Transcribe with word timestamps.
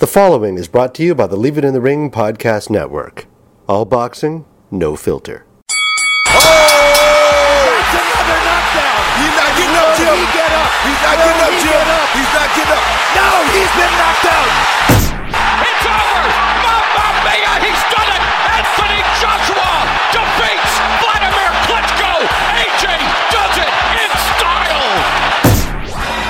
The 0.00 0.06
following 0.06 0.56
is 0.56 0.64
brought 0.66 0.94
to 0.96 1.02
you 1.04 1.14
by 1.14 1.26
the 1.26 1.36
Leave 1.36 1.58
It 1.58 1.64
in 1.64 1.74
the 1.74 1.80
Ring 1.80 2.10
podcast 2.10 2.70
network. 2.70 3.26
All 3.68 3.84
boxing, 3.84 4.46
no 4.70 4.96
filter. 4.96 5.44
That's 6.24 7.92
another 7.92 8.38
knockdown. 8.40 9.00
He's 9.20 9.36
not 9.36 9.52
getting 9.60 9.76
up, 9.76 9.92
Jim. 10.00 10.16
he 10.16 10.24
get 10.32 10.52
up? 10.56 10.72
He's 10.88 11.00
not 11.04 11.20
Will 11.20 11.28
getting 11.28 11.44
up, 11.44 11.52
he 11.52 11.60
Jim. 11.60 11.76
get 11.76 11.84
up? 12.00 12.08
He's 12.16 12.32
not 12.32 12.48
getting 12.56 12.72
up. 12.80 12.84
No, 13.12 13.28
he's 13.52 13.72
been 13.76 13.92
knocked 14.00 14.24
out. 14.24 14.48
It's 15.68 15.84
over! 15.84 16.24
Mamma 16.64 17.06
Mia, 17.28 17.52
he's 17.68 17.82
done 17.92 18.08
it! 18.08 18.24
Anthony 18.56 19.00
Joshua 19.20 19.68
defeats 20.16 20.72
Vladimir 21.04 21.50
Klitschko! 21.68 22.12
AJ 22.56 22.84
does 23.36 23.54
it 23.60 23.68
in 24.00 24.10
style! 24.32 24.88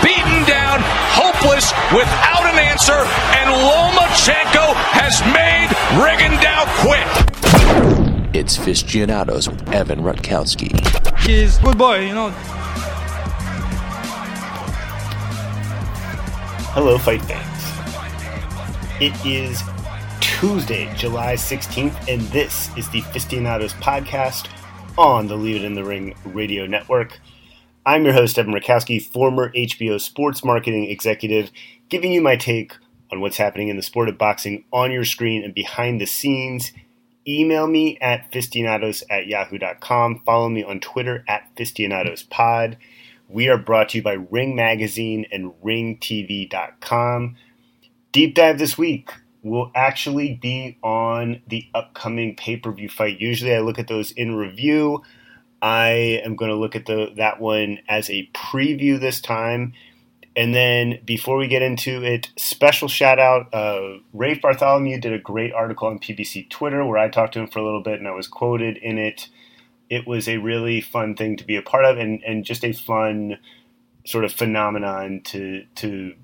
Beaten 0.03 0.43
down, 0.51 0.83
hopeless, 1.15 1.71
without 1.95 2.43
an 2.51 2.59
answer, 2.59 3.07
and 3.39 3.40
Lomachenko 4.21 4.75
has 4.93 5.23
made 5.33 5.71
Rigondeaux 5.97 6.67
quit! 6.83 8.37
It's 8.37 8.55
Fistianados 8.55 9.49
with 9.49 9.67
Evan 9.73 10.01
Rutkowski. 10.01 10.71
He's 11.21 11.57
good 11.57 11.79
boy, 11.79 12.01
you 12.01 12.13
know. 12.15 12.29
Hello, 16.75 16.99
fight 16.99 17.23
fans. 17.23 17.47
It 19.01 19.15
is 19.25 19.63
Tuesday, 20.21 20.93
July 20.97 21.33
16th, 21.33 22.07
and 22.07 22.21
this 22.29 22.69
is 22.77 22.91
the 22.91 23.01
Fistianados 23.01 23.73
podcast 23.75 24.49
on 24.99 25.29
the 25.29 25.37
Leave 25.37 25.57
It 25.57 25.65
in 25.65 25.73
the 25.73 25.85
Ring 25.85 26.15
radio 26.27 26.67
network. 26.67 27.19
I'm 27.87 28.05
your 28.05 28.13
host, 28.13 28.39
Evan 28.39 28.53
Rutkowski, 28.53 29.03
former 29.03 29.51
HBO 29.53 29.99
sports 29.99 30.45
marketing 30.45 30.91
executive, 30.91 31.51
giving 31.89 32.13
you 32.13 32.21
my 32.21 32.37
take 32.37 32.75
on 33.13 33.21
what's 33.21 33.37
happening 33.37 33.69
in 33.69 33.77
the 33.77 33.83
sport 33.83 34.09
of 34.09 34.19
boxing 34.19 34.65
on 34.73 34.93
your 34.93 35.05
screen 35.05 35.45
and 35.45 35.55
behind 35.55 36.01
the 36.01 36.07
scenes. 36.07 36.73
Email 37.27 37.67
me 37.67 37.99
at 38.01 38.31
fistianados 38.33 39.03
at 39.11 39.27
yahoo.com. 39.27 40.23
Follow 40.25 40.49
me 40.49 40.63
on 40.63 40.81
Twitter 40.81 41.25
at 41.29 41.55
fistianadospod. 41.57 42.77
We 43.29 43.49
are 43.49 43.59
brought 43.59 43.91
to 43.91 43.99
you 43.99 44.03
by 44.03 44.15
Ring 44.15 44.57
Magazine 44.57 45.27
and 45.31 45.53
RingTV.com. 45.63 47.37
Deep 48.13 48.35
dive 48.35 48.59
this 48.59 48.77
week 48.77 49.13
will 49.43 49.71
actually 49.75 50.35
be 50.35 50.79
on 50.83 51.41
the 51.47 51.67
upcoming 51.75 52.35
pay 52.35 52.57
per 52.57 52.73
view 52.73 52.89
fight. 52.89 53.21
Usually 53.21 53.55
I 53.55 53.61
look 53.61 53.79
at 53.79 53.89
those 53.89 54.13
in 54.13 54.35
review. 54.35 55.03
I 55.63 56.21
am 56.25 56.37
going 56.37 56.51
to 56.51 56.57
look 56.57 56.75
at 56.75 56.87
the, 56.87 57.13
that 57.17 57.41
one 57.41 57.81
as 57.89 58.11
a 58.11 58.29
preview 58.35 58.99
this 58.99 59.21
time. 59.21 59.75
And 60.41 60.55
then 60.55 61.01
before 61.05 61.37
we 61.37 61.49
get 61.49 61.61
into 61.61 62.03
it, 62.03 62.31
special 62.39 62.89
shout 62.89 63.19
out 63.19 63.53
uh, 63.53 63.99
Rafe 64.15 64.41
Bartholomew 64.41 64.99
did 64.99 65.13
a 65.13 65.19
great 65.19 65.53
article 65.53 65.89
on 65.89 65.99
PBC 65.99 66.49
Twitter 66.49 66.83
where 66.83 66.97
I 66.97 67.11
talked 67.11 67.35
to 67.35 67.41
him 67.41 67.47
for 67.47 67.59
a 67.59 67.63
little 67.63 67.83
bit 67.83 67.99
and 67.99 68.09
I 68.09 68.13
was 68.13 68.27
quoted 68.27 68.79
in 68.79 68.97
it. 68.97 69.29
It 69.91 70.07
was 70.07 70.27
a 70.27 70.39
really 70.39 70.81
fun 70.81 71.15
thing 71.15 71.37
to 71.37 71.45
be 71.45 71.57
a 71.57 71.63
part 71.63 71.85
of 71.85 71.99
and, 71.99 72.23
and 72.25 72.43
just 72.43 72.65
a 72.65 72.73
fun 72.73 73.37
sort 74.07 74.25
of 74.25 74.33
phenomenon 74.33 75.21
to 75.25 75.67
to 75.75 76.15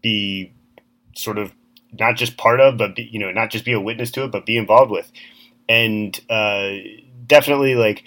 be 0.00 0.54
sort 1.14 1.36
of 1.36 1.52
not 1.92 2.16
just 2.16 2.38
part 2.38 2.60
of, 2.60 2.78
but 2.78 2.96
be, 2.96 3.02
you 3.02 3.18
know, 3.18 3.30
not 3.30 3.50
just 3.50 3.66
be 3.66 3.74
a 3.74 3.80
witness 3.80 4.10
to 4.12 4.24
it, 4.24 4.32
but 4.32 4.46
be 4.46 4.56
involved 4.56 4.90
with. 4.90 5.12
And 5.68 6.18
uh, 6.30 6.76
definitely 7.26 7.74
like 7.74 8.04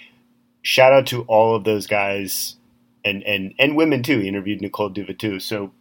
shout 0.62 0.92
out 0.92 1.06
to 1.06 1.22
all 1.28 1.54
of 1.54 1.62
those 1.62 1.86
guys 1.86 2.56
and 3.04 3.22
and 3.24 3.54
and 3.58 3.76
women 3.76 4.02
too. 4.02 4.18
He 4.18 4.28
interviewed 4.28 4.60
Nicole 4.60 4.90
Duva 4.90 5.18
too. 5.18 5.40
So 5.40 5.72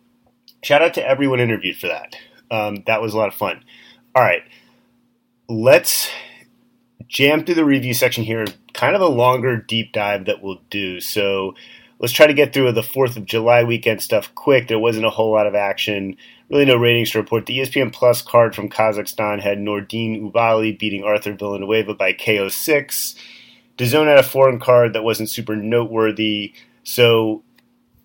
shout 0.63 0.81
out 0.81 0.93
to 0.95 1.07
everyone 1.07 1.39
interviewed 1.39 1.77
for 1.77 1.87
that. 1.87 2.15
Um, 2.51 2.83
that 2.87 3.01
was 3.01 3.13
a 3.13 3.17
lot 3.17 3.27
of 3.27 3.35
fun. 3.35 3.63
All 4.15 4.23
right, 4.23 4.43
let's 5.47 6.09
jam 7.07 7.43
through 7.43 7.55
the 7.55 7.65
review 7.65 7.93
section 7.93 8.23
here. 8.23 8.45
Kind 8.73 8.95
of 8.95 9.01
a 9.01 9.07
longer 9.07 9.57
deep 9.57 9.91
dive 9.91 10.25
that 10.25 10.41
we'll 10.41 10.61
do. 10.69 10.99
So 10.99 11.55
let's 11.99 12.13
try 12.13 12.27
to 12.27 12.33
get 12.33 12.53
through 12.53 12.71
the 12.71 12.83
Fourth 12.83 13.17
of 13.17 13.25
July 13.25 13.63
weekend 13.63 14.01
stuff 14.01 14.33
quick. 14.35 14.67
There 14.67 14.79
wasn't 14.79 15.05
a 15.05 15.11
whole 15.11 15.31
lot 15.33 15.47
of 15.47 15.55
action. 15.55 16.15
Really, 16.49 16.65
no 16.65 16.77
ratings 16.77 17.11
to 17.11 17.19
report. 17.19 17.45
The 17.45 17.59
ESPN 17.59 17.93
Plus 17.93 18.21
card 18.21 18.55
from 18.55 18.69
Kazakhstan 18.69 19.41
had 19.41 19.59
Nordine 19.59 20.21
Oubaali 20.21 20.77
beating 20.77 21.03
Arthur 21.03 21.33
Villanueva 21.33 21.93
by 21.93 22.13
KO6. 22.13 23.15
DAZN 23.77 24.07
had 24.07 24.19
a 24.19 24.23
foreign 24.23 24.59
card 24.59 24.93
that 24.93 25.03
wasn't 25.03 25.29
super 25.29 25.55
noteworthy. 25.55 26.53
So, 26.83 27.43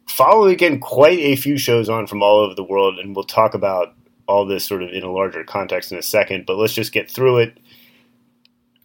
follow 0.09 0.47
again 0.47 0.81
quite 0.81 1.19
a 1.19 1.37
few 1.37 1.59
shows 1.59 1.89
on 1.89 2.07
from 2.07 2.23
all 2.23 2.41
over 2.41 2.55
the 2.55 2.65
world, 2.65 2.99
and 2.99 3.15
we'll 3.15 3.25
talk 3.25 3.55
about 3.55 3.95
all 4.27 4.47
this 4.47 4.65
sort 4.65 4.83
of 4.83 4.91
in 4.91 5.03
a 5.03 5.13
larger 5.13 5.45
context 5.45 5.93
in 5.93 5.99
a 5.99 6.03
second. 6.03 6.47
But 6.47 6.57
let's 6.57 6.75
just 6.75 6.93
get 6.93 7.11
through 7.11 7.39
it. 7.39 7.59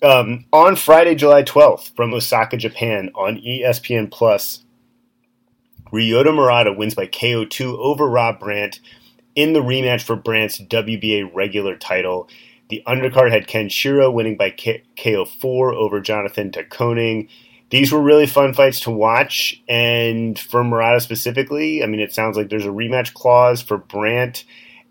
Um, 0.01 0.45
on 0.53 0.75
Friday, 0.75 1.15
July 1.15 1.43
12th, 1.43 1.95
from 1.95 2.13
Osaka, 2.13 2.55
Japan, 2.55 3.11
on 3.15 3.37
ESPN 3.37 4.09
Plus, 4.09 4.63
Ryota 5.91 6.33
Murata 6.33 6.71
wins 6.71 6.95
by 6.95 7.07
KO2 7.07 7.77
over 7.77 8.07
Rob 8.07 8.39
Brandt 8.39 8.79
in 9.35 9.53
the 9.53 9.61
rematch 9.61 10.01
for 10.01 10.15
Brandt's 10.15 10.59
WBA 10.59 11.29
regular 11.33 11.75
title. 11.75 12.29
The 12.69 12.83
undercard 12.85 13.31
had 13.31 13.47
Ken 13.47 13.67
Shiro 13.67 14.11
winning 14.11 14.37
by 14.37 14.51
K- 14.51 14.83
KO4 14.97 15.73
over 15.73 15.99
Jonathan 15.99 16.51
Taconing. 16.51 17.27
These 17.69 17.91
were 17.91 18.01
really 18.01 18.25
fun 18.25 18.53
fights 18.53 18.79
to 18.81 18.91
watch, 18.91 19.61
and 19.67 20.37
for 20.37 20.63
Murata 20.63 20.99
specifically, 21.01 21.83
I 21.83 21.85
mean, 21.85 21.99
it 21.99 22.13
sounds 22.13 22.35
like 22.35 22.49
there's 22.49 22.65
a 22.65 22.69
rematch 22.69 23.13
clause 23.13 23.61
for 23.61 23.77
Brandt, 23.77 24.43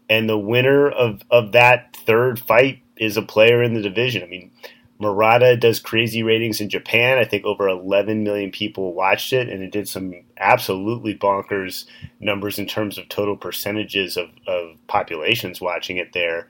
and 0.08 0.28
the 0.28 0.38
winner 0.38 0.88
of, 0.88 1.22
of 1.30 1.52
that 1.52 1.96
third 1.96 2.38
fight 2.38 2.80
is 2.96 3.16
a 3.16 3.22
player 3.22 3.62
in 3.62 3.74
the 3.74 3.82
division. 3.82 4.22
I 4.22 4.26
mean, 4.26 4.52
Murata 5.00 5.56
does 5.56 5.78
crazy 5.78 6.22
ratings 6.22 6.60
in 6.60 6.68
Japan. 6.68 7.18
I 7.18 7.24
think 7.24 7.44
over 7.44 7.68
11 7.68 8.24
million 8.24 8.50
people 8.50 8.94
watched 8.94 9.32
it, 9.32 9.48
and 9.48 9.62
it 9.62 9.70
did 9.70 9.88
some 9.88 10.12
absolutely 10.36 11.16
bonkers 11.16 11.84
numbers 12.20 12.58
in 12.58 12.66
terms 12.66 12.98
of 12.98 13.08
total 13.08 13.36
percentages 13.36 14.16
of, 14.16 14.28
of 14.46 14.76
populations 14.88 15.60
watching 15.60 15.96
it 15.96 16.12
there. 16.12 16.48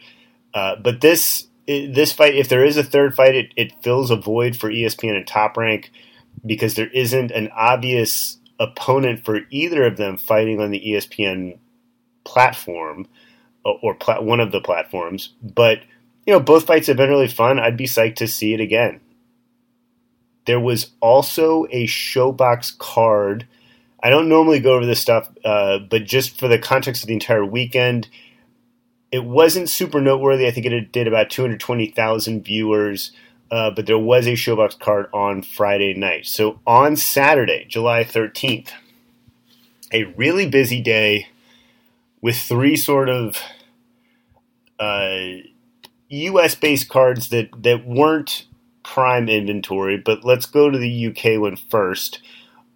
Uh, 0.55 0.77
but 0.77 1.01
this 1.01 1.47
this 1.67 2.13
fight, 2.13 2.35
if 2.35 2.49
there 2.49 2.65
is 2.65 2.79
a 2.79 2.83
third 2.83 3.15
fight, 3.15 3.35
it, 3.35 3.53
it 3.55 3.73
fills 3.83 4.11
a 4.11 4.17
void 4.17 4.57
for 4.57 4.71
ESPN 4.71 5.17
and 5.17 5.27
Top 5.27 5.55
Rank 5.59 5.91
because 6.45 6.75
there 6.75 6.91
isn't 6.91 7.31
an 7.31 7.49
obvious 7.55 8.39
opponent 8.61 9.25
for 9.25 9.41
either 9.51 9.85
of 9.85 9.97
them 9.97 10.17
fighting 10.17 10.61
on 10.61 10.71
the 10.71 10.81
ESPN 10.81 11.59
platform 12.25 13.07
or, 13.65 13.79
or 13.83 13.95
pla- 13.95 14.21
one 14.21 14.41
of 14.41 14.53
the 14.53 14.61
platforms. 14.61 15.35
But 15.43 15.81
you 16.27 16.33
know, 16.33 16.41
both 16.41 16.67
fights 16.67 16.89
have 16.89 16.99
been 16.99 17.09
really 17.09 17.29
fun. 17.29 17.59
I'd 17.59 17.77
be 17.77 17.87
psyched 17.87 18.17
to 18.17 18.29
see 18.29 18.53
it 18.53 18.61
again. 18.61 19.01
There 20.45 20.61
was 20.61 20.91
also 21.01 21.67
a 21.71 21.87
ShoBox 21.87 22.77
card. 22.79 23.47
I 24.03 24.11
don't 24.11 24.29
normally 24.29 24.61
go 24.61 24.75
over 24.75 24.87
this 24.87 25.01
stuff, 25.01 25.31
uh, 25.45 25.79
but 25.79 26.05
just 26.05 26.39
for 26.39 26.49
the 26.49 26.59
context 26.59 27.03
of 27.03 27.09
the 27.09 27.15
entire 27.15 27.45
weekend, 27.45 28.09
it 29.11 29.25
wasn't 29.25 29.71
super 29.71 30.01
noteworthy. 30.01 30.47
I 30.47 30.51
think 30.51 30.67
it 30.67 30.93
did 30.93 31.07
about 31.07 31.31
220,000 31.31 32.45
viewers, 32.45 33.13
uh, 33.51 33.71
but 33.71 33.87
there 33.87 33.99
was 33.99 34.27
a 34.27 34.33
ShoBox 34.33 34.79
card 34.79 35.07
on 35.13 35.43
Friday 35.43 35.95
night. 35.95 36.27
So 36.27 36.61
on 36.67 36.97
Saturday, 36.97 37.65
July 37.69 38.05
13th, 38.05 38.71
a 39.93 40.05
really 40.05 40.49
busy 40.49 40.81
day 40.81 41.29
with 42.21 42.37
three 42.37 42.77
sort 42.77 43.09
of 43.09 43.41
uh, 44.79 45.19
US 46.09 46.55
based 46.55 46.89
cards 46.89 47.29
that, 47.31 47.49
that 47.63 47.87
weren't 47.87 48.47
prime 48.83 49.29
inventory, 49.29 49.97
but 49.97 50.25
let's 50.25 50.47
go 50.47 50.71
to 50.71 50.79
the 50.79 51.07
UK 51.07 51.41
one 51.41 51.57
first. 51.57 52.21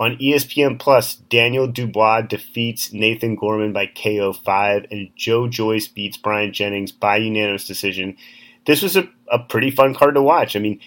On 0.01 0.17
ESPN 0.17 0.81
Plus, 0.81 1.15
Daniel 1.15 1.69
Dubois 1.69 2.23
defeats 2.23 2.93
Nathan 2.93 3.37
Gorman 3.37 3.73
by 3.73 3.87
KO5, 3.87 4.89
and 4.91 5.11
Joe 5.15 5.47
Joyce 5.47 5.87
beats 5.87 6.17
Bryant 6.17 6.55
Jennings 6.55 6.91
by 6.91 7.19
unanimous 7.19 7.67
decision. 7.67 8.17
This 8.65 8.83
was 8.83 8.97
a, 8.97 9.09
a 9.31 9.39
pretty 9.39 9.71
fun 9.71 9.95
card 9.95 10.15
to 10.15 10.23
watch. 10.23 10.57
I 10.57 10.59
mean, 10.59 10.81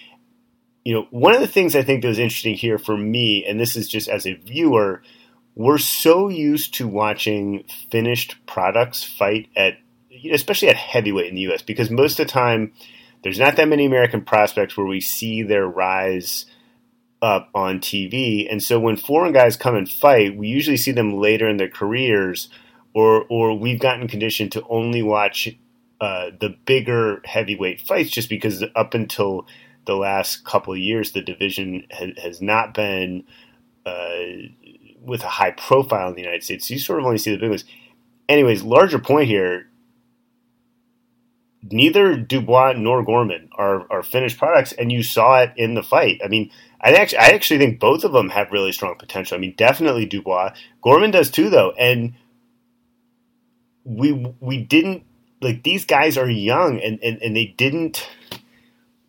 you 0.84 0.94
know, 0.94 1.06
one 1.10 1.34
of 1.34 1.40
the 1.40 1.48
things 1.48 1.74
I 1.74 1.82
think 1.82 2.02
that 2.02 2.08
was 2.08 2.18
interesting 2.18 2.54
here 2.54 2.78
for 2.78 2.96
me, 2.96 3.44
and 3.44 3.58
this 3.58 3.76
is 3.76 3.88
just 3.88 4.08
as 4.08 4.26
a 4.26 4.34
viewer, 4.34 5.02
we're 5.54 5.78
so 5.78 6.28
used 6.28 6.74
to 6.74 6.86
watching 6.86 7.64
finished 7.90 8.36
products 8.46 9.02
fight 9.02 9.48
at, 9.56 9.78
especially 10.30 10.68
at 10.68 10.76
heavyweight 10.76 11.28
in 11.28 11.34
the 11.34 11.40
U.S., 11.42 11.62
because 11.62 11.90
most 11.90 12.20
of 12.20 12.26
the 12.26 12.32
time 12.32 12.72
there's 13.22 13.38
not 13.38 13.56
that 13.56 13.68
many 13.68 13.86
American 13.86 14.22
prospects 14.22 14.76
where 14.76 14.86
we 14.86 15.00
see 15.00 15.42
their 15.42 15.66
rise 15.66 16.46
up 17.22 17.48
on 17.54 17.80
TV. 17.80 18.46
And 18.50 18.62
so 18.62 18.78
when 18.78 18.96
foreign 18.96 19.32
guys 19.32 19.56
come 19.56 19.74
and 19.74 19.88
fight, 19.88 20.36
we 20.36 20.48
usually 20.48 20.76
see 20.76 20.92
them 20.92 21.18
later 21.18 21.48
in 21.48 21.56
their 21.56 21.68
careers, 21.68 22.48
or 22.94 23.24
or 23.28 23.58
we've 23.58 23.80
gotten 23.80 24.06
conditioned 24.08 24.52
to 24.52 24.62
only 24.68 25.02
watch 25.02 25.48
uh, 26.00 26.30
the 26.40 26.56
bigger 26.66 27.22
heavyweight 27.24 27.80
fights, 27.80 28.10
just 28.10 28.28
because 28.28 28.64
up 28.74 28.94
until 28.94 29.46
the 29.86 29.96
last 29.96 30.44
couple 30.44 30.72
of 30.72 30.78
years, 30.78 31.12
the 31.12 31.22
division 31.22 31.86
has, 31.90 32.10
has 32.22 32.42
not 32.42 32.74
been 32.74 33.24
uh, 33.86 34.18
with 35.00 35.22
a 35.22 35.28
high 35.28 35.52
profile 35.52 36.08
in 36.08 36.14
the 36.14 36.22
United 36.22 36.42
States. 36.42 36.68
So 36.68 36.74
you 36.74 36.80
sort 36.80 36.98
of 37.00 37.06
only 37.06 37.18
see 37.18 37.30
the 37.30 37.38
big 37.38 37.50
ones. 37.50 37.64
Anyways, 38.28 38.62
larger 38.62 38.98
point 38.98 39.28
here. 39.28 39.68
neither 41.72 42.16
Dubois 42.16 42.74
nor 42.76 43.02
Gorman 43.04 43.48
are, 43.56 43.90
are 43.90 44.02
finished 44.02 44.38
products, 44.38 44.72
and 44.72 44.92
you 44.92 45.02
saw 45.02 45.40
it 45.40 45.52
in 45.56 45.74
the 45.74 45.82
fight. 45.82 46.20
I 46.24 46.28
mean, 46.28 46.50
I 46.80 46.92
actually, 46.92 47.18
I 47.18 47.28
actually 47.28 47.58
think 47.58 47.80
both 47.80 48.04
of 48.04 48.12
them 48.12 48.30
have 48.30 48.52
really 48.52 48.72
strong 48.72 48.96
potential. 48.96 49.36
I 49.36 49.40
mean, 49.40 49.54
definitely 49.56 50.06
Dubois. 50.06 50.52
Gorman 50.82 51.10
does 51.10 51.30
too, 51.30 51.50
though, 51.50 51.72
and 51.72 52.14
we 53.84 54.12
we 54.40 54.58
didn't 54.58 55.05
like 55.40 55.62
these 55.62 55.84
guys 55.84 56.16
are 56.16 56.28
young, 56.28 56.80
and 56.80 56.98
and, 57.02 57.20
and 57.22 57.36
they 57.36 57.46
didn't 57.46 58.08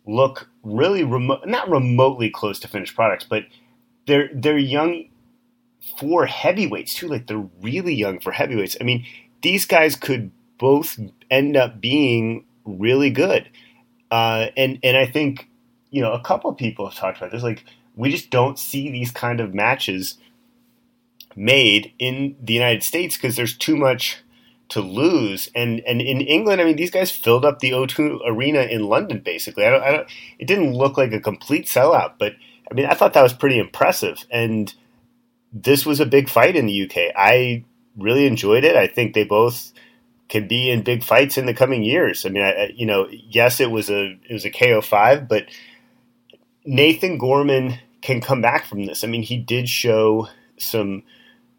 look 0.06 0.48
really 0.62 1.04
remote, 1.04 1.46
not 1.46 1.70
remotely 1.70 2.30
close 2.30 2.58
to 2.60 2.68
finished 2.68 2.94
products, 2.94 3.24
but 3.24 3.44
they're 4.06 4.30
they're 4.32 4.58
young 4.58 5.04
for 5.98 6.26
heavyweights 6.26 6.94
too. 6.94 7.08
Like 7.08 7.26
they're 7.26 7.48
really 7.60 7.94
young 7.94 8.20
for 8.20 8.32
heavyweights. 8.32 8.76
I 8.80 8.84
mean, 8.84 9.06
these 9.42 9.64
guys 9.64 9.96
could 9.96 10.30
both 10.58 10.98
end 11.30 11.56
up 11.56 11.80
being 11.80 12.44
really 12.64 13.10
good. 13.10 13.48
Uh, 14.10 14.48
and 14.56 14.78
and 14.82 14.96
I 14.96 15.06
think 15.06 15.48
you 15.90 16.02
know 16.02 16.12
a 16.12 16.20
couple 16.20 16.52
people 16.54 16.88
have 16.88 16.98
talked 16.98 17.18
about 17.18 17.30
this. 17.30 17.42
Like 17.42 17.64
we 17.96 18.10
just 18.10 18.30
don't 18.30 18.58
see 18.58 18.90
these 18.90 19.10
kind 19.10 19.40
of 19.40 19.54
matches 19.54 20.18
made 21.36 21.92
in 21.98 22.36
the 22.42 22.52
United 22.52 22.82
States 22.82 23.16
because 23.16 23.36
there's 23.36 23.56
too 23.56 23.76
much 23.76 24.18
to 24.70 24.80
lose. 24.80 25.50
And 25.54 25.80
and 25.80 26.00
in 26.00 26.20
England, 26.20 26.60
I 26.60 26.64
mean, 26.64 26.76
these 26.76 26.90
guys 26.90 27.10
filled 27.10 27.44
up 27.44 27.60
the 27.60 27.72
O2 27.72 28.20
arena 28.26 28.62
in 28.62 28.84
London. 28.84 29.20
Basically, 29.20 29.64
I 29.64 29.70
don't, 29.70 29.82
I 29.82 29.92
don't. 29.92 30.08
It 30.38 30.46
didn't 30.46 30.74
look 30.74 30.96
like 30.96 31.12
a 31.12 31.20
complete 31.20 31.66
sellout, 31.66 32.14
but 32.18 32.34
I 32.70 32.74
mean, 32.74 32.86
I 32.86 32.94
thought 32.94 33.14
that 33.14 33.22
was 33.22 33.32
pretty 33.32 33.58
impressive. 33.58 34.24
And 34.30 34.72
this 35.52 35.86
was 35.86 36.00
a 36.00 36.06
big 36.06 36.28
fight 36.28 36.56
in 36.56 36.66
the 36.66 36.84
UK. 36.84 37.14
I 37.16 37.64
really 37.96 38.26
enjoyed 38.26 38.64
it. 38.64 38.76
I 38.76 38.86
think 38.86 39.14
they 39.14 39.24
both 39.24 39.72
can 40.28 40.46
be 40.46 40.70
in 40.70 40.82
big 40.82 41.02
fights 41.02 41.38
in 41.38 41.46
the 41.46 41.54
coming 41.54 41.82
years. 41.82 42.26
I 42.26 42.28
mean, 42.28 42.42
I, 42.42 42.70
you 42.74 42.84
know, 42.84 43.08
yes, 43.10 43.60
it 43.60 43.70
was 43.70 43.88
a 43.88 44.18
it 44.28 44.32
was 44.32 44.44
a 44.44 44.50
KO 44.50 44.80
five, 44.82 45.28
but 45.28 45.46
Nathan 46.64 47.16
Gorman 47.16 47.78
can 48.02 48.20
come 48.20 48.42
back 48.42 48.66
from 48.66 48.84
this. 48.84 49.02
I 49.02 49.06
mean, 49.06 49.22
he 49.22 49.38
did 49.38 49.68
show 49.68 50.28
some 50.58 51.02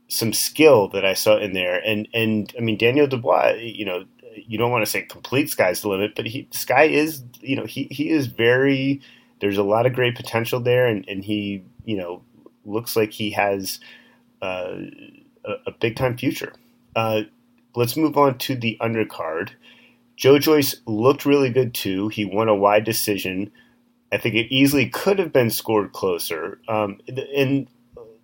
some 0.10 0.34
skill 0.34 0.90
that 0.90 1.06
I 1.06 1.14
saw 1.14 1.38
in 1.38 1.54
there, 1.54 1.80
and 1.80 2.08
and 2.14 2.54
I 2.58 2.62
mean 2.62 2.78
Daniel 2.78 3.08
Dubois, 3.08 3.54
you 3.60 3.86
know, 3.86 4.06
you 4.36 4.58
don't 4.58 4.72
want 4.72 4.84
to 4.84 4.92
say 4.92 5.04
complete 5.04 5.50
sky's 5.50 5.82
the 5.82 5.90
limit, 5.90 6.16
but 6.16 6.26
he 6.26 6.48
sky 6.52 6.84
is 6.84 7.24
you 7.40 7.56
know 7.56 7.66
he 7.66 7.88
he 7.92 8.10
is 8.10 8.28
very 8.28 9.02
there's 9.40 9.58
a 9.58 9.64
lot 9.64 9.86
of 9.86 9.94
great 9.94 10.16
potential 10.16 10.60
there, 10.60 10.88
and 10.88 11.08
and 11.08 11.24
he 11.24 11.64
you 11.86 11.96
know 11.96 12.22
looks 12.66 12.96
like 12.96 13.12
he 13.12 13.32
has 13.32 13.80
uh, 14.42 14.74
a, 15.46 15.54
a 15.68 15.72
big 15.80 15.96
time 15.96 16.18
future. 16.18 16.54
Uh, 16.96 17.22
let's 17.76 17.96
move 17.96 18.18
on 18.18 18.38
to 18.40 18.56
the 18.56 18.78
undercard. 18.82 19.52
Joe 20.16 20.40
Joyce 20.40 20.76
looked 20.86 21.26
really 21.26 21.50
good 21.50 21.74
too. 21.74 22.10
He 22.10 22.26
won 22.26 22.50
a 22.50 22.56
wide 22.56 22.84
decision. 22.84 23.52
I 24.12 24.18
think 24.18 24.36
it 24.36 24.54
easily 24.54 24.90
could 24.90 25.20
have 25.20 25.32
been 25.32 25.52
scored 25.52 25.94
closer. 25.94 26.60
Um, 26.68 27.00
and 27.08 27.68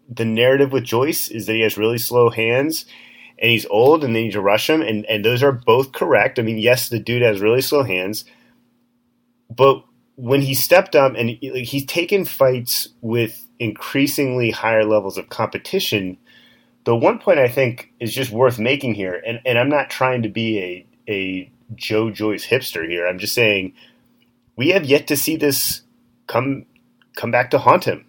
the 0.09 0.25
narrative 0.25 0.71
with 0.71 0.83
Joyce 0.83 1.29
is 1.29 1.45
that 1.45 1.53
he 1.53 1.61
has 1.61 1.77
really 1.77 1.97
slow 1.97 2.29
hands 2.29 2.85
and 3.39 3.51
he's 3.51 3.65
old 3.67 4.03
and 4.03 4.15
they 4.15 4.23
need 4.23 4.31
to 4.31 4.41
rush 4.41 4.69
him. 4.69 4.81
And, 4.81 5.05
and 5.05 5.23
those 5.23 5.43
are 5.43 5.51
both 5.51 5.91
correct. 5.91 6.39
I 6.39 6.41
mean, 6.41 6.57
yes, 6.57 6.89
the 6.89 6.99
dude 6.99 7.21
has 7.21 7.41
really 7.41 7.61
slow 7.61 7.83
hands. 7.83 8.25
But 9.49 9.83
when 10.15 10.41
he 10.41 10.53
stepped 10.53 10.95
up 10.95 11.13
and 11.15 11.37
like, 11.41 11.65
he's 11.65 11.85
taken 11.85 12.25
fights 12.25 12.89
with 13.01 13.45
increasingly 13.59 14.51
higher 14.51 14.85
levels 14.85 15.17
of 15.17 15.29
competition, 15.29 16.17
the 16.85 16.95
one 16.95 17.19
point 17.19 17.39
I 17.39 17.47
think 17.47 17.91
is 17.99 18.13
just 18.13 18.31
worth 18.31 18.59
making 18.59 18.95
here, 18.95 19.21
and, 19.25 19.39
and 19.45 19.57
I'm 19.57 19.69
not 19.69 19.89
trying 19.89 20.21
to 20.21 20.29
be 20.29 20.59
a, 20.59 21.11
a 21.11 21.51
Joe 21.73 22.11
Joyce 22.11 22.45
hipster 22.45 22.87
here. 22.87 23.07
I'm 23.07 23.17
just 23.17 23.33
saying 23.33 23.73
we 24.55 24.69
have 24.69 24.85
yet 24.85 25.07
to 25.07 25.17
see 25.17 25.35
this 25.35 25.81
come 26.27 26.65
come 27.15 27.31
back 27.31 27.51
to 27.51 27.57
haunt 27.57 27.85
him. 27.85 28.05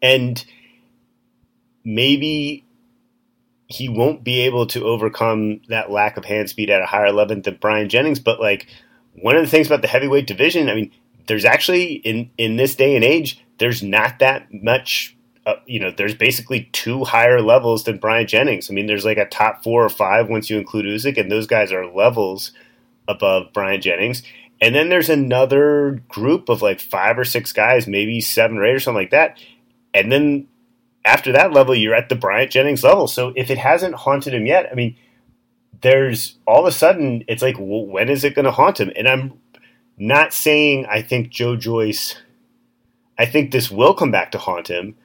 And 0.00 0.44
maybe 1.84 2.64
he 3.66 3.88
won't 3.88 4.22
be 4.22 4.40
able 4.40 4.66
to 4.66 4.84
overcome 4.84 5.60
that 5.68 5.90
lack 5.90 6.16
of 6.16 6.24
hand 6.24 6.50
speed 6.50 6.70
at 6.70 6.82
a 6.82 6.86
higher 6.86 7.12
level 7.12 7.40
than 7.40 7.56
Bryant 7.56 7.90
Jennings. 7.90 8.20
But 8.20 8.40
like 8.40 8.66
one 9.14 9.36
of 9.36 9.42
the 9.42 9.48
things 9.48 9.66
about 9.66 9.82
the 9.82 9.88
heavyweight 9.88 10.26
division, 10.26 10.68
I 10.68 10.74
mean, 10.74 10.90
there's 11.26 11.44
actually 11.44 11.94
in 11.94 12.30
in 12.36 12.56
this 12.56 12.74
day 12.74 12.96
and 12.96 13.04
age, 13.04 13.42
there's 13.58 13.82
not 13.82 14.18
that 14.18 14.52
much. 14.52 15.16
Uh, 15.44 15.54
you 15.66 15.80
know, 15.80 15.90
there's 15.90 16.14
basically 16.14 16.68
two 16.72 17.02
higher 17.02 17.40
levels 17.40 17.82
than 17.84 17.98
Bryant 17.98 18.28
Jennings. 18.28 18.70
I 18.70 18.74
mean, 18.74 18.86
there's 18.86 19.04
like 19.04 19.18
a 19.18 19.26
top 19.26 19.64
four 19.64 19.84
or 19.84 19.88
five 19.88 20.28
once 20.28 20.48
you 20.48 20.58
include 20.58 20.84
Usyk, 20.84 21.18
and 21.18 21.32
those 21.32 21.48
guys 21.48 21.72
are 21.72 21.86
levels 21.86 22.52
above 23.08 23.52
Bryant 23.52 23.82
Jennings. 23.82 24.22
And 24.60 24.74
then 24.74 24.88
there's 24.88 25.10
another 25.10 26.00
group 26.08 26.48
of 26.48 26.62
like 26.62 26.78
five 26.78 27.18
or 27.18 27.24
six 27.24 27.52
guys, 27.52 27.88
maybe 27.88 28.20
seven 28.20 28.58
or 28.58 28.64
eight 28.64 28.74
or 28.74 28.80
something 28.80 29.02
like 29.02 29.10
that. 29.10 29.38
And 29.92 30.12
then 30.12 30.46
after 31.04 31.32
that 31.32 31.52
level, 31.52 31.74
you're 31.74 31.94
at 31.94 32.08
the 32.08 32.14
Bryant 32.14 32.50
Jennings 32.50 32.84
level. 32.84 33.06
So 33.08 33.32
if 33.36 33.50
it 33.50 33.58
hasn't 33.58 33.94
haunted 33.94 34.34
him 34.34 34.46
yet, 34.46 34.68
I 34.70 34.74
mean, 34.74 34.96
there's 35.80 36.38
all 36.46 36.60
of 36.60 36.66
a 36.66 36.72
sudden 36.72 37.24
it's 37.28 37.42
like, 37.42 37.56
well, 37.58 37.86
when 37.86 38.08
is 38.08 38.24
it 38.24 38.34
going 38.34 38.44
to 38.44 38.52
haunt 38.52 38.80
him? 38.80 38.92
And 38.96 39.08
I'm 39.08 39.40
not 39.98 40.32
saying 40.32 40.86
I 40.86 41.02
think 41.02 41.30
Joe 41.30 41.56
Joyce, 41.56 42.16
I 43.18 43.26
think 43.26 43.50
this 43.50 43.70
will 43.70 43.94
come 43.94 44.10
back 44.10 44.32
to 44.32 44.38
haunt 44.38 44.68
him, 44.68 44.96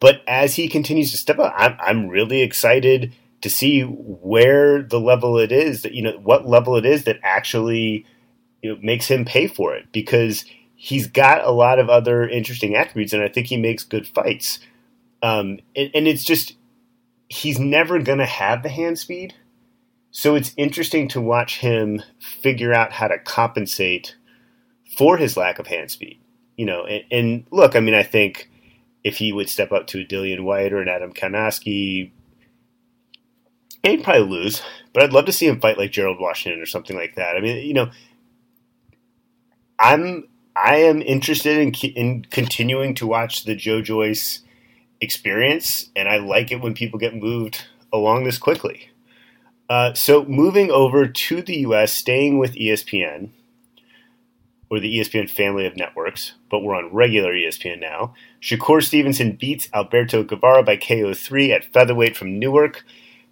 but 0.00 0.22
as 0.28 0.54
he 0.54 0.68
continues 0.68 1.10
to 1.10 1.16
step 1.16 1.38
up, 1.38 1.52
I'm, 1.56 1.76
I'm 1.80 2.08
really 2.08 2.42
excited 2.42 3.12
to 3.40 3.50
see 3.50 3.82
where 3.82 4.82
the 4.82 5.00
level 5.00 5.38
it 5.38 5.50
is 5.50 5.82
that, 5.82 5.94
you 5.94 6.02
know, 6.02 6.18
what 6.22 6.46
level 6.46 6.76
it 6.76 6.86
is 6.86 7.04
that 7.04 7.18
actually 7.22 8.06
you 8.62 8.72
know, 8.72 8.80
makes 8.80 9.08
him 9.08 9.24
pay 9.24 9.48
for 9.48 9.74
it 9.74 9.90
because 9.92 10.44
he's 10.76 11.08
got 11.08 11.44
a 11.44 11.50
lot 11.50 11.78
of 11.78 11.90
other 11.90 12.28
interesting 12.28 12.76
attributes 12.76 13.12
and 13.12 13.22
I 13.22 13.28
think 13.28 13.48
he 13.48 13.56
makes 13.56 13.82
good 13.82 14.06
fights. 14.06 14.60
Um, 15.22 15.60
and, 15.76 15.90
and 15.94 16.08
it's 16.08 16.24
just, 16.24 16.56
he's 17.28 17.58
never 17.58 18.00
going 18.00 18.18
to 18.18 18.26
have 18.26 18.62
the 18.62 18.68
hand 18.68 18.98
speed 18.98 19.34
so 20.14 20.34
it's 20.34 20.52
interesting 20.58 21.08
to 21.08 21.22
watch 21.22 21.58
him 21.58 22.02
figure 22.20 22.72
out 22.72 22.92
how 22.92 23.08
to 23.08 23.18
compensate 23.18 24.14
for 24.96 25.16
his 25.16 25.38
lack 25.38 25.58
of 25.58 25.66
hand 25.66 25.90
speed. 25.90 26.20
You 26.56 26.66
know, 26.66 26.84
and, 26.84 27.04
and 27.10 27.44
look, 27.50 27.74
I 27.74 27.80
mean, 27.80 27.94
I 27.94 28.02
think 28.02 28.50
if 29.02 29.16
he 29.16 29.32
would 29.32 29.48
step 29.48 29.72
up 29.72 29.86
to 29.88 30.02
a 30.02 30.04
Dillian 30.04 30.42
Whyte 30.42 30.74
or 30.74 30.82
an 30.82 30.88
Adam 30.88 31.14
Kownacki, 31.14 32.10
he'd 33.82 34.04
probably 34.04 34.28
lose. 34.28 34.62
But 34.92 35.02
I'd 35.02 35.14
love 35.14 35.24
to 35.24 35.32
see 35.32 35.46
him 35.46 35.60
fight 35.60 35.78
like 35.78 35.90
Gerald 35.90 36.20
Washington 36.20 36.60
or 36.60 36.66
something 36.66 36.94
like 36.94 37.14
that. 37.16 37.38
I 37.38 37.40
mean, 37.40 37.66
you 37.66 37.72
know, 37.72 37.90
I'm 39.78 40.28
I 40.54 40.76
am 40.76 41.00
interested 41.00 41.56
in 41.56 41.72
in 41.96 42.26
continuing 42.26 42.94
to 42.96 43.06
watch 43.06 43.44
the 43.44 43.56
Joe 43.56 43.80
Joyce 43.80 44.40
experience, 45.02 45.90
and 45.94 46.08
I 46.08 46.18
like 46.18 46.50
it 46.50 46.62
when 46.62 46.74
people 46.74 46.98
get 46.98 47.14
moved 47.14 47.66
along 47.92 48.24
this 48.24 48.38
quickly. 48.38 48.90
Uh, 49.68 49.94
so 49.94 50.24
moving 50.24 50.70
over 50.70 51.06
to 51.06 51.42
the 51.42 51.58
US, 51.58 51.92
staying 51.92 52.38
with 52.38 52.54
ESPN, 52.54 53.30
or 54.70 54.80
the 54.80 54.98
ESPN 54.98 55.28
family 55.28 55.66
of 55.66 55.76
networks, 55.76 56.32
but 56.50 56.60
we're 56.60 56.74
on 56.74 56.92
regular 56.94 57.34
ESPN 57.34 57.78
now. 57.78 58.14
Shakur 58.40 58.82
Stevenson 58.82 59.32
beats 59.32 59.68
Alberto 59.74 60.22
Guevara 60.22 60.62
by 60.62 60.78
KO3 60.78 61.50
at 61.50 61.72
featherweight 61.72 62.16
from 62.16 62.38
Newark. 62.38 62.82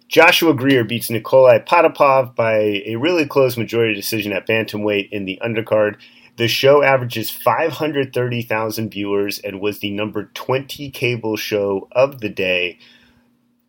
Joshua 0.07 0.53
Greer 0.53 0.83
beats 0.83 1.09
Nikolai 1.09 1.57
Potapov 1.59 2.35
by 2.35 2.83
a 2.85 2.95
really 2.97 3.25
close 3.25 3.57
majority 3.57 3.95
decision 3.95 4.33
at 4.33 4.45
bantamweight 4.45 5.09
in 5.09 5.25
the 5.25 5.39
undercard. 5.41 5.95
The 6.37 6.47
show 6.47 6.81
averages 6.81 7.29
530,000 7.29 8.89
viewers 8.89 9.39
and 9.39 9.59
was 9.59 9.79
the 9.79 9.91
number 9.91 10.31
20 10.33 10.89
cable 10.91 11.35
show 11.35 11.87
of 11.91 12.19
the 12.19 12.29
day 12.29 12.79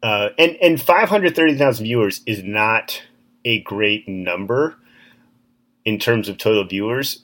uh, 0.02 0.30
and 0.36 0.56
and 0.60 0.82
530,000 0.82 1.84
viewers 1.84 2.22
is 2.26 2.42
not 2.42 3.02
a 3.44 3.60
great 3.62 4.08
number 4.08 4.76
in 5.84 5.98
terms 5.98 6.28
of 6.28 6.38
total 6.38 6.64
viewers. 6.64 7.22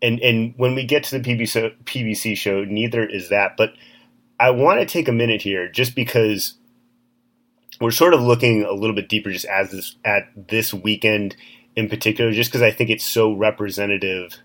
And 0.00 0.20
and 0.20 0.54
when 0.56 0.74
we 0.74 0.84
get 0.84 1.04
to 1.04 1.18
the 1.18 1.24
PBC, 1.36 1.74
PBC 1.84 2.36
show, 2.36 2.64
neither 2.64 3.04
is 3.04 3.28
that. 3.30 3.56
But 3.56 3.74
I 4.38 4.50
want 4.50 4.80
to 4.80 4.86
take 4.86 5.08
a 5.08 5.12
minute 5.12 5.42
here, 5.42 5.68
just 5.68 5.96
because 5.96 6.54
we're 7.80 7.90
sort 7.90 8.14
of 8.14 8.22
looking 8.22 8.62
a 8.62 8.72
little 8.72 8.94
bit 8.94 9.08
deeper, 9.08 9.32
just 9.32 9.46
as 9.46 9.72
this 9.72 9.96
at 10.04 10.28
this 10.36 10.72
weekend 10.72 11.34
in 11.76 11.88
particular, 11.88 12.32
just 12.32 12.50
because 12.50 12.62
I 12.62 12.70
think 12.70 12.90
it's 12.90 13.04
so 13.04 13.32
representative 13.32 14.36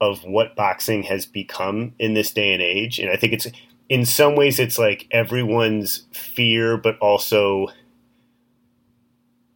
of 0.00 0.24
what 0.24 0.56
boxing 0.56 1.02
has 1.04 1.26
become 1.26 1.92
in 1.98 2.14
this 2.14 2.32
day 2.32 2.52
and 2.52 2.62
age. 2.62 2.98
And 2.98 3.10
I 3.10 3.16
think 3.16 3.32
it's 3.32 3.46
in 3.88 4.06
some 4.06 4.36
ways 4.36 4.58
it's 4.58 4.78
like 4.78 5.06
everyone's 5.10 6.06
fear, 6.12 6.76
but 6.76 6.98
also 6.98 7.68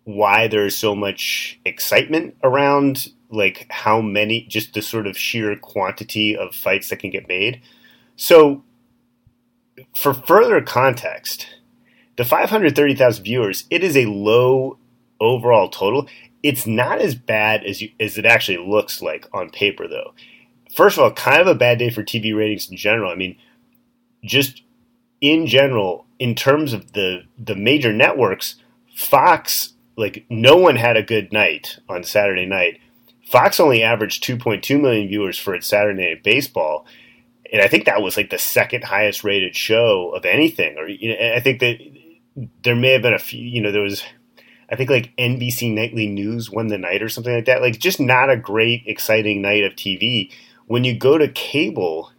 why 0.05 0.47
there's 0.49 0.77
so 0.77 0.95
much 0.95 1.59
excitement 1.65 2.37
around 2.43 3.09
like 3.31 3.67
how 3.71 4.01
many 4.01 4.43
just 4.43 4.75
the 4.75 4.83
sort 4.83 5.07
of 5.07 5.17
sheer 5.17 5.57
quantity 5.57 6.37
of 6.37 6.55
fights 6.55 6.91
that 6.91 6.99
can 6.99 7.11
get 7.11 7.27
made. 7.27 7.61
So 8.17 8.63
for 9.97 10.13
further 10.13 10.61
context, 10.61 11.47
the 12.17 12.25
530,000 12.25 13.25
viewers, 13.25 13.65
it 13.71 13.83
is 13.83 13.97
a 13.97 14.07
low 14.07 14.79
overall 15.21 15.69
total. 15.69 16.07
It's 16.45 16.67
not 16.67 17.01
as 17.01 17.15
bad 17.15 17.65
as 17.65 17.81
you, 17.81 17.91
as 17.99 18.19
it 18.19 18.27
actually 18.27 18.59
looks 18.59 19.01
like 19.01 19.27
on 19.33 19.49
paper, 19.49 19.89
though. 19.89 20.13
First 20.77 20.99
of 20.99 21.05
all, 21.05 21.11
kind 21.11 21.41
of 21.41 21.47
a 21.47 21.55
bad 21.55 21.79
day 21.79 21.89
for 21.89 22.05
TV 22.05 22.37
ratings 22.37 22.71
in 22.71 22.77
general. 22.77 23.11
I 23.11 23.15
mean, 23.15 23.39
just 24.23 24.63
in 25.23 25.47
general, 25.47 26.07
in 26.19 26.35
terms 26.35 26.75
of 26.75 26.93
the 26.93 27.23
the 27.39 27.57
major 27.57 27.95
networks, 27.95 28.57
Fox 28.95 29.73
like 29.97 30.27
no 30.29 30.57
one 30.57 30.77
had 30.77 30.99
a 30.99 31.03
good 31.03 31.33
night 31.33 31.79
on 31.89 32.05
Saturday 32.05 32.45
night. 32.45 32.79
Fox 33.27 33.59
only 33.59 33.83
averaged 33.83 34.23
2.2 34.23 34.79
million 34.79 35.09
viewers 35.09 35.39
for 35.39 35.55
its 35.55 35.67
Saturday 35.67 36.11
Night 36.11 36.23
Baseball, 36.23 36.85
and 37.51 37.63
I 37.63 37.69
think 37.69 37.87
that 37.87 38.03
was 38.03 38.19
like 38.19 38.29
the 38.29 38.39
second 38.39 38.85
highest 38.85 39.25
rated 39.25 39.57
show 39.57 40.11
of 40.15 40.27
anything. 40.27 40.77
Or 40.77 40.87
you 40.87 41.09
know, 41.09 41.35
I 41.35 41.41
think 41.41 41.61
that 41.61 41.79
there 42.63 42.77
may 42.77 42.93
have 42.93 43.03
been 43.03 43.15
a 43.15 43.19
few. 43.19 43.41
You 43.41 43.63
know, 43.63 43.73
there 43.73 43.81
was 43.81 44.03
I 44.71 44.77
think 44.77 44.91
like 44.91 45.15
NBC 45.17 45.73
Nightly 45.73 46.07
News 46.07 46.51
won 46.51 46.69
the 46.69 46.79
night 46.79 47.03
or 47.03 47.09
something 47.09 47.35
like 47.35 47.47
that. 47.47 47.61
Like 47.61 47.79
just 47.79 48.01
not 48.01 48.31
a 48.31 48.37
great, 48.37 48.83
exciting 48.87 49.43
night 49.43 49.65
of 49.65 49.73
TV. 49.73 50.31
When 50.67 50.85
you 50.85 50.99
go 50.99 51.19
to 51.19 51.29
cable, 51.29 52.11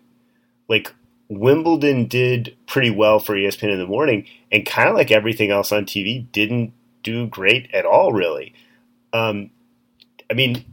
like 0.68 0.94
Wimbledon 1.30 2.08
did 2.08 2.56
pretty 2.68 2.92
well 2.92 3.20
for 3.20 3.36
ESPN 3.36 3.74
in 3.74 3.80
the 3.80 3.88
morning, 3.88 4.28
and 4.52 4.66
kind 4.66 4.90
of 4.90 4.96
like 4.96 5.12
everything 5.12 5.52
else 5.52 5.72
on 5.72 5.86
TV, 5.86 6.32
didn't 6.32 6.74
do 7.04 7.28
great 7.28 7.74
at 7.74 7.86
all, 7.86 8.14
really. 8.14 8.54
Um, 9.14 9.50
I 10.30 10.34
mean, 10.34 10.66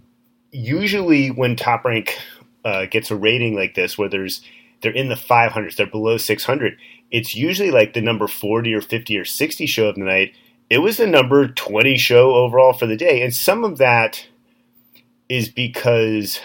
usually 0.51 1.31
when 1.31 1.57
Top 1.57 1.85
Rank 1.85 2.19
uh, 2.65 2.87
gets 2.87 3.11
a 3.11 3.17
rating 3.17 3.55
like 3.55 3.75
this, 3.75 3.97
where 3.97 4.09
there's 4.09 4.43
they're 4.83 4.93
in 4.93 5.09
the 5.09 5.15
500s, 5.15 5.77
they're 5.77 5.87
below 5.87 6.17
600, 6.17 6.77
it's 7.11 7.35
usually 7.35 7.71
like 7.71 7.93
the 7.93 8.01
number 8.01 8.27
40 8.27 8.75
or 8.75 8.81
50 8.81 9.17
or 9.17 9.25
60 9.25 9.67
show 9.67 9.89
of 9.89 9.95
the 9.95 10.03
night. 10.03 10.35
It 10.73 10.79
was 10.79 10.97
the 10.97 11.07
number 11.07 11.49
20 11.49 11.99
show 11.99 12.35
overall 12.35 12.73
for 12.73 12.87
the 12.87 12.97
day, 12.97 13.21
and 13.21 13.35
some 13.35 13.63
of 13.63 13.77
that 13.77 14.27
is 15.29 15.51
because 15.51 16.41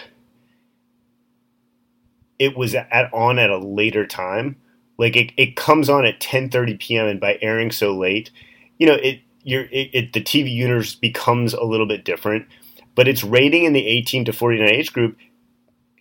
it 2.38 2.54
was 2.54 2.74
at, 2.74 3.10
on 3.14 3.38
at 3.38 3.48
a 3.48 3.56
later 3.56 4.06
time. 4.06 4.56
Like 4.98 5.16
it, 5.16 5.32
it 5.38 5.56
comes 5.56 5.88
on 5.88 6.04
at 6.04 6.20
10:30 6.20 6.78
p.m. 6.78 7.06
and 7.06 7.18
by 7.18 7.38
airing 7.40 7.70
so 7.70 7.96
late, 7.96 8.30
you 8.76 8.86
know, 8.86 8.96
it 8.96 9.20
you're 9.44 9.64
it, 9.72 9.88
it, 9.94 10.12
the 10.12 10.20
TV 10.20 10.52
universe 10.52 10.94
becomes 10.94 11.54
a 11.54 11.64
little 11.64 11.86
bit 11.86 12.04
different. 12.04 12.46
But 12.94 13.08
its 13.08 13.24
rating 13.24 13.64
in 13.64 13.72
the 13.72 13.86
18 13.86 14.26
to 14.26 14.34
49 14.34 14.68
age 14.68 14.92
group, 14.92 15.16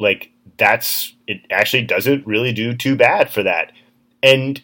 like 0.01 0.31
that's 0.57 1.15
it 1.27 1.43
actually 1.49 1.83
doesn't 1.83 2.27
really 2.27 2.51
do 2.51 2.75
too 2.75 2.97
bad 2.97 3.29
for 3.29 3.43
that. 3.43 3.71
And 4.21 4.61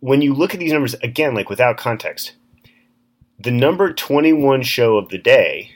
when 0.00 0.22
you 0.22 0.32
look 0.32 0.54
at 0.54 0.60
these 0.60 0.72
numbers 0.72 0.94
again, 1.02 1.34
like 1.34 1.50
without 1.50 1.76
context, 1.76 2.32
the 3.38 3.50
number 3.50 3.92
21 3.92 4.62
show 4.62 4.96
of 4.96 5.08
the 5.08 5.18
day 5.18 5.72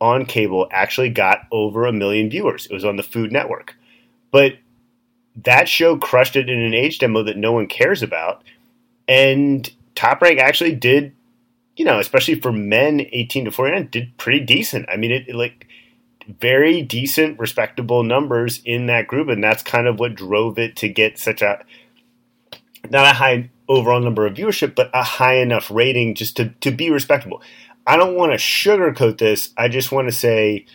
on 0.00 0.26
cable 0.26 0.68
actually 0.70 1.08
got 1.08 1.46
over 1.50 1.86
a 1.86 1.92
million 1.92 2.30
viewers. 2.30 2.66
It 2.66 2.72
was 2.72 2.84
on 2.84 2.96
the 2.96 3.02
Food 3.02 3.32
Network. 3.32 3.74
But 4.30 4.58
that 5.44 5.68
show 5.68 5.96
crushed 5.96 6.36
it 6.36 6.48
in 6.48 6.60
an 6.60 6.74
age 6.74 6.98
demo 6.98 7.22
that 7.22 7.36
no 7.36 7.52
one 7.52 7.66
cares 7.66 8.02
about. 8.02 8.42
And 9.06 9.68
Top 9.94 10.20
Rank 10.20 10.38
actually 10.38 10.74
did, 10.74 11.14
you 11.76 11.84
know, 11.84 11.98
especially 11.98 12.40
for 12.40 12.52
men 12.52 13.06
18 13.12 13.46
to 13.46 13.50
49, 13.50 13.88
did 13.90 14.16
pretty 14.18 14.40
decent. 14.40 14.86
I 14.88 14.96
mean, 14.96 15.10
it, 15.10 15.28
it 15.28 15.34
like 15.34 15.66
very 16.28 16.82
decent, 16.82 17.38
respectable 17.38 18.02
numbers 18.02 18.60
in 18.64 18.86
that 18.86 19.06
group. 19.06 19.28
And 19.28 19.42
that's 19.42 19.62
kind 19.62 19.86
of 19.86 19.98
what 19.98 20.14
drove 20.14 20.58
it 20.58 20.76
to 20.76 20.88
get 20.88 21.18
such 21.18 21.40
a, 21.40 21.64
not 22.90 23.06
a 23.06 23.14
high 23.14 23.50
overall 23.68 24.00
number 24.00 24.26
of 24.26 24.34
viewership, 24.34 24.74
but 24.74 24.90
a 24.94 25.02
high 25.02 25.36
enough 25.36 25.70
rating 25.70 26.14
just 26.14 26.36
to, 26.36 26.50
to 26.60 26.70
be 26.70 26.90
respectable. 26.90 27.42
I 27.86 27.96
don't 27.96 28.16
want 28.16 28.32
to 28.32 28.38
sugarcoat 28.38 29.18
this. 29.18 29.50
I 29.56 29.68
just 29.68 29.92
want 29.92 30.08
to 30.08 30.12
say, 30.12 30.66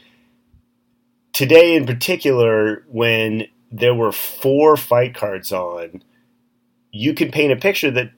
today 1.34 1.76
in 1.76 1.86
particular, 1.86 2.84
when 2.88 3.48
there 3.72 3.96
were 3.96 4.12
four 4.12 4.78
fight 4.78 5.16
cards 5.16 5.52
on, 5.52 6.04
you 6.92 7.14
can 7.14 7.32
paint 7.32 7.52
a 7.52 7.56
picture 7.56 7.92
that 7.92 8.12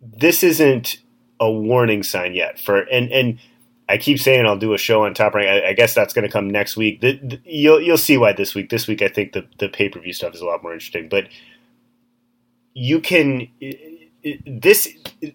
this 0.00 0.42
isn't 0.42 0.98
a 1.40 1.50
warning 1.50 2.02
sign 2.02 2.34
yet 2.34 2.58
for 2.58 2.80
and 2.80 3.10
and 3.12 3.38
I 3.88 3.98
keep 3.98 4.18
saying 4.18 4.46
I'll 4.46 4.58
do 4.58 4.74
a 4.74 4.78
show 4.78 5.04
on 5.04 5.14
Top 5.14 5.34
Rank. 5.34 5.48
I, 5.48 5.68
I 5.68 5.72
guess 5.72 5.94
that's 5.94 6.12
going 6.12 6.26
to 6.26 6.32
come 6.32 6.50
next 6.50 6.76
week. 6.76 7.00
The, 7.00 7.18
the, 7.22 7.40
you'll 7.44 7.80
you'll 7.80 7.98
see 7.98 8.16
why 8.16 8.32
this 8.32 8.54
week. 8.54 8.68
This 8.68 8.88
week, 8.88 9.00
I 9.00 9.08
think 9.08 9.32
the 9.32 9.46
the 9.58 9.68
pay 9.68 9.88
per 9.88 10.00
view 10.00 10.12
stuff 10.12 10.34
is 10.34 10.40
a 10.40 10.44
lot 10.46 10.62
more 10.62 10.72
interesting. 10.72 11.08
But 11.08 11.28
you 12.74 13.00
can 13.00 13.48
this 14.46 14.88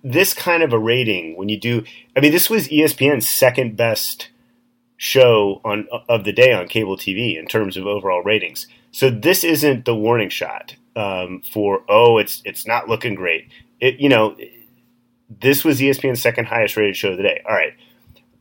this 0.04 0.34
kind 0.34 0.64
of 0.64 0.74
a 0.74 0.80
rating 0.80 1.38
when 1.38 1.50
you 1.50 1.60
do. 1.60 1.84
I 2.16 2.20
mean, 2.20 2.32
this 2.32 2.50
was 2.50 2.68
ESPN's 2.68 3.28
second 3.28 3.78
best 3.78 4.30
show 4.98 5.62
on 5.64 5.88
of 6.10 6.24
the 6.24 6.34
day 6.34 6.54
on 6.54 6.68
cable 6.68 6.98
TV 6.98 7.38
in 7.38 7.48
terms 7.48 7.78
of 7.78 7.88
overall 7.88 8.22
ratings. 8.22 8.68
So 8.92 9.10
this 9.10 9.44
isn't 9.44 9.86
the 9.86 9.96
warning 9.96 10.30
shot 10.30 10.76
um, 10.96 11.42
for 11.52 11.84
oh 11.90 12.18
it's 12.18 12.42
it's 12.46 12.68
not 12.68 12.90
looking 12.90 13.16
great. 13.16 13.48
It 13.80 14.00
you 14.00 14.10
know 14.10 14.36
this 15.30 15.64
was 15.64 15.80
ESPN's 15.80 16.22
second 16.22 16.46
highest 16.46 16.76
rated 16.76 16.98
show 16.98 17.12
of 17.12 17.18
the 17.18 17.24
day. 17.24 17.42
All 17.48 17.56
right. 17.56 17.74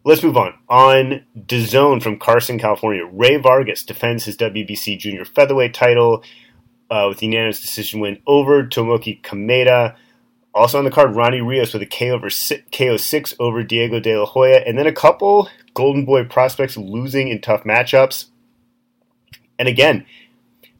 Let's 0.02 0.23
move 0.23 0.38
on. 0.38 0.54
On 0.69 1.25
DAZN 1.38 2.02
from 2.02 2.19
Carson, 2.19 2.59
California, 2.59 3.04
Rey 3.04 3.37
Vargas 3.37 3.85
defends 3.85 4.25
his 4.25 4.37
WBC 4.38 4.99
junior 4.99 5.26
featherweight 5.26 5.75
title 5.75 6.25
uh, 6.90 7.07
with 7.09 7.23
unanimous 7.23 7.61
decision 7.61 8.00
win 8.00 8.19
over 8.26 8.64
Tomoki 8.64 9.21
Kameda. 9.21 9.95
Also 10.54 10.78
on 10.78 10.85
the 10.85 10.90
card, 10.90 11.14
Ronnie 11.14 11.40
Rios 11.40 11.73
with 11.73 11.83
a 11.83 11.87
KO, 11.87 12.14
over, 12.14 12.28
KO 12.73 12.97
6 12.97 13.35
over 13.38 13.62
Diego 13.62 14.00
De 14.00 14.19
La 14.19 14.26
Hoya. 14.26 14.59
And 14.66 14.76
then 14.76 14.87
a 14.87 14.92
couple 14.92 15.49
Golden 15.75 16.04
Boy 16.04 16.25
prospects 16.25 16.76
losing 16.76 17.28
in 17.28 17.40
tough 17.40 17.62
matchups. 17.64 18.26
And 19.59 19.69
again, 19.69 20.07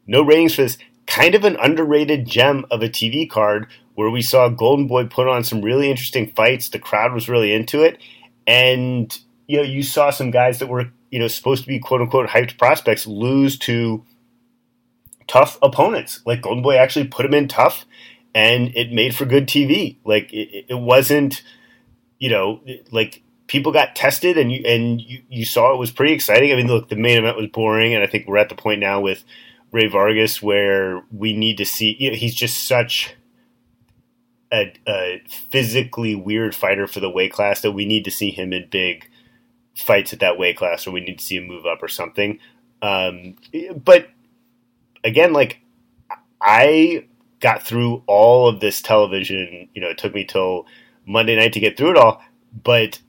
no 0.07 0.23
ratings 0.23 0.55
for 0.55 0.63
this. 0.63 0.79
Kind 1.07 1.35
of 1.35 1.45
an 1.45 1.57
underrated 1.57 2.27
gem 2.27 2.67
of 2.71 2.83
a 2.83 2.89
TV 2.89 3.29
card 3.29 3.69
where 3.95 4.11
we 4.11 4.23
saw 4.23 4.49
Golden 4.49 4.87
Boy 4.87 5.07
put 5.07 5.29
on 5.29 5.45
some 5.45 5.63
really 5.63 5.91
interesting 5.91 6.33
fights. 6.33 6.69
The 6.69 6.79
crowd 6.79 7.13
was 7.13 7.29
really 7.29 7.53
into 7.53 7.83
it. 7.83 7.99
And, 8.47 9.17
you 9.47 9.59
know, 9.59 9.63
you 9.63 9.83
saw 9.83 10.11
some 10.11 10.31
guys 10.31 10.59
that 10.59 10.69
were, 10.69 10.91
you 11.11 11.19
know, 11.19 11.29
supposed 11.29 11.63
to 11.63 11.69
be 11.69 11.79
quote 11.79 12.01
unquote 12.01 12.29
hyped 12.29 12.59
prospects 12.59 13.07
lose 13.07 13.59
to 13.59 14.05
tough 15.29 15.59
opponents. 15.63 16.21
Like 16.27 16.43
Golden 16.43 16.63
Boy 16.63 16.77
actually 16.77 17.07
put 17.07 17.27
him 17.27 17.35
in 17.35 17.47
tough 17.47 17.85
and 18.35 18.75
it 18.77 18.93
made 18.93 19.15
for 19.15 19.25
good 19.25 19.47
TV. 19.47 19.97
Like 20.05 20.33
it, 20.33 20.67
it 20.69 20.79
wasn't, 20.79 21.43
you 22.19 22.31
know, 22.31 22.61
like 22.91 23.23
people 23.47 23.73
got 23.73 23.97
tested 23.97 24.39
and 24.39 24.53
you 24.53 24.63
and 24.65 25.01
you, 25.01 25.23
you 25.29 25.45
saw 25.45 25.75
it 25.75 25.79
was 25.79 25.91
pretty 25.91 26.13
exciting. 26.13 26.53
I 26.53 26.57
mean, 26.57 26.69
look, 26.69 26.89
the 26.89 26.97
main 26.97 27.19
event 27.19 27.37
was 27.37 27.49
boring, 27.49 27.95
and 27.95 28.03
I 28.03 28.07
think 28.07 28.27
we're 28.27 28.39
at 28.39 28.49
the 28.49 28.55
point 28.55 28.81
now 28.81 29.01
with 29.01 29.25
Rey 29.73 29.89
Vargas 29.89 30.41
where 30.41 31.03
we 31.11 31.37
need 31.37 31.57
to 31.59 31.65
see. 31.65 31.97
You 31.99 32.11
know, 32.11 32.17
he's 32.17 32.35
just 32.35 32.67
such 32.67 33.15
a, 34.53 34.73
a, 34.87 35.23
physically 35.51 36.15
weird 36.15 36.55
fighter 36.55 36.87
for 36.87 37.01
the 37.01 37.11
weight 37.11 37.33
class 37.33 37.61
that 37.63 37.73
we 37.73 37.87
need 37.87 38.05
to 38.05 38.11
see 38.11 38.31
him 38.31 38.53
in 38.53 38.69
big 38.69 39.09
fights 39.77 40.13
at 40.13 40.21
that 40.21 40.39
weight 40.39 40.57
class, 40.57 40.87
or 40.87 40.93
we 40.93 41.01
need 41.01 41.19
to 41.19 41.25
see 41.25 41.37
him 41.37 41.47
move 41.47 41.67
up 41.67 41.83
or 41.83 41.89
something. 41.89 42.39
Um, 42.83 43.37
but 43.85 44.09
again, 45.05 45.33
like 45.33 45.61
I 46.41 47.07
got 47.41 47.63
through 47.63 48.03
all 48.07 48.49
of 48.49 48.61
this 48.61 48.81
television. 48.81 49.69
You 49.75 49.81
know, 49.81 49.89
it 49.89 49.99
took 49.99 50.15
me 50.15 50.25
till 50.25 50.67
Monday 51.07 51.37
night 51.37 51.53
to 51.55 51.61
get 51.61 51.77
through 51.77 51.93
it 51.93 51.97
all, 51.97 52.23
but 52.65 53.01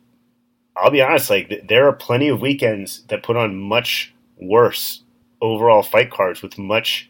I'll 0.75 0.91
be 0.91 1.01
honest, 1.01 1.29
like 1.29 1.67
there 1.67 1.87
are 1.87 1.93
plenty 1.93 2.29
of 2.29 2.41
weekends 2.41 3.03
that 3.09 3.23
put 3.23 3.37
on 3.37 3.57
much 3.59 4.13
worse 4.37 5.03
overall 5.41 5.83
fight 5.83 6.09
cards 6.09 6.41
with 6.41 6.57
much 6.57 7.09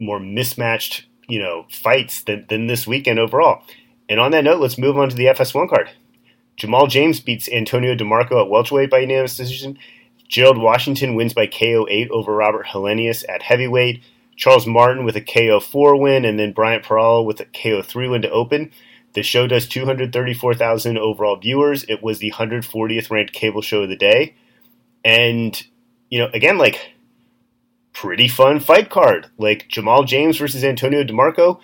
more 0.00 0.18
mismatched, 0.18 1.06
you 1.28 1.38
know, 1.38 1.66
fights 1.70 2.22
than, 2.22 2.46
than 2.48 2.66
this 2.66 2.86
weekend 2.86 3.18
overall. 3.18 3.62
And 4.08 4.18
on 4.18 4.30
that 4.32 4.44
note, 4.44 4.60
let's 4.60 4.78
move 4.78 4.98
on 4.98 5.08
to 5.08 5.16
the 5.16 5.26
FS1 5.26 5.68
card. 5.68 5.90
Jamal 6.56 6.86
James 6.86 7.20
beats 7.20 7.48
Antonio 7.48 7.94
DeMarco 7.94 8.42
at 8.42 8.50
welterweight 8.50 8.90
by 8.90 8.98
unanimous 8.98 9.36
decision. 9.36 9.78
Gerald 10.26 10.58
Washington 10.58 11.14
wins 11.14 11.32
by 11.32 11.46
KO 11.46 11.86
8 11.88 12.10
over 12.10 12.34
Robert 12.34 12.66
Helenius 12.66 13.24
at 13.28 13.42
heavyweight. 13.42 14.02
Charles 14.38 14.68
Martin 14.68 15.04
with 15.04 15.16
a 15.16 15.20
KO 15.20 15.58
4 15.58 16.00
win, 16.00 16.24
and 16.24 16.38
then 16.38 16.52
Bryant 16.52 16.84
Parral 16.84 17.26
with 17.26 17.40
a 17.40 17.44
KO 17.44 17.82
3 17.82 18.08
win 18.08 18.22
to 18.22 18.30
open. 18.30 18.70
The 19.14 19.24
show 19.24 19.48
does 19.48 19.66
234,000 19.66 20.96
overall 20.96 21.36
viewers. 21.36 21.84
It 21.88 22.04
was 22.04 22.20
the 22.20 22.30
140th 22.30 23.10
ranked 23.10 23.32
cable 23.32 23.62
show 23.62 23.82
of 23.82 23.88
the 23.88 23.96
day. 23.96 24.36
And, 25.04 25.60
you 26.08 26.20
know, 26.20 26.28
again, 26.32 26.56
like, 26.56 26.94
pretty 27.92 28.28
fun 28.28 28.60
fight 28.60 28.90
card. 28.90 29.28
Like, 29.38 29.66
Jamal 29.68 30.04
James 30.04 30.38
versus 30.38 30.62
Antonio 30.62 31.02
DeMarco, 31.02 31.58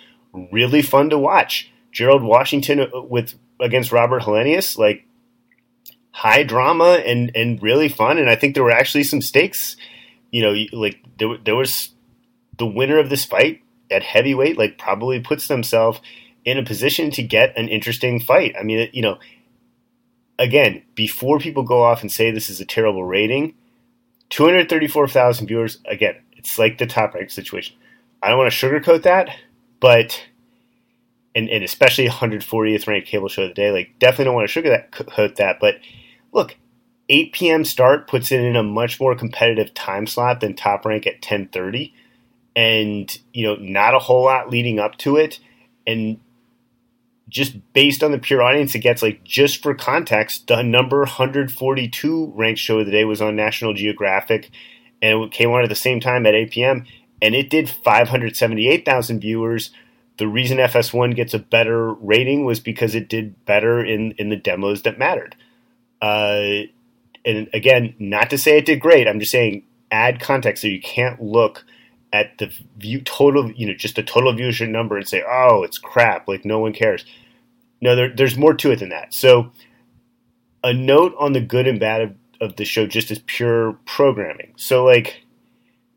really 0.51 0.81
fun 0.81 1.09
to 1.11 1.17
watch. 1.17 1.71
Gerald 1.93 2.23
Washington 2.23 2.81
uh, 2.81 3.01
with 3.03 3.35
against 3.61 3.93
Robert 3.93 4.23
Helenius, 4.23 4.77
like, 4.77 5.05
high 6.11 6.43
drama 6.43 7.01
and, 7.05 7.31
and 7.35 7.63
really 7.63 7.87
fun. 7.87 8.17
And 8.17 8.29
I 8.29 8.35
think 8.35 8.53
there 8.53 8.65
were 8.65 8.71
actually 8.71 9.05
some 9.05 9.21
stakes. 9.21 9.77
You 10.29 10.41
know, 10.41 10.77
like, 10.77 10.99
there, 11.17 11.37
there 11.37 11.55
was 11.55 11.94
the 12.57 12.65
winner 12.65 12.97
of 12.97 13.09
this 13.09 13.25
fight 13.25 13.61
at 13.91 14.03
heavyweight, 14.03 14.57
like, 14.57 14.77
probably 14.77 15.19
puts 15.19 15.47
themselves 15.47 16.01
in 16.43 16.57
a 16.57 16.63
position 16.63 17.11
to 17.11 17.23
get 17.23 17.57
an 17.57 17.67
interesting 17.67 18.19
fight. 18.19 18.55
I 18.59 18.63
mean, 18.63 18.89
you 18.93 19.01
know, 19.01 19.17
again, 20.37 20.83
before 20.93 21.39
people 21.39 21.63
go 21.63 21.83
off 21.83 22.01
and 22.01 22.11
say 22.11 22.31
this 22.31 22.49
is 22.49 22.61
a 22.61 22.65
terrible 22.65 23.03
rating, 23.03 23.55
234,000 24.29 25.47
viewers, 25.47 25.79
again, 25.87 26.15
it's 26.35 26.57
like 26.59 26.77
the 26.77 26.85
top 26.85 27.13
rank 27.13 27.29
situation. 27.29 27.75
I 28.21 28.29
don't 28.29 28.37
want 28.37 28.51
to 28.51 28.65
sugarcoat 28.65 29.03
that, 29.03 29.29
but 29.79 30.25
and, 31.35 31.49
and 31.49 31.63
especially 31.63 32.07
140th 32.07 32.87
ranked 32.87 33.07
cable 33.07 33.27
show 33.27 33.43
of 33.43 33.49
the 33.49 33.53
day, 33.53 33.71
like 33.71 33.99
definitely 33.99 34.25
don't 34.25 34.35
want 34.35 34.49
to 34.49 34.61
sugarcoat 34.61 35.35
that. 35.35 35.59
But 35.59 35.75
look, 36.31 36.55
8 37.09 37.33
p.m. 37.33 37.65
start 37.65 38.07
puts 38.07 38.31
it 38.31 38.39
in 38.41 38.55
a 38.55 38.63
much 38.63 38.99
more 38.99 39.15
competitive 39.15 39.73
time 39.73 40.07
slot 40.07 40.39
than 40.39 40.55
top 40.55 40.85
rank 40.85 41.05
at 41.05 41.21
10:30, 41.21 41.91
and 42.55 43.17
you 43.33 43.45
know 43.45 43.55
not 43.55 43.93
a 43.93 43.99
whole 43.99 44.25
lot 44.25 44.49
leading 44.49 44.79
up 44.79 44.97
to 44.99 45.17
it, 45.17 45.39
and 45.85 46.19
just 47.27 47.55
based 47.73 48.03
on 48.03 48.11
the 48.11 48.19
pure 48.19 48.41
audience 48.41 48.75
it 48.75 48.79
gets, 48.79 49.01
like 49.01 49.23
just 49.23 49.61
for 49.61 49.73
context, 49.73 50.47
the 50.47 50.61
number 50.61 50.99
142 50.99 52.33
ranked 52.35 52.59
show 52.59 52.79
of 52.79 52.85
the 52.85 52.91
day 52.91 53.03
was 53.03 53.21
on 53.21 53.35
National 53.35 53.73
Geographic, 53.73 54.51
and 55.01 55.23
it 55.23 55.31
came 55.31 55.51
on 55.51 55.63
at 55.63 55.69
the 55.69 55.75
same 55.75 55.99
time 55.99 56.25
at 56.25 56.35
8 56.35 56.51
p.m. 56.51 56.85
and 57.21 57.35
it 57.35 57.49
did 57.49 57.69
578,000 57.69 59.19
viewers. 59.19 59.71
The 60.17 60.27
reason 60.27 60.59
FS1 60.59 61.15
gets 61.15 61.33
a 61.33 61.39
better 61.39 61.93
rating 61.93 62.45
was 62.45 62.61
because 62.61 62.95
it 62.95 63.09
did 63.09 63.43
better 63.45 63.83
in 63.83 64.11
in 64.13 64.29
the 64.29 64.37
demos 64.37 64.83
that 64.83 64.97
mattered. 64.97 65.35
Uh, 66.01 66.67
and 67.25 67.49
again, 67.53 67.95
not 67.99 68.29
to 68.29 68.37
say 68.37 68.57
it 68.57 68.65
did 68.65 68.79
great. 68.79 69.07
I'm 69.07 69.19
just 69.19 69.31
saying 69.31 69.63
add 69.91 70.19
context 70.19 70.61
so 70.61 70.67
you 70.67 70.81
can't 70.81 71.21
look 71.21 71.65
at 72.15 72.37
the 72.37 72.51
view 72.77 73.01
total, 73.01 73.51
you 73.51 73.67
know, 73.67 73.73
just 73.73 73.97
the 73.97 74.03
total 74.03 74.33
viewership 74.33 74.69
number 74.69 74.95
and 74.95 75.07
say, 75.07 75.21
oh, 75.27 75.63
it's 75.63 75.77
crap, 75.77 76.27
like 76.27 76.45
no 76.45 76.59
one 76.59 76.71
cares. 76.71 77.03
No, 77.81 77.95
there, 77.95 78.09
there's 78.09 78.37
more 78.37 78.53
to 78.53 78.71
it 78.71 78.79
than 78.79 78.89
that. 78.89 79.13
So, 79.13 79.51
a 80.63 80.73
note 80.73 81.13
on 81.19 81.33
the 81.33 81.41
good 81.41 81.67
and 81.67 81.79
bad 81.79 82.01
of, 82.01 82.15
of 82.39 82.55
the 82.55 82.63
show 82.63 82.87
just 82.87 83.11
as 83.11 83.19
pure 83.27 83.73
programming. 83.85 84.53
So, 84.55 84.85
like, 84.85 85.25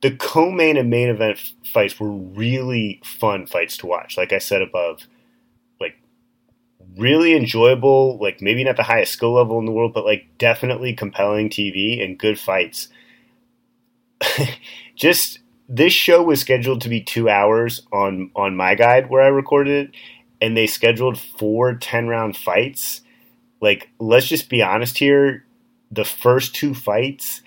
the 0.00 0.10
co-main 0.10 0.76
and 0.76 0.90
main 0.90 1.08
event 1.08 1.38
fights 1.72 1.98
were 1.98 2.10
really 2.10 3.00
fun 3.04 3.46
fights 3.46 3.76
to 3.78 3.87
watch. 3.87 4.16
Like 4.16 4.32
I 4.32 4.38
said 4.38 4.62
above, 4.62 5.06
like 5.80 5.96
really 6.96 7.34
enjoyable. 7.34 8.18
Like 8.18 8.40
maybe 8.40 8.62
not 8.62 8.76
the 8.76 8.84
highest 8.84 9.12
skill 9.12 9.32
level 9.32 9.58
in 9.58 9.66
the 9.66 9.72
world, 9.72 9.92
but 9.92 10.04
like 10.04 10.26
definitely 10.38 10.94
compelling 10.94 11.48
TV 11.48 12.04
and 12.04 12.18
good 12.18 12.38
fights. 12.38 12.88
Just 14.96 15.40
this 15.68 15.92
show 15.92 16.22
was 16.22 16.40
scheduled 16.40 16.80
to 16.80 16.88
be 16.88 17.02
two 17.02 17.28
hours 17.28 17.87
on 17.92 18.30
on 18.34 18.56
my 18.56 18.75
guide 18.75 19.10
where 19.10 19.22
I 19.22 19.28
recorded 19.28 19.88
it, 19.88 19.94
and 20.40 20.56
they 20.56 20.66
scheduled 20.66 21.18
four 21.18 21.75
10 21.75 22.08
round 22.08 22.37
fights. 22.37 23.02
Like, 23.60 23.90
let's 23.98 24.26
just 24.26 24.48
be 24.48 24.62
honest 24.62 24.98
here. 24.98 25.44
The 25.90 26.04
first 26.04 26.54
two 26.54 26.75
fights 26.75 27.42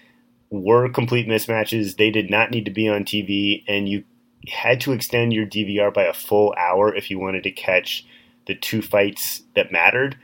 were 0.50 0.90
complete 0.90 1.28
mismatches. 1.28 1.98
They 1.98 2.12
did 2.12 2.30
not 2.30 2.52
need 2.52 2.66
to 2.66 2.72
be 2.72 2.88
on 2.88 3.06
TV, 3.06 3.64
and 3.68 3.90
you 3.90 4.04
had 4.48 4.82
to 4.82 4.92
extend 4.92 5.34
your 5.34 5.46
DVR 5.46 5.94
by 5.94 6.04
a 6.04 6.14
full 6.14 6.54
hour 6.58 6.94
if 6.94 7.10
you 7.10 7.20
wanted 7.20 7.44
to 7.44 7.52
catch 7.52 8.06
the 8.48 8.56
two 8.56 8.82
fights 8.82 9.44
that 9.56 9.72
mattered. 9.72 10.18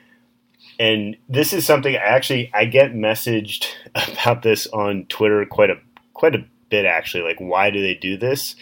And 0.79 1.17
this 1.27 1.53
is 1.53 1.65
something 1.65 1.95
I 1.95 1.99
actually 1.99 2.51
I 2.53 2.65
get 2.65 2.93
messaged 2.93 3.67
about 3.95 4.43
this 4.43 4.67
on 4.67 5.05
Twitter 5.05 5.43
quite 5.45 5.71
a 5.71 5.77
quite 6.13 6.35
a 6.35 6.45
bit 6.69 6.85
actually. 6.85 7.23
Like, 7.23 7.39
why 7.39 7.69
do 7.69 7.81
they 7.81 7.95
do 7.95 8.17
this? 8.17 8.55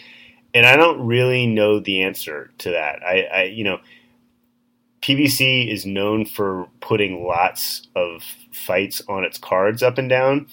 And 0.54 0.66
I 0.66 0.76
don't 0.76 1.06
really 1.06 1.46
know 1.46 1.80
the 1.80 2.02
answer 2.02 2.50
to 2.58 2.70
that. 2.70 3.02
I, 3.02 3.22
I 3.32 3.42
you 3.44 3.64
know, 3.64 3.78
PBC 5.02 5.70
is 5.70 5.84
known 5.84 6.24
for 6.24 6.68
putting 6.80 7.24
lots 7.24 7.88
of 7.94 8.22
fights 8.52 9.02
on 9.08 9.24
its 9.24 9.38
cards 9.38 9.82
up 9.82 9.98
and 9.98 10.08
down 10.08 10.46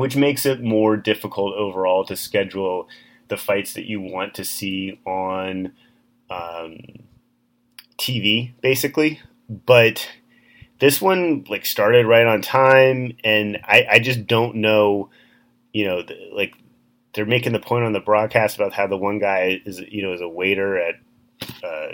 which 0.00 0.16
makes 0.16 0.46
it 0.46 0.62
more 0.62 0.96
difficult 0.96 1.54
overall 1.56 2.06
to 2.06 2.16
schedule 2.16 2.88
the 3.28 3.36
fights 3.36 3.74
that 3.74 3.84
you 3.84 4.00
want 4.00 4.32
to 4.34 4.44
see 4.44 4.98
on 5.04 5.72
um, 6.30 6.78
TV, 7.98 8.52
basically. 8.62 9.20
But 9.48 10.08
this 10.78 11.02
one 11.02 11.44
like 11.50 11.66
started 11.66 12.06
right 12.06 12.26
on 12.26 12.40
time, 12.40 13.12
and 13.22 13.58
I, 13.64 13.86
I 13.92 13.98
just 13.98 14.26
don't 14.26 14.56
know, 14.56 15.10
you 15.72 15.86
know, 15.86 16.02
like 16.32 16.54
they're 17.14 17.26
making 17.26 17.52
the 17.52 17.60
point 17.60 17.84
on 17.84 17.92
the 17.92 18.00
broadcast 18.00 18.56
about 18.56 18.72
how 18.72 18.86
the 18.86 18.96
one 18.96 19.18
guy 19.18 19.60
is, 19.64 19.80
you 19.80 20.02
know, 20.02 20.12
is 20.12 20.20
a 20.20 20.28
waiter 20.28 20.78
at. 20.78 20.94
Uh, 21.64 21.88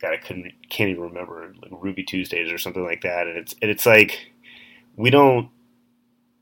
God, 0.00 0.14
I 0.14 0.16
couldn't 0.16 0.52
can't 0.70 0.90
even 0.90 1.02
remember 1.02 1.52
like 1.62 1.72
Ruby 1.82 2.04
Tuesdays 2.04 2.50
or 2.50 2.58
something 2.58 2.84
like 2.84 3.02
that, 3.02 3.26
and 3.26 3.36
it's 3.36 3.54
and 3.60 3.70
it's 3.70 3.84
like 3.84 4.30
we 4.96 5.10
don't 5.10 5.50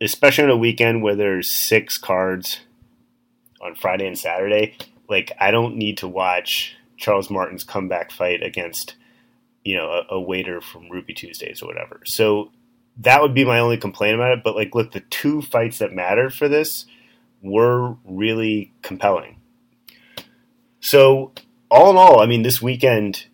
especially 0.01 0.44
on 0.44 0.51
a 0.51 0.57
weekend 0.57 1.03
where 1.03 1.16
there's 1.16 1.51
six 1.51 1.99
cards 1.99 2.61
on 3.61 3.75
Friday 3.75 4.07
and 4.07 4.18
Saturday, 4.18 4.77
like 5.09 5.33
I 5.40 5.51
don't 5.51 5.77
need 5.77 5.99
to 5.99 6.09
watch 6.09 6.77
Charles 6.97 7.31
Martin's 7.31 7.64
comeback 7.64 8.12
fight 8.12 8.42
against, 8.42 8.94
you 9.64 9.77
know, 9.77 9.88
a, 9.88 10.14
a, 10.14 10.21
waiter 10.21 10.61
from 10.61 10.88
Ruby 10.90 11.14
Tuesdays 11.14 11.62
or 11.62 11.66
whatever. 11.66 12.01
So 12.05 12.51
that 12.98 13.22
would 13.22 13.34
be 13.34 13.44
my 13.44 13.58
only 13.58 13.76
complaint 13.76 14.14
about 14.14 14.32
it. 14.32 14.44
But 14.44 14.56
like, 14.56 14.74
look, 14.74 14.92
the 14.92 15.00
two 15.00 15.42
fights 15.42 15.78
that 15.78 15.92
mattered 15.92 16.34
for 16.34 16.48
this 16.48 16.87
were 17.42 17.96
really 18.04 18.72
compelling. 18.82 19.37
So 20.80 21.32
all 21.70 21.90
in 21.90 21.96
all, 21.96 22.20
I 22.20 22.26
mean, 22.26 22.42
this 22.42 22.62
weekend, 22.62 23.26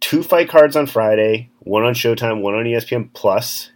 two 0.00 0.22
fight 0.22 0.48
cards 0.48 0.76
on 0.76 0.86
Friday, 0.86 1.50
one 1.60 1.84
on 1.84 1.94
Showtime, 1.94 2.40
one 2.40 2.54
on 2.54 2.64
ESPN 2.64 3.10
Plus 3.12 3.70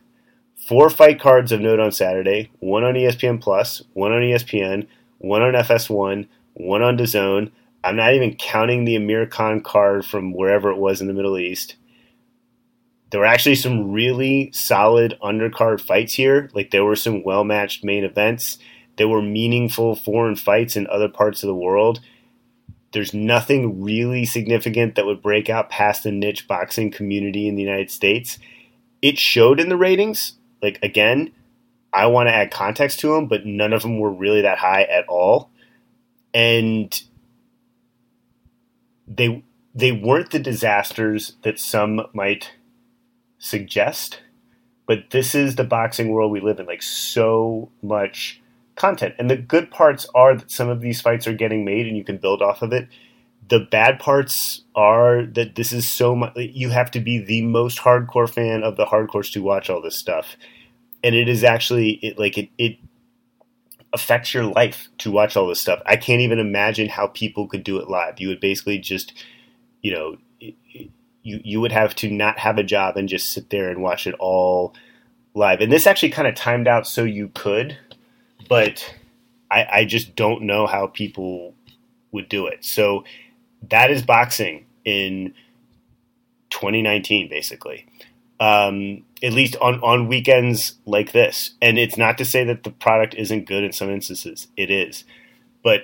four 0.71 0.89
fight 0.89 1.19
cards 1.19 1.51
of 1.51 1.61
note 1.61 1.81
on 1.81 1.91
Saturday, 1.91 2.49
one 2.61 2.85
on 2.85 2.95
ESPN 2.95 3.41
Plus, 3.41 3.83
one 3.93 4.13
on 4.13 4.21
ESPN, 4.21 4.87
one 5.19 5.43
on 5.43 5.53
FS1, 5.53 6.29
one 6.55 6.81
on 6.81 6.97
DAZN. 6.97 7.51
I'm 7.83 7.97
not 7.97 8.15
even 8.15 8.37
counting 8.37 8.85
the 8.85 8.95
Amir 8.95 9.27
Khan 9.27 9.63
card 9.63 10.07
from 10.07 10.33
wherever 10.33 10.71
it 10.71 10.79
was 10.79 11.01
in 11.01 11.09
the 11.09 11.13
Middle 11.13 11.37
East. 11.37 11.75
There 13.11 13.21
were 13.21 13.27
actually 13.27 13.57
some 13.57 13.91
really 13.91 14.51
solid 14.53 15.19
undercard 15.23 15.81
fights 15.81 16.15
here. 16.15 16.49
Like 16.55 16.71
there 16.71 16.85
were 16.85 16.97
some 16.97 17.25
well 17.25 17.45
matched 17.45 17.85
main 17.85 18.05
events. 18.05 18.59
There 18.97 19.09
were 19.09 19.23
meaningful 19.23 19.97
foreign 19.97 20.37
fights 20.37 20.77
in 20.77 20.87
other 20.87 21.09
parts 21.09 21.43
of 21.43 21.49
the 21.49 21.55
world. 21.55 22.01
There's 22.93 23.15
nothing 23.15 23.83
really 23.83 24.25
significant 24.25 24.95
that 24.95 25.07
would 25.07 25.23
break 25.23 25.49
out 25.49 25.71
past 25.71 26.03
the 26.03 26.13
niche 26.13 26.49
boxing 26.49 26.91
community 26.91 27.49
in 27.49 27.55
the 27.55 27.63
United 27.63 27.91
States. 27.91 28.39
It 29.01 29.19
showed 29.19 29.61
in 29.61 29.69
the 29.69 29.77
ratings, 29.77 30.35
like 30.61 30.79
again, 30.83 31.33
I 31.93 32.07
want 32.07 32.29
to 32.29 32.35
add 32.35 32.51
context 32.51 33.01
to 33.01 33.15
them, 33.15 33.27
but 33.27 33.47
none 33.47 33.73
of 33.73 33.83
them 33.83 33.99
were 33.99 34.13
really 34.13 34.43
that 34.43 34.59
high 34.59 34.83
at 34.83 35.07
all, 35.09 35.51
and 36.33 37.03
they 39.09 39.43
they 39.75 39.93
weren't 39.93 40.31
the 40.31 40.39
disasters 40.39 41.37
that 41.43 41.59
some 41.59 42.07
might 42.13 42.53
suggest. 43.41 44.21
But 44.87 45.11
this 45.11 45.35
is 45.35 45.57
the 45.57 45.65
boxing 45.65 46.11
world 46.11 46.31
we 46.31 46.41
live 46.41 46.61
in. 46.61 46.67
Like 46.67 46.83
so 46.83 47.73
much 47.83 48.41
content, 48.77 49.17
and 49.19 49.29
the 49.29 49.37
good 49.37 49.73
parts 49.73 50.07
are 50.15 50.37
that 50.37 50.51
some 50.51 50.69
of 50.69 50.81
these 50.81 51.01
fights 51.01 51.27
are 51.27 51.35
getting 51.35 51.65
made, 51.65 51.89
and 51.89 51.97
you 51.97 52.05
can 52.05 52.19
build 52.19 52.41
off 52.41 52.63
of 52.63 52.73
it 52.73 52.89
the 53.51 53.59
bad 53.59 53.99
parts 53.99 54.63
are 54.77 55.25
that 55.25 55.57
this 55.57 55.73
is 55.73 55.91
so 55.91 56.15
much 56.15 56.33
you 56.37 56.71
have 56.71 56.91
to 56.91 57.01
be 57.01 57.19
the 57.19 57.43
most 57.43 57.79
hardcore 57.81 58.31
fan 58.31 58.63
of 58.63 58.77
the 58.77 58.87
hardcores 58.87 59.31
to 59.33 59.43
watch 59.43 59.69
all 59.69 59.83
this 59.83 59.99
stuff 59.99 60.37
and 61.03 61.15
it 61.15 61.29
is 61.29 61.43
actually 61.45 61.91
it, 61.95 62.19
like 62.19 62.39
it, 62.39 62.49
it 62.57 62.79
affects 63.93 64.33
your 64.33 64.45
life 64.45 64.89
to 64.99 65.11
watch 65.11 65.37
all 65.37 65.49
this 65.49 65.61
stuff 65.61 65.83
i 65.85 65.97
can't 65.97 66.21
even 66.21 66.39
imagine 66.39 66.89
how 66.89 67.09
people 67.09 67.49
could 67.49 67.65
do 67.65 67.79
it 67.79 67.89
live 67.89 68.21
you 68.21 68.29
would 68.29 68.41
basically 68.41 68.79
just 68.79 69.13
you 69.83 69.93
know 69.93 70.17
you 71.23 71.41
you 71.45 71.61
would 71.61 71.73
have 71.73 71.95
to 71.97 72.11
not 72.11 72.39
have 72.39 72.59
a 72.59 72.63
job 72.63 72.97
and 72.97 73.09
just 73.09 73.33
sit 73.33 73.51
there 73.51 73.71
and 73.71 73.83
watch 73.83 74.07
it 74.07 74.15
all 74.19 74.75
live 75.35 75.61
and 75.61 75.71
this 75.71 75.87
actually 75.87 76.11
kind 76.11 76.27
of 76.27 76.35
timed 76.35 76.67
out 76.67 76.87
so 76.87 77.05
you 77.05 77.31
could 77.35 77.77
but 78.49 78.97
I, 79.51 79.67
I 79.73 79.85
just 79.85 80.17
don't 80.17 80.43
know 80.43 80.67
how 80.67 80.87
people 80.87 81.55
would 82.13 82.29
do 82.29 82.47
it 82.47 82.65
so 82.65 83.05
that 83.69 83.91
is 83.91 84.03
boxing 84.03 84.67
in 84.85 85.35
2019, 86.51 87.29
basically. 87.29 87.87
Um, 88.39 89.05
at 89.23 89.33
least 89.33 89.57
on, 89.57 89.81
on 89.81 90.09
weekends 90.09 90.75
like 90.87 91.13
this. 91.13 91.53
And 91.61 91.79
it's 91.79 91.99
not 91.99 92.17
to 92.19 92.25
say 92.25 92.45
that 92.45 92.63
the 92.63 92.71
product 92.71 93.15
isn't 93.15 93.47
good 93.47 93.65
in 93.65 93.73
some 93.73 93.91
instances. 93.91 94.49
It 94.57 94.71
is. 94.71 95.05
But 95.63 95.83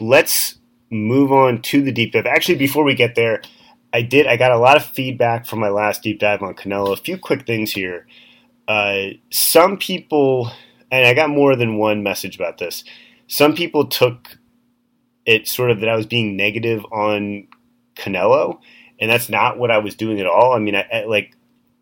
let's 0.00 0.56
move 0.88 1.32
on 1.32 1.60
to 1.62 1.82
the 1.82 1.92
deep 1.92 2.12
dive. 2.12 2.26
Actually, 2.26 2.56
before 2.56 2.84
we 2.84 2.94
get 2.94 3.14
there, 3.14 3.42
I 3.92 4.02
did. 4.02 4.26
I 4.26 4.36
got 4.36 4.52
a 4.52 4.58
lot 4.58 4.76
of 4.76 4.84
feedback 4.84 5.46
from 5.46 5.58
my 5.58 5.68
last 5.68 6.02
deep 6.02 6.20
dive 6.20 6.42
on 6.42 6.54
Canelo. 6.54 6.92
A 6.92 6.96
few 6.96 7.18
quick 7.18 7.46
things 7.46 7.72
here. 7.72 8.06
Uh, 8.68 9.10
some 9.30 9.76
people, 9.76 10.50
and 10.90 11.06
I 11.06 11.14
got 11.14 11.30
more 11.30 11.56
than 11.56 11.76
one 11.76 12.02
message 12.02 12.36
about 12.36 12.58
this. 12.58 12.84
Some 13.26 13.54
people 13.54 13.86
took 13.86 14.38
it 15.26 15.48
sort 15.48 15.70
of 15.70 15.80
that 15.80 15.88
I 15.88 15.96
was 15.96 16.06
being 16.06 16.36
negative 16.36 16.84
on 16.92 17.48
Canelo, 17.96 18.60
and 19.00 19.10
that's 19.10 19.28
not 19.28 19.58
what 19.58 19.70
I 19.70 19.78
was 19.78 19.94
doing 19.94 20.20
at 20.20 20.26
all. 20.26 20.52
I 20.52 20.58
mean, 20.58 20.76
I, 20.76 20.86
I 20.92 21.04
like 21.04 21.36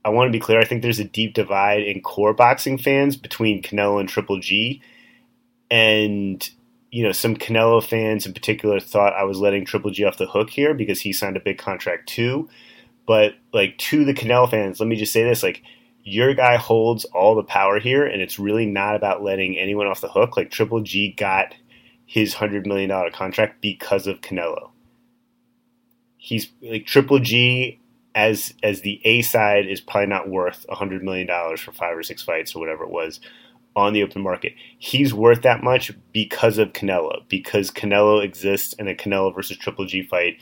I 0.05 0.09
want 0.11 0.29
to 0.29 0.33
be 0.33 0.41
clear. 0.41 0.61
I 0.61 0.65
think 0.65 0.83
there's 0.83 0.99
a 0.99 1.05
deep 1.05 1.35
divide 1.35 1.83
in 1.83 2.01
core 2.01 2.33
boxing 2.33 2.79
fans 2.79 3.17
between 3.17 3.63
Canelo 3.63 4.01
and 4.01 4.09
Triple 4.09 4.41
G, 4.41 4.81
and 5.71 6.49
you 6.91 7.03
know 7.03 7.13
some 7.13 7.37
Canelo 7.37 7.83
fans 7.85 8.27
in 8.27 8.33
particular 8.33 8.81
thought 8.81 9.15
I 9.15 9.25
was 9.25 9.39
letting 9.39 9.65
Triple 9.65 9.91
G 9.91 10.05
off 10.05 10.19
the 10.19 10.27
hook 10.27 10.51
here 10.51 10.75
because 10.75 11.01
he 11.01 11.13
signed 11.13 11.37
a 11.37 11.41
big 11.41 11.59
contract 11.59 12.09
too. 12.09 12.49
But 13.07 13.35
like 13.53 13.77
to 13.79 14.05
the 14.05 14.15
Canelo 14.15 14.51
fans, 14.51 14.81
let 14.81 14.89
me 14.89 14.97
just 14.97 15.13
say 15.13 15.25
this: 15.25 15.43
like 15.43 15.63
your 16.05 16.35
guy 16.35 16.57
holds 16.57 17.05
all 17.07 17.35
the 17.35 17.43
power 17.43 17.79
here, 17.79 18.07
and 18.07 18.23
it's 18.23 18.39
really 18.39 18.67
not 18.67 18.97
about 18.97 19.23
letting 19.23 19.59
anyone 19.59 19.87
off 19.87 20.01
the 20.01 20.09
hook. 20.09 20.37
Like 20.37 20.51
Triple 20.51 20.81
G 20.81 21.13
got 21.13 21.55
his 22.07 22.35
hundred 22.35 22.67
million 22.67 22.89
dollar 22.89 23.11
contract 23.11 23.61
because 23.61 24.07
of 24.07 24.21
Canelo. 24.21 24.71
He's 26.17 26.51
like 26.63 26.87
Triple 26.87 27.19
G 27.19 27.81
as 28.15 28.55
as 28.63 28.81
the 28.81 29.01
A 29.05 29.23
side 29.23 29.67
is 29.67 29.81
probably 29.81 30.07
not 30.07 30.29
worth 30.29 30.65
hundred 30.71 31.03
million 31.03 31.27
dollars 31.27 31.61
for 31.61 31.73
five 31.73 31.97
or 31.97 32.03
six 32.03 32.23
fights 32.23 32.55
or 32.55 32.61
whatever 32.61 32.85
it 32.85 32.91
was 32.91 33.21
on 33.77 33.93
the 33.93 34.03
open 34.03 34.23
market. 34.23 34.55
He's 34.79 35.15
worth 35.15 35.43
that 35.43 35.63
much 35.63 35.93
because 36.13 36.59
of 36.59 36.73
Canelo, 36.73 37.29
because 37.29 37.71
Canelo 37.71 38.23
exists 38.23 38.75
and 38.79 38.89
a 38.89 38.95
Canelo 38.95 39.35
versus 39.35 39.57
Triple 39.57 39.87
G 39.87 40.03
fight 40.03 40.39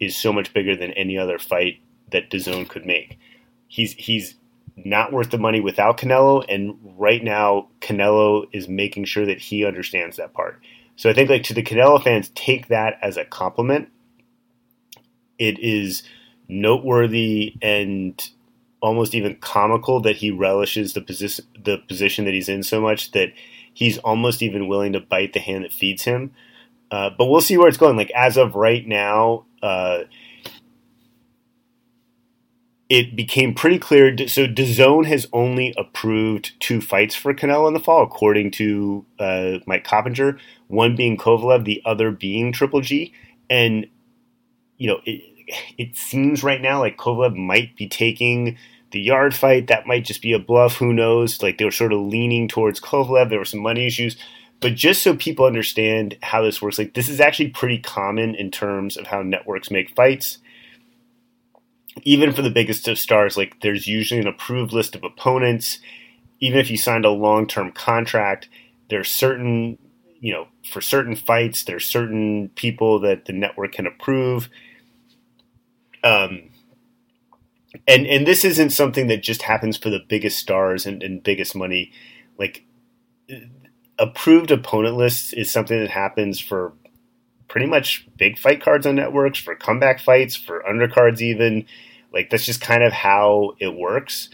is 0.00 0.16
so 0.16 0.32
much 0.32 0.52
bigger 0.54 0.76
than 0.76 0.92
any 0.92 1.18
other 1.18 1.38
fight 1.38 1.80
that 2.10 2.30
DAZN 2.30 2.68
could 2.68 2.86
make. 2.86 3.18
He's 3.66 3.92
he's 3.92 4.36
not 4.76 5.12
worth 5.12 5.30
the 5.30 5.38
money 5.38 5.60
without 5.60 5.98
Canelo, 5.98 6.44
and 6.48 6.78
right 6.96 7.22
now 7.22 7.68
Canelo 7.80 8.46
is 8.52 8.68
making 8.68 9.04
sure 9.04 9.26
that 9.26 9.40
he 9.40 9.64
understands 9.64 10.16
that 10.16 10.32
part. 10.32 10.60
So 10.96 11.10
I 11.10 11.12
think 11.12 11.30
like 11.30 11.44
to 11.44 11.54
the 11.54 11.62
Canelo 11.62 12.02
fans, 12.02 12.30
take 12.34 12.68
that 12.68 12.98
as 13.02 13.16
a 13.16 13.24
compliment. 13.24 13.88
It 15.38 15.58
is 15.60 16.02
noteworthy 16.48 17.54
and 17.62 18.20
almost 18.80 19.14
even 19.14 19.36
comical 19.36 20.00
that 20.00 20.16
he 20.16 20.30
relishes 20.30 20.92
the 20.92 21.00
position 21.00 21.44
the 21.64 21.78
position 21.78 22.24
that 22.24 22.34
he's 22.34 22.48
in 22.48 22.62
so 22.62 22.80
much 22.80 23.10
that 23.12 23.32
he's 23.72 23.98
almost 23.98 24.42
even 24.42 24.68
willing 24.68 24.92
to 24.92 25.00
bite 25.00 25.32
the 25.32 25.40
hand 25.40 25.64
that 25.64 25.72
feeds 25.72 26.04
him. 26.04 26.32
Uh, 26.90 27.10
but 27.16 27.26
we'll 27.26 27.40
see 27.40 27.56
where 27.56 27.68
it's 27.68 27.76
going. 27.76 27.96
Like 27.96 28.10
as 28.12 28.36
of 28.36 28.54
right 28.54 28.86
now, 28.86 29.44
uh, 29.62 30.04
it 32.88 33.14
became 33.14 33.54
pretty 33.54 33.78
clear. 33.78 34.16
So 34.26 34.46
DAZN 34.46 35.06
has 35.06 35.26
only 35.32 35.74
approved 35.76 36.58
two 36.60 36.80
fights 36.80 37.14
for 37.14 37.34
Canelo 37.34 37.68
in 37.68 37.74
the 37.74 37.80
fall, 37.80 38.02
according 38.02 38.50
to 38.52 39.04
uh, 39.18 39.58
Mike 39.66 39.84
Coppinger. 39.84 40.38
One 40.68 40.96
being 40.96 41.16
Kovalev, 41.18 41.64
the 41.64 41.82
other 41.84 42.10
being 42.10 42.52
Triple 42.52 42.80
G. 42.80 43.12
And 43.50 43.86
you 44.78 44.88
know, 44.88 45.00
it, 45.04 45.22
it 45.76 45.96
seems 45.96 46.42
right 46.42 46.60
now 46.60 46.80
like 46.80 46.96
Kovalev 46.96 47.36
might 47.36 47.76
be 47.76 47.88
taking 47.88 48.56
the 48.90 49.00
Yarde 49.00 49.34
fight. 49.34 49.66
That 49.66 49.86
might 49.86 50.04
just 50.04 50.22
be 50.22 50.32
a 50.32 50.38
bluff. 50.38 50.76
Who 50.76 50.92
knows? 50.92 51.42
Like 51.42 51.58
they 51.58 51.64
were 51.64 51.70
sort 51.70 51.92
of 51.92 52.00
leaning 52.00 52.48
towards 52.48 52.80
Kovalev. 52.80 53.28
There 53.28 53.38
were 53.38 53.44
some 53.44 53.60
money 53.60 53.86
issues. 53.86 54.16
But 54.60 54.74
just 54.74 55.02
so 55.02 55.14
people 55.14 55.46
understand 55.46 56.18
how 56.22 56.42
this 56.42 56.60
works, 56.60 56.78
like 56.78 56.94
this 56.94 57.08
is 57.08 57.20
actually 57.20 57.50
pretty 57.50 57.78
common 57.78 58.34
in 58.34 58.50
terms 58.50 58.96
of 58.96 59.06
how 59.06 59.22
networks 59.22 59.70
make 59.70 59.94
fights. 59.94 60.38
Even 62.02 62.32
for 62.32 62.42
the 62.42 62.50
biggest 62.50 62.88
of 62.88 62.98
stars, 62.98 63.36
like 63.36 63.60
there's 63.60 63.86
usually 63.86 64.20
an 64.20 64.26
approved 64.26 64.72
list 64.72 64.94
of 64.94 65.04
opponents. 65.04 65.78
Even 66.40 66.58
if 66.58 66.70
you 66.70 66.76
signed 66.76 67.04
a 67.04 67.10
long 67.10 67.46
term 67.46 67.72
contract, 67.72 68.48
there's 68.90 69.10
certain, 69.10 69.78
you 70.20 70.32
know, 70.32 70.48
for 70.68 70.80
certain 70.80 71.14
fights, 71.14 71.64
there's 71.64 71.84
certain 71.84 72.50
people 72.54 73.00
that 73.00 73.26
the 73.26 73.32
network 73.32 73.72
can 73.72 73.86
approve 73.86 74.48
um, 76.04 76.50
and 77.86 78.06
and 78.06 78.26
this 78.26 78.44
isn't 78.44 78.70
something 78.70 79.08
that 79.08 79.22
just 79.22 79.42
happens 79.42 79.76
for 79.76 79.90
the 79.90 80.00
biggest 80.08 80.38
stars 80.38 80.86
and, 80.86 81.02
and 81.02 81.22
biggest 81.22 81.54
money. 81.54 81.92
Like 82.38 82.64
approved 83.98 84.50
opponent 84.50 84.96
lists 84.96 85.32
is 85.32 85.50
something 85.50 85.78
that 85.78 85.90
happens 85.90 86.38
for 86.38 86.72
pretty 87.48 87.66
much 87.66 88.06
big 88.16 88.38
fight 88.38 88.62
cards 88.62 88.86
on 88.86 88.96
networks, 88.96 89.38
for 89.38 89.54
comeback 89.54 90.00
fights, 90.00 90.36
for 90.36 90.62
undercards 90.68 91.20
even. 91.20 91.66
Like 92.12 92.30
that's 92.30 92.46
just 92.46 92.60
kind 92.60 92.82
of 92.82 92.92
how 92.92 93.54
it 93.58 93.74
works. 93.74 94.30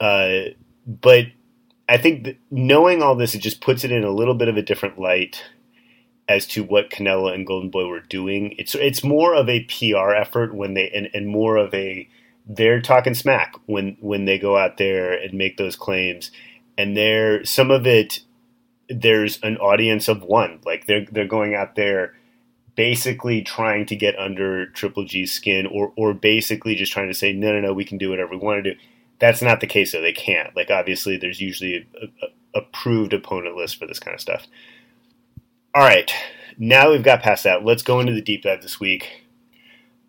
Uh, 0.00 0.50
but 0.86 1.26
I 1.88 1.96
think 1.96 2.38
knowing 2.50 3.02
all 3.02 3.14
this, 3.14 3.34
it 3.34 3.40
just 3.40 3.60
puts 3.60 3.84
it 3.84 3.92
in 3.92 4.04
a 4.04 4.10
little 4.10 4.34
bit 4.34 4.48
of 4.48 4.56
a 4.56 4.62
different 4.62 4.98
light 4.98 5.42
as 6.28 6.46
to 6.46 6.62
what 6.62 6.90
Canelo 6.90 7.32
and 7.32 7.46
Golden 7.46 7.70
Boy 7.70 7.86
were 7.86 8.00
doing. 8.00 8.54
It's 8.58 8.74
it's 8.74 9.02
more 9.02 9.34
of 9.34 9.48
a 9.48 9.64
PR 9.64 10.12
effort 10.12 10.54
when 10.54 10.74
they 10.74 10.90
and, 10.90 11.08
and 11.14 11.26
more 11.26 11.56
of 11.56 11.72
a 11.72 12.08
they're 12.46 12.80
talking 12.80 13.14
smack 13.14 13.54
when 13.66 13.96
when 14.00 14.26
they 14.26 14.38
go 14.38 14.56
out 14.56 14.76
there 14.76 15.12
and 15.12 15.34
make 15.34 15.56
those 15.56 15.76
claims. 15.76 16.30
And 16.76 16.96
there 16.96 17.44
some 17.44 17.70
of 17.70 17.86
it 17.86 18.20
there's 18.90 19.38
an 19.42 19.56
audience 19.58 20.08
of 20.08 20.22
one. 20.22 20.60
Like 20.64 20.86
they're 20.86 21.06
they're 21.10 21.26
going 21.26 21.54
out 21.54 21.74
there 21.74 22.14
basically 22.74 23.42
trying 23.42 23.86
to 23.86 23.96
get 23.96 24.18
under 24.18 24.66
Triple 24.66 25.04
G's 25.04 25.32
skin 25.32 25.66
or 25.66 25.92
or 25.96 26.12
basically 26.12 26.74
just 26.74 26.92
trying 26.92 27.08
to 27.08 27.14
say, 27.14 27.32
no 27.32 27.52
no 27.52 27.60
no, 27.60 27.72
we 27.72 27.84
can 27.84 27.98
do 27.98 28.10
whatever 28.10 28.30
we 28.32 28.36
want 28.38 28.62
to 28.62 28.74
do. 28.74 28.80
That's 29.18 29.42
not 29.42 29.60
the 29.60 29.66
case 29.66 29.92
though. 29.92 30.02
They 30.02 30.12
can't. 30.12 30.54
Like 30.54 30.70
obviously 30.70 31.16
there's 31.16 31.40
usually 31.40 31.88
a, 32.00 32.06
a 32.26 32.28
approved 32.54 33.12
opponent 33.12 33.56
list 33.56 33.78
for 33.78 33.86
this 33.86 33.98
kind 33.98 34.14
of 34.14 34.20
stuff. 34.20 34.46
All 35.74 35.82
right, 35.82 36.10
now 36.56 36.90
we've 36.90 37.02
got 37.02 37.22
past 37.22 37.44
that. 37.44 37.62
Let's 37.62 37.82
go 37.82 38.00
into 38.00 38.14
the 38.14 38.22
deep 38.22 38.42
dive 38.42 38.62
this 38.62 38.80
week. 38.80 39.26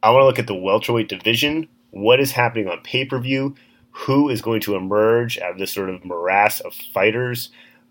I 0.02 0.10
want 0.10 0.22
to 0.22 0.26
look 0.26 0.40
at 0.40 0.48
the 0.48 0.56
welterweight 0.56 1.10
division. 1.10 1.68
What 1.92 2.22
is 2.22 2.32
happening 2.32 2.70
on 2.70 2.80
pay 2.82 3.04
per 3.04 3.20
view? 3.20 3.56
Who 3.92 4.30
is 4.30 4.42
going 4.42 4.62
to 4.62 4.76
emerge 4.76 5.38
out 5.38 5.52
of 5.52 5.60
this 5.60 5.74
sort 5.74 5.90
of 5.90 6.06
morass 6.06 6.62
of 6.62 6.74
fighters? 6.74 7.50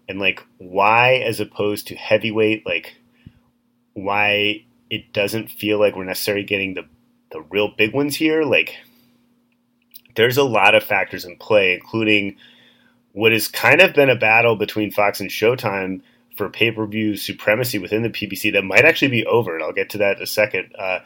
And 0.08 0.18
like, 0.18 0.42
why, 0.56 1.16
as 1.16 1.40
opposed 1.40 1.88
to 1.88 1.94
heavyweight, 1.94 2.64
like, 2.64 2.96
why 3.92 4.64
it 4.88 5.12
doesn't 5.12 5.50
feel 5.50 5.78
like 5.78 5.94
we're 5.94 6.04
necessarily 6.04 6.44
getting 6.44 6.72
the 6.72 6.86
the 7.32 7.42
real 7.42 7.68
big 7.76 7.92
ones 7.92 8.16
here? 8.16 8.44
Like, 8.44 8.78
there's 10.16 10.38
a 10.38 10.42
lot 10.42 10.74
of 10.74 10.84
factors 10.84 11.26
in 11.26 11.36
play, 11.36 11.74
including 11.74 12.36
what 13.12 13.32
has 13.32 13.46
kind 13.46 13.82
of 13.82 13.92
been 13.92 14.08
a 14.08 14.16
battle 14.16 14.56
between 14.56 14.90
Fox 14.90 15.20
and 15.20 15.28
Showtime 15.28 16.00
for 16.38 16.48
pay 16.48 16.70
per 16.70 16.86
view 16.86 17.16
supremacy 17.16 17.78
within 17.78 18.02
the 18.02 18.08
PBC 18.08 18.52
that 18.54 18.62
might 18.62 18.84
actually 18.84 19.08
be 19.08 19.26
over, 19.26 19.54
and 19.54 19.62
I'll 19.62 19.72
get 19.72 19.90
to 19.90 19.98
that 19.98 20.16
in 20.16 20.22
a 20.22 20.26
second. 20.26 20.74
Uh, 20.78 21.00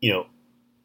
you 0.00 0.12
know, 0.12 0.26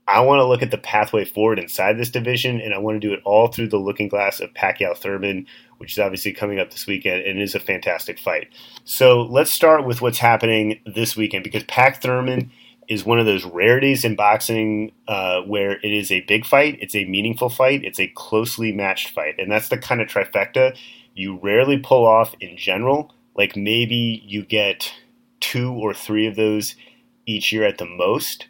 I 0.07 0.21
want 0.21 0.39
to 0.39 0.45
look 0.45 0.61
at 0.61 0.71
the 0.71 0.77
pathway 0.77 1.25
forward 1.25 1.59
inside 1.59 1.97
this 1.97 2.09
division, 2.09 2.59
and 2.61 2.73
I 2.73 2.77
want 2.77 2.99
to 2.99 3.07
do 3.07 3.13
it 3.13 3.21
all 3.23 3.47
through 3.47 3.69
the 3.69 3.77
looking 3.77 4.07
glass 4.07 4.39
of 4.39 4.53
Pacquiao 4.53 4.95
Thurman, 4.95 5.47
which 5.77 5.93
is 5.93 5.99
obviously 5.99 6.31
coming 6.31 6.59
up 6.59 6.71
this 6.71 6.87
weekend 6.87 7.23
and 7.23 7.41
is 7.41 7.55
a 7.55 7.59
fantastic 7.59 8.19
fight. 8.19 8.49
So 8.83 9.23
let's 9.23 9.51
start 9.51 9.85
with 9.85 10.01
what's 10.01 10.19
happening 10.19 10.79
this 10.85 11.15
weekend 11.15 11.43
because 11.43 11.63
Pac 11.63 12.01
Thurman 12.01 12.51
is 12.87 13.03
one 13.03 13.19
of 13.19 13.25
those 13.25 13.45
rarities 13.45 14.05
in 14.05 14.15
boxing 14.15 14.91
uh, 15.07 15.41
where 15.41 15.71
it 15.71 15.91
is 15.91 16.11
a 16.11 16.21
big 16.21 16.45
fight, 16.45 16.77
it's 16.79 16.95
a 16.95 17.05
meaningful 17.05 17.49
fight, 17.49 17.83
it's 17.83 17.99
a 17.99 18.07
closely 18.09 18.71
matched 18.71 19.09
fight, 19.09 19.35
and 19.39 19.51
that's 19.51 19.69
the 19.69 19.77
kind 19.77 20.01
of 20.01 20.07
trifecta 20.07 20.77
you 21.15 21.39
rarely 21.41 21.77
pull 21.79 22.05
off 22.05 22.35
in 22.39 22.57
general 22.57 23.11
like 23.35 23.55
maybe 23.55 24.23
you 24.25 24.43
get 24.43 24.93
two 25.39 25.71
or 25.71 25.93
three 25.93 26.27
of 26.27 26.35
those 26.35 26.75
each 27.25 27.51
year 27.51 27.65
at 27.65 27.77
the 27.77 27.85
most. 27.85 28.47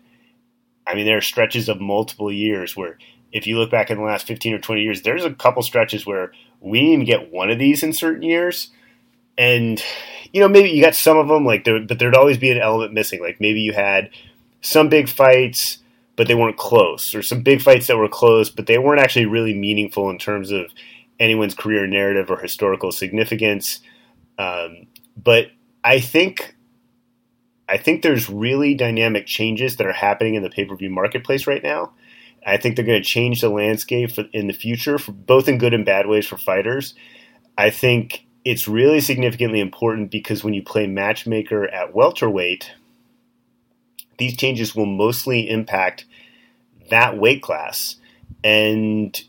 I 0.87 0.95
mean, 0.95 1.05
there 1.05 1.17
are 1.17 1.21
stretches 1.21 1.67
of 1.67 1.81
multiple 1.81 2.31
years 2.31 2.75
where 2.75 2.97
if 3.31 3.47
you 3.47 3.57
look 3.57 3.71
back 3.71 3.89
in 3.89 3.97
the 3.97 4.03
last 4.03 4.27
15 4.27 4.53
or 4.53 4.59
20 4.59 4.81
years, 4.81 5.01
there's 5.01 5.25
a 5.25 5.33
couple 5.33 5.61
stretches 5.63 6.05
where 6.05 6.31
we 6.61 6.79
didn't 6.79 6.93
even 6.93 7.05
get 7.05 7.33
one 7.33 7.49
of 7.49 7.59
these 7.59 7.83
in 7.83 7.91
certain 7.91 8.21
years. 8.21 8.71
And, 9.37 9.83
you 10.31 10.39
know, 10.39 10.47
maybe 10.47 10.69
you 10.69 10.81
got 10.81 10.95
some 10.95 11.17
of 11.17 11.27
them, 11.27 11.45
like, 11.45 11.65
there, 11.65 11.81
but 11.81 11.99
there'd 11.99 12.15
always 12.15 12.37
be 12.37 12.51
an 12.51 12.61
element 12.61 12.93
missing. 12.93 13.21
Like, 13.21 13.41
maybe 13.41 13.59
you 13.59 13.73
had 13.73 14.09
some 14.61 14.87
big 14.87 15.09
fights, 15.09 15.79
but 16.15 16.27
they 16.27 16.35
weren't 16.35 16.57
close, 16.57 17.13
or 17.13 17.21
some 17.21 17.41
big 17.41 17.61
fights 17.61 17.87
that 17.87 17.97
were 17.97 18.07
close, 18.07 18.49
but 18.49 18.67
they 18.67 18.77
weren't 18.77 19.01
actually 19.01 19.25
really 19.25 19.53
meaningful 19.53 20.09
in 20.09 20.17
terms 20.17 20.51
of 20.51 20.71
anyone's 21.19 21.55
career 21.55 21.85
narrative 21.87 22.31
or 22.31 22.37
historical 22.37 22.91
significance. 22.91 23.81
Um, 24.37 24.87
but 25.15 25.47
I 25.83 25.99
think 25.99 26.55
I 27.67 27.77
think 27.77 28.01
there's 28.01 28.29
really 28.29 28.75
dynamic 28.75 29.25
changes 29.25 29.77
that 29.77 29.87
are 29.87 29.93
happening 29.93 30.35
in 30.35 30.43
the 30.43 30.49
pay 30.49 30.65
per 30.65 30.75
view 30.75 30.89
marketplace 30.89 31.47
right 31.47 31.63
now. 31.63 31.93
I 32.45 32.57
think 32.57 32.75
they're 32.75 32.85
going 32.85 33.01
to 33.01 33.07
change 33.07 33.41
the 33.41 33.49
landscape 33.49 34.11
for, 34.11 34.25
in 34.31 34.47
the 34.47 34.53
future, 34.53 34.99
for, 34.99 35.11
both 35.11 35.47
in 35.47 35.57
good 35.57 35.73
and 35.73 35.83
bad 35.83 36.05
ways 36.05 36.27
for 36.27 36.37
fighters. 36.37 36.93
I 37.57 37.71
think 37.71 38.25
it's 38.43 38.67
really 38.67 39.01
significantly 39.01 39.59
important 39.59 40.11
because 40.11 40.43
when 40.43 40.53
you 40.53 40.61
play 40.61 40.85
matchmaker 40.85 41.67
at 41.67 41.95
welterweight, 41.95 42.71
these 44.19 44.37
changes 44.37 44.75
will 44.75 44.85
mostly 44.85 45.49
impact 45.49 46.05
that 46.91 47.17
weight 47.17 47.41
class. 47.41 47.95
And 48.43 49.19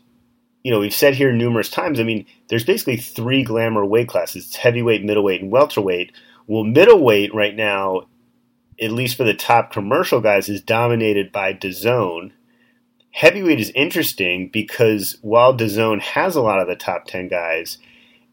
you 0.63 0.71
know, 0.71 0.79
we've 0.79 0.93
said 0.93 1.15
here 1.15 1.31
numerous 1.31 1.69
times. 1.69 1.99
I 1.99 2.03
mean, 2.03 2.25
there's 2.49 2.65
basically 2.65 2.97
three 2.97 3.43
glamour 3.43 3.85
weight 3.85 4.07
classes: 4.07 4.47
it's 4.47 4.55
heavyweight, 4.55 5.03
middleweight, 5.03 5.41
and 5.41 5.51
welterweight. 5.51 6.11
Well, 6.47 6.63
middleweight 6.63 7.33
right 7.33 7.55
now, 7.55 8.07
at 8.81 8.91
least 8.91 9.17
for 9.17 9.23
the 9.23 9.33
top 9.33 9.71
commercial 9.71 10.21
guys, 10.21 10.47
is 10.47 10.61
dominated 10.61 11.31
by 11.31 11.53
DAZN, 11.53 12.31
heavyweight 13.17 13.59
is 13.59 13.71
interesting 13.71 14.47
because 14.47 15.17
while 15.21 15.57
DAZN 15.57 15.99
has 15.99 16.35
a 16.35 16.41
lot 16.41 16.59
of 16.59 16.67
the 16.67 16.75
top 16.75 17.05
10 17.05 17.27
guys, 17.27 17.79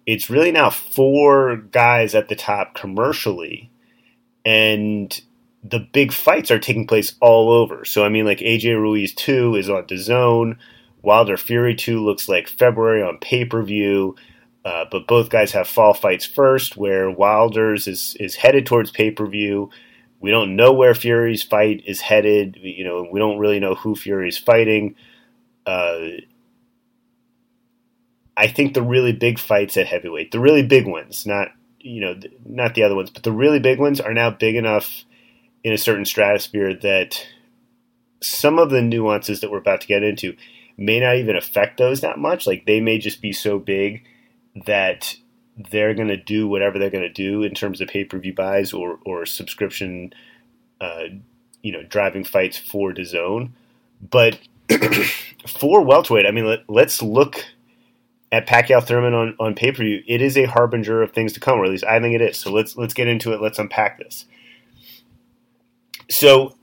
it's 0.04 0.28
really 0.28 0.52
now 0.52 0.68
four 0.68 1.56
guys 1.56 2.14
at 2.14 2.28
the 2.28 2.36
top 2.36 2.74
commercially. 2.74 3.70
And 4.44 5.18
the 5.62 5.78
big 5.78 6.12
fights 6.12 6.50
are 6.50 6.58
taking 6.58 6.86
place 6.86 7.14
all 7.20 7.50
over. 7.50 7.86
So, 7.86 8.04
I 8.04 8.10
mean, 8.10 8.26
like 8.26 8.40
AJ 8.40 8.78
Ruiz 8.78 9.14
2 9.14 9.56
is 9.56 9.70
on 9.70 9.84
DAZN. 9.84 10.58
Wilder 11.04 11.36
Fury 11.36 11.74
2 11.74 12.02
looks 12.02 12.28
like 12.28 12.48
February 12.48 13.02
on 13.02 13.18
pay 13.18 13.44
per 13.44 13.62
view. 13.62 14.16
Uh, 14.64 14.86
but 14.90 15.06
both 15.06 15.28
guys 15.28 15.52
have 15.52 15.68
fall 15.68 15.92
fights 15.92 16.24
first, 16.24 16.74
where 16.74 17.10
Wilder's 17.10 17.86
is, 17.86 18.16
is 18.18 18.34
headed 18.34 18.64
towards 18.64 18.90
pay 18.90 19.10
per 19.10 19.26
view. 19.26 19.70
We 20.20 20.30
don't 20.30 20.56
know 20.56 20.72
where 20.72 20.94
Fury's 20.94 21.42
fight 21.42 21.82
is 21.86 22.00
headed. 22.00 22.58
You 22.62 22.82
know, 22.84 23.06
we 23.10 23.20
don't 23.20 23.38
really 23.38 23.60
know 23.60 23.74
who 23.74 23.94
Fury's 23.94 24.38
fighting. 24.38 24.96
Uh, 25.66 26.20
I 28.36 28.48
think 28.48 28.72
the 28.72 28.82
really 28.82 29.12
big 29.12 29.38
fights 29.38 29.76
at 29.76 29.86
heavyweight, 29.86 30.30
the 30.30 30.40
really 30.40 30.62
big 30.62 30.86
ones, 30.86 31.26
not 31.26 31.48
you 31.78 32.00
know, 32.00 32.18
not 32.46 32.74
the 32.74 32.82
other 32.82 32.96
ones, 32.96 33.10
but 33.10 33.22
the 33.22 33.32
really 33.32 33.60
big 33.60 33.78
ones 33.78 34.00
are 34.00 34.14
now 34.14 34.30
big 34.30 34.56
enough 34.56 35.04
in 35.62 35.74
a 35.74 35.78
certain 35.78 36.06
stratosphere 36.06 36.72
that 36.72 37.26
some 38.22 38.58
of 38.58 38.70
the 38.70 38.80
nuances 38.80 39.40
that 39.40 39.50
we're 39.50 39.58
about 39.58 39.82
to 39.82 39.86
get 39.86 40.02
into 40.02 40.34
may 40.76 41.00
not 41.00 41.16
even 41.16 41.36
affect 41.36 41.78
those 41.78 42.00
that 42.00 42.18
much. 42.18 42.46
Like 42.46 42.66
they 42.66 42.80
may 42.80 42.98
just 42.98 43.20
be 43.20 43.32
so 43.32 43.58
big 43.58 44.04
that 44.66 45.16
they're 45.56 45.94
going 45.94 46.08
to 46.08 46.16
do 46.16 46.48
whatever 46.48 46.78
they're 46.78 46.90
going 46.90 47.02
to 47.02 47.12
do 47.12 47.42
in 47.42 47.54
terms 47.54 47.80
of 47.80 47.88
pay 47.88 48.04
per 48.04 48.18
view 48.18 48.34
buys 48.34 48.72
or 48.72 48.98
or 49.04 49.26
subscription, 49.26 50.12
uh, 50.80 51.04
you 51.62 51.72
know, 51.72 51.82
driving 51.82 52.24
fights 52.24 52.58
for 52.58 52.92
DAZN. 52.92 53.50
But 54.10 54.38
for 55.46 55.82
welterweight, 55.82 56.26
I 56.26 56.30
mean, 56.30 56.58
let, 56.68 56.86
us 56.86 57.02
look 57.02 57.44
at 58.32 58.46
Pacquiao 58.46 58.82
Thurman 58.82 59.14
on, 59.14 59.36
on 59.38 59.54
pay 59.54 59.70
per 59.70 59.82
view. 59.84 60.02
It 60.06 60.20
is 60.20 60.36
a 60.36 60.44
harbinger 60.44 61.02
of 61.02 61.12
things 61.12 61.32
to 61.34 61.40
come, 61.40 61.58
or 61.58 61.64
at 61.64 61.70
least 61.70 61.84
I 61.84 62.00
think 62.00 62.14
it 62.14 62.20
is. 62.20 62.38
So 62.38 62.50
let's 62.52 62.76
let's 62.76 62.94
get 62.94 63.06
into 63.06 63.32
it. 63.32 63.40
Let's 63.40 63.58
unpack 63.58 63.98
this. 63.98 64.26
So 66.10 66.54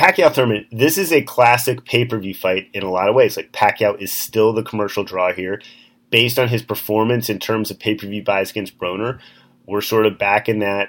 Pacquiao 0.00 0.32
Thurman, 0.32 0.66
this 0.72 0.96
is 0.96 1.12
a 1.12 1.20
classic 1.20 1.84
pay 1.84 2.06
per 2.06 2.18
view 2.18 2.32
fight 2.32 2.70
in 2.72 2.82
a 2.82 2.90
lot 2.90 3.10
of 3.10 3.14
ways. 3.14 3.36
Like 3.36 3.52
Pacquiao 3.52 4.00
is 4.00 4.10
still 4.10 4.54
the 4.54 4.62
commercial 4.62 5.04
draw 5.04 5.34
here 5.34 5.60
based 6.08 6.38
on 6.38 6.48
his 6.48 6.62
performance 6.62 7.28
in 7.28 7.38
terms 7.38 7.70
of 7.70 7.78
pay 7.78 7.94
per 7.94 8.06
view 8.06 8.24
buys 8.24 8.50
against 8.50 8.78
Broner, 8.78 9.20
we're 9.66 9.82
sort 9.82 10.06
of 10.06 10.18
back 10.18 10.48
in 10.48 10.60
that 10.60 10.88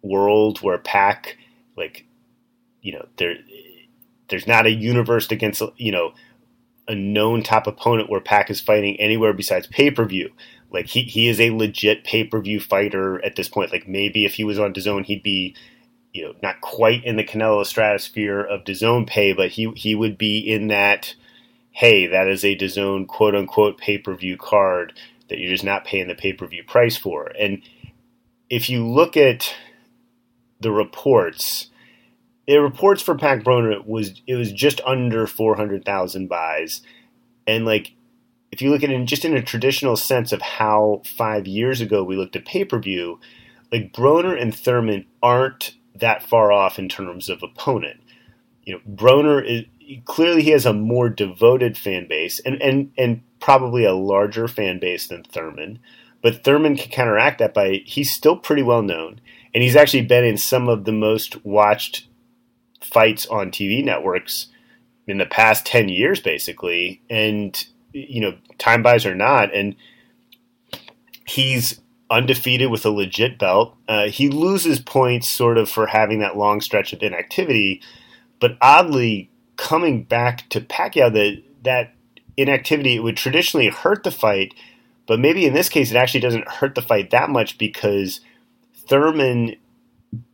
world 0.00 0.62
where 0.62 0.78
Pac, 0.78 1.36
like, 1.76 2.06
you 2.82 2.92
know, 2.92 3.06
there, 3.16 3.34
there's 4.28 4.46
not 4.46 4.64
a 4.64 4.70
universe 4.70 5.28
against, 5.32 5.60
you 5.76 5.90
know, 5.90 6.14
a 6.86 6.94
known 6.94 7.42
top 7.42 7.66
opponent 7.66 8.08
where 8.08 8.20
Pac 8.20 8.48
is 8.48 8.60
fighting 8.60 8.94
anywhere 9.00 9.32
besides 9.32 9.66
pay 9.66 9.90
per 9.90 10.04
view. 10.04 10.30
Like 10.70 10.86
he, 10.86 11.02
he 11.02 11.26
is 11.26 11.40
a 11.40 11.50
legit 11.50 12.04
pay 12.04 12.22
per 12.22 12.40
view 12.40 12.60
fighter 12.60 13.20
at 13.24 13.34
this 13.34 13.48
point. 13.48 13.72
Like 13.72 13.88
maybe 13.88 14.24
if 14.24 14.34
he 14.34 14.44
was 14.44 14.60
on 14.60 14.72
DAZN, 14.72 15.04
he'd 15.04 15.24
be, 15.24 15.56
you 16.16 16.24
know, 16.24 16.34
not 16.42 16.60
quite 16.60 17.04
in 17.04 17.16
the 17.16 17.24
Canelo 17.24 17.64
stratosphere 17.64 18.40
of 18.40 18.64
DAZN 18.64 19.06
pay, 19.06 19.32
but 19.32 19.50
he 19.50 19.70
he 19.76 19.94
would 19.94 20.16
be 20.16 20.38
in 20.38 20.68
that 20.68 21.14
hey, 21.72 22.06
that 22.06 22.26
is 22.26 22.42
a 22.42 22.56
DAZN 22.56 23.06
quote 23.06 23.34
unquote 23.34 23.78
pay 23.78 23.98
per 23.98 24.14
view 24.14 24.36
card 24.36 24.94
that 25.28 25.38
you're 25.38 25.50
just 25.50 25.64
not 25.64 25.84
paying 25.84 26.08
the 26.08 26.14
pay 26.14 26.32
per 26.32 26.46
view 26.46 26.64
price 26.64 26.96
for. 26.96 27.32
And 27.38 27.62
if 28.48 28.70
you 28.70 28.86
look 28.86 29.16
at 29.16 29.54
the 30.60 30.70
reports, 30.70 31.68
the 32.46 32.60
reports 32.60 33.02
for 33.02 33.14
Pac 33.14 33.42
Broner 33.42 33.84
was 33.86 34.22
it 34.26 34.36
was 34.36 34.52
just 34.52 34.80
under 34.86 35.26
four 35.26 35.56
hundred 35.56 35.84
thousand 35.84 36.28
buys, 36.28 36.80
and 37.46 37.66
like 37.66 37.92
if 38.52 38.62
you 38.62 38.70
look 38.70 38.82
at 38.82 38.90
it 38.90 38.94
in, 38.94 39.06
just 39.06 39.24
in 39.24 39.36
a 39.36 39.42
traditional 39.42 39.96
sense 39.96 40.32
of 40.32 40.40
how 40.40 41.02
five 41.04 41.46
years 41.46 41.82
ago 41.82 42.02
we 42.02 42.16
looked 42.16 42.36
at 42.36 42.46
pay 42.46 42.64
per 42.64 42.78
view, 42.78 43.20
like 43.70 43.92
Broner 43.92 44.40
and 44.40 44.54
Thurman 44.54 45.04
aren't 45.22 45.74
that 46.00 46.22
far 46.22 46.52
off 46.52 46.78
in 46.78 46.88
terms 46.88 47.28
of 47.28 47.42
opponent. 47.42 48.00
You 48.64 48.74
know, 48.74 48.80
Broner 48.88 49.44
is 49.44 49.64
clearly 50.04 50.42
he 50.42 50.50
has 50.50 50.66
a 50.66 50.72
more 50.72 51.08
devoted 51.08 51.78
fan 51.78 52.06
base 52.08 52.40
and, 52.40 52.60
and, 52.60 52.92
and 52.98 53.22
probably 53.40 53.84
a 53.84 53.94
larger 53.94 54.48
fan 54.48 54.78
base 54.78 55.06
than 55.06 55.22
Thurman. 55.22 55.78
But 56.22 56.42
Thurman 56.42 56.76
can 56.76 56.90
counteract 56.90 57.38
that 57.38 57.54
by 57.54 57.82
he's 57.84 58.12
still 58.12 58.36
pretty 58.36 58.62
well 58.62 58.82
known. 58.82 59.20
And 59.54 59.62
he's 59.62 59.76
actually 59.76 60.02
been 60.02 60.24
in 60.24 60.36
some 60.36 60.68
of 60.68 60.84
the 60.84 60.92
most 60.92 61.44
watched 61.44 62.06
fights 62.82 63.26
on 63.26 63.50
TV 63.50 63.84
networks 63.84 64.48
in 65.06 65.18
the 65.18 65.26
past 65.26 65.64
10 65.66 65.88
years, 65.88 66.20
basically. 66.20 67.00
And, 67.08 67.64
you 67.92 68.20
know, 68.20 68.36
time 68.58 68.82
buys 68.82 69.06
or 69.06 69.14
not. 69.14 69.54
And 69.54 69.76
he's 71.26 71.80
undefeated 72.10 72.70
with 72.70 72.86
a 72.86 72.90
legit 72.90 73.38
belt. 73.38 73.76
Uh, 73.88 74.08
he 74.08 74.28
loses 74.28 74.78
points 74.78 75.28
sort 75.28 75.58
of 75.58 75.68
for 75.68 75.86
having 75.86 76.20
that 76.20 76.36
long 76.36 76.60
stretch 76.60 76.92
of 76.92 77.02
inactivity. 77.02 77.82
But 78.40 78.56
oddly, 78.60 79.30
coming 79.56 80.02
back 80.02 80.48
to 80.50 80.60
Pacquiao 80.60 81.12
that 81.12 81.42
that 81.64 81.94
inactivity 82.36 82.96
it 82.96 83.02
would 83.02 83.16
traditionally 83.16 83.68
hurt 83.68 84.04
the 84.04 84.10
fight, 84.10 84.54
but 85.06 85.18
maybe 85.18 85.46
in 85.46 85.54
this 85.54 85.68
case 85.68 85.90
it 85.90 85.96
actually 85.96 86.20
doesn't 86.20 86.48
hurt 86.48 86.74
the 86.74 86.82
fight 86.82 87.10
that 87.10 87.30
much 87.30 87.58
because 87.58 88.20
Thurman 88.88 89.56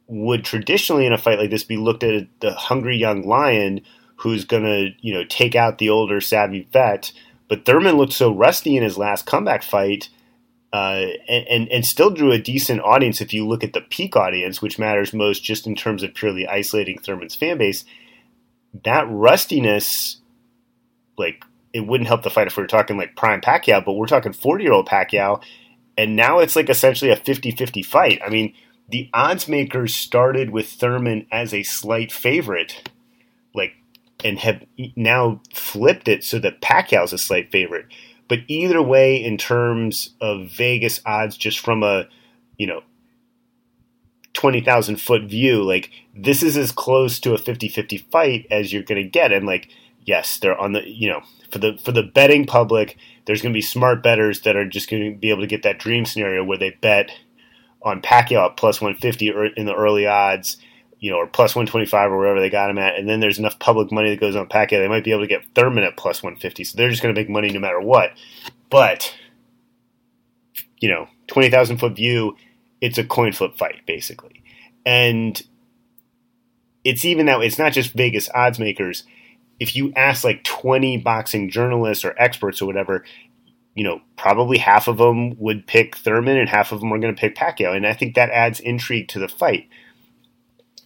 would 0.08 0.44
traditionally 0.44 1.06
in 1.06 1.12
a 1.12 1.18
fight 1.18 1.38
like 1.38 1.50
this 1.50 1.62
be 1.62 1.76
looked 1.76 2.02
at 2.02 2.26
the 2.40 2.52
hungry 2.52 2.96
young 2.96 3.22
lion 3.22 3.80
who's 4.16 4.44
going 4.44 4.64
to 4.64 4.90
you 5.00 5.14
know 5.14 5.24
take 5.24 5.54
out 5.54 5.78
the 5.78 5.90
older 5.90 6.20
savvy 6.20 6.68
vet. 6.72 7.12
But 7.48 7.64
Thurman 7.64 7.96
looked 7.96 8.12
so 8.12 8.32
rusty 8.32 8.76
in 8.76 8.82
his 8.82 8.98
last 8.98 9.26
comeback 9.26 9.62
fight. 9.62 10.08
Uh, 10.72 11.08
and, 11.28 11.70
and, 11.70 11.84
still 11.84 12.08
drew 12.08 12.32
a 12.32 12.38
decent 12.38 12.80
audience 12.80 13.20
if 13.20 13.34
you 13.34 13.46
look 13.46 13.62
at 13.62 13.74
the 13.74 13.82
peak 13.82 14.16
audience, 14.16 14.62
which 14.62 14.78
matters 14.78 15.12
most 15.12 15.44
just 15.44 15.66
in 15.66 15.74
terms 15.74 16.02
of 16.02 16.14
purely 16.14 16.48
isolating 16.48 16.98
Thurman's 16.98 17.34
fan 17.34 17.58
base 17.58 17.84
that 18.84 19.06
rustiness, 19.08 20.18
like 21.18 21.44
it 21.72 21.86
wouldn't 21.86 22.08
help 22.08 22.22
the 22.22 22.30
fight 22.30 22.46
if 22.46 22.56
we 22.56 22.62
were 22.62 22.68
talking 22.68 22.96
like 22.96 23.16
prime 23.16 23.40
Pacquiao, 23.40 23.84
but 23.84 23.92
we're 23.92 24.06
talking 24.06 24.32
40 24.32 24.64
year 24.64 24.72
old 24.72 24.88
Pacquiao, 24.88 25.42
and 25.96 26.16
now 26.16 26.38
it's 26.38 26.56
like 26.56 26.70
essentially 26.70 27.10
a 27.10 27.16
50 27.16 27.50
50 27.52 27.82
fight. 27.82 28.20
I 28.24 28.30
mean, 28.30 28.54
the 28.88 29.10
odds 29.12 29.48
makers 29.48 29.94
started 29.94 30.50
with 30.50 30.68
Thurman 30.68 31.26
as 31.30 31.52
a 31.54 31.62
slight 31.62 32.12
favorite, 32.12 32.90
like, 33.54 33.74
and 34.24 34.38
have 34.38 34.64
now 34.96 35.40
flipped 35.52 36.08
it 36.08 36.24
so 36.24 36.38
that 36.38 36.60
Pacquiao's 36.60 37.12
a 37.12 37.18
slight 37.18 37.50
favorite. 37.52 37.86
But 38.28 38.40
either 38.48 38.82
way, 38.82 39.22
in 39.22 39.36
terms 39.36 40.14
of 40.20 40.48
Vegas 40.50 41.00
odds, 41.04 41.36
just 41.36 41.58
from 41.58 41.82
a, 41.82 42.06
you 42.56 42.66
know, 42.66 42.82
20,000 44.34 44.96
foot 44.96 45.24
view, 45.24 45.62
like 45.62 45.90
this 46.16 46.42
is 46.42 46.56
as 46.56 46.72
close 46.72 47.20
to 47.20 47.34
a 47.34 47.38
50-50 47.38 48.10
fight 48.10 48.46
as 48.50 48.72
you're 48.72 48.82
going 48.82 49.02
to 49.02 49.08
get. 49.08 49.32
And 49.32 49.46
like, 49.46 49.68
yes, 50.04 50.38
they're 50.38 50.58
on 50.58 50.72
the, 50.72 50.88
you 50.88 51.08
know, 51.10 51.22
for 51.50 51.58
the, 51.58 51.78
for 51.84 51.92
the 51.92 52.02
betting 52.02 52.46
public, 52.46 52.96
there's 53.26 53.42
going 53.42 53.52
to 53.52 53.56
be 53.56 53.62
smart 53.62 54.02
betters 54.02 54.40
that 54.42 54.56
are 54.56 54.66
just 54.66 54.90
going 54.90 55.12
to 55.12 55.18
be 55.18 55.30
able 55.30 55.42
to 55.42 55.46
get 55.46 55.62
that 55.62 55.78
dream 55.78 56.04
scenario 56.04 56.42
where 56.42 56.58
they 56.58 56.70
bet 56.70 57.10
on 57.82 58.00
Pacquiao 58.00 58.56
plus 58.56 58.80
150 58.80 59.30
or 59.32 59.46
in 59.46 59.66
the 59.66 59.74
early 59.74 60.06
odds, 60.06 60.56
you 61.02 61.10
know, 61.10 61.16
or 61.16 61.26
plus 61.26 61.56
125 61.56 62.12
or 62.12 62.16
wherever 62.16 62.40
they 62.40 62.48
got 62.48 62.70
him 62.70 62.78
at. 62.78 62.94
And 62.94 63.08
then 63.08 63.18
there's 63.18 63.40
enough 63.40 63.58
public 63.58 63.90
money 63.90 64.10
that 64.10 64.20
goes 64.20 64.36
on 64.36 64.48
Pacquiao. 64.48 64.78
They 64.78 64.86
might 64.88 65.02
be 65.02 65.10
able 65.10 65.22
to 65.22 65.26
get 65.26 65.44
Thurman 65.52 65.82
at 65.82 65.96
plus 65.96 66.22
150. 66.22 66.62
So 66.62 66.76
they're 66.76 66.90
just 66.90 67.02
going 67.02 67.12
to 67.12 67.20
make 67.20 67.28
money 67.28 67.50
no 67.50 67.58
matter 67.58 67.80
what. 67.80 68.12
But, 68.70 69.12
you 70.80 70.88
know, 70.88 71.08
20,000 71.26 71.78
foot 71.78 71.96
view, 71.96 72.36
it's 72.80 72.98
a 72.98 73.04
coin 73.04 73.32
flip 73.32 73.56
fight 73.56 73.80
basically, 73.84 74.42
and 74.86 75.40
it's 76.84 77.04
even 77.04 77.26
that 77.26 77.40
it's 77.40 77.58
not 77.58 77.72
just 77.72 77.92
Vegas 77.94 78.28
odds 78.34 78.58
makers. 78.58 79.04
If 79.58 79.76
you 79.76 79.92
ask 79.94 80.24
like 80.24 80.44
20 80.44 80.98
boxing 80.98 81.48
journalists 81.48 82.04
or 82.04 82.14
experts 82.18 82.60
or 82.60 82.66
whatever, 82.66 83.04
you 83.74 83.84
know, 83.84 84.02
probably 84.16 84.58
half 84.58 84.88
of 84.88 84.98
them 84.98 85.38
would 85.38 85.66
pick 85.66 85.96
Thurman 85.96 86.36
and 86.36 86.48
half 86.48 86.72
of 86.72 86.80
them 86.80 86.92
are 86.92 86.98
going 86.98 87.14
to 87.14 87.20
pick 87.20 87.36
Pacquiao. 87.36 87.74
And 87.74 87.86
I 87.86 87.92
think 87.92 88.14
that 88.14 88.30
adds 88.30 88.60
intrigue 88.60 89.08
to 89.08 89.18
the 89.18 89.28
fight. 89.28 89.68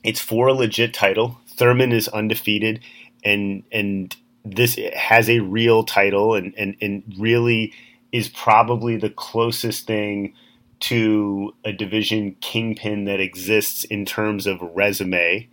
It's 0.06 0.20
for 0.20 0.48
a 0.48 0.54
legit 0.54 0.94
title. 0.94 1.38
Thurman 1.48 1.92
is 1.92 2.08
undefeated 2.08 2.80
and, 3.24 3.64
and 3.72 4.16
this 4.44 4.78
has 4.94 5.28
a 5.28 5.40
real 5.40 5.84
title 5.84 6.34
and, 6.34 6.54
and, 6.56 6.76
and 6.80 7.02
really 7.18 7.72
is 8.12 8.28
probably 8.28 8.96
the 8.96 9.10
closest 9.10 9.86
thing 9.86 10.32
to 10.78 11.54
a 11.64 11.72
division 11.72 12.36
kingpin 12.40 13.04
that 13.06 13.20
exists 13.20 13.84
in 13.84 14.04
terms 14.04 14.46
of 14.46 14.60
resume. 14.60 15.48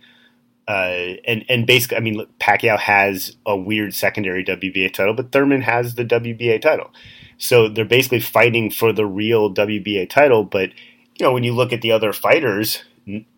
Uh, 0.66 1.16
and 1.26 1.44
and 1.48 1.66
basically, 1.66 1.96
I 1.96 2.00
mean, 2.00 2.26
Pacquiao 2.40 2.78
has 2.78 3.36
a 3.44 3.56
weird 3.56 3.94
secondary 3.94 4.44
WBA 4.44 4.92
title, 4.92 5.14
but 5.14 5.32
Thurman 5.32 5.62
has 5.62 5.94
the 5.94 6.04
WBA 6.04 6.60
title. 6.62 6.90
So 7.36 7.68
they're 7.68 7.84
basically 7.84 8.20
fighting 8.20 8.70
for 8.70 8.92
the 8.92 9.04
real 9.04 9.52
WBA 9.52 10.08
title. 10.08 10.44
But 10.44 10.70
you 11.18 11.26
know, 11.26 11.32
when 11.32 11.44
you 11.44 11.52
look 11.52 11.72
at 11.72 11.82
the 11.82 11.92
other 11.92 12.12
fighters, 12.12 12.82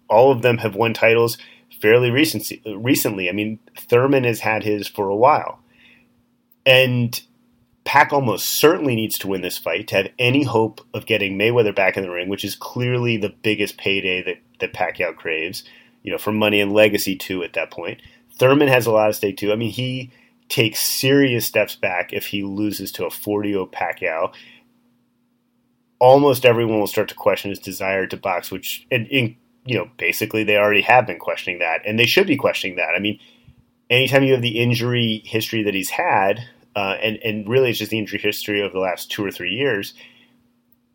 all 0.09 0.31
of 0.33 0.43
them 0.43 0.59
have 0.59 0.75
won 0.75 0.95
titles 0.95 1.39
fairly 1.81 2.11
recent, 2.11 2.51
recently. 2.67 3.29
I 3.29 3.33
mean, 3.33 3.59
Thurman 3.77 4.25
has 4.25 4.41
had 4.41 4.65
his 4.65 4.89
for 4.89 5.09
a 5.09 5.17
while. 5.17 5.61
And 6.65 7.21
Pac 7.85 8.13
almost 8.13 8.47
certainly 8.47 8.97
needs 8.97 9.19
to 9.19 9.29
win 9.29 9.43
this 9.43 9.59
fight 9.59 9.89
to 9.89 9.97
have 9.97 10.09
any 10.19 10.43
hope 10.43 10.81
of 10.93 11.07
getting 11.07 11.39
Mayweather 11.39 11.75
back 11.75 11.97
in 11.97 12.03
the 12.03 12.11
ring, 12.11 12.29
which 12.29 12.45
is 12.45 12.57
clearly 12.57 13.17
the 13.17 13.35
biggest 13.43 13.79
payday 13.79 14.23
that, 14.23 14.39
that 14.61 14.73
Pacquiao 14.73 15.15
craves, 15.15 15.63
you 16.03 16.11
know, 16.11 16.19
for 16.19 16.33
money 16.33 16.61
and 16.61 16.73
legacy 16.73 17.15
too 17.15 17.43
at 17.43 17.53
that 17.53 17.71
point. 17.71 18.01
Thurman 18.39 18.69
has 18.69 18.87
a 18.87 18.91
lot 18.91 19.09
of 19.09 19.17
stake 19.17 19.37
too. 19.37 19.53
I 19.53 19.57
mean, 19.57 19.71
he 19.71 20.11
takes 20.49 20.81
serious 20.81 21.47
steps 21.47 21.77
back 21.77 22.13
if 22.13 22.27
he 22.27 22.43
loses 22.43 22.91
to 22.93 23.07
a 23.07 23.11
40 23.11 23.53
0 23.53 23.67
Pacquiao. 23.67 24.33
Almost 25.99 26.45
everyone 26.45 26.79
will 26.79 26.87
start 26.87 27.09
to 27.09 27.15
question 27.15 27.51
his 27.51 27.59
desire 27.59 28.07
to 28.07 28.17
box, 28.17 28.51
which, 28.51 28.87
and, 28.91 29.07
and, 29.11 29.37
you 29.67 29.77
know, 29.77 29.91
basically 29.97 30.45
they 30.45 30.57
already 30.57 30.83
have 30.83 31.07
been 31.07 31.19
questioning 31.19 31.59
that, 31.59 31.83
and 31.85 31.99
they 31.99 32.07
should 32.07 32.27
be 32.27 32.37
questioning 32.37 32.77
that. 32.77 32.95
I 32.97 32.99
mean, 32.99 33.19
anytime 33.91 34.23
you 34.23 34.33
have 34.33 34.43
the 34.43 34.59
injury 34.61 35.23
history 35.25 35.63
that 35.63 35.75
he's 35.75 35.91
had, 35.91 36.41
uh, 36.75 36.97
and 37.03 37.19
and 37.25 37.49
really 37.49 37.71
it's 37.71 37.79
just 37.79 37.91
the 37.91 37.99
injury 37.99 38.19
history 38.19 38.61
of 38.63 38.73
the 38.73 38.79
last 38.79 39.11
two 39.11 39.25
or 39.25 39.31
three 39.31 39.53
years. 39.53 39.95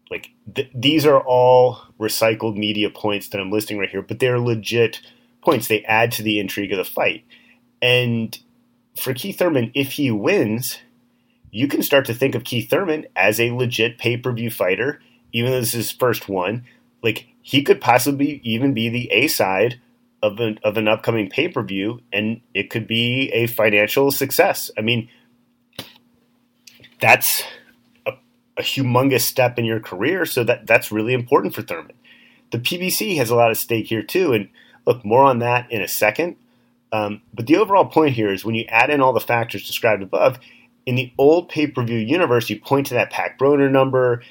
Like 0.10 0.32
th- 0.54 0.70
these 0.76 1.06
are 1.06 1.22
all 1.22 1.80
recycled 2.00 2.58
media 2.58 2.90
points 2.90 3.30
that 3.30 3.42
I'm 3.42 3.52
listing 3.52 3.78
right 3.78 3.90
here, 3.90 4.02
but 4.02 4.20
they're 4.20 4.40
legit 4.40 5.02
points. 5.42 5.68
They 5.68 5.84
add 5.84 6.12
to 6.14 6.24
the 6.24 6.40
intrigue 6.40 6.72
of 6.72 6.78
the 6.78 6.84
fight. 6.84 7.24
And 7.82 8.38
for 8.96 9.14
Keith 9.14 9.40
Thurman, 9.40 9.72
if 9.74 9.94
he 9.94 10.12
wins, 10.12 10.80
you 11.50 11.68
can 11.68 11.82
start 11.82 12.06
to 12.06 12.14
think 12.14 12.36
of 12.36 12.44
Keith 12.44 12.70
Thurman 12.70 13.08
as 13.16 13.40
a 13.40 13.52
legit 13.52 13.98
pay 13.98 14.18
per 14.18 14.32
view 14.32 14.52
fighter, 14.52 15.02
even 15.34 15.52
though 15.52 15.60
this 15.60 15.70
is 15.70 15.90
his 15.90 15.92
first 15.92 16.30
one. 16.30 16.66
Like 17.04 17.28
he 17.42 17.64
could 17.64 17.82
possibly 17.82 18.40
even 18.44 18.74
be 18.74 18.90
the 18.90 19.12
A 19.12 19.28
side 19.28 19.80
of 20.22 20.40
an 20.40 20.60
of 20.64 20.78
an 20.78 20.88
upcoming 20.88 21.30
pay 21.30 21.48
per 21.48 21.64
view, 21.64 22.02
and 22.14 22.42
it 22.54 22.70
could 22.70 22.88
be 22.88 23.30
a 23.34 23.48
financial 23.48 24.12
success. 24.12 24.70
I 24.78 24.82
mean, 24.82 25.10
that's 27.00 27.44
a, 28.06 28.14
a 28.58 28.62
humongous 28.62 29.22
step 29.22 29.58
in 29.58 29.66
your 29.66 29.80
career. 29.80 30.26
So 30.26 30.44
that 30.44 30.68
that's 30.68 30.92
really 30.92 31.14
important 31.14 31.56
for 31.56 31.62
Thurman. 31.62 31.96
The 32.52 32.60
PBC 32.60 33.18
has 33.18 33.30
a 33.30 33.36
lot 33.36 33.52
of 33.52 33.58
stake 33.58 33.88
here 33.88 34.04
too, 34.04 34.34
and 34.34 34.50
look 34.86 35.04
more 35.04 35.24
on 35.24 35.40
that 35.40 35.72
in 35.72 35.82
a 35.82 35.88
second. 35.88 36.36
Um, 36.92 37.22
but 37.34 37.48
the 37.48 37.58
overall 37.58 37.86
point 37.86 38.16
here 38.16 38.32
is 38.32 38.44
when 38.44 38.56
you 38.56 38.66
add 38.68 38.90
in 38.90 39.02
all 39.02 39.14
the 39.14 39.22
factors 39.22 39.66
described 39.66 40.04
above, 40.04 40.40
in 40.86 40.96
the 40.96 41.14
old 41.18 41.50
pay 41.50 41.68
per 41.68 41.84
view 41.84 41.98
universe, 41.98 42.50
you 42.50 42.60
point 42.60 42.88
to 42.88 42.96
that 42.96 43.12
Pac 43.12 43.40
Broner 43.40 43.72
number 43.72 44.24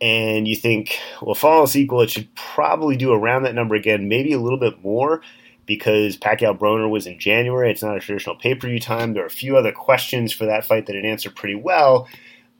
and 0.00 0.48
you 0.48 0.56
think, 0.56 0.98
well, 1.20 1.36
all 1.42 1.60
else 1.60 1.76
equal, 1.76 2.00
it 2.00 2.10
should 2.10 2.34
probably 2.34 2.96
do 2.96 3.12
around 3.12 3.42
that 3.42 3.54
number 3.54 3.74
again, 3.74 4.08
maybe 4.08 4.32
a 4.32 4.40
little 4.40 4.58
bit 4.58 4.82
more 4.82 5.20
because 5.66 6.16
Pacquiao 6.16 6.58
Broner 6.58 6.90
was 6.90 7.06
in 7.06 7.18
January. 7.18 7.70
It's 7.70 7.82
not 7.82 7.96
a 7.96 8.00
traditional 8.00 8.34
pay 8.34 8.54
per 8.54 8.66
view 8.68 8.80
time. 8.80 9.12
There 9.12 9.22
are 9.22 9.26
a 9.26 9.30
few 9.30 9.56
other 9.56 9.72
questions 9.72 10.32
for 10.32 10.46
that 10.46 10.64
fight 10.64 10.86
that 10.86 10.96
it 10.96 11.04
answered 11.04 11.36
pretty 11.36 11.54
well. 11.54 12.08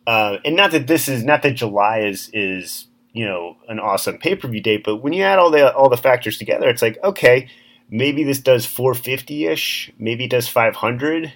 Uh, 0.07 0.37
and 0.45 0.55
not 0.55 0.71
that 0.71 0.87
this 0.87 1.09
is 1.09 1.25
not 1.25 1.43
that 1.43 1.53
July 1.53 2.01
is 2.01 2.31
is 2.33 2.87
you 3.13 3.25
know 3.25 3.57
an 3.69 3.81
awesome 3.81 4.19
pay 4.19 4.37
per 4.37 4.49
view 4.49 4.61
date, 4.61 4.85
but 4.85 4.99
when 4.99 5.13
you 5.13 5.23
add 5.25 5.39
all 5.39 5.51
the 5.51 5.75
all 5.75 5.89
the 5.89 5.97
factors 5.97 6.39
together, 6.39 6.69
it's 6.69 6.83
like 6.83 6.99
okay, 7.03 7.49
maybe 7.91 8.23
this 8.23 8.39
does 8.39 8.65
450 8.65 9.47
ish, 9.47 9.93
maybe 9.99 10.25
it 10.25 10.31
does 10.31 10.47
500, 10.47 11.33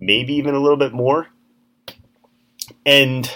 maybe 0.00 0.34
even 0.34 0.54
a 0.54 0.60
little 0.60 0.76
bit 0.76 0.92
more, 0.92 1.28
and 2.84 3.30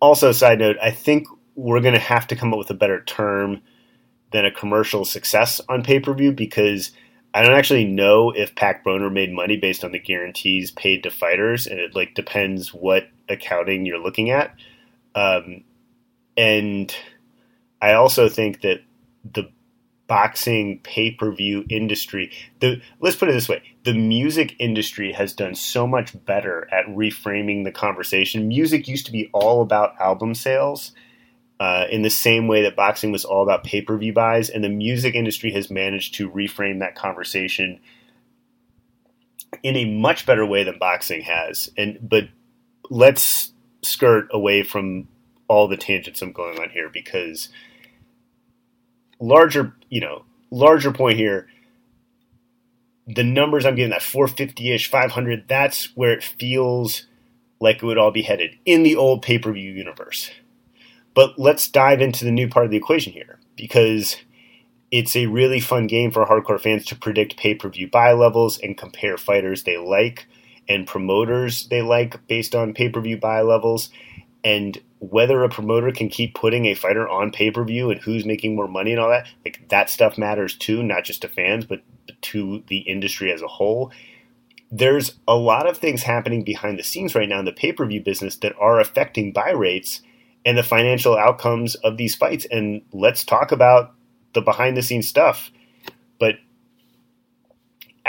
also 0.00 0.32
side 0.32 0.58
note, 0.58 0.76
I 0.82 0.90
think 0.90 1.26
we're 1.54 1.80
going 1.80 1.94
to 1.94 2.00
have 2.00 2.26
to 2.28 2.36
come 2.36 2.52
up 2.52 2.58
with 2.58 2.70
a 2.70 2.74
better 2.74 3.02
term 3.02 3.60
than 4.32 4.44
a 4.44 4.50
commercial 4.50 5.04
success 5.04 5.60
on 5.68 5.82
pay 5.82 6.00
per 6.00 6.14
view 6.14 6.32
because 6.32 6.92
I 7.32 7.42
don't 7.42 7.54
actually 7.54 7.84
know 7.84 8.30
if 8.30 8.54
Pac 8.54 8.84
Broner 8.84 9.12
made 9.12 9.32
money 9.32 9.56
based 9.56 9.84
on 9.84 9.92
the 9.92 9.98
guarantees 9.98 10.70
paid 10.72 11.04
to 11.04 11.10
fighters, 11.10 11.66
and 11.66 11.78
it 11.78 11.94
like 11.94 12.14
depends 12.14 12.74
what 12.74 13.08
accounting 13.28 13.86
you're 13.86 14.02
looking 14.02 14.30
at. 14.30 14.54
Um, 15.14 15.62
and 16.36 16.94
I 17.80 17.92
also 17.92 18.28
think 18.28 18.62
that 18.62 18.80
the 19.32 19.50
boxing 20.10 20.80
pay 20.80 21.12
per 21.12 21.30
view 21.30 21.64
industry, 21.70 22.32
the 22.58 22.82
let's 22.98 23.14
put 23.14 23.28
it 23.28 23.32
this 23.32 23.48
way: 23.48 23.62
the 23.84 23.94
music 23.94 24.56
industry 24.58 25.12
has 25.12 25.32
done 25.32 25.54
so 25.54 25.86
much 25.86 26.12
better 26.26 26.68
at 26.72 26.84
reframing 26.86 27.62
the 27.62 27.70
conversation. 27.70 28.48
Music 28.48 28.88
used 28.88 29.06
to 29.06 29.12
be 29.12 29.30
all 29.32 29.62
about 29.62 29.94
album 30.00 30.34
sales 30.34 30.90
uh, 31.60 31.86
in 31.92 32.02
the 32.02 32.10
same 32.10 32.48
way 32.48 32.62
that 32.62 32.74
boxing 32.74 33.12
was 33.12 33.24
all 33.24 33.44
about 33.44 33.62
pay 33.62 33.80
per 33.82 33.96
view 33.96 34.12
buys, 34.12 34.50
and 34.50 34.64
the 34.64 34.68
music 34.68 35.14
industry 35.14 35.52
has 35.52 35.70
managed 35.70 36.14
to 36.14 36.28
reframe 36.28 36.80
that 36.80 36.96
conversation 36.96 37.78
in 39.62 39.76
a 39.76 39.84
much 39.84 40.26
better 40.26 40.44
way 40.44 40.64
than 40.64 40.76
boxing 40.76 41.20
has. 41.20 41.70
And 41.76 41.98
but 42.02 42.24
let's 42.90 43.52
skirt 43.82 44.26
away 44.32 44.64
from 44.64 45.06
all 45.46 45.68
the 45.68 45.76
tangents 45.76 46.20
I'm 46.20 46.32
going 46.32 46.58
on 46.58 46.70
here 46.70 46.88
because 46.88 47.48
larger, 49.20 49.74
you 49.88 50.00
know, 50.00 50.24
larger 50.50 50.92
point 50.92 51.16
here. 51.16 51.48
The 53.06 53.24
numbers 53.24 53.66
I'm 53.66 53.74
getting 53.74 53.90
that 53.90 54.02
450 54.02 54.72
ish, 54.72 54.90
500, 54.90 55.48
that's 55.48 55.96
where 55.96 56.12
it 56.12 56.22
feels 56.22 57.06
like 57.60 57.76
it 57.76 57.82
would 57.84 57.98
all 57.98 58.10
be 58.10 58.22
headed 58.22 58.56
in 58.64 58.82
the 58.82 58.96
old 58.96 59.22
pay 59.22 59.38
per 59.38 59.52
view 59.52 59.72
universe. 59.72 60.30
But 61.14 61.38
let's 61.38 61.68
dive 61.68 62.00
into 62.00 62.24
the 62.24 62.30
new 62.30 62.48
part 62.48 62.64
of 62.64 62.70
the 62.70 62.76
equation 62.76 63.12
here 63.12 63.38
because 63.56 64.16
it's 64.90 65.14
a 65.14 65.26
really 65.26 65.60
fun 65.60 65.86
game 65.86 66.10
for 66.10 66.24
hardcore 66.24 66.60
fans 66.60 66.84
to 66.86 66.96
predict 66.96 67.36
pay 67.36 67.54
per 67.54 67.68
view 67.68 67.88
buy 67.88 68.12
levels 68.12 68.58
and 68.58 68.76
compare 68.76 69.16
fighters 69.16 69.62
they 69.62 69.76
like 69.76 70.26
and 70.68 70.86
promoters 70.86 71.68
they 71.68 71.82
like 71.82 72.26
based 72.26 72.54
on 72.54 72.74
pay 72.74 72.88
per 72.88 73.00
view 73.00 73.16
buy 73.16 73.40
levels 73.40 73.90
and 74.44 74.80
whether 74.98 75.42
a 75.42 75.48
promoter 75.48 75.90
can 75.92 76.08
keep 76.08 76.34
putting 76.34 76.66
a 76.66 76.74
fighter 76.74 77.08
on 77.08 77.30
pay 77.30 77.50
per 77.50 77.64
view 77.64 77.90
and 77.90 78.00
who's 78.00 78.24
making 78.24 78.54
more 78.54 78.68
money 78.68 78.92
and 78.92 79.00
all 79.00 79.10
that. 79.10 79.26
Like 79.44 79.68
that 79.68 79.90
stuff 79.90 80.18
matters 80.18 80.56
too, 80.56 80.82
not 80.82 81.04
just 81.04 81.22
to 81.22 81.28
fans, 81.28 81.64
but 81.64 81.82
to 82.22 82.62
the 82.68 82.78
industry 82.78 83.32
as 83.32 83.42
a 83.42 83.48
whole. 83.48 83.92
There's 84.70 85.16
a 85.26 85.34
lot 85.34 85.66
of 85.66 85.78
things 85.78 86.02
happening 86.02 86.44
behind 86.44 86.78
the 86.78 86.84
scenes 86.84 87.14
right 87.14 87.28
now 87.28 87.40
in 87.40 87.44
the 87.44 87.52
pay 87.52 87.72
per 87.72 87.86
view 87.86 88.02
business 88.02 88.36
that 88.36 88.54
are 88.60 88.78
affecting 88.78 89.32
buy 89.32 89.50
rates 89.50 90.02
and 90.44 90.56
the 90.56 90.62
financial 90.62 91.16
outcomes 91.16 91.74
of 91.76 91.96
these 91.96 92.14
fights. 92.14 92.46
And 92.50 92.82
let's 92.92 93.24
talk 93.24 93.52
about 93.52 93.94
the 94.34 94.40
behind 94.40 94.76
the 94.76 94.82
scenes 94.82 95.08
stuff. 95.08 95.50
But 96.18 96.36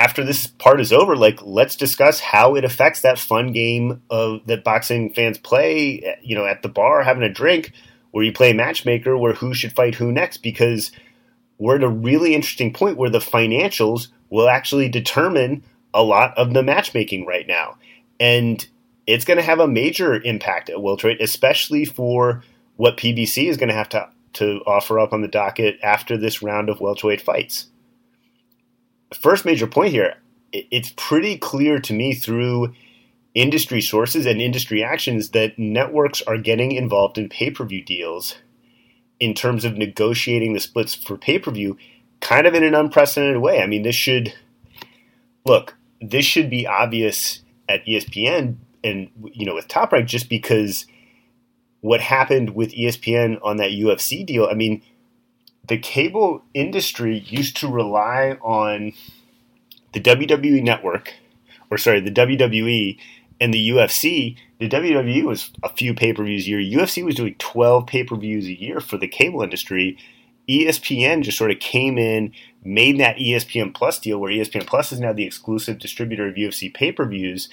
after 0.01 0.23
this 0.23 0.47
part 0.47 0.81
is 0.81 0.91
over, 0.91 1.15
like 1.15 1.39
let's 1.43 1.75
discuss 1.75 2.19
how 2.19 2.55
it 2.55 2.65
affects 2.65 3.01
that 3.01 3.19
fun 3.19 3.51
game 3.51 4.01
of 4.09 4.41
that 4.47 4.63
boxing 4.63 5.13
fans 5.13 5.37
play, 5.37 6.17
you 6.23 6.35
know, 6.35 6.43
at 6.43 6.63
the 6.63 6.69
bar 6.69 7.03
having 7.03 7.21
a 7.21 7.31
drink, 7.31 7.71
where 8.09 8.25
you 8.25 8.33
play 8.33 8.51
matchmaker, 8.51 9.15
where 9.15 9.33
who 9.33 9.53
should 9.53 9.73
fight 9.73 9.93
who 9.93 10.11
next, 10.11 10.37
because 10.37 10.91
we're 11.59 11.75
at 11.75 11.83
a 11.83 11.87
really 11.87 12.33
interesting 12.33 12.73
point 12.73 12.97
where 12.97 13.11
the 13.11 13.19
financials 13.19 14.07
will 14.31 14.49
actually 14.49 14.89
determine 14.89 15.63
a 15.93 16.01
lot 16.01 16.35
of 16.35 16.55
the 16.55 16.63
matchmaking 16.63 17.27
right 17.27 17.45
now. 17.47 17.77
And 18.19 18.67
it's 19.05 19.23
going 19.23 19.37
to 19.37 19.43
have 19.43 19.59
a 19.59 19.67
major 19.67 20.19
impact 20.19 20.71
at 20.71 20.81
welterweight, 20.81 21.21
especially 21.21 21.85
for 21.85 22.43
what 22.75 22.97
PBC 22.97 23.47
is 23.47 23.57
going 23.57 23.69
to 23.69 23.75
have 23.75 23.89
to 23.89 24.09
to 24.33 24.61
offer 24.65 24.97
up 24.97 25.13
on 25.13 25.21
the 25.21 25.27
docket 25.27 25.77
after 25.83 26.17
this 26.17 26.41
round 26.41 26.69
of 26.69 26.81
welterweight 26.81 27.21
fights. 27.21 27.67
First 29.19 29.45
major 29.45 29.67
point 29.67 29.91
here, 29.91 30.15
it's 30.51 30.93
pretty 30.97 31.37
clear 31.37 31.79
to 31.79 31.93
me 31.93 32.13
through 32.13 32.73
industry 33.33 33.81
sources 33.81 34.25
and 34.25 34.41
industry 34.41 34.83
actions 34.83 35.29
that 35.29 35.57
networks 35.57 36.21
are 36.23 36.37
getting 36.37 36.73
involved 36.73 37.17
in 37.17 37.29
pay-per-view 37.29 37.83
deals 37.83 38.35
in 39.19 39.33
terms 39.33 39.63
of 39.63 39.77
negotiating 39.77 40.53
the 40.53 40.59
splits 40.59 40.95
for 40.95 41.17
pay-per-view 41.17 41.77
kind 42.19 42.45
of 42.45 42.53
in 42.53 42.63
an 42.63 42.75
unprecedented 42.75 43.41
way. 43.41 43.61
I 43.61 43.67
mean, 43.67 43.83
this 43.83 43.95
should 43.95 44.33
look, 45.45 45.75
this 46.01 46.25
should 46.25 46.49
be 46.49 46.67
obvious 46.67 47.41
at 47.69 47.85
ESPN 47.85 48.57
and 48.83 49.09
you 49.33 49.45
know 49.45 49.55
with 49.55 49.67
Top 49.67 49.91
Rank 49.91 50.07
just 50.07 50.29
because 50.29 50.85
what 51.81 52.01
happened 52.01 52.51
with 52.51 52.73
ESPN 52.73 53.39
on 53.43 53.57
that 53.57 53.71
UFC 53.71 54.25
deal. 54.25 54.47
I 54.49 54.53
mean, 54.53 54.81
the 55.67 55.77
cable 55.77 56.43
industry 56.53 57.19
used 57.27 57.57
to 57.57 57.67
rely 57.67 58.37
on 58.41 58.93
the 59.93 60.01
WWE 60.01 60.63
network, 60.63 61.13
or 61.69 61.77
sorry, 61.77 61.99
the 61.99 62.11
WWE 62.11 62.97
and 63.39 63.53
the 63.53 63.69
UFC. 63.69 64.37
The 64.59 64.69
WWE 64.69 65.23
was 65.23 65.51
a 65.63 65.69
few 65.69 65.93
pay 65.93 66.13
per 66.13 66.23
views 66.23 66.45
a 66.45 66.49
year. 66.49 66.59
UFC 66.59 67.03
was 67.03 67.15
doing 67.15 67.35
12 67.39 67.87
pay 67.87 68.03
per 68.03 68.15
views 68.15 68.45
a 68.45 68.59
year 68.59 68.79
for 68.79 68.97
the 68.97 69.07
cable 69.07 69.41
industry. 69.41 69.97
ESPN 70.49 71.21
just 71.21 71.37
sort 71.37 71.51
of 71.51 71.59
came 71.59 71.97
in, 71.97 72.33
made 72.63 72.99
that 72.99 73.17
ESPN 73.17 73.73
Plus 73.73 73.99
deal 73.99 74.19
where 74.19 74.31
ESPN 74.31 74.65
Plus 74.65 74.91
is 74.91 74.99
now 74.99 75.13
the 75.13 75.25
exclusive 75.25 75.79
distributor 75.79 76.27
of 76.27 76.35
UFC 76.35 76.73
pay 76.73 76.91
per 76.91 77.05
views 77.05 77.49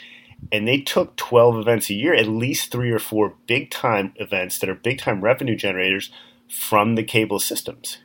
and 0.53 0.67
they 0.67 0.81
took 0.81 1.17
12 1.17 1.59
events 1.59 1.91
a 1.91 1.95
year, 1.95 2.15
at 2.15 2.29
least 2.29 2.71
three 2.71 2.91
or 2.91 2.99
four 2.99 3.35
big 3.47 3.71
time 3.71 4.13
events 4.17 4.59
that 4.59 4.71
are 4.71 4.75
big 4.75 4.99
time 4.99 5.21
revenue 5.21 5.57
generators 5.57 6.11
from 6.49 6.95
the 6.95 7.05
cable 7.05 7.39
systems. 7.39 7.99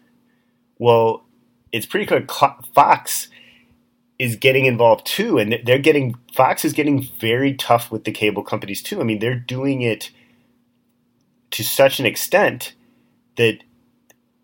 Well, 0.78 1.26
it's 1.72 1.86
pretty 1.86 2.06
clear 2.06 2.26
Fox 2.74 3.30
is 4.20 4.36
getting 4.36 4.66
involved 4.66 5.06
too, 5.06 5.38
and 5.38 5.60
they're 5.66 5.80
getting 5.80 6.16
Fox 6.34 6.64
is 6.64 6.74
getting 6.74 7.04
very 7.20 7.54
tough 7.54 7.92
with 7.92 8.04
the 8.04 8.12
cable 8.12 8.44
companies 8.44 8.82
too. 8.82 9.02
I 9.02 9.04
mean, 9.04 9.20
they're 9.20 9.36
doing 9.36 9.82
it 9.82 10.12
to 11.52 11.64
such 11.64 12.00
an 12.00 12.06
extent 12.06 12.74
that 13.38 13.60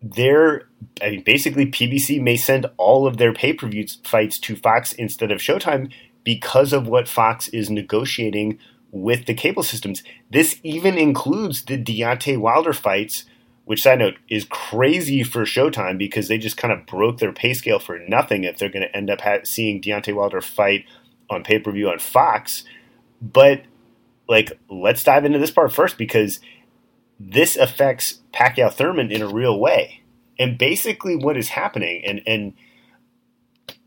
they're 0.02 0.68
I 1.02 1.10
mean, 1.10 1.22
basically 1.22 1.66
PBC 1.66 2.20
may 2.20 2.36
send 2.36 2.66
all 2.76 3.06
of 3.06 3.16
their 3.16 3.32
pay 3.32 3.52
per 3.52 3.68
view 3.68 3.86
fights 4.04 4.38
to 4.40 4.56
Fox 4.56 4.92
instead 4.92 5.30
of 5.30 5.40
Showtime 5.40 5.92
because 6.24 6.72
of 6.72 6.86
what 6.86 7.08
Fox 7.08 7.48
is 7.48 7.70
negotiating 7.70 8.58
with 8.90 9.26
the 9.26 9.34
cable 9.34 9.62
systems. 9.62 10.02
This 10.30 10.58
even 10.62 10.98
includes 10.98 11.64
the 11.64 11.82
Deontay 11.82 12.38
Wilder 12.38 12.72
fights, 12.72 13.24
which 13.70 13.82
side 13.82 14.00
note 14.00 14.16
is 14.28 14.46
crazy 14.46 15.22
for 15.22 15.44
Showtime 15.44 15.96
because 15.96 16.26
they 16.26 16.38
just 16.38 16.56
kind 16.56 16.72
of 16.72 16.86
broke 16.86 17.18
their 17.18 17.32
pay 17.32 17.54
scale 17.54 17.78
for 17.78 18.00
nothing 18.08 18.42
if 18.42 18.58
they're 18.58 18.68
going 18.68 18.82
to 18.82 18.96
end 18.96 19.08
up 19.08 19.20
ha- 19.20 19.44
seeing 19.44 19.80
Deontay 19.80 20.12
Wilder 20.12 20.40
fight 20.40 20.86
on 21.30 21.44
pay 21.44 21.60
per 21.60 21.70
view 21.70 21.88
on 21.88 22.00
Fox. 22.00 22.64
But 23.22 23.62
like, 24.28 24.58
let's 24.68 25.04
dive 25.04 25.24
into 25.24 25.38
this 25.38 25.52
part 25.52 25.72
first 25.72 25.98
because 25.98 26.40
this 27.20 27.54
affects 27.54 28.18
Pacquiao 28.34 28.72
Thurman 28.72 29.12
in 29.12 29.22
a 29.22 29.28
real 29.28 29.56
way. 29.56 30.00
And 30.36 30.58
basically, 30.58 31.14
what 31.14 31.36
is 31.36 31.50
happening, 31.50 32.02
and 32.04 32.22
and 32.26 32.54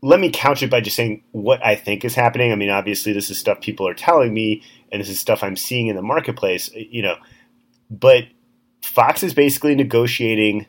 let 0.00 0.18
me 0.18 0.30
couch 0.30 0.62
it 0.62 0.70
by 0.70 0.80
just 0.80 0.96
saying 0.96 1.24
what 1.32 1.62
I 1.62 1.74
think 1.76 2.06
is 2.06 2.14
happening. 2.14 2.52
I 2.52 2.54
mean, 2.54 2.70
obviously, 2.70 3.12
this 3.12 3.28
is 3.28 3.38
stuff 3.38 3.60
people 3.60 3.86
are 3.86 3.92
telling 3.92 4.32
me, 4.32 4.62
and 4.90 5.02
this 5.02 5.10
is 5.10 5.20
stuff 5.20 5.42
I'm 5.42 5.58
seeing 5.58 5.88
in 5.88 5.96
the 5.96 6.00
marketplace, 6.00 6.70
you 6.74 7.02
know. 7.02 7.16
But 7.90 8.24
Fox 8.84 9.22
is 9.22 9.34
basically 9.34 9.74
negotiating 9.74 10.66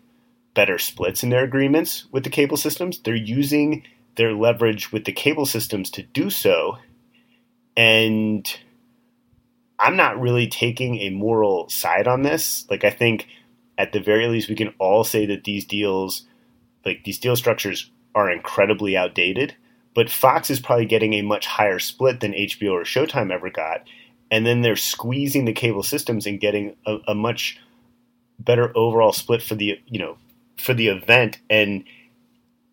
better 0.54 0.78
splits 0.78 1.22
in 1.22 1.30
their 1.30 1.44
agreements 1.44 2.06
with 2.12 2.24
the 2.24 2.30
cable 2.30 2.58
systems. 2.58 3.00
They're 3.00 3.14
using 3.14 3.84
their 4.16 4.34
leverage 4.34 4.92
with 4.92 5.04
the 5.04 5.12
cable 5.12 5.46
systems 5.46 5.90
to 5.92 6.02
do 6.02 6.30
so. 6.30 6.78
And 7.76 8.48
I'm 9.78 9.98
not 9.98 10.20
really 10.20 10.48
taking 10.48 10.96
a 11.00 11.10
moral 11.10 11.68
side 11.70 12.08
on 12.08 12.22
this. 12.22 12.66
Like, 12.70 12.86
I 12.86 12.90
think 12.90 13.28
at 13.78 13.92
the 13.92 14.00
very 14.00 14.28
least, 14.28 14.48
we 14.48 14.56
can 14.56 14.74
all 14.80 15.04
say 15.04 15.26
that 15.26 15.44
these 15.44 15.66
deals, 15.66 16.26
like 16.86 17.04
these 17.04 17.20
deal 17.20 17.36
structures, 17.36 17.92
are 18.16 18.32
incredibly 18.32 18.96
outdated. 18.96 19.56
But 19.94 20.10
Fox 20.10 20.50
is 20.50 20.62
probably 20.62 20.86
getting 20.86 21.14
a 21.14 21.22
much 21.22 21.46
higher 21.46 21.80
split 21.80 22.22
than 22.22 22.32
HBO 22.32 22.72
or 22.72 22.84
Showtime 22.84 23.32
ever 23.32 23.50
got. 23.50 23.84
And 24.32 24.46
then 24.46 24.62
they're 24.62 24.78
squeezing 24.78 25.46
the 25.46 25.54
cable 25.54 25.84
systems 25.84 26.26
and 26.26 26.40
getting 26.40 26.76
a, 26.86 26.98
a 27.10 27.14
much 27.14 27.60
better 28.40 28.72
overall 28.76 29.14
split 29.14 29.42
for 29.42 29.56
the 29.56 29.80
you 29.88 30.00
know 30.00 30.18
for 30.58 30.74
the 30.74 30.88
event. 30.88 31.40
And 31.50 31.84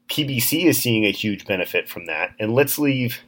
PBC 0.08 0.64
is 0.66 0.80
seeing 0.80 1.04
a 1.04 1.10
huge 1.10 1.46
benefit 1.46 1.88
from 1.88 2.06
that. 2.06 2.34
And 2.38 2.54
let's 2.54 2.78
leave 2.78 3.20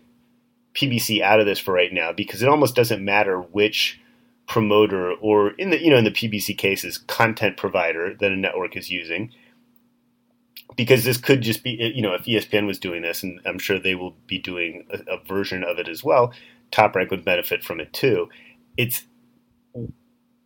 PBC 0.74 1.22
out 1.22 1.40
of 1.40 1.46
this 1.46 1.58
for 1.58 1.72
right 1.72 1.92
now 1.92 2.12
because 2.12 2.42
it 2.42 2.48
almost 2.48 2.74
doesn't 2.74 3.04
matter 3.04 3.40
which 3.40 4.00
promoter 4.46 5.12
or 5.12 5.50
in 5.52 5.70
the 5.70 5.82
you 5.82 5.90
know 5.90 5.96
in 5.96 6.04
the 6.04 6.10
PBC 6.10 6.56
cases 6.58 6.98
content 6.98 7.56
provider 7.56 8.14
that 8.20 8.32
a 8.32 8.36
network 8.36 8.76
is 8.76 8.90
using 8.90 9.32
because 10.76 11.04
this 11.04 11.16
could 11.16 11.40
just 11.40 11.62
be 11.62 11.70
you 11.94 12.02
know 12.02 12.12
if 12.12 12.24
ESPN 12.24 12.66
was 12.66 12.78
doing 12.78 13.02
this 13.02 13.22
and 13.22 13.40
I'm 13.46 13.58
sure 13.58 13.78
they 13.78 13.94
will 13.94 14.14
be 14.26 14.38
doing 14.38 14.84
a, 14.90 15.14
a 15.14 15.24
version 15.24 15.64
of 15.64 15.78
it 15.78 15.88
as 15.88 16.04
well 16.04 16.32
top 16.70 16.94
rank 16.94 17.10
would 17.10 17.24
benefit 17.24 17.64
from 17.64 17.80
it 17.80 17.92
too 17.94 18.28
it's 18.76 19.04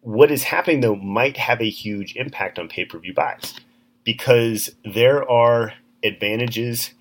what 0.00 0.30
is 0.30 0.44
happening 0.44 0.80
though 0.80 0.96
might 0.96 1.36
have 1.36 1.60
a 1.60 1.70
huge 1.70 2.16
impact 2.16 2.58
on 2.58 2.68
pay-per-view 2.68 3.14
buys 3.14 3.54
because 4.04 4.70
there 4.84 5.28
are 5.30 5.74
advantages 6.02 6.92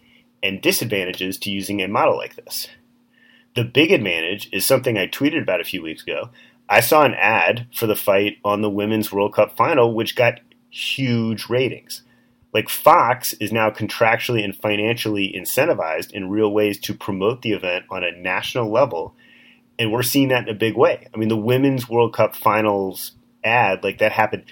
and 0.43 0.61
disadvantages 0.61 1.37
to 1.37 1.51
using 1.51 1.81
a 1.81 1.87
model 1.87 2.17
like 2.17 2.35
this 2.35 2.67
the 3.57 3.63
big 3.63 3.91
advantage 3.91 4.49
is 4.53 4.67
something 4.67 4.99
I 4.99 5.07
tweeted 5.07 5.41
about 5.41 5.61
a 5.61 5.63
few 5.65 5.81
weeks 5.81 6.03
ago. 6.03 6.29
I 6.69 6.79
saw 6.79 7.03
an 7.03 7.15
ad 7.15 7.65
for 7.73 7.87
the 7.87 7.95
fight 7.95 8.37
on 8.45 8.61
the 8.61 8.69
Women's 8.69 9.11
World 9.11 9.33
Cup 9.33 9.57
final, 9.57 9.95
which 9.95 10.15
got 10.15 10.41
huge 10.69 11.49
ratings. 11.49 12.03
Like 12.53 12.69
Fox 12.69 13.33
is 13.33 13.51
now 13.51 13.71
contractually 13.71 14.43
and 14.43 14.55
financially 14.55 15.33
incentivized 15.35 16.11
in 16.11 16.29
real 16.29 16.53
ways 16.53 16.77
to 16.81 16.93
promote 16.93 17.41
the 17.41 17.53
event 17.53 17.85
on 17.89 18.03
a 18.03 18.11
national 18.11 18.71
level. 18.71 19.15
And 19.80 19.91
we're 19.91 20.03
seeing 20.03 20.30
that 20.30 20.47
in 20.47 20.55
a 20.55 20.57
big 20.57 20.75
way. 20.75 21.07
I 21.13 21.17
mean, 21.17 21.30
the 21.30 21.38
Women's 21.38 21.88
World 21.88 22.13
Cup 22.13 22.36
finals 22.36 23.11
ad, 23.43 23.84
like 23.84 23.99
that 23.99 24.11
happened. 24.11 24.43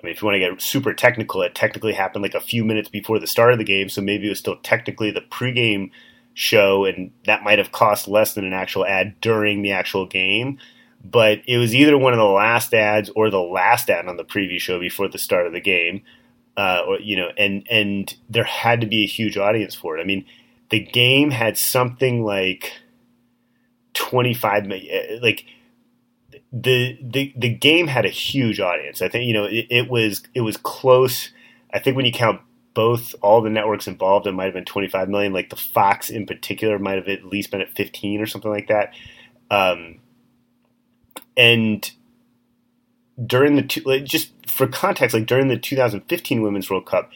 I 0.00 0.06
mean, 0.06 0.14
if 0.14 0.22
you 0.22 0.26
want 0.26 0.36
to 0.36 0.40
get 0.40 0.62
super 0.62 0.92
technical, 0.94 1.42
it 1.42 1.54
technically 1.54 1.94
happened 1.94 2.22
like 2.22 2.34
a 2.34 2.40
few 2.40 2.64
minutes 2.64 2.88
before 2.88 3.18
the 3.18 3.26
start 3.26 3.52
of 3.52 3.58
the 3.58 3.64
game. 3.64 3.88
So 3.88 4.00
maybe 4.00 4.26
it 4.26 4.30
was 4.30 4.38
still 4.38 4.56
technically 4.62 5.10
the 5.10 5.22
pregame 5.22 5.90
show, 6.34 6.84
and 6.84 7.10
that 7.26 7.42
might 7.42 7.58
have 7.58 7.72
cost 7.72 8.06
less 8.06 8.34
than 8.34 8.44
an 8.44 8.52
actual 8.52 8.86
ad 8.86 9.20
during 9.20 9.62
the 9.62 9.72
actual 9.72 10.06
game. 10.06 10.58
But 11.04 11.40
it 11.46 11.58
was 11.58 11.74
either 11.74 11.98
one 11.98 12.12
of 12.12 12.18
the 12.18 12.24
last 12.24 12.72
ads 12.74 13.10
or 13.10 13.30
the 13.30 13.40
last 13.40 13.90
ad 13.90 14.06
on 14.06 14.16
the 14.16 14.24
preview 14.24 14.60
show 14.60 14.78
before 14.78 15.08
the 15.08 15.18
start 15.18 15.46
of 15.46 15.52
the 15.52 15.60
game, 15.60 16.02
uh, 16.56 16.82
or 16.86 17.00
you 17.00 17.16
know, 17.16 17.30
and 17.36 17.66
and 17.70 18.14
there 18.28 18.44
had 18.44 18.80
to 18.80 18.86
be 18.86 19.02
a 19.02 19.06
huge 19.06 19.36
audience 19.36 19.74
for 19.74 19.96
it. 19.96 20.00
I 20.00 20.04
mean, 20.04 20.24
the 20.70 20.80
game 20.80 21.30
had 21.30 21.56
something 21.56 22.24
like 22.24 22.72
twenty 23.98 24.34
five 24.34 24.66
million, 24.66 24.94
uh, 24.94 25.18
like 25.22 25.44
the 26.52 26.98
the 27.02 27.32
the 27.36 27.48
game 27.48 27.88
had 27.88 28.04
a 28.04 28.10
huge 28.10 28.60
audience. 28.60 29.02
I 29.02 29.08
think 29.08 29.26
you 29.26 29.34
know 29.34 29.44
it, 29.44 29.66
it 29.70 29.90
was 29.90 30.22
it 30.34 30.42
was 30.42 30.56
close. 30.56 31.30
I 31.72 31.78
think 31.78 31.96
when 31.96 32.06
you 32.06 32.12
count 32.12 32.40
both 32.74 33.14
all 33.20 33.42
the 33.42 33.50
networks 33.50 33.88
involved, 33.88 34.26
it 34.26 34.32
might 34.32 34.44
have 34.44 34.54
been 34.54 34.64
25 34.64 35.08
million. 35.08 35.32
Like 35.32 35.50
the 35.50 35.56
Fox 35.56 36.10
in 36.10 36.26
particular 36.26 36.78
might 36.78 36.94
have 36.94 37.08
at 37.08 37.24
least 37.24 37.50
been 37.50 37.60
at 37.60 37.74
15 37.74 38.20
or 38.20 38.26
something 38.26 38.50
like 38.50 38.68
that. 38.68 38.94
Um, 39.50 39.98
and 41.36 41.90
during 43.26 43.56
the 43.56 43.62
two, 43.62 43.80
like 43.84 44.04
just 44.04 44.30
for 44.46 44.68
context, 44.68 45.12
like 45.12 45.26
during 45.26 45.48
the 45.48 45.58
2015 45.58 46.40
Women's 46.40 46.70
World 46.70 46.86
Cup, 46.86 47.10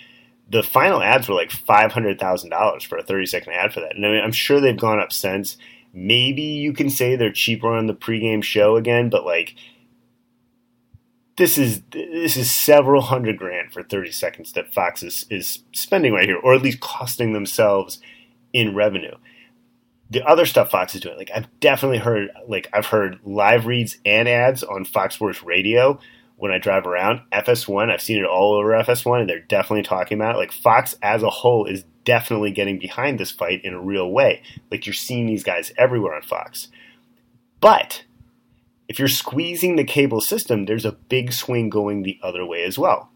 the 0.50 0.62
final 0.62 1.02
ads 1.02 1.28
were 1.28 1.34
like 1.34 1.50
five 1.50 1.92
hundred 1.92 2.18
thousand 2.18 2.50
dollars 2.50 2.82
for 2.82 2.98
a 2.98 3.02
30 3.02 3.26
second 3.26 3.52
ad 3.52 3.72
for 3.72 3.80
that. 3.80 3.94
And 3.94 4.04
I 4.04 4.10
mean, 4.10 4.22
I'm 4.22 4.32
sure 4.32 4.60
they've 4.60 4.76
gone 4.76 5.00
up 5.00 5.12
since. 5.12 5.56
Maybe 5.92 6.42
you 6.42 6.72
can 6.72 6.88
say 6.88 7.16
they're 7.16 7.32
cheaper 7.32 7.68
on 7.68 7.86
the 7.86 7.94
pregame 7.94 8.42
show 8.42 8.76
again, 8.76 9.10
but 9.10 9.24
like 9.26 9.54
this 11.36 11.58
is 11.58 11.82
this 11.92 12.36
is 12.36 12.50
several 12.50 13.02
hundred 13.02 13.38
grand 13.38 13.72
for 13.72 13.82
30 13.82 14.12
seconds 14.12 14.52
that 14.52 14.72
Fox 14.72 15.02
is, 15.02 15.26
is 15.30 15.60
spending 15.72 16.12
right 16.12 16.28
here, 16.28 16.38
or 16.38 16.54
at 16.54 16.62
least 16.62 16.80
costing 16.80 17.32
themselves 17.32 18.00
in 18.52 18.74
revenue. 18.74 19.16
The 20.10 20.22
other 20.24 20.44
stuff 20.44 20.70
Fox 20.70 20.94
is 20.94 21.00
doing, 21.00 21.16
like 21.16 21.30
I've 21.34 21.48
definitely 21.60 21.98
heard, 21.98 22.30
like 22.46 22.68
I've 22.72 22.86
heard 22.86 23.18
live 23.24 23.66
reads 23.66 23.96
and 24.04 24.28
ads 24.28 24.62
on 24.62 24.84
Fox 24.84 25.14
Sports 25.14 25.42
Radio 25.42 25.98
when 26.36 26.52
I 26.52 26.58
drive 26.58 26.86
around. 26.86 27.22
FS1, 27.32 27.90
I've 27.90 28.02
seen 28.02 28.18
it 28.18 28.26
all 28.26 28.54
over 28.54 28.70
FS1, 28.70 29.20
and 29.20 29.28
they're 29.28 29.40
definitely 29.40 29.84
talking 29.84 30.18
about 30.18 30.34
it. 30.34 30.38
Like 30.38 30.52
Fox 30.52 30.94
as 31.02 31.22
a 31.22 31.30
whole 31.30 31.64
is 31.64 31.84
definitely 32.04 32.50
getting 32.50 32.78
behind 32.78 33.18
this 33.18 33.30
fight 33.30 33.64
in 33.64 33.74
a 33.74 33.80
real 33.80 34.10
way. 34.10 34.42
Like 34.70 34.86
you're 34.86 34.92
seeing 34.92 35.26
these 35.26 35.44
guys 35.44 35.72
everywhere 35.76 36.14
on 36.14 36.22
Fox. 36.22 36.68
But 37.60 38.04
if 38.88 38.98
you're 38.98 39.08
squeezing 39.08 39.76
the 39.76 39.84
cable 39.84 40.20
system, 40.20 40.66
there's 40.66 40.84
a 40.84 40.92
big 40.92 41.32
swing 41.32 41.70
going 41.70 42.02
the 42.02 42.18
other 42.22 42.44
way 42.44 42.64
as 42.64 42.78
well. 42.78 43.10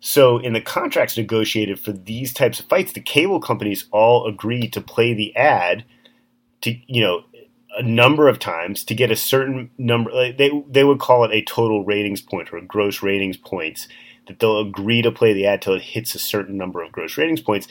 So, 0.00 0.38
in 0.38 0.52
the 0.52 0.60
contracts 0.60 1.16
negotiated 1.16 1.80
for 1.80 1.90
these 1.90 2.32
types 2.32 2.60
of 2.60 2.66
fights, 2.66 2.92
the 2.92 3.00
cable 3.00 3.40
companies 3.40 3.86
all 3.90 4.28
agree 4.28 4.68
to 4.68 4.80
play 4.80 5.12
the 5.12 5.34
ad 5.34 5.84
to, 6.60 6.76
you 6.86 7.00
know, 7.00 7.24
a 7.76 7.82
number 7.82 8.28
of 8.28 8.38
times 8.38 8.84
to 8.84 8.94
get 8.94 9.10
a 9.10 9.16
certain 9.16 9.70
number. 9.76 10.12
Like 10.12 10.38
they 10.38 10.50
they 10.68 10.84
would 10.84 11.00
call 11.00 11.24
it 11.24 11.32
a 11.32 11.42
total 11.42 11.84
ratings 11.84 12.20
point 12.20 12.52
or 12.52 12.60
gross 12.60 13.02
ratings 13.02 13.36
points. 13.36 13.88
That 14.28 14.40
they'll 14.40 14.60
agree 14.60 15.00
to 15.02 15.10
play 15.10 15.32
the 15.32 15.46
ad 15.46 15.62
till 15.62 15.74
it 15.74 15.82
hits 15.82 16.14
a 16.14 16.18
certain 16.18 16.58
number 16.58 16.82
of 16.82 16.92
gross 16.92 17.16
ratings 17.16 17.40
points, 17.40 17.66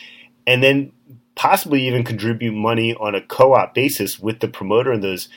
and 0.47 0.63
then 0.63 0.91
possibly 1.35 1.85
even 1.85 2.03
contribute 2.03 2.53
money 2.53 2.95
on 2.95 3.13
a 3.13 3.21
co-op 3.21 3.75
basis 3.75 4.17
with 4.17 4.39
the 4.39 4.47
promoter 4.47 4.91
in 4.91 5.01
those 5.01 5.29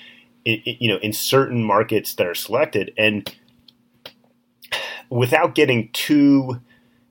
you 0.44 0.88
know, 0.88 0.96
in 0.98 1.12
certain 1.12 1.62
markets 1.62 2.14
that 2.14 2.26
are 2.26 2.34
selected. 2.34 2.92
And 2.96 3.30
without 5.10 5.54
getting 5.54 5.90
too 5.92 6.60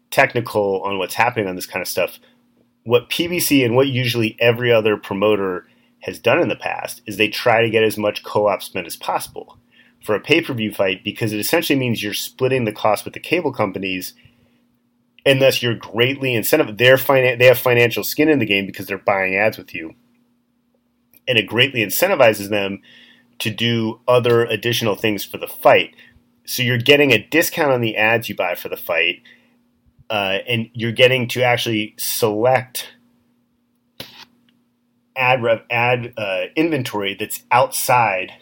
technical 0.10 0.82
on 0.82 0.98
what's 0.98 1.14
happening 1.14 1.48
on 1.48 1.56
this 1.56 1.68
kind 1.68 1.82
of 1.82 1.88
stuff, 1.88 2.20
what 2.84 3.10
PBC 3.10 3.64
and 3.64 3.76
what 3.76 3.88
usually 3.88 4.36
every 4.40 4.72
other 4.72 4.98
promoter 4.98 5.68
has 6.00 6.18
done 6.18 6.42
in 6.42 6.48
the 6.48 6.56
past 6.56 7.02
is 7.06 7.18
they 7.18 7.28
try 7.28 7.62
to 7.62 7.70
get 7.70 7.84
as 7.84 7.98
much 7.98 8.24
co-op 8.24 8.64
spend 8.64 8.88
as 8.88 8.96
possible 8.96 9.58
for 10.04 10.16
a 10.16 10.20
pay-per-view 10.20 10.74
fight 10.74 11.04
because 11.04 11.34
it 11.34 11.40
essentially 11.40 11.78
means 11.78 12.02
you're 12.02 12.14
splitting 12.14 12.64
the 12.64 12.72
cost 12.72 13.04
with 13.04 13.14
the 13.14 13.20
cable 13.20 13.52
companies 13.52 14.14
thus 15.42 15.62
you're 15.62 15.76
greatly 15.76 16.34
incentive 16.34 16.78
they're 16.78 16.96
finan- 16.96 17.38
they 17.40 17.46
have 17.46 17.58
financial 17.60 18.04
skin 18.04 18.30
in 18.30 18.40
the 18.40 18.46
game 18.46 18.66
because 18.66 18.88
they're 18.88 18.98
buying 18.98 19.36
ads 19.36 19.58
with 19.58 19.74
you 19.74 19.94
and 21.30 21.38
it 21.38 21.46
greatly 21.46 21.86
incentivizes 21.86 22.50
them 22.50 22.82
to 23.38 23.50
do 23.50 24.02
other 24.08 24.44
additional 24.46 24.96
things 24.96 25.24
for 25.24 25.38
the 25.38 25.48
fight. 25.48 25.96
So 26.46 26.64
you're 26.64 26.80
getting 26.80 27.12
a 27.12 27.24
discount 27.24 27.72
on 27.72 27.82
the 27.82 27.96
ads 27.96 28.28
you 28.28 28.36
buy 28.36 28.56
for 28.56 28.68
the 28.68 28.76
fight, 28.76 29.22
uh, 30.10 30.40
and 30.48 30.70
you're 30.74 30.92
getting 30.92 31.28
to 31.30 31.44
actually 31.44 31.94
select 31.98 32.90
ad 35.16 35.44
rev, 35.44 35.62
ad 35.70 36.14
uh, 36.18 36.46
inventory 36.56 37.16
that's 37.18 37.44
outside 37.52 38.34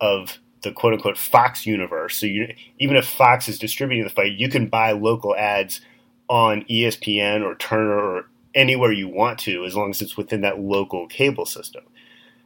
of 0.00 0.38
the 0.62 0.72
quote 0.72 0.94
unquote 0.94 1.18
Fox 1.18 1.66
universe. 1.66 2.16
So 2.16 2.26
you, 2.26 2.54
even 2.78 2.96
if 2.96 3.06
Fox 3.06 3.48
is 3.48 3.58
distributing 3.58 4.04
the 4.04 4.10
fight, 4.10 4.32
you 4.32 4.48
can 4.48 4.68
buy 4.68 4.92
local 4.92 5.36
ads 5.36 5.82
on 6.28 6.62
ESPN 6.64 7.42
or 7.42 7.54
Turner 7.56 7.98
or 7.98 8.26
anywhere 8.54 8.92
you 8.92 9.08
want 9.08 9.38
to, 9.40 9.64
as 9.64 9.76
long 9.76 9.90
as 9.90 10.00
it's 10.00 10.16
within 10.16 10.40
that 10.40 10.58
local 10.58 11.06
cable 11.06 11.46
system. 11.46 11.84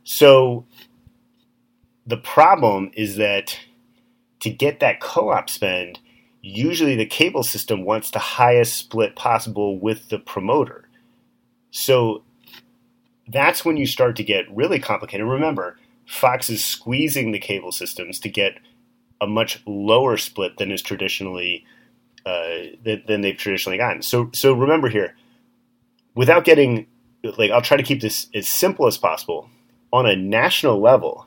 So 0.05 0.67
the 2.07 2.17
problem 2.17 2.91
is 2.95 3.17
that 3.17 3.59
to 4.41 4.51
get 4.51 4.81
that 4.81 5.01
co-op 5.01 5.49
spend, 5.49 6.01
usually 6.43 6.97
the 6.97 7.07
cable 7.07 7.43
system 7.43 7.85
wants 7.85 8.11
the 8.11 8.19
highest 8.19 8.77
split 8.77 9.15
possible 9.15 9.79
with 9.79 10.09
the 10.09 10.19
promoter. 10.19 10.89
So 11.71 12.23
that's 13.29 13.65
when 13.65 13.77
you 13.77 13.87
start 13.87 14.17
to 14.17 14.25
get 14.25 14.51
really 14.55 14.81
complicated. 14.81 15.27
Remember, 15.27 15.77
Fox 16.07 16.51
is 16.51 16.65
squeezing 16.65 17.31
the 17.31 17.39
cable 17.39 17.71
systems 17.71 18.19
to 18.21 18.29
get 18.29 18.55
a 19.21 19.27
much 19.27 19.63
lower 19.67 20.17
split 20.17 20.57
than 20.57 20.73
is 20.73 20.83
traditionally 20.83 21.65
uh, 22.27 22.59
than 22.85 23.21
they've 23.21 23.37
traditionally 23.37 23.79
gotten. 23.79 24.03
So 24.03 24.31
so 24.33 24.53
remember 24.53 24.89
here, 24.89 25.17
without 26.15 26.45
getting 26.45 26.87
like 27.39 27.51
I'll 27.51 27.63
try 27.63 27.77
to 27.77 27.83
keep 27.83 28.01
this 28.01 28.29
as 28.35 28.49
simple 28.49 28.87
as 28.87 28.99
possible. 28.99 29.49
On 29.93 30.07
a 30.07 30.15
national 30.15 30.81
level, 30.81 31.27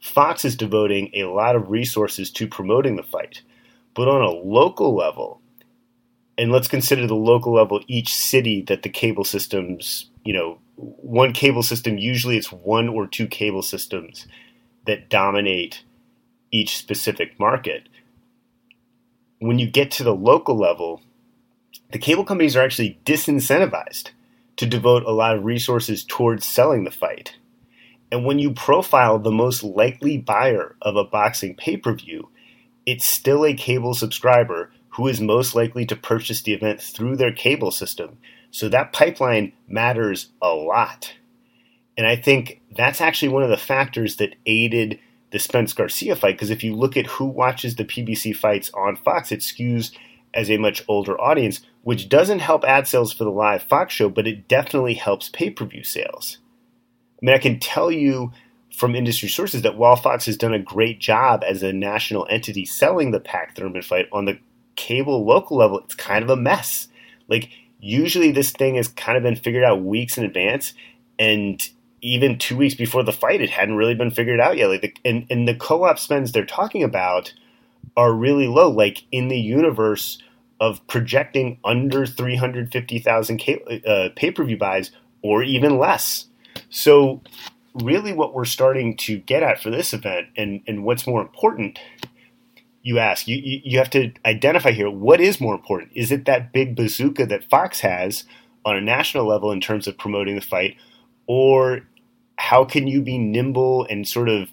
Fox 0.00 0.44
is 0.44 0.54
devoting 0.54 1.10
a 1.14 1.24
lot 1.24 1.56
of 1.56 1.70
resources 1.70 2.30
to 2.32 2.46
promoting 2.46 2.96
the 2.96 3.02
fight. 3.02 3.42
But 3.94 4.08
on 4.08 4.20
a 4.20 4.30
local 4.30 4.94
level, 4.94 5.40
and 6.36 6.52
let's 6.52 6.68
consider 6.68 7.06
the 7.06 7.14
local 7.14 7.54
level 7.54 7.80
each 7.88 8.14
city 8.14 8.62
that 8.62 8.82
the 8.82 8.90
cable 8.90 9.24
systems, 9.24 10.10
you 10.24 10.34
know, 10.34 10.58
one 10.76 11.32
cable 11.32 11.62
system, 11.62 11.96
usually 11.96 12.36
it's 12.36 12.52
one 12.52 12.88
or 12.88 13.06
two 13.06 13.26
cable 13.26 13.62
systems 13.62 14.26
that 14.86 15.08
dominate 15.08 15.82
each 16.52 16.76
specific 16.76 17.40
market. 17.40 17.88
When 19.38 19.58
you 19.58 19.70
get 19.70 19.90
to 19.92 20.04
the 20.04 20.14
local 20.14 20.56
level, 20.56 21.02
the 21.92 21.98
cable 21.98 22.24
companies 22.24 22.56
are 22.56 22.62
actually 22.62 22.98
disincentivized 23.04 24.10
to 24.56 24.66
devote 24.66 25.04
a 25.04 25.12
lot 25.12 25.36
of 25.36 25.44
resources 25.44 26.04
towards 26.04 26.46
selling 26.46 26.84
the 26.84 26.90
fight. 26.90 27.36
And 28.10 28.24
when 28.24 28.38
you 28.38 28.52
profile 28.52 29.18
the 29.18 29.30
most 29.30 29.62
likely 29.62 30.16
buyer 30.16 30.76
of 30.80 30.96
a 30.96 31.04
boxing 31.04 31.54
pay 31.54 31.76
per 31.76 31.92
view, 31.92 32.30
it's 32.86 33.04
still 33.04 33.44
a 33.44 33.54
cable 33.54 33.94
subscriber 33.94 34.70
who 34.90 35.08
is 35.08 35.20
most 35.20 35.54
likely 35.54 35.84
to 35.86 35.96
purchase 35.96 36.40
the 36.40 36.54
event 36.54 36.80
through 36.80 37.16
their 37.16 37.32
cable 37.32 37.70
system 37.70 38.16
so 38.50 38.68
that 38.68 38.92
pipeline 38.92 39.52
matters 39.68 40.30
a 40.40 40.48
lot. 40.48 41.12
And 41.98 42.06
I 42.06 42.16
think 42.16 42.62
that's 42.74 43.00
actually 43.00 43.28
one 43.28 43.42
of 43.42 43.50
the 43.50 43.56
factors 43.56 44.16
that 44.16 44.34
aided 44.46 44.98
the 45.30 45.38
Spence 45.38 45.72
Garcia 45.72 46.16
fight 46.16 46.34
because 46.36 46.50
if 46.50 46.62
you 46.62 46.74
look 46.74 46.96
at 46.96 47.06
who 47.06 47.24
watches 47.26 47.76
the 47.76 47.84
PBC 47.84 48.34
fights 48.34 48.70
on 48.74 48.96
Fox, 48.96 49.32
it 49.32 49.40
skews 49.40 49.92
as 50.34 50.50
a 50.50 50.58
much 50.58 50.84
older 50.86 51.20
audience, 51.20 51.60
which 51.82 52.08
doesn't 52.08 52.40
help 52.40 52.64
ad 52.64 52.86
sales 52.86 53.12
for 53.12 53.24
the 53.24 53.30
live 53.30 53.62
Fox 53.62 53.94
show, 53.94 54.08
but 54.08 54.26
it 54.26 54.48
definitely 54.48 54.94
helps 54.94 55.28
pay 55.30 55.50
per 55.50 55.64
view 55.64 55.82
sales. 55.82 56.38
I 57.22 57.26
mean, 57.26 57.34
I 57.34 57.38
can 57.38 57.58
tell 57.58 57.90
you 57.90 58.32
from 58.76 58.94
industry 58.94 59.28
sources 59.28 59.62
that 59.62 59.78
while 59.78 59.96
Fox 59.96 60.26
has 60.26 60.36
done 60.36 60.52
a 60.52 60.58
great 60.58 61.00
job 61.00 61.42
as 61.48 61.62
a 61.62 61.72
national 61.72 62.26
entity 62.28 62.66
selling 62.66 63.10
the 63.10 63.20
Pac 63.20 63.56
Thurman 63.56 63.80
fight 63.80 64.06
on 64.12 64.26
the 64.26 64.38
cable 64.76 65.24
local 65.24 65.56
level, 65.56 65.80
it's 65.80 65.94
kind 65.94 66.22
of 66.22 66.28
a 66.28 66.36
mess. 66.36 66.88
Like, 67.26 67.48
usually 67.80 68.32
this 68.32 68.50
thing 68.50 68.74
has 68.74 68.88
kind 68.88 69.16
of 69.16 69.22
been 69.22 69.36
figured 69.36 69.64
out 69.64 69.82
weeks 69.82 70.18
in 70.18 70.24
advance, 70.24 70.74
and 71.18 71.66
even 72.06 72.38
two 72.38 72.56
weeks 72.56 72.74
before 72.74 73.02
the 73.02 73.12
fight, 73.12 73.40
it 73.40 73.50
hadn't 73.50 73.74
really 73.76 73.94
been 73.94 74.10
figured 74.10 74.40
out 74.40 74.56
yet. 74.56 74.68
Like 74.68 74.82
the, 74.82 74.94
and, 75.04 75.26
and 75.28 75.48
the 75.48 75.54
co-op 75.54 75.98
spends 75.98 76.32
they're 76.32 76.46
talking 76.46 76.82
about 76.82 77.32
are 77.96 78.12
really 78.12 78.46
low, 78.46 78.70
like 78.70 79.02
in 79.10 79.28
the 79.28 79.38
universe 79.38 80.22
of 80.60 80.86
projecting 80.86 81.58
under 81.64 82.06
350,000 82.06 83.42
uh, 83.86 84.08
pay-per-view 84.14 84.56
buys 84.56 84.90
or 85.22 85.42
even 85.42 85.78
less. 85.78 86.26
So 86.70 87.22
really 87.74 88.12
what 88.12 88.32
we're 88.32 88.44
starting 88.44 88.96
to 88.98 89.18
get 89.18 89.42
at 89.42 89.60
for 89.60 89.70
this 89.70 89.92
event 89.92 90.28
and, 90.36 90.62
and 90.66 90.84
what's 90.84 91.06
more 91.06 91.20
important 91.20 91.78
you 92.82 93.00
ask. 93.00 93.26
You, 93.26 93.36
you 93.42 93.78
have 93.78 93.90
to 93.90 94.12
identify 94.24 94.70
here 94.70 94.88
what 94.88 95.20
is 95.20 95.40
more 95.40 95.56
important. 95.56 95.90
Is 95.94 96.12
it 96.12 96.24
that 96.26 96.52
big 96.52 96.76
bazooka 96.76 97.26
that 97.26 97.42
Fox 97.50 97.80
has 97.80 98.22
on 98.64 98.76
a 98.76 98.80
national 98.80 99.26
level 99.26 99.50
in 99.50 99.60
terms 99.60 99.88
of 99.88 99.98
promoting 99.98 100.36
the 100.36 100.40
fight, 100.40 100.76
or 101.26 101.80
how 102.36 102.64
can 102.64 102.86
you 102.86 103.02
be 103.02 103.18
nimble 103.18 103.86
and 103.88 104.06
sort 104.06 104.28
of 104.28 104.48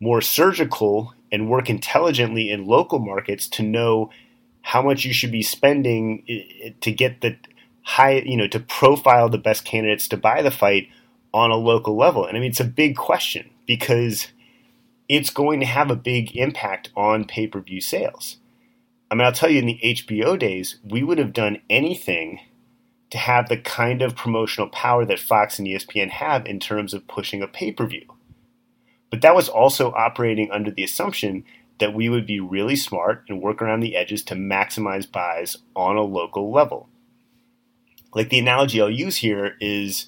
more 0.00 0.20
surgical 0.20 1.14
and 1.30 1.48
work 1.48 1.70
intelligently 1.70 2.50
in 2.50 2.66
local 2.66 2.98
markets 2.98 3.48
to 3.48 3.62
know 3.62 4.10
how 4.62 4.82
much 4.82 5.04
you 5.04 5.12
should 5.12 5.32
be 5.32 5.42
spending 5.42 6.24
to 6.80 6.92
get 6.92 7.20
the 7.20 7.36
high, 7.82 8.18
you 8.18 8.36
know, 8.36 8.46
to 8.48 8.60
profile 8.60 9.28
the 9.28 9.38
best 9.38 9.64
candidates 9.64 10.08
to 10.08 10.16
buy 10.16 10.42
the 10.42 10.50
fight 10.50 10.88
on 11.32 11.50
a 11.50 11.56
local 11.56 11.96
level? 11.96 12.26
And 12.26 12.36
I 12.36 12.40
mean, 12.40 12.50
it's 12.50 12.60
a 12.60 12.64
big 12.64 12.96
question 12.96 13.50
because 13.66 14.28
it's 15.08 15.30
going 15.30 15.60
to 15.60 15.66
have 15.66 15.90
a 15.90 15.96
big 15.96 16.36
impact 16.36 16.90
on 16.96 17.24
pay 17.24 17.46
per 17.46 17.60
view 17.60 17.80
sales. 17.80 18.38
I 19.10 19.14
mean, 19.14 19.26
I'll 19.26 19.32
tell 19.32 19.50
you, 19.50 19.58
in 19.58 19.66
the 19.66 19.80
HBO 19.82 20.38
days, 20.38 20.78
we 20.82 21.02
would 21.02 21.18
have 21.18 21.32
done 21.32 21.60
anything 21.68 22.40
to 23.12 23.18
have 23.18 23.50
the 23.50 23.58
kind 23.58 24.00
of 24.00 24.16
promotional 24.16 24.70
power 24.70 25.04
that 25.04 25.18
Fox 25.18 25.58
and 25.58 25.68
ESPN 25.68 26.08
have 26.08 26.46
in 26.46 26.58
terms 26.58 26.94
of 26.94 27.06
pushing 27.06 27.42
a 27.42 27.46
pay 27.46 27.70
per 27.70 27.84
view. 27.86 28.06
But 29.10 29.20
that 29.20 29.34
was 29.34 29.50
also 29.50 29.92
operating 29.92 30.50
under 30.50 30.70
the 30.70 30.82
assumption 30.82 31.44
that 31.78 31.92
we 31.92 32.08
would 32.08 32.26
be 32.26 32.40
really 32.40 32.74
smart 32.74 33.24
and 33.28 33.42
work 33.42 33.60
around 33.60 33.80
the 33.80 33.96
edges 33.96 34.22
to 34.22 34.34
maximize 34.34 35.10
buys 35.10 35.58
on 35.76 35.96
a 35.96 36.02
local 36.02 36.50
level. 36.50 36.88
Like 38.14 38.30
the 38.30 38.38
analogy 38.38 38.80
I'll 38.80 38.88
use 38.88 39.18
here 39.18 39.56
is 39.60 40.06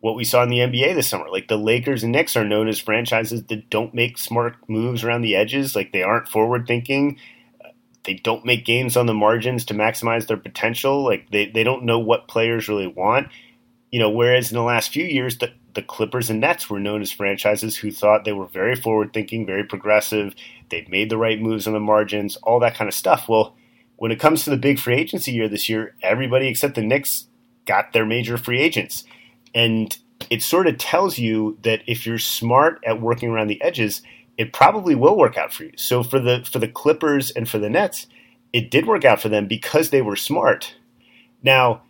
what 0.00 0.16
we 0.16 0.24
saw 0.24 0.42
in 0.42 0.48
the 0.48 0.60
NBA 0.60 0.94
this 0.94 1.06
summer. 1.06 1.28
Like 1.28 1.48
the 1.48 1.58
Lakers 1.58 2.02
and 2.02 2.12
Knicks 2.12 2.34
are 2.34 2.46
known 2.46 2.66
as 2.66 2.78
franchises 2.78 3.44
that 3.44 3.68
don't 3.68 3.92
make 3.92 4.16
smart 4.16 4.56
moves 4.68 5.04
around 5.04 5.20
the 5.20 5.36
edges. 5.36 5.76
Like 5.76 5.92
they 5.92 6.02
aren't 6.02 6.28
forward 6.28 6.66
thinking. 6.66 7.18
They 8.04 8.14
don't 8.14 8.44
make 8.44 8.64
games 8.64 8.96
on 8.96 9.06
the 9.06 9.14
margins 9.14 9.64
to 9.66 9.74
maximize 9.74 10.26
their 10.26 10.36
potential. 10.36 11.04
Like 11.04 11.30
they, 11.30 11.46
they 11.46 11.64
don't 11.64 11.84
know 11.84 11.98
what 11.98 12.28
players 12.28 12.68
really 12.68 12.86
want. 12.86 13.28
You 13.90 13.98
know, 13.98 14.10
whereas 14.10 14.50
in 14.50 14.56
the 14.56 14.62
last 14.62 14.92
few 14.92 15.04
years, 15.04 15.38
the, 15.38 15.52
the 15.74 15.82
Clippers 15.82 16.30
and 16.30 16.40
Nets 16.40 16.68
were 16.68 16.80
known 16.80 17.02
as 17.02 17.10
franchises 17.10 17.76
who 17.76 17.90
thought 17.90 18.24
they 18.24 18.32
were 18.32 18.46
very 18.46 18.76
forward 18.76 19.12
thinking, 19.12 19.46
very 19.46 19.64
progressive. 19.64 20.34
They'd 20.70 20.90
made 20.90 21.10
the 21.10 21.16
right 21.16 21.40
moves 21.40 21.66
on 21.66 21.72
the 21.72 21.80
margins, 21.80 22.36
all 22.36 22.60
that 22.60 22.74
kind 22.74 22.88
of 22.88 22.94
stuff. 22.94 23.28
Well, 23.28 23.56
when 23.96 24.12
it 24.12 24.20
comes 24.20 24.44
to 24.44 24.50
the 24.50 24.56
big 24.56 24.78
free 24.78 24.96
agency 24.96 25.32
year 25.32 25.48
this 25.48 25.68
year, 25.68 25.94
everybody 26.02 26.48
except 26.48 26.74
the 26.74 26.82
Knicks 26.82 27.26
got 27.66 27.92
their 27.92 28.06
major 28.06 28.36
free 28.36 28.60
agents 28.60 29.04
and 29.54 29.96
it 30.30 30.42
sort 30.42 30.66
of 30.66 30.78
tells 30.78 31.18
you 31.18 31.58
that 31.62 31.82
if 31.86 32.06
you're 32.06 32.18
smart 32.18 32.82
at 32.84 33.00
working 33.00 33.30
around 33.30 33.48
the 33.48 33.62
edges, 33.62 34.02
it 34.38 34.52
probably 34.52 34.94
will 34.94 35.18
work 35.18 35.36
out 35.36 35.52
for 35.52 35.64
you. 35.64 35.72
So 35.76 36.02
for 36.02 36.20
the 36.20 36.48
for 36.50 36.60
the 36.60 36.68
Clippers 36.68 37.30
and 37.32 37.48
for 37.48 37.58
the 37.58 37.68
Nets, 37.68 38.06
it 38.52 38.70
did 38.70 38.86
work 38.86 39.04
out 39.04 39.20
for 39.20 39.28
them 39.28 39.46
because 39.46 39.90
they 39.90 40.00
were 40.00 40.16
smart. 40.16 40.76
Now, 41.42 41.82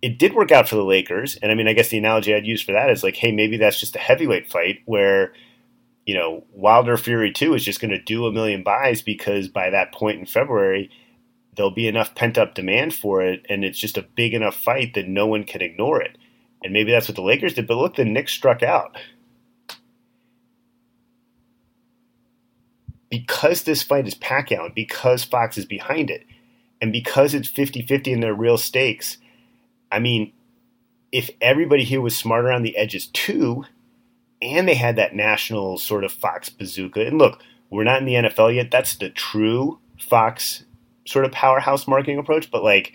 it 0.00 0.18
did 0.18 0.34
work 0.34 0.52
out 0.52 0.68
for 0.68 0.76
the 0.76 0.84
Lakers, 0.84 1.36
and 1.36 1.50
I 1.50 1.54
mean, 1.54 1.68
I 1.68 1.72
guess 1.72 1.88
the 1.88 1.98
analogy 1.98 2.34
I'd 2.34 2.46
use 2.46 2.62
for 2.62 2.72
that 2.72 2.90
is 2.90 3.02
like, 3.02 3.16
hey, 3.16 3.32
maybe 3.32 3.56
that's 3.56 3.80
just 3.80 3.96
a 3.96 4.00
heavyweight 4.00 4.50
fight 4.50 4.80
where, 4.84 5.32
you 6.06 6.14
know, 6.14 6.44
Wilder 6.52 6.96
Fury 6.96 7.32
two 7.32 7.54
is 7.54 7.64
just 7.64 7.80
going 7.80 7.90
to 7.90 8.00
do 8.00 8.26
a 8.26 8.32
million 8.32 8.62
buys 8.62 9.02
because 9.02 9.48
by 9.48 9.70
that 9.70 9.92
point 9.92 10.20
in 10.20 10.26
February, 10.26 10.90
there'll 11.56 11.70
be 11.70 11.88
enough 11.88 12.14
pent 12.14 12.38
up 12.38 12.54
demand 12.54 12.94
for 12.94 13.22
it, 13.22 13.44
and 13.48 13.64
it's 13.64 13.78
just 13.78 13.96
a 13.96 14.06
big 14.14 14.34
enough 14.34 14.54
fight 14.54 14.94
that 14.94 15.08
no 15.08 15.26
one 15.26 15.44
can 15.44 15.62
ignore 15.62 16.00
it. 16.00 16.18
And 16.62 16.72
maybe 16.72 16.92
that's 16.92 17.08
what 17.08 17.16
the 17.16 17.22
Lakers 17.22 17.54
did, 17.54 17.66
but 17.66 17.76
look, 17.76 17.96
the 17.96 18.04
Knicks 18.04 18.32
struck 18.32 18.62
out. 18.62 18.96
Because 23.18 23.62
this 23.62 23.82
fight 23.82 24.06
is 24.06 24.14
Pacquiao, 24.14 24.66
and 24.66 24.74
because 24.74 25.24
Fox 25.24 25.56
is 25.56 25.66
behind 25.66 26.10
it, 26.10 26.24
and 26.80 26.92
because 26.92 27.34
it's 27.34 27.48
50 27.48 27.82
50 27.82 28.12
in 28.12 28.20
their 28.20 28.34
real 28.34 28.58
stakes, 28.58 29.18
I 29.92 29.98
mean, 30.00 30.32
if 31.12 31.30
everybody 31.40 31.84
here 31.84 32.00
was 32.00 32.16
smart 32.16 32.44
around 32.44 32.62
the 32.62 32.76
edges 32.76 33.06
too, 33.06 33.64
and 34.42 34.68
they 34.68 34.74
had 34.74 34.96
that 34.96 35.14
national 35.14 35.78
sort 35.78 36.04
of 36.04 36.12
Fox 36.12 36.48
bazooka, 36.48 37.06
and 37.06 37.18
look, 37.18 37.40
we're 37.70 37.84
not 37.84 38.00
in 38.00 38.06
the 38.06 38.14
NFL 38.14 38.54
yet. 38.54 38.70
That's 38.70 38.96
the 38.96 39.10
true 39.10 39.78
Fox 39.98 40.64
sort 41.06 41.24
of 41.24 41.32
powerhouse 41.32 41.86
marketing 41.86 42.18
approach, 42.18 42.50
but 42.50 42.64
like 42.64 42.94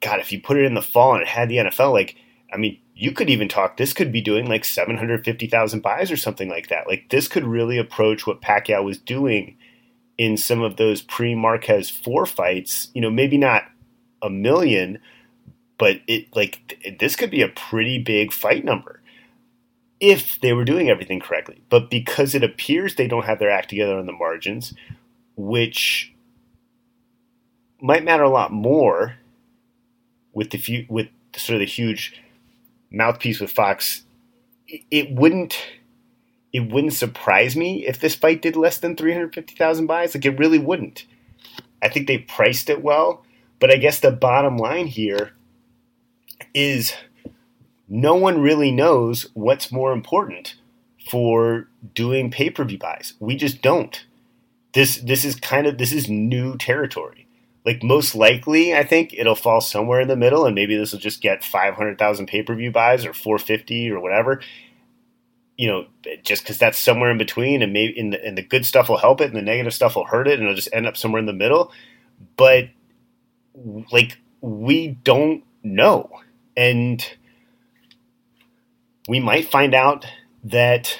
God, 0.00 0.20
if 0.20 0.32
you 0.32 0.40
put 0.40 0.56
it 0.56 0.64
in 0.64 0.74
the 0.74 0.82
fall 0.82 1.14
and 1.14 1.22
it 1.22 1.28
had 1.28 1.48
the 1.48 1.56
NFL, 1.56 1.92
like, 1.92 2.16
I 2.52 2.56
mean, 2.56 2.78
you 2.98 3.12
could 3.12 3.30
even 3.30 3.48
talk. 3.48 3.76
This 3.76 3.92
could 3.92 4.10
be 4.10 4.20
doing 4.20 4.46
like 4.46 4.64
750,000 4.64 5.80
buys 5.80 6.10
or 6.10 6.16
something 6.16 6.48
like 6.48 6.68
that. 6.68 6.88
Like, 6.88 7.08
this 7.10 7.28
could 7.28 7.44
really 7.44 7.78
approach 7.78 8.26
what 8.26 8.42
Pacquiao 8.42 8.84
was 8.84 8.98
doing 8.98 9.56
in 10.18 10.36
some 10.36 10.62
of 10.62 10.76
those 10.76 11.00
pre 11.00 11.36
Marquez 11.36 11.88
four 11.88 12.26
fights. 12.26 12.88
You 12.94 13.00
know, 13.00 13.10
maybe 13.10 13.38
not 13.38 13.62
a 14.20 14.28
million, 14.28 14.98
but 15.78 16.00
it 16.08 16.34
like 16.34 16.96
this 16.98 17.14
could 17.14 17.30
be 17.30 17.40
a 17.40 17.48
pretty 17.48 18.02
big 18.02 18.32
fight 18.32 18.64
number 18.64 19.00
if 20.00 20.40
they 20.40 20.52
were 20.52 20.64
doing 20.64 20.90
everything 20.90 21.20
correctly. 21.20 21.62
But 21.70 21.90
because 21.90 22.34
it 22.34 22.42
appears 22.42 22.96
they 22.96 23.06
don't 23.06 23.26
have 23.26 23.38
their 23.38 23.50
act 23.50 23.70
together 23.70 23.96
on 23.96 24.06
the 24.06 24.12
margins, 24.12 24.74
which 25.36 26.12
might 27.80 28.02
matter 28.02 28.24
a 28.24 28.28
lot 28.28 28.50
more 28.50 29.14
with 30.32 30.50
the 30.50 30.58
few, 30.58 30.84
with 30.88 31.06
sort 31.36 31.54
of 31.54 31.60
the 31.60 31.66
huge 31.66 32.20
mouthpiece 32.90 33.40
with 33.40 33.50
Fox, 33.50 34.04
it, 34.66 35.10
wouldn't 35.10 35.58
it 36.52 36.72
wouldn't 36.72 36.94
surprise 36.94 37.56
me 37.56 37.86
if 37.86 38.00
this 38.00 38.14
fight 38.14 38.40
did 38.40 38.56
less 38.56 38.78
than 38.78 38.96
350,000 38.96 39.86
buys. 39.86 40.14
Like 40.14 40.24
it 40.24 40.38
really 40.38 40.58
wouldn't. 40.58 41.04
I 41.82 41.88
think 41.88 42.06
they 42.06 42.18
priced 42.18 42.70
it 42.70 42.82
well, 42.82 43.24
but 43.60 43.70
I 43.70 43.76
guess 43.76 44.00
the 44.00 44.10
bottom 44.10 44.56
line 44.56 44.86
here 44.86 45.32
is 46.54 46.94
no 47.88 48.14
one 48.14 48.40
really 48.40 48.70
knows 48.70 49.28
what's 49.34 49.70
more 49.70 49.92
important 49.92 50.56
for 51.10 51.68
doing 51.94 52.30
pay-per-view 52.30 52.78
buys. 52.78 53.14
We 53.20 53.36
just 53.36 53.62
don't. 53.62 54.04
This 54.74 54.96
this 54.98 55.24
is 55.24 55.36
kind 55.36 55.66
of 55.66 55.78
this 55.78 55.92
is 55.92 56.08
new 56.08 56.56
territory. 56.56 57.27
Like 57.64 57.82
most 57.82 58.14
likely, 58.14 58.74
I 58.74 58.84
think 58.84 59.12
it'll 59.12 59.34
fall 59.34 59.60
somewhere 59.60 60.00
in 60.00 60.08
the 60.08 60.16
middle, 60.16 60.46
and 60.46 60.54
maybe 60.54 60.76
this 60.76 60.92
will 60.92 61.00
just 61.00 61.20
get 61.20 61.44
five 61.44 61.74
hundred 61.74 61.98
thousand 61.98 62.26
pay-per-view 62.26 62.70
buys 62.70 63.04
or 63.04 63.12
four 63.12 63.38
fifty 63.38 63.90
or 63.90 64.00
whatever. 64.00 64.40
You 65.56 65.66
know, 65.66 65.86
just 66.22 66.42
because 66.42 66.56
that's 66.56 66.78
somewhere 66.78 67.10
in 67.10 67.18
between, 67.18 67.62
and 67.62 67.72
maybe 67.72 67.98
in 67.98 68.10
the, 68.10 68.24
and 68.24 68.38
the 68.38 68.42
good 68.42 68.64
stuff 68.64 68.88
will 68.88 68.96
help 68.96 69.20
it, 69.20 69.26
and 69.26 69.36
the 69.36 69.42
negative 69.42 69.74
stuff 69.74 69.96
will 69.96 70.04
hurt 70.04 70.28
it, 70.28 70.34
and 70.34 70.44
it'll 70.44 70.54
just 70.54 70.72
end 70.72 70.86
up 70.86 70.96
somewhere 70.96 71.18
in 71.18 71.26
the 71.26 71.32
middle. 71.32 71.72
But 72.36 72.70
like 73.92 74.18
we 74.40 74.88
don't 74.88 75.42
know, 75.62 76.10
and 76.56 77.04
we 79.08 79.20
might 79.20 79.50
find 79.50 79.74
out 79.74 80.06
that 80.44 80.98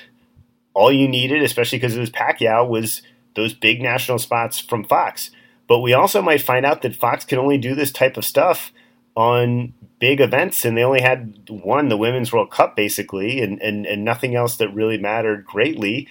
all 0.75 0.93
you 0.93 1.09
needed, 1.09 1.43
especially 1.43 1.79
because 1.79 1.97
it 1.97 2.01
was 2.01 2.11
Pacquiao, 2.11 2.69
was 2.69 3.03
those 3.37 3.55
big 3.55 3.81
national 3.81 4.19
spots 4.19 4.59
from 4.59 4.85
Fox. 4.85 5.31
But 5.69 5.81
we 5.81 5.93
also 5.93 6.23
might 6.23 6.43
find 6.43 6.67
out 6.67 6.83
that 6.83 6.97
Fox 6.97 7.25
can 7.25 7.39
only 7.39 7.59
do 7.59 7.75
this 7.75 7.93
type 7.93 8.17
of 8.17 8.25
stuff 8.25 8.73
on 9.15 9.75
big 10.01 10.21
events, 10.21 10.65
and 10.65 10.77
they 10.77 10.83
only 10.83 11.01
had 11.01 11.49
one, 11.49 11.89
the 11.89 11.97
Women's 11.97 12.33
World 12.33 12.51
Cup, 12.51 12.75
basically, 12.75 13.41
and, 13.41 13.61
and, 13.61 13.87
and 13.87 14.05
nothing 14.05 14.35
else 14.35 14.57
that 14.57 14.75
really 14.75 14.99
mattered 14.99 15.45
greatly. 15.45 16.09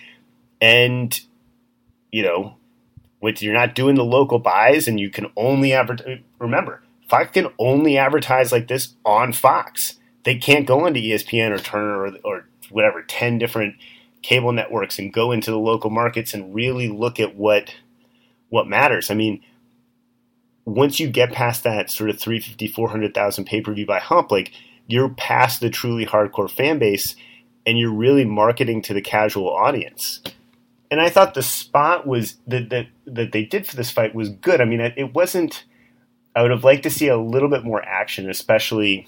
And, 0.62 1.20
you 2.12 2.24
know, 2.24 2.56
when 3.20 3.36
you're 3.40 3.54
not 3.54 3.76
doing 3.76 3.96
the 3.96 4.06
local 4.06 4.40
buys 4.40 4.88
and 4.88 5.00
you 5.00 5.10
can 5.10 5.32
only 5.36 5.74
advertise, 5.74 6.20
remember, 6.40 6.84
Fox 7.10 7.32
can 7.32 7.48
only 7.58 7.98
advertise 7.98 8.52
like 8.52 8.68
this 8.68 8.94
on 9.06 9.34
Fox 9.34 9.98
they 10.28 10.36
can't 10.36 10.68
go 10.68 10.86
into 10.86 11.00
ESPN 11.00 11.52
or 11.52 11.58
Turner 11.58 12.02
or, 12.02 12.12
or 12.26 12.46
whatever, 12.70 13.02
10 13.02 13.38
different 13.38 13.76
cable 14.22 14.52
networks 14.52 15.00
and 15.00 15.14
go 15.14 15.32
into 15.32 15.52
the 15.52 15.58
local 15.58 15.90
markets 15.90 16.34
and 16.34 16.54
really 16.54 16.90
look 16.90 17.18
at 17.18 17.38
what 17.38 17.74
what 18.50 18.68
matters. 18.68 19.12
I 19.12 19.14
mean, 19.14 19.42
once 20.66 21.00
you 21.00 21.08
get 21.08 21.32
past 21.32 21.64
that 21.64 21.90
sort 21.90 22.10
of 22.10 22.20
350, 22.20 22.68
400,000 22.68 23.46
pay-per-view 23.46 23.86
by 23.86 24.00
hump, 24.00 24.32
like 24.32 24.52
you're 24.88 25.10
past 25.10 25.60
the 25.60 25.70
truly 25.70 26.06
hardcore 26.06 26.50
fan 26.50 26.80
base 26.80 27.16
and 27.66 27.78
you're 27.78 27.94
really 27.94 28.26
marketing 28.26 28.82
to 28.82 28.94
the 28.94 29.02
casual 29.02 29.50
audience. 29.50 30.22
And 30.90 31.02
I 31.02 31.10
thought 31.10 31.34
the 31.34 31.44
spot 31.44 32.08
was 32.08 32.38
that 32.48 32.70
that 32.70 32.88
that 33.06 33.34
they 33.34 33.44
did 33.44 33.68
for 33.68 33.76
this 33.76 33.92
fight 33.92 34.16
was 34.16 34.30
good. 34.30 34.62
I 34.62 34.66
mean, 34.66 34.80
it, 34.80 35.14
wasn't 35.14 35.66
I 36.34 36.42
would 36.42 36.52
have 36.52 36.64
liked 36.64 36.84
to 36.84 36.90
see 36.90 37.10
a 37.10 37.18
little 37.18 37.50
bit 37.50 37.66
more 37.66 37.84
action, 37.84 38.30
especially 38.30 39.08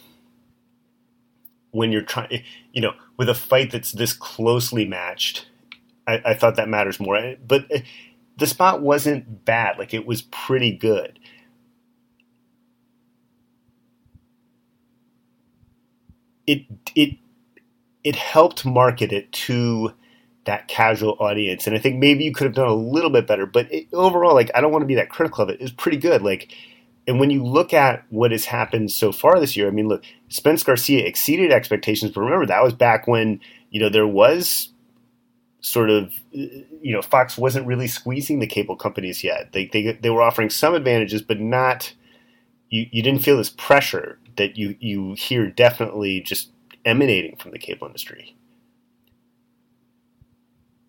when 1.71 1.91
you're 1.91 2.01
trying, 2.01 2.43
you 2.73 2.81
know, 2.81 2.93
with 3.17 3.29
a 3.29 3.35
fight 3.35 3.71
that's 3.71 3.91
this 3.91 4.13
closely 4.13 4.85
matched, 4.85 5.47
I, 6.07 6.21
I 6.25 6.33
thought 6.33 6.55
that 6.55 6.67
matters 6.67 6.99
more. 6.99 7.35
But 7.45 7.65
the 8.39 8.47
spot 8.47 8.81
wasn't 8.81 9.45
bad; 9.45 9.77
like 9.77 9.93
it 9.93 10.05
was 10.05 10.23
pretty 10.23 10.71
good. 10.75 11.19
It 16.47 16.65
it 16.95 17.17
it 18.03 18.15
helped 18.15 18.65
market 18.65 19.11
it 19.11 19.31
to 19.31 19.93
that 20.45 20.67
casual 20.67 21.17
audience, 21.19 21.67
and 21.67 21.75
I 21.75 21.79
think 21.79 21.99
maybe 21.99 22.23
you 22.23 22.33
could 22.33 22.45
have 22.45 22.55
done 22.55 22.69
a 22.69 22.73
little 22.73 23.11
bit 23.11 23.27
better. 23.27 23.45
But 23.45 23.71
it, 23.71 23.87
overall, 23.93 24.33
like 24.33 24.51
I 24.55 24.61
don't 24.61 24.71
want 24.71 24.81
to 24.81 24.87
be 24.87 24.95
that 24.95 25.09
critical 25.09 25.43
of 25.43 25.49
it. 25.49 25.61
It's 25.61 25.71
pretty 25.71 25.97
good. 25.97 26.21
Like 26.23 26.53
and 27.09 27.19
when 27.19 27.31
you 27.31 27.43
look 27.43 27.73
at 27.73 28.05
what 28.11 28.31
has 28.31 28.45
happened 28.45 28.91
so 28.91 29.11
far 29.11 29.39
this 29.39 29.57
year, 29.57 29.67
I 29.67 29.71
mean, 29.71 29.87
look, 29.87 30.03
Spence 30.27 30.61
Garcia 30.61 31.03
exceeded 31.07 31.51
expectations, 31.51 32.11
but 32.11 32.21
remember 32.21 32.45
that 32.45 32.63
was 32.63 32.75
back 32.75 33.07
when 33.07 33.39
you 33.71 33.79
know 33.79 33.89
there 33.89 34.05
was 34.07 34.69
sort 35.61 35.89
of 35.89 36.13
you 36.31 36.93
know 36.93 37.01
Fox 37.01 37.37
wasn't 37.37 37.67
really 37.67 37.87
squeezing 37.87 38.39
the 38.39 38.47
cable 38.47 38.75
companies 38.75 39.23
yet. 39.23 39.51
They 39.51 39.65
they 39.65 39.93
they 39.93 40.09
were 40.09 40.21
offering 40.21 40.49
some 40.49 40.73
advantages, 40.73 41.21
but 41.21 41.39
not 41.39 41.93
you, 42.69 42.87
you 42.91 43.01
didn't 43.01 43.23
feel 43.23 43.37
this 43.37 43.49
pressure 43.49 44.19
that 44.37 44.57
you 44.57 44.75
you 44.79 45.13
hear 45.13 45.49
definitely 45.49 46.21
just 46.21 46.51
emanating 46.85 47.35
from 47.35 47.51
the 47.51 47.59
cable 47.59 47.87
industry. 47.87 48.35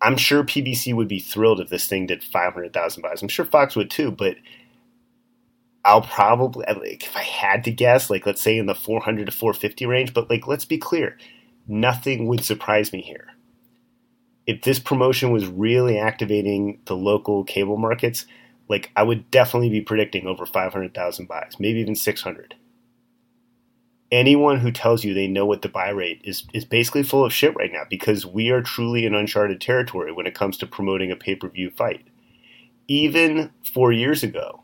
I'm 0.01 0.17
sure 0.17 0.43
PBC 0.43 0.95
would 0.95 1.07
be 1.07 1.19
thrilled 1.19 1.59
if 1.59 1.69
this 1.69 1.85
thing 1.85 2.07
did 2.07 2.23
500,000 2.23 3.03
buys. 3.03 3.21
I'm 3.21 3.27
sure 3.27 3.45
Fox 3.45 3.75
would 3.75 3.91
too, 3.91 4.09
but 4.09 4.35
I'll 5.85 6.01
probably 6.01 6.65
like 6.67 7.03
if 7.03 7.15
I 7.15 7.23
had 7.23 7.63
to 7.65 7.71
guess, 7.71 8.09
like 8.09 8.25
let's 8.25 8.41
say 8.41 8.57
in 8.57 8.65
the 8.65 8.75
400 8.75 9.25
to 9.25 9.31
450 9.31 9.85
range. 9.85 10.13
But 10.13 10.29
like, 10.29 10.47
let's 10.47 10.65
be 10.65 10.77
clear, 10.77 11.17
nothing 11.67 12.27
would 12.27 12.43
surprise 12.43 12.93
me 12.93 13.01
here. 13.01 13.27
If 14.47 14.63
this 14.63 14.79
promotion 14.79 15.31
was 15.31 15.45
really 15.45 15.97
activating 15.99 16.79
the 16.85 16.95
local 16.95 17.43
cable 17.43 17.77
markets, 17.77 18.25
like 18.67 18.91
I 18.95 19.03
would 19.03 19.29
definitely 19.31 19.69
be 19.69 19.81
predicting 19.81 20.27
over 20.27 20.45
500,000 20.45 21.27
buys, 21.27 21.57
maybe 21.59 21.79
even 21.79 21.95
600. 21.95 22.55
Anyone 24.11 24.59
who 24.59 24.71
tells 24.71 25.05
you 25.05 25.13
they 25.13 25.27
know 25.27 25.45
what 25.45 25.61
the 25.61 25.69
buy 25.69 25.89
rate 25.89 26.21
is 26.25 26.45
is 26.53 26.65
basically 26.65 27.03
full 27.03 27.23
of 27.23 27.31
shit 27.31 27.55
right 27.55 27.71
now 27.71 27.83
because 27.89 28.25
we 28.25 28.49
are 28.49 28.61
truly 28.61 29.05
in 29.05 29.15
uncharted 29.15 29.61
territory 29.61 30.11
when 30.11 30.27
it 30.27 30.35
comes 30.35 30.57
to 30.57 30.67
promoting 30.67 31.11
a 31.11 31.15
pay-per-view 31.15 31.69
fight. 31.69 32.05
Even 32.87 33.51
4 33.73 33.93
years 33.93 34.21
ago, 34.21 34.63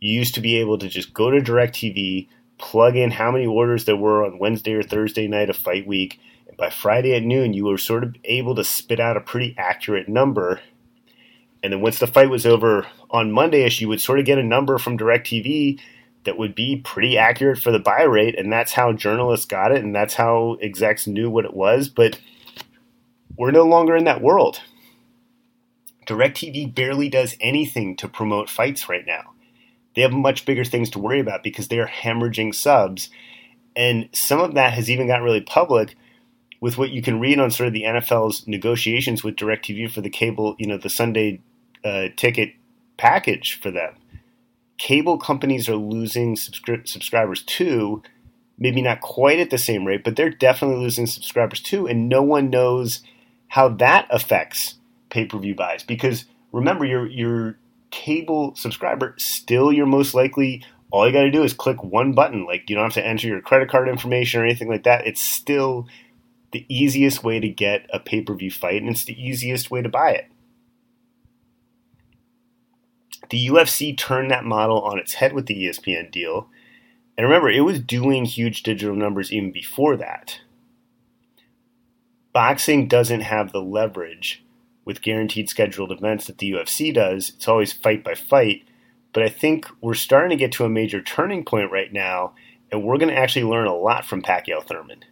you 0.00 0.18
used 0.18 0.34
to 0.34 0.40
be 0.40 0.56
able 0.56 0.78
to 0.78 0.88
just 0.88 1.14
go 1.14 1.30
to 1.30 1.38
DirecTV, 1.38 2.26
plug 2.58 2.96
in 2.96 3.12
how 3.12 3.30
many 3.30 3.46
orders 3.46 3.84
there 3.84 3.94
were 3.94 4.24
on 4.24 4.40
Wednesday 4.40 4.72
or 4.72 4.82
Thursday 4.82 5.28
night 5.28 5.48
of 5.48 5.56
fight 5.56 5.86
week, 5.86 6.18
and 6.52 6.56
by 6.56 6.70
Friday 6.70 7.14
at 7.14 7.22
noon, 7.22 7.54
you 7.54 7.64
were 7.64 7.78
sort 7.78 8.04
of 8.04 8.14
able 8.24 8.54
to 8.54 8.64
spit 8.64 9.00
out 9.00 9.16
a 9.16 9.20
pretty 9.20 9.54
accurate 9.56 10.08
number. 10.08 10.60
And 11.62 11.72
then 11.72 11.80
once 11.80 11.98
the 11.98 12.06
fight 12.06 12.30
was 12.30 12.46
over 12.46 12.86
on 13.10 13.32
Mondayish, 13.32 13.80
you 13.80 13.88
would 13.88 14.00
sort 14.00 14.18
of 14.18 14.26
get 14.26 14.38
a 14.38 14.42
number 14.42 14.78
from 14.78 14.98
DirecTV 14.98 15.80
that 16.24 16.38
would 16.38 16.54
be 16.54 16.76
pretty 16.76 17.18
accurate 17.18 17.58
for 17.58 17.72
the 17.72 17.78
buy 17.78 18.02
rate, 18.02 18.38
and 18.38 18.52
that's 18.52 18.72
how 18.72 18.92
journalists 18.92 19.46
got 19.46 19.72
it, 19.72 19.82
and 19.82 19.94
that's 19.94 20.14
how 20.14 20.56
execs 20.60 21.06
knew 21.06 21.28
what 21.28 21.44
it 21.44 21.54
was. 21.54 21.88
But 21.88 22.20
we're 23.36 23.50
no 23.50 23.64
longer 23.64 23.96
in 23.96 24.04
that 24.04 24.22
world. 24.22 24.60
DirecTV 26.06 26.74
barely 26.74 27.08
does 27.08 27.36
anything 27.40 27.96
to 27.96 28.08
promote 28.08 28.50
fights 28.50 28.88
right 28.88 29.06
now 29.06 29.32
they 29.94 30.02
have 30.02 30.12
much 30.12 30.44
bigger 30.44 30.64
things 30.64 30.90
to 30.90 30.98
worry 30.98 31.20
about 31.20 31.42
because 31.42 31.68
they 31.68 31.78
are 31.78 31.86
hemorrhaging 31.86 32.54
subs. 32.54 33.10
And 33.76 34.08
some 34.12 34.40
of 34.40 34.54
that 34.54 34.72
has 34.72 34.90
even 34.90 35.06
got 35.06 35.22
really 35.22 35.40
public 35.40 35.96
with 36.62 36.78
what 36.78 36.90
you 36.90 37.02
can 37.02 37.18
read 37.18 37.40
on 37.40 37.50
sort 37.50 37.66
of 37.66 37.72
the 37.72 37.82
NFL's 37.82 38.46
negotiations 38.46 39.24
with 39.24 39.34
DirecTV 39.34 39.90
for 39.90 40.00
the 40.00 40.08
cable, 40.08 40.54
you 40.58 40.66
know, 40.66 40.78
the 40.78 40.88
Sunday 40.88 41.40
uh, 41.84 42.06
ticket 42.16 42.54
package 42.96 43.60
for 43.60 43.72
them. 43.72 43.96
Cable 44.78 45.18
companies 45.18 45.68
are 45.68 45.74
losing 45.74 46.36
subscri- 46.36 46.86
subscribers 46.86 47.42
too, 47.42 48.00
maybe 48.58 48.80
not 48.80 49.00
quite 49.00 49.40
at 49.40 49.50
the 49.50 49.58
same 49.58 49.84
rate, 49.84 50.04
but 50.04 50.14
they're 50.14 50.30
definitely 50.30 50.80
losing 50.80 51.08
subscribers 51.08 51.60
too, 51.60 51.88
and 51.88 52.08
no 52.08 52.22
one 52.22 52.48
knows 52.48 53.00
how 53.48 53.68
that 53.68 54.06
affects 54.08 54.76
pay 55.10 55.26
per 55.26 55.38
view 55.38 55.56
buys 55.56 55.82
because 55.82 56.26
remember 56.52 56.84
you're 56.84 57.08
you're 57.08 57.58
cable 57.90 58.54
subscriber, 58.54 59.16
still 59.18 59.72
you're 59.72 59.84
most 59.84 60.14
likely 60.14 60.64
all 60.92 61.08
you 61.08 61.12
got 61.12 61.22
to 61.22 61.30
do 61.30 61.42
is 61.42 61.54
click 61.54 61.82
one 61.82 62.12
button. 62.12 62.46
Like 62.46 62.70
you 62.70 62.76
don't 62.76 62.84
have 62.84 62.94
to 62.94 63.04
enter 63.04 63.26
your 63.26 63.40
credit 63.40 63.68
card 63.68 63.88
information 63.88 64.40
or 64.40 64.44
anything 64.44 64.68
like 64.68 64.84
that. 64.84 65.08
It's 65.08 65.20
still 65.20 65.88
the 66.52 66.66
easiest 66.68 67.24
way 67.24 67.40
to 67.40 67.48
get 67.48 67.86
a 67.92 67.98
pay 67.98 68.20
per 68.20 68.34
view 68.34 68.50
fight, 68.50 68.82
and 68.82 68.90
it's 68.90 69.04
the 69.04 69.20
easiest 69.20 69.70
way 69.70 69.82
to 69.82 69.88
buy 69.88 70.12
it. 70.12 70.26
The 73.30 73.48
UFC 73.48 73.96
turned 73.96 74.30
that 74.30 74.44
model 74.44 74.82
on 74.82 74.98
its 74.98 75.14
head 75.14 75.32
with 75.32 75.46
the 75.46 75.66
ESPN 75.66 76.10
deal. 76.10 76.48
And 77.16 77.26
remember, 77.26 77.50
it 77.50 77.60
was 77.60 77.80
doing 77.80 78.24
huge 78.24 78.62
digital 78.62 78.94
numbers 78.94 79.32
even 79.32 79.52
before 79.52 79.96
that. 79.96 80.40
Boxing 82.32 82.88
doesn't 82.88 83.20
have 83.20 83.52
the 83.52 83.62
leverage 83.62 84.44
with 84.84 85.02
guaranteed 85.02 85.48
scheduled 85.48 85.92
events 85.92 86.26
that 86.26 86.38
the 86.38 86.52
UFC 86.52 86.92
does. 86.92 87.30
It's 87.30 87.48
always 87.48 87.72
fight 87.72 88.02
by 88.02 88.14
fight. 88.14 88.64
But 89.12 89.22
I 89.22 89.28
think 89.28 89.66
we're 89.80 89.94
starting 89.94 90.30
to 90.30 90.36
get 90.36 90.52
to 90.52 90.64
a 90.64 90.70
major 90.70 91.00
turning 91.00 91.44
point 91.44 91.70
right 91.70 91.92
now, 91.92 92.34
and 92.70 92.82
we're 92.82 92.98
going 92.98 93.10
to 93.10 93.18
actually 93.18 93.44
learn 93.44 93.66
a 93.66 93.74
lot 93.74 94.04
from 94.04 94.22
Pacquiao 94.22 94.62
Thurman. 94.64 95.04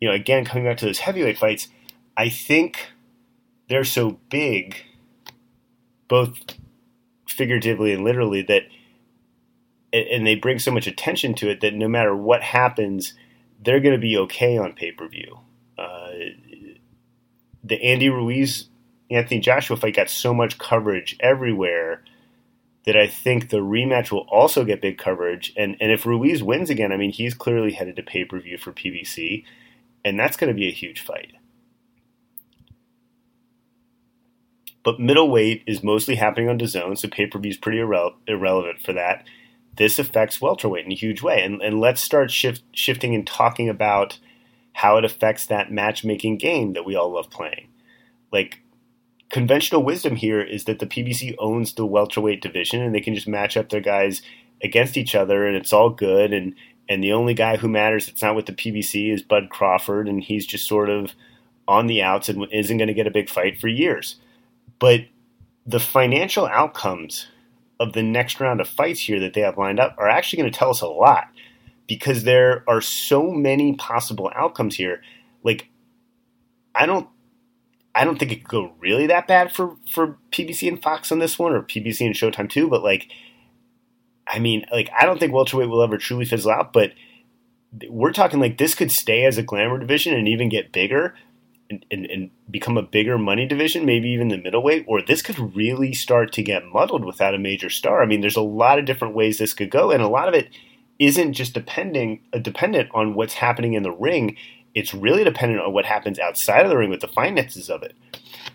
You 0.00 0.08
know, 0.08 0.14
again, 0.14 0.44
coming 0.44 0.64
back 0.64 0.78
to 0.78 0.86
those 0.86 0.98
heavyweight 0.98 1.38
fights, 1.38 1.68
I 2.16 2.28
think 2.28 2.88
they're 3.68 3.84
so 3.84 4.18
big, 4.30 4.76
both 6.08 6.38
figuratively 7.28 7.92
and 7.92 8.04
literally, 8.04 8.42
that 8.42 8.62
and 9.92 10.26
they 10.26 10.36
bring 10.36 10.58
so 10.58 10.70
much 10.70 10.86
attention 10.86 11.34
to 11.34 11.50
it 11.50 11.60
that 11.60 11.74
no 11.74 11.88
matter 11.88 12.14
what 12.14 12.42
happens, 12.42 13.14
they're 13.62 13.80
going 13.80 13.94
to 13.94 14.00
be 14.00 14.16
okay 14.16 14.56
on 14.56 14.72
pay 14.72 14.92
per 14.92 15.08
view. 15.08 15.40
Uh, 15.76 16.10
the 17.62 17.82
Andy 17.82 18.08
Ruiz 18.08 18.68
Anthony 19.10 19.40
Joshua 19.40 19.76
fight 19.76 19.96
got 19.96 20.08
so 20.08 20.32
much 20.32 20.58
coverage 20.58 21.16
everywhere 21.20 22.04
that 22.86 22.96
I 22.96 23.06
think 23.06 23.50
the 23.50 23.58
rematch 23.58 24.10
will 24.10 24.26
also 24.30 24.64
get 24.64 24.80
big 24.80 24.98
coverage. 24.98 25.52
And 25.56 25.76
and 25.80 25.90
if 25.90 26.06
Ruiz 26.06 26.42
wins 26.42 26.70
again, 26.70 26.92
I 26.92 26.96
mean 26.96 27.10
he's 27.10 27.34
clearly 27.34 27.72
headed 27.72 27.96
to 27.96 28.02
pay 28.02 28.24
per 28.24 28.40
view 28.40 28.58
for 28.58 28.72
PBC, 28.72 29.44
and 30.04 30.18
that's 30.18 30.36
going 30.36 30.48
to 30.48 30.58
be 30.58 30.68
a 30.68 30.72
huge 30.72 31.00
fight. 31.00 31.32
But 34.82 34.98
middleweight 34.98 35.62
is 35.66 35.82
mostly 35.82 36.14
happening 36.14 36.48
on 36.48 36.58
DAZN, 36.58 36.96
so 36.96 37.08
pay 37.08 37.26
per 37.26 37.38
view 37.38 37.50
is 37.50 37.58
pretty 37.58 37.78
irre- 37.78 38.14
irrelevant 38.26 38.80
for 38.80 38.92
that. 38.94 39.24
This 39.76 39.98
affects 39.98 40.40
welterweight 40.40 40.86
in 40.86 40.92
a 40.92 40.96
huge 40.96 41.22
way, 41.22 41.42
and 41.42 41.60
and 41.60 41.80
let's 41.80 42.00
start 42.00 42.30
shift, 42.30 42.62
shifting 42.72 43.14
and 43.14 43.26
talking 43.26 43.68
about 43.68 44.18
how 44.72 44.96
it 44.96 45.04
affects 45.04 45.46
that 45.46 45.70
matchmaking 45.70 46.38
game 46.38 46.72
that 46.72 46.84
we 46.84 46.96
all 46.96 47.12
love 47.12 47.30
playing. 47.30 47.68
Like 48.32 48.60
conventional 49.30 49.82
wisdom 49.82 50.16
here 50.16 50.40
is 50.40 50.64
that 50.64 50.78
the 50.78 50.86
PBC 50.86 51.34
owns 51.38 51.74
the 51.74 51.86
welterweight 51.86 52.42
division 52.42 52.82
and 52.82 52.94
they 52.94 53.00
can 53.00 53.14
just 53.14 53.28
match 53.28 53.56
up 53.56 53.68
their 53.68 53.80
guys 53.80 54.22
against 54.62 54.96
each 54.96 55.14
other 55.14 55.46
and 55.46 55.56
it's 55.56 55.72
all 55.72 55.90
good 55.90 56.32
and 56.32 56.54
and 56.90 57.02
the 57.02 57.12
only 57.12 57.32
guy 57.32 57.56
who 57.56 57.68
matters 57.68 58.06
that's 58.06 58.20
not 58.20 58.36
with 58.36 58.46
the 58.46 58.52
PBC 58.52 59.14
is 59.14 59.22
Bud 59.22 59.48
Crawford 59.48 60.08
and 60.08 60.22
he's 60.22 60.44
just 60.44 60.66
sort 60.66 60.90
of 60.90 61.14
on 61.66 61.86
the 61.86 62.02
outs 62.02 62.28
and 62.28 62.46
isn't 62.52 62.76
going 62.76 62.88
to 62.88 62.94
get 62.94 63.06
a 63.06 63.12
big 63.12 63.30
fight 63.30 63.58
for 63.58 63.68
years. 63.68 64.16
But 64.78 65.02
the 65.64 65.80
financial 65.80 66.46
outcomes 66.46 67.28
of 67.78 67.92
the 67.92 68.02
next 68.02 68.40
round 68.40 68.60
of 68.60 68.68
fights 68.68 69.00
here 69.00 69.20
that 69.20 69.32
they 69.34 69.40
have 69.40 69.56
lined 69.56 69.80
up 69.80 69.94
are 69.96 70.08
actually 70.08 70.42
going 70.42 70.52
to 70.52 70.58
tell 70.58 70.70
us 70.70 70.80
a 70.80 70.88
lot 70.88 71.28
because 71.86 72.24
there 72.24 72.64
are 72.68 72.80
so 72.80 73.30
many 73.30 73.74
possible 73.74 74.30
outcomes 74.34 74.74
here. 74.74 75.00
Like 75.42 75.70
I 76.74 76.86
don't 76.86 77.08
I 77.94 78.04
don't 78.04 78.18
think 78.18 78.32
it 78.32 78.40
could 78.40 78.48
go 78.48 78.72
really 78.78 79.06
that 79.08 79.26
bad 79.26 79.52
for 79.52 79.76
for 79.90 80.18
PBC 80.30 80.68
and 80.68 80.82
Fox 80.82 81.10
on 81.10 81.18
this 81.18 81.38
one, 81.38 81.52
or 81.52 81.62
PBC 81.62 82.06
and 82.06 82.14
Showtime 82.14 82.48
too. 82.48 82.68
But 82.68 82.82
like, 82.82 83.10
I 84.30 84.38
mean, 84.38 84.64
like 84.72 84.90
I 84.98 85.06
don't 85.06 85.18
think 85.18 85.32
welterweight 85.32 85.68
will 85.68 85.82
ever 85.82 85.98
truly 85.98 86.24
fizzle 86.24 86.52
out. 86.52 86.72
But 86.72 86.92
we're 87.88 88.12
talking 88.12 88.40
like 88.40 88.58
this 88.58 88.74
could 88.74 88.90
stay 88.90 89.24
as 89.24 89.38
a 89.38 89.42
glamour 89.42 89.78
division 89.78 90.14
and 90.14 90.28
even 90.28 90.48
get 90.48 90.72
bigger 90.72 91.14
and, 91.68 91.84
and, 91.90 92.06
and 92.06 92.30
become 92.50 92.76
a 92.76 92.82
bigger 92.82 93.18
money 93.18 93.46
division, 93.46 93.84
maybe 93.84 94.08
even 94.10 94.28
the 94.28 94.38
middleweight. 94.38 94.84
Or 94.88 95.02
this 95.02 95.22
could 95.22 95.56
really 95.56 95.92
start 95.92 96.32
to 96.32 96.42
get 96.42 96.66
muddled 96.66 97.04
without 97.04 97.34
a 97.34 97.38
major 97.38 97.70
star. 97.70 98.02
I 98.02 98.06
mean, 98.06 98.20
there's 98.20 98.36
a 98.36 98.42
lot 98.42 98.78
of 98.78 98.84
different 98.84 99.14
ways 99.14 99.38
this 99.38 99.54
could 99.54 99.70
go, 99.70 99.90
and 99.90 100.02
a 100.02 100.08
lot 100.08 100.28
of 100.28 100.34
it 100.34 100.48
isn't 100.98 101.32
just 101.32 101.54
depending 101.54 102.20
uh, 102.32 102.38
dependent 102.38 102.90
on 102.92 103.14
what's 103.14 103.34
happening 103.34 103.74
in 103.74 103.82
the 103.82 103.90
ring 103.90 104.36
it's 104.74 104.94
really 104.94 105.24
dependent 105.24 105.60
on 105.60 105.72
what 105.72 105.84
happens 105.84 106.18
outside 106.18 106.64
of 106.64 106.70
the 106.70 106.76
ring 106.76 106.90
with 106.90 107.00
the 107.00 107.08
finances 107.08 107.68
of 107.68 107.82
it. 107.82 107.94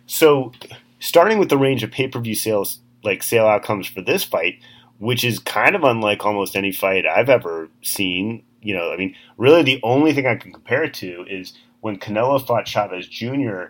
So, 0.05 0.51
starting 0.99 1.39
with 1.39 1.49
the 1.49 1.57
range 1.57 1.83
of 1.83 1.91
pay 1.91 2.07
per 2.07 2.19
view 2.19 2.35
sales, 2.35 2.79
like 3.03 3.23
sale 3.23 3.45
outcomes 3.45 3.87
for 3.87 4.01
this 4.01 4.23
fight, 4.23 4.59
which 4.99 5.23
is 5.23 5.39
kind 5.39 5.75
of 5.75 5.83
unlike 5.83 6.25
almost 6.25 6.55
any 6.55 6.71
fight 6.71 7.05
I've 7.05 7.29
ever 7.29 7.69
seen. 7.81 8.43
You 8.61 8.75
know, 8.75 8.91
I 8.91 8.97
mean, 8.97 9.15
really 9.37 9.63
the 9.63 9.79
only 9.83 10.13
thing 10.13 10.25
I 10.25 10.35
can 10.35 10.51
compare 10.51 10.83
it 10.83 10.93
to 10.95 11.25
is 11.29 11.53
when 11.81 11.99
Canelo 11.99 12.45
fought 12.45 12.67
Chavez 12.67 13.07
Jr., 13.07 13.65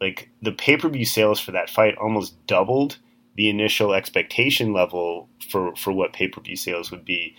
like 0.00 0.30
the 0.40 0.52
pay 0.52 0.76
per 0.76 0.88
view 0.88 1.04
sales 1.04 1.40
for 1.40 1.52
that 1.52 1.70
fight 1.70 1.96
almost 1.96 2.46
doubled 2.46 2.98
the 3.34 3.48
initial 3.48 3.92
expectation 3.92 4.72
level 4.72 5.28
for, 5.50 5.74
for 5.76 5.92
what 5.92 6.12
pay 6.12 6.28
per 6.28 6.40
view 6.40 6.56
sales 6.56 6.90
would 6.90 7.04
be, 7.04 7.34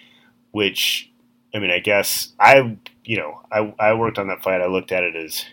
which 0.51 1.11
I 1.53 1.59
mean, 1.59 1.71
I 1.71 1.79
guess 1.79 2.33
I, 2.39 2.77
you 3.03 3.17
know, 3.17 3.41
I, 3.51 3.73
I 3.79 3.93
worked 3.93 4.19
on 4.19 4.27
that 4.27 4.43
fight. 4.43 4.61
I 4.61 4.67
looked 4.67 4.91
at 4.91 5.03
it 5.03 5.15
as, 5.15 5.45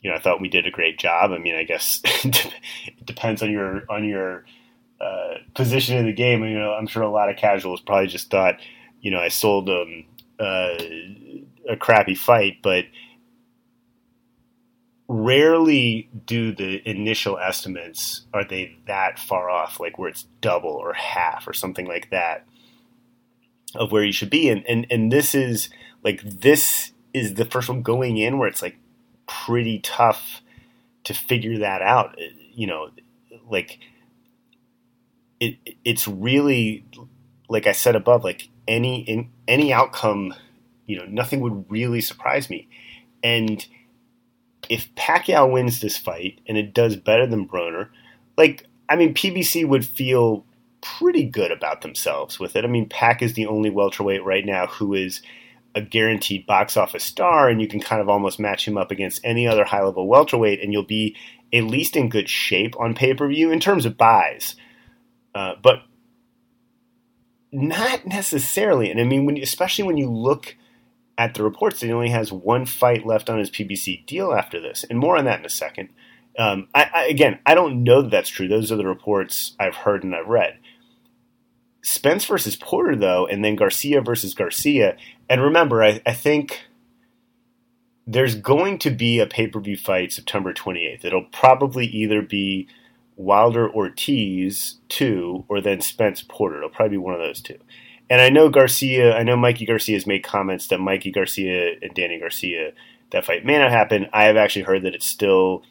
you 0.00 0.10
know, 0.10 0.16
I 0.16 0.20
thought 0.20 0.40
we 0.40 0.48
did 0.48 0.66
a 0.66 0.70
great 0.70 0.98
job. 0.98 1.32
I 1.32 1.38
mean, 1.38 1.54
I 1.54 1.64
guess 1.64 2.00
it 2.04 3.04
depends 3.04 3.42
on 3.42 3.50
your 3.50 3.82
on 3.90 4.04
your 4.04 4.44
uh, 5.02 5.38
position 5.54 5.96
in 5.98 6.06
the 6.06 6.12
game. 6.12 6.44
You 6.44 6.58
know, 6.58 6.72
I'm 6.72 6.86
sure 6.86 7.02
a 7.02 7.10
lot 7.10 7.28
of 7.28 7.36
casuals 7.36 7.80
probably 7.80 8.06
just 8.06 8.30
thought, 8.30 8.56
you 9.00 9.10
know, 9.10 9.18
I 9.18 9.28
sold 9.28 9.66
them 9.66 10.04
uh, 10.38 10.78
a 11.68 11.76
crappy 11.78 12.14
fight, 12.14 12.58
but 12.62 12.84
rarely 15.08 16.08
do 16.26 16.54
the 16.54 16.88
initial 16.88 17.38
estimates 17.38 18.22
are 18.32 18.44
they 18.44 18.76
that 18.86 19.18
far 19.18 19.50
off, 19.50 19.78
like 19.80 19.98
where 19.98 20.08
it's 20.08 20.26
double 20.40 20.70
or 20.70 20.94
half 20.94 21.46
or 21.46 21.52
something 21.52 21.86
like 21.86 22.10
that 22.10 22.46
of 23.74 23.92
where 23.92 24.04
you 24.04 24.12
should 24.12 24.30
be. 24.30 24.48
And, 24.48 24.64
and, 24.66 24.86
and 24.90 25.12
this 25.12 25.34
is 25.34 25.68
like, 26.02 26.22
this 26.22 26.92
is 27.12 27.34
the 27.34 27.44
first 27.44 27.68
one 27.68 27.82
going 27.82 28.16
in 28.16 28.38
where 28.38 28.48
it's 28.48 28.62
like 28.62 28.76
pretty 29.26 29.80
tough 29.80 30.40
to 31.04 31.12
figure 31.12 31.58
that 31.58 31.82
out. 31.82 32.18
You 32.54 32.66
know, 32.66 32.90
like 33.50 33.80
it, 35.42 35.76
it's 35.84 36.06
really, 36.06 36.84
like 37.48 37.66
I 37.66 37.72
said 37.72 37.96
above, 37.96 38.22
like 38.22 38.48
any, 38.68 39.00
in 39.02 39.28
any 39.48 39.72
outcome, 39.72 40.32
you 40.86 40.96
know, 40.96 41.04
nothing 41.06 41.40
would 41.40 41.68
really 41.68 42.00
surprise 42.00 42.48
me. 42.48 42.68
And 43.24 43.66
if 44.68 44.94
Pacquiao 44.94 45.50
wins 45.50 45.80
this 45.80 45.96
fight 45.96 46.40
and 46.46 46.56
it 46.56 46.72
does 46.72 46.94
better 46.94 47.26
than 47.26 47.48
Broner, 47.48 47.88
like, 48.36 48.68
I 48.88 48.94
mean, 48.94 49.14
PBC 49.14 49.66
would 49.66 49.84
feel 49.84 50.44
pretty 50.80 51.24
good 51.24 51.50
about 51.50 51.80
themselves 51.80 52.38
with 52.38 52.54
it. 52.54 52.64
I 52.64 52.68
mean, 52.68 52.88
Pac 52.88 53.20
is 53.20 53.34
the 53.34 53.46
only 53.46 53.70
welterweight 53.70 54.24
right 54.24 54.46
now 54.46 54.66
who 54.66 54.94
is 54.94 55.22
a 55.74 55.80
guaranteed 55.80 56.46
box 56.46 56.76
office 56.76 57.02
star, 57.02 57.48
and 57.48 57.60
you 57.60 57.66
can 57.66 57.80
kind 57.80 58.00
of 58.00 58.08
almost 58.08 58.38
match 58.38 58.68
him 58.68 58.78
up 58.78 58.92
against 58.92 59.20
any 59.24 59.48
other 59.48 59.64
high 59.64 59.82
level 59.82 60.06
welterweight, 60.06 60.60
and 60.62 60.72
you'll 60.72 60.84
be 60.84 61.16
at 61.52 61.64
least 61.64 61.96
in 61.96 62.08
good 62.08 62.28
shape 62.28 62.78
on 62.78 62.94
pay 62.94 63.12
per 63.12 63.26
view 63.26 63.50
in 63.50 63.58
terms 63.58 63.86
of 63.86 63.96
buys. 63.96 64.54
Uh, 65.34 65.54
but 65.62 65.82
not 67.50 68.06
necessarily. 68.06 68.90
And 68.90 69.00
I 69.00 69.04
mean, 69.04 69.26
when, 69.26 69.36
especially 69.38 69.84
when 69.84 69.98
you 69.98 70.10
look 70.10 70.56
at 71.18 71.34
the 71.34 71.44
reports, 71.44 71.80
that 71.80 71.86
he 71.86 71.92
only 71.92 72.10
has 72.10 72.32
one 72.32 72.66
fight 72.66 73.06
left 73.06 73.28
on 73.28 73.38
his 73.38 73.50
PBC 73.50 74.06
deal 74.06 74.32
after 74.32 74.60
this, 74.60 74.84
and 74.88 74.98
more 74.98 75.16
on 75.16 75.26
that 75.26 75.40
in 75.40 75.46
a 75.46 75.50
second. 75.50 75.90
Um, 76.38 76.68
I, 76.74 76.90
I, 76.94 77.04
again, 77.06 77.38
I 77.44 77.54
don't 77.54 77.84
know 77.84 78.02
that 78.02 78.10
that's 78.10 78.30
true. 78.30 78.48
Those 78.48 78.72
are 78.72 78.76
the 78.76 78.86
reports 78.86 79.54
I've 79.60 79.74
heard 79.74 80.02
and 80.02 80.14
I've 80.14 80.28
read. 80.28 80.58
Spence 81.82 82.24
versus 82.24 82.56
Porter, 82.56 82.96
though, 82.96 83.26
and 83.26 83.44
then 83.44 83.56
Garcia 83.56 84.00
versus 84.00 84.34
Garcia. 84.34 84.96
And 85.28 85.42
remember, 85.42 85.82
I, 85.82 86.00
I 86.06 86.14
think 86.14 86.62
there's 88.06 88.34
going 88.34 88.78
to 88.78 88.90
be 88.90 89.18
a 89.18 89.26
pay 89.26 89.46
per 89.46 89.60
view 89.60 89.76
fight 89.76 90.12
September 90.12 90.54
28th. 90.54 91.04
It'll 91.04 91.24
probably 91.24 91.86
either 91.86 92.22
be 92.22 92.68
Wilder 93.16 93.70
Ortiz 93.70 94.76
2 94.88 95.44
or 95.48 95.60
then 95.60 95.80
Spence 95.80 96.22
Porter. 96.22 96.58
It'll 96.58 96.70
probably 96.70 96.96
be 96.96 97.02
one 97.02 97.14
of 97.14 97.20
those 97.20 97.40
two. 97.40 97.58
And 98.10 98.20
I 98.20 98.28
know 98.28 98.48
Garcia, 98.48 99.16
I 99.16 99.22
know 99.22 99.36
Mikey 99.36 99.64
Garcia 99.64 99.96
has 99.96 100.06
made 100.06 100.22
comments 100.22 100.66
that 100.68 100.80
Mikey 100.80 101.10
Garcia 101.10 101.76
and 101.80 101.94
Danny 101.94 102.18
Garcia, 102.18 102.72
that 103.10 103.24
fight 103.24 103.44
may 103.44 103.58
not 103.58 103.70
happen. 103.70 104.06
I 104.12 104.24
have 104.24 104.36
actually 104.36 104.62
heard 104.62 104.82
that 104.82 104.94
it's 104.94 105.06
still 105.06 105.62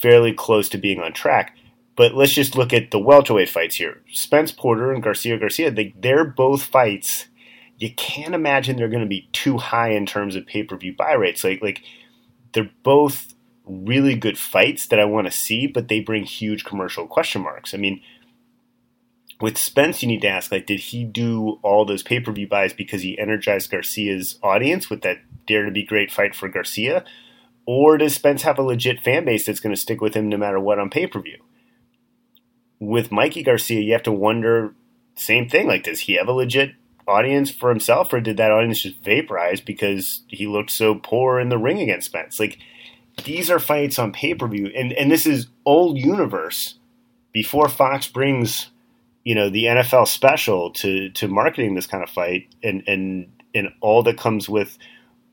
fairly 0.00 0.32
close 0.32 0.68
to 0.70 0.78
being 0.78 1.00
on 1.00 1.12
track. 1.12 1.56
But 1.96 2.14
let's 2.14 2.32
just 2.32 2.56
look 2.56 2.74
at 2.74 2.90
the 2.90 2.98
welterweight 2.98 3.48
fights 3.48 3.76
here. 3.76 4.02
Spence 4.12 4.52
Porter 4.52 4.92
and 4.92 5.02
Garcia 5.02 5.38
Garcia, 5.38 5.70
they, 5.70 5.94
they're 5.98 6.26
both 6.26 6.62
fights. 6.62 7.26
You 7.78 7.92
can't 7.94 8.34
imagine 8.34 8.76
they're 8.76 8.88
going 8.88 9.00
to 9.00 9.08
be 9.08 9.28
too 9.32 9.56
high 9.56 9.90
in 9.90 10.04
terms 10.04 10.36
of 10.36 10.46
pay 10.46 10.62
per 10.62 10.76
view 10.76 10.94
buy 10.94 11.14
rates. 11.14 11.42
Like, 11.42 11.62
like 11.62 11.82
they're 12.52 12.70
both 12.82 13.34
really 13.66 14.14
good 14.14 14.38
fights 14.38 14.86
that 14.86 15.00
I 15.00 15.04
want 15.04 15.26
to 15.26 15.32
see, 15.32 15.66
but 15.66 15.88
they 15.88 16.00
bring 16.00 16.24
huge 16.24 16.64
commercial 16.64 17.06
question 17.06 17.42
marks. 17.42 17.74
I 17.74 17.78
mean, 17.78 18.00
with 19.40 19.58
Spence, 19.58 20.02
you 20.02 20.08
need 20.08 20.22
to 20.22 20.28
ask, 20.28 20.50
like, 20.50 20.66
did 20.66 20.80
he 20.80 21.04
do 21.04 21.58
all 21.62 21.84
those 21.84 22.02
pay 22.02 22.20
per 22.20 22.32
view 22.32 22.48
buys 22.48 22.72
because 22.72 23.02
he 23.02 23.18
energized 23.18 23.70
Garcia's 23.70 24.38
audience 24.42 24.88
with 24.88 25.02
that 25.02 25.18
Dare 25.46 25.64
to 25.64 25.70
Be 25.70 25.84
Great 25.84 26.10
fight 26.10 26.34
for 26.34 26.48
Garcia? 26.48 27.04
Or 27.66 27.98
does 27.98 28.14
Spence 28.14 28.42
have 28.42 28.58
a 28.58 28.62
legit 28.62 29.00
fan 29.00 29.24
base 29.24 29.44
that's 29.44 29.60
going 29.60 29.74
to 29.74 29.80
stick 29.80 30.00
with 30.00 30.14
him 30.14 30.28
no 30.28 30.36
matter 30.36 30.60
what 30.60 30.78
on 30.78 30.88
pay 30.88 31.06
per 31.06 31.20
view? 31.20 31.38
with 32.78 33.12
Mikey 33.12 33.42
Garcia, 33.42 33.80
you 33.80 33.92
have 33.92 34.02
to 34.04 34.12
wonder 34.12 34.74
same 35.14 35.48
thing. 35.48 35.66
Like, 35.66 35.84
does 35.84 36.00
he 36.00 36.14
have 36.14 36.28
a 36.28 36.32
legit 36.32 36.72
audience 37.06 37.50
for 37.50 37.70
himself, 37.70 38.12
or 38.12 38.20
did 38.20 38.36
that 38.36 38.50
audience 38.50 38.82
just 38.82 39.02
vaporize 39.02 39.60
because 39.60 40.22
he 40.28 40.46
looked 40.46 40.70
so 40.70 40.94
poor 40.94 41.40
in 41.40 41.48
the 41.48 41.58
ring 41.58 41.80
against 41.80 42.06
Spence? 42.06 42.38
Like, 42.38 42.58
these 43.24 43.50
are 43.50 43.58
fights 43.58 43.98
on 43.98 44.12
pay 44.12 44.34
per 44.34 44.46
view, 44.46 44.70
and 44.76 44.92
and 44.92 45.10
this 45.10 45.26
is 45.26 45.48
old 45.64 45.98
universe 45.98 46.78
before 47.32 47.68
Fox 47.68 48.08
brings 48.08 48.70
you 49.24 49.34
know 49.34 49.50
the 49.50 49.64
NFL 49.64 50.06
special 50.06 50.70
to 50.72 51.10
to 51.10 51.28
marketing 51.28 51.74
this 51.74 51.86
kind 51.86 52.02
of 52.02 52.10
fight 52.10 52.48
and 52.62 52.82
and 52.86 53.32
and 53.54 53.68
all 53.80 54.02
that 54.02 54.18
comes 54.18 54.48
with 54.48 54.78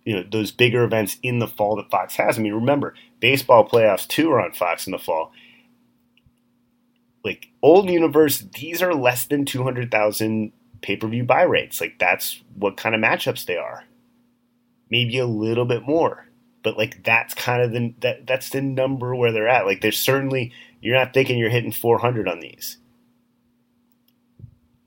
you 0.05 0.15
know 0.15 0.23
those 0.31 0.51
bigger 0.51 0.83
events 0.83 1.17
in 1.23 1.39
the 1.39 1.47
fall 1.47 1.75
that 1.75 1.91
Fox 1.91 2.15
has. 2.15 2.37
I 2.37 2.41
mean, 2.41 2.53
remember 2.53 2.95
baseball 3.19 3.67
playoffs 3.67 4.07
too 4.07 4.31
are 4.31 4.41
on 4.41 4.53
Fox 4.53 4.87
in 4.87 4.91
the 4.91 4.97
fall. 4.97 5.31
Like 7.23 7.49
old 7.61 7.89
universe, 7.89 8.39
these 8.39 8.81
are 8.81 8.93
less 8.93 9.25
than 9.25 9.45
two 9.45 9.63
hundred 9.63 9.91
thousand 9.91 10.51
pay 10.81 10.97
per 10.97 11.07
view 11.07 11.23
buy 11.23 11.43
rates. 11.43 11.81
Like 11.81 11.97
that's 11.99 12.41
what 12.55 12.77
kind 12.77 12.95
of 12.95 13.01
matchups 13.01 13.45
they 13.45 13.57
are. 13.57 13.85
Maybe 14.89 15.17
a 15.17 15.25
little 15.25 15.65
bit 15.65 15.87
more, 15.87 16.27
but 16.63 16.77
like 16.77 17.03
that's 17.03 17.33
kind 17.33 17.61
of 17.61 17.71
the 17.71 17.93
that 17.99 18.25
that's 18.25 18.49
the 18.49 18.61
number 18.61 19.15
where 19.15 19.31
they're 19.31 19.47
at. 19.49 19.65
Like 19.65 19.81
there's 19.81 19.99
certainly 19.99 20.51
you're 20.81 20.97
not 20.97 21.13
thinking 21.13 21.37
you're 21.37 21.49
hitting 21.49 21.71
four 21.71 21.99
hundred 21.99 22.27
on 22.27 22.39
these. 22.39 22.77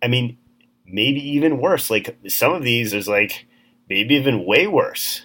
I 0.02 0.08
mean, 0.08 0.38
maybe 0.86 1.20
even 1.30 1.58
worse. 1.58 1.90
Like 1.90 2.18
some 2.28 2.52
of 2.52 2.62
these 2.62 2.92
is 2.92 3.08
like 3.08 3.46
maybe 3.88 4.14
even 4.14 4.44
way 4.44 4.66
worse. 4.66 5.22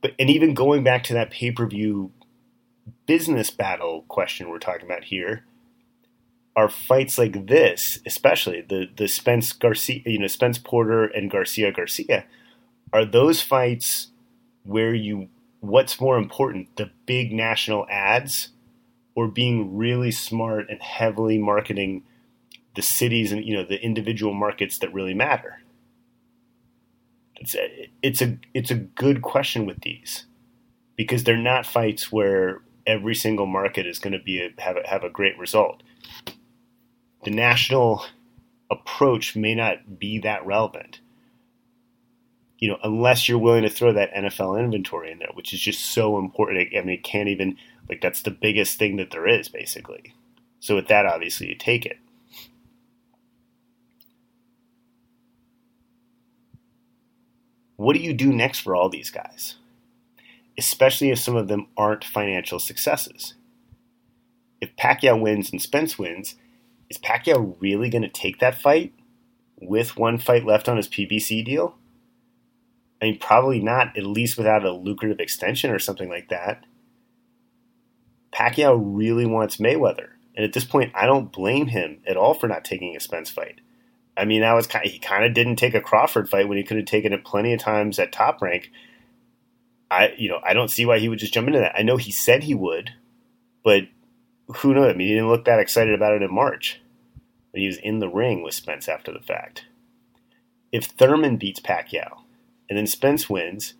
But 0.00 0.12
and 0.18 0.30
even 0.30 0.54
going 0.54 0.82
back 0.82 1.04
to 1.04 1.14
that 1.14 1.30
pay 1.30 1.50
per 1.52 1.66
view 1.66 2.12
business 3.06 3.50
battle 3.50 4.04
question 4.08 4.48
we're 4.48 4.58
talking 4.58 4.86
about 4.86 5.04
here, 5.04 5.44
are 6.56 6.68
fights 6.68 7.18
like 7.18 7.46
this, 7.46 8.00
especially 8.06 8.60
the 8.62 8.88
the 8.96 9.08
Spence 9.08 9.52
Garcia, 9.52 10.02
you 10.04 10.18
know, 10.18 10.26
Spence 10.26 10.58
Porter 10.58 11.04
and 11.04 11.30
Garcia 11.30 11.72
Garcia, 11.72 12.24
are 12.92 13.04
those 13.04 13.40
fights 13.40 14.08
where 14.64 14.94
you 14.94 15.28
what's 15.60 16.00
more 16.00 16.16
important, 16.16 16.74
the 16.76 16.90
big 17.06 17.32
national 17.32 17.86
ads 17.90 18.48
or 19.14 19.28
being 19.28 19.76
really 19.76 20.10
smart 20.10 20.70
and 20.70 20.80
heavily 20.80 21.38
marketing 21.38 22.02
the 22.76 22.82
cities 22.82 23.32
and 23.32 23.44
you 23.44 23.54
know 23.54 23.64
the 23.64 23.82
individual 23.82 24.34
markets 24.34 24.78
that 24.78 24.92
really 24.92 25.14
matter? 25.14 25.60
It's 27.36 27.54
a, 27.54 27.90
it's 28.02 28.22
a 28.22 28.38
it's 28.54 28.70
a 28.70 28.74
good 28.76 29.22
question 29.22 29.66
with 29.66 29.80
these 29.80 30.26
because 30.96 31.24
they're 31.24 31.36
not 31.36 31.64
fights 31.64 32.12
where 32.12 32.60
every 32.86 33.14
single 33.14 33.46
market 33.46 33.86
is 33.86 33.98
going 33.98 34.12
to 34.12 34.18
be 34.18 34.40
a, 34.40 34.50
have 34.60 34.76
a, 34.76 34.88
have 34.88 35.04
a 35.04 35.10
great 35.10 35.38
result. 35.38 35.82
The 37.24 37.30
national 37.30 38.04
approach 38.70 39.36
may 39.36 39.54
not 39.54 39.98
be 39.98 40.18
that 40.20 40.44
relevant. 40.44 41.00
You 42.60 42.68
know, 42.68 42.78
unless 42.84 43.28
you're 43.28 43.38
willing 43.38 43.62
to 43.62 43.70
throw 43.70 43.92
that 43.94 44.12
NFL 44.14 44.62
inventory 44.62 45.10
in 45.10 45.18
there, 45.18 45.30
which 45.34 45.52
is 45.52 45.60
just 45.60 45.80
so 45.80 46.18
important. 46.18 46.68
I 46.76 46.80
mean, 46.80 46.90
it 46.90 47.02
can't 47.02 47.28
even 47.28 47.56
like 47.88 48.00
that's 48.00 48.22
the 48.22 48.30
biggest 48.30 48.78
thing 48.78 48.96
that 48.96 49.10
there 49.10 49.26
is, 49.26 49.48
basically. 49.48 50.14
So 50.60 50.76
with 50.76 50.88
that, 50.88 51.06
obviously, 51.06 51.48
you 51.48 51.54
take 51.54 51.86
it. 51.86 51.98
What 57.76 57.96
do 57.96 58.02
you 58.02 58.12
do 58.12 58.30
next 58.30 58.60
for 58.60 58.76
all 58.76 58.90
these 58.90 59.10
guys? 59.10 59.56
Especially 60.58 61.10
if 61.10 61.18
some 61.18 61.34
of 61.34 61.48
them 61.48 61.66
aren't 61.78 62.04
financial 62.04 62.58
successes. 62.58 63.32
If 64.60 64.76
Pacquiao 64.76 65.18
wins 65.18 65.50
and 65.50 65.62
Spence 65.62 65.98
wins, 65.98 66.34
is 66.90 66.98
Pacquiao 66.98 67.56
really 67.58 67.88
going 67.88 68.02
to 68.02 68.08
take 68.08 68.38
that 68.40 68.60
fight 68.60 68.92
with 69.58 69.96
one 69.96 70.18
fight 70.18 70.44
left 70.44 70.68
on 70.68 70.76
his 70.76 70.88
PBC 70.88 71.42
deal? 71.42 71.78
I 73.00 73.06
mean, 73.06 73.18
probably 73.18 73.60
not, 73.60 73.96
at 73.96 74.04
least 74.04 74.36
without 74.36 74.64
a 74.64 74.72
lucrative 74.72 75.20
extension 75.20 75.70
or 75.70 75.78
something 75.78 76.08
like 76.08 76.28
that. 76.28 76.64
Pacquiao 78.32 78.78
really 78.80 79.26
wants 79.26 79.56
Mayweather. 79.56 80.10
And 80.36 80.44
at 80.44 80.52
this 80.52 80.64
point, 80.64 80.92
I 80.94 81.06
don't 81.06 81.32
blame 81.32 81.68
him 81.68 82.02
at 82.06 82.16
all 82.16 82.34
for 82.34 82.46
not 82.46 82.64
taking 82.64 82.94
a 82.94 83.00
Spence 83.00 83.30
fight. 83.30 83.60
I 84.16 84.24
mean, 84.24 84.42
that 84.42 84.52
was 84.52 84.66
kind 84.66 84.84
of, 84.84 84.92
he 84.92 84.98
kind 84.98 85.24
of 85.24 85.34
didn't 85.34 85.56
take 85.56 85.74
a 85.74 85.80
Crawford 85.80 86.28
fight 86.28 86.48
when 86.48 86.58
he 86.58 86.64
could 86.64 86.76
have 86.76 86.86
taken 86.86 87.12
it 87.12 87.24
plenty 87.24 87.52
of 87.54 87.60
times 87.60 87.98
at 87.98 88.12
top 88.12 88.42
rank. 88.42 88.70
I, 89.90 90.14
you 90.16 90.28
know, 90.28 90.40
I 90.44 90.52
don't 90.52 90.70
see 90.70 90.84
why 90.84 90.98
he 90.98 91.08
would 91.08 91.18
just 91.18 91.32
jump 91.32 91.48
into 91.48 91.60
that. 91.60 91.76
I 91.76 91.82
know 91.82 91.96
he 91.96 92.12
said 92.12 92.44
he 92.44 92.54
would, 92.54 92.90
but 93.64 93.84
who 94.56 94.74
knows? 94.74 94.90
I 94.90 94.96
mean, 94.96 95.08
he 95.08 95.14
didn't 95.14 95.30
look 95.30 95.46
that 95.46 95.58
excited 95.58 95.94
about 95.94 96.14
it 96.14 96.22
in 96.22 96.32
March 96.32 96.80
when 97.50 97.62
he 97.62 97.66
was 97.66 97.78
in 97.78 97.98
the 97.98 98.08
ring 98.08 98.42
with 98.42 98.54
Spence 98.54 98.88
after 98.88 99.12
the 99.12 99.20
fact. 99.20 99.64
If 100.70 100.84
Thurman 100.84 101.36
beats 101.36 101.60
Pacquiao 101.60 102.19
and 102.70 102.78
then 102.78 102.86
Spence 102.86 103.28
wins, 103.28 103.74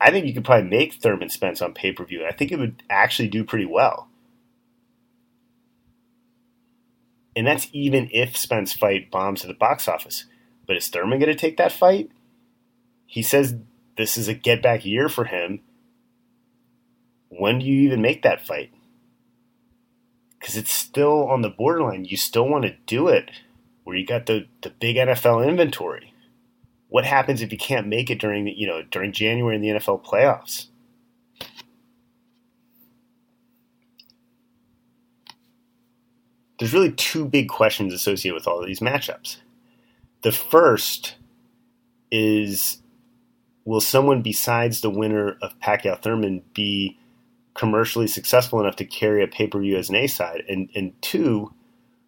I 0.00 0.10
think 0.10 0.26
you 0.26 0.34
could 0.34 0.44
probably 0.44 0.68
make 0.68 0.94
Thurman 0.94 1.30
Spence 1.30 1.62
on 1.62 1.72
pay 1.72 1.92
per 1.92 2.04
view. 2.04 2.26
I 2.26 2.32
think 2.32 2.50
it 2.50 2.58
would 2.58 2.82
actually 2.90 3.28
do 3.28 3.44
pretty 3.44 3.64
well. 3.64 4.08
And 7.36 7.46
that's 7.46 7.68
even 7.72 8.10
if 8.12 8.36
Spence 8.36 8.72
fight 8.72 9.10
bombs 9.10 9.42
at 9.42 9.48
the 9.48 9.54
box 9.54 9.88
office. 9.88 10.24
But 10.66 10.76
is 10.76 10.88
Thurman 10.88 11.20
going 11.20 11.32
to 11.32 11.38
take 11.38 11.56
that 11.56 11.72
fight? 11.72 12.10
He 13.06 13.22
says 13.22 13.56
this 13.96 14.16
is 14.16 14.28
a 14.28 14.34
get 14.34 14.60
back 14.60 14.84
year 14.84 15.08
for 15.08 15.24
him. 15.24 15.60
When 17.28 17.60
do 17.60 17.66
you 17.66 17.82
even 17.86 18.02
make 18.02 18.22
that 18.22 18.44
fight? 18.44 18.72
Because 20.38 20.56
it's 20.56 20.72
still 20.72 21.28
on 21.28 21.42
the 21.42 21.48
borderline. 21.48 22.04
You 22.04 22.16
still 22.16 22.48
want 22.48 22.64
to 22.64 22.76
do 22.86 23.08
it 23.08 23.30
where 23.84 23.96
you 23.96 24.04
got 24.04 24.26
the, 24.26 24.46
the 24.62 24.70
big 24.70 24.96
NFL 24.96 25.46
inventory. 25.46 26.13
What 26.88 27.04
happens 27.04 27.42
if 27.42 27.50
you 27.50 27.58
can't 27.58 27.88
make 27.88 28.10
it 28.10 28.20
during 28.20 28.46
you 28.46 28.66
know 28.66 28.82
during 28.82 29.12
January 29.12 29.56
in 29.56 29.62
the 29.62 29.68
NFL 29.68 30.04
playoffs? 30.04 30.68
There's 36.58 36.72
really 36.72 36.92
two 36.92 37.24
big 37.24 37.48
questions 37.48 37.92
associated 37.92 38.34
with 38.34 38.46
all 38.46 38.60
of 38.60 38.66
these 38.66 38.80
matchups. 38.80 39.38
The 40.22 40.32
first 40.32 41.16
is 42.10 42.80
will 43.64 43.80
someone 43.80 44.22
besides 44.22 44.80
the 44.80 44.90
winner 44.90 45.36
of 45.42 45.58
Pacquiao 45.58 46.00
Thurman 46.00 46.42
be 46.54 46.98
commercially 47.54 48.06
successful 48.06 48.60
enough 48.60 48.76
to 48.76 48.84
carry 48.84 49.22
a 49.22 49.26
pay 49.26 49.46
per 49.46 49.60
view 49.60 49.76
as 49.76 49.88
an 49.88 49.96
A 49.96 50.06
side? 50.06 50.44
And 50.48 50.70
and 50.74 51.00
two, 51.02 51.52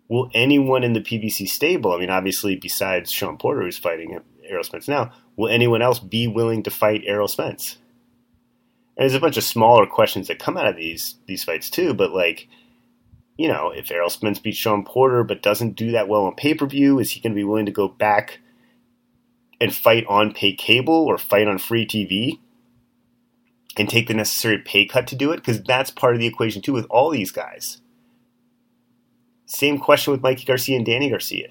will 0.08 0.30
anyone 0.34 0.84
in 0.84 0.92
the 0.92 1.00
PBC 1.00 1.48
stable, 1.48 1.92
I 1.92 1.98
mean, 1.98 2.10
obviously 2.10 2.56
besides 2.56 3.10
Shawn 3.10 3.36
Porter 3.38 3.62
who's 3.62 3.78
fighting 3.78 4.18
Errol 4.48 4.64
Spence 4.64 4.88
now, 4.88 5.12
will 5.36 5.48
anyone 5.48 5.82
else 5.82 5.98
be 5.98 6.26
willing 6.26 6.62
to 6.64 6.70
fight 6.70 7.02
Errol 7.06 7.28
Spence? 7.28 7.78
And 8.96 9.02
there's 9.02 9.14
a 9.14 9.20
bunch 9.20 9.36
of 9.36 9.44
smaller 9.44 9.86
questions 9.86 10.28
that 10.28 10.38
come 10.38 10.56
out 10.56 10.66
of 10.66 10.76
these 10.76 11.16
these 11.26 11.44
fights 11.44 11.68
too, 11.68 11.94
but 11.94 12.12
like, 12.12 12.48
you 13.36 13.48
know, 13.48 13.70
if 13.70 13.90
Errol 13.90 14.10
Spence 14.10 14.38
beats 14.38 14.56
Shawn 14.56 14.84
Porter 14.84 15.22
but 15.22 15.42
doesn't 15.42 15.76
do 15.76 15.92
that 15.92 16.08
well 16.08 16.24
on 16.24 16.34
pay 16.34 16.54
per 16.54 16.66
view, 16.66 16.98
is 16.98 17.10
he 17.10 17.20
going 17.20 17.32
to 17.32 17.36
be 17.36 17.44
willing 17.44 17.66
to 17.66 17.72
go 17.72 17.88
back 17.88 18.40
and 19.60 19.74
fight 19.74 20.06
on 20.08 20.32
pay 20.32 20.54
cable 20.54 20.94
or 20.94 21.18
fight 21.18 21.46
on 21.46 21.58
free 21.58 21.86
TV 21.86 22.38
and 23.76 23.88
take 23.88 24.08
the 24.08 24.14
necessary 24.14 24.58
pay 24.58 24.86
cut 24.86 25.06
to 25.08 25.16
do 25.16 25.32
it? 25.32 25.36
Because 25.36 25.62
that's 25.62 25.90
part 25.90 26.14
of 26.14 26.20
the 26.20 26.26
equation 26.26 26.62
too 26.62 26.72
with 26.72 26.86
all 26.88 27.10
these 27.10 27.30
guys. 27.30 27.82
Same 29.44 29.78
question 29.78 30.12
with 30.12 30.22
Mikey 30.22 30.44
Garcia 30.44 30.76
and 30.76 30.86
Danny 30.86 31.08
Garcia. 31.08 31.50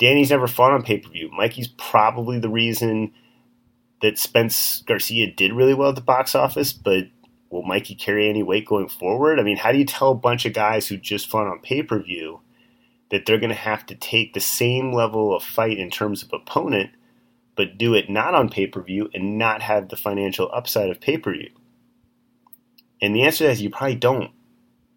Danny's 0.00 0.30
never 0.30 0.48
fought 0.48 0.72
on 0.72 0.82
pay 0.82 0.98
per 0.98 1.10
view. 1.10 1.30
Mikey's 1.30 1.68
probably 1.68 2.40
the 2.40 2.48
reason 2.48 3.12
that 4.00 4.18
Spence 4.18 4.82
Garcia 4.86 5.30
did 5.30 5.52
really 5.52 5.74
well 5.74 5.90
at 5.90 5.94
the 5.94 6.00
box 6.00 6.34
office, 6.34 6.72
but 6.72 7.04
will 7.50 7.62
Mikey 7.62 7.94
carry 7.94 8.28
any 8.28 8.42
weight 8.42 8.66
going 8.66 8.88
forward? 8.88 9.38
I 9.38 9.42
mean, 9.42 9.58
how 9.58 9.72
do 9.72 9.78
you 9.78 9.84
tell 9.84 10.12
a 10.12 10.14
bunch 10.14 10.46
of 10.46 10.54
guys 10.54 10.88
who 10.88 10.96
just 10.96 11.30
fought 11.30 11.46
on 11.46 11.60
pay 11.60 11.82
per 11.82 12.02
view 12.02 12.40
that 13.10 13.26
they're 13.26 13.38
going 13.38 13.50
to 13.50 13.54
have 13.54 13.84
to 13.86 13.94
take 13.94 14.32
the 14.32 14.40
same 14.40 14.94
level 14.94 15.36
of 15.36 15.42
fight 15.42 15.78
in 15.78 15.90
terms 15.90 16.22
of 16.22 16.32
opponent, 16.32 16.90
but 17.54 17.76
do 17.76 17.92
it 17.92 18.08
not 18.08 18.34
on 18.34 18.48
pay 18.48 18.66
per 18.66 18.82
view 18.82 19.10
and 19.12 19.36
not 19.36 19.60
have 19.60 19.90
the 19.90 19.96
financial 19.96 20.50
upside 20.54 20.88
of 20.88 21.00
pay 21.00 21.18
per 21.18 21.32
view? 21.32 21.50
And 23.02 23.14
the 23.14 23.22
answer 23.22 23.38
to 23.38 23.44
that 23.44 23.52
is 23.52 23.62
you 23.62 23.68
probably 23.68 23.96
don't. 23.96 24.30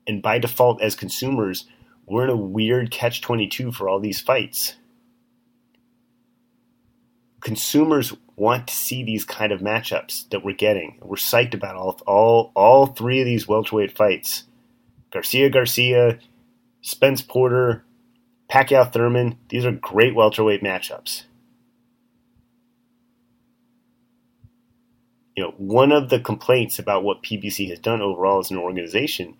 And 0.08 0.22
by 0.22 0.40
default, 0.40 0.82
as 0.82 0.96
consumers, 0.96 1.66
we're 2.06 2.24
in 2.24 2.30
a 2.30 2.38
weird 2.38 2.90
catch 2.90 3.20
22 3.20 3.74
for 3.74 3.90
all 3.90 4.00
these 4.00 4.22
fights 4.22 4.76
consumers 7.44 8.14
want 8.36 8.68
to 8.68 8.74
see 8.74 9.04
these 9.04 9.26
kind 9.26 9.52
of 9.52 9.60
matchups 9.60 10.30
that 10.30 10.44
we're 10.44 10.56
getting. 10.56 10.98
We're 11.02 11.18
psyched 11.18 11.54
about 11.54 11.76
all 11.76 12.00
all 12.08 12.52
all 12.56 12.88
three 12.88 13.20
of 13.20 13.26
these 13.26 13.48
welterweight 13.48 13.96
fights: 13.96 14.46
Garcia 15.12 15.50
Garcia, 15.50 16.20
Spence 16.82 17.22
Porter, 17.22 17.84
Pacquiao 18.50 18.92
Thurman. 18.92 19.38
These 19.50 19.66
are 19.66 19.72
great 19.72 20.16
welterweight 20.16 20.64
matchups. 20.64 21.24
You 25.36 25.44
know, 25.44 25.54
one 25.58 25.92
of 25.92 26.10
the 26.10 26.20
complaints 26.20 26.80
about 26.80 27.04
what 27.04 27.24
PBC 27.24 27.70
has 27.70 27.80
done 27.80 28.02
overall 28.02 28.40
as 28.40 28.52
an 28.52 28.58
organization 28.58 29.36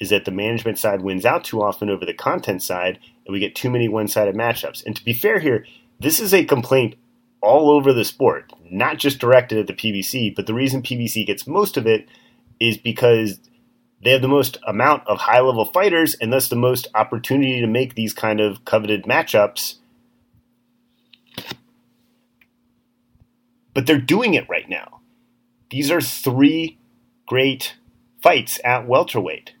is 0.00 0.10
that 0.10 0.24
the 0.24 0.30
management 0.30 0.78
side 0.78 1.02
wins 1.02 1.24
out 1.24 1.44
too 1.44 1.62
often 1.62 1.88
over 1.88 2.04
the 2.04 2.14
content 2.14 2.62
side, 2.62 2.98
and 3.24 3.32
we 3.32 3.38
get 3.38 3.54
too 3.54 3.70
many 3.70 3.86
one-sided 3.86 4.34
matchups. 4.34 4.84
And 4.84 4.96
to 4.96 5.04
be 5.04 5.12
fair 5.12 5.38
here, 5.38 5.66
this 6.00 6.18
is 6.18 6.34
a 6.34 6.44
complaint 6.44 6.96
all 7.44 7.70
over 7.70 7.92
the 7.92 8.04
sport, 8.04 8.52
not 8.70 8.98
just 8.98 9.18
directed 9.18 9.58
at 9.58 9.66
the 9.66 9.72
PBC, 9.72 10.34
but 10.34 10.46
the 10.46 10.54
reason 10.54 10.82
PBC 10.82 11.26
gets 11.26 11.46
most 11.46 11.76
of 11.76 11.86
it 11.86 12.08
is 12.58 12.76
because 12.76 13.38
they 14.02 14.10
have 14.10 14.22
the 14.22 14.28
most 14.28 14.58
amount 14.66 15.06
of 15.06 15.18
high 15.18 15.40
level 15.40 15.64
fighters 15.64 16.14
and 16.14 16.32
thus 16.32 16.48
the 16.48 16.56
most 16.56 16.88
opportunity 16.94 17.60
to 17.60 17.66
make 17.66 17.94
these 17.94 18.12
kind 18.12 18.40
of 18.40 18.64
coveted 18.64 19.04
matchups. 19.04 19.76
But 23.72 23.86
they're 23.86 23.98
doing 23.98 24.34
it 24.34 24.48
right 24.48 24.68
now. 24.68 25.00
These 25.70 25.90
are 25.90 26.00
three 26.00 26.78
great 27.26 27.76
fights 28.22 28.60
at 28.64 28.86
welterweight. 28.86 29.52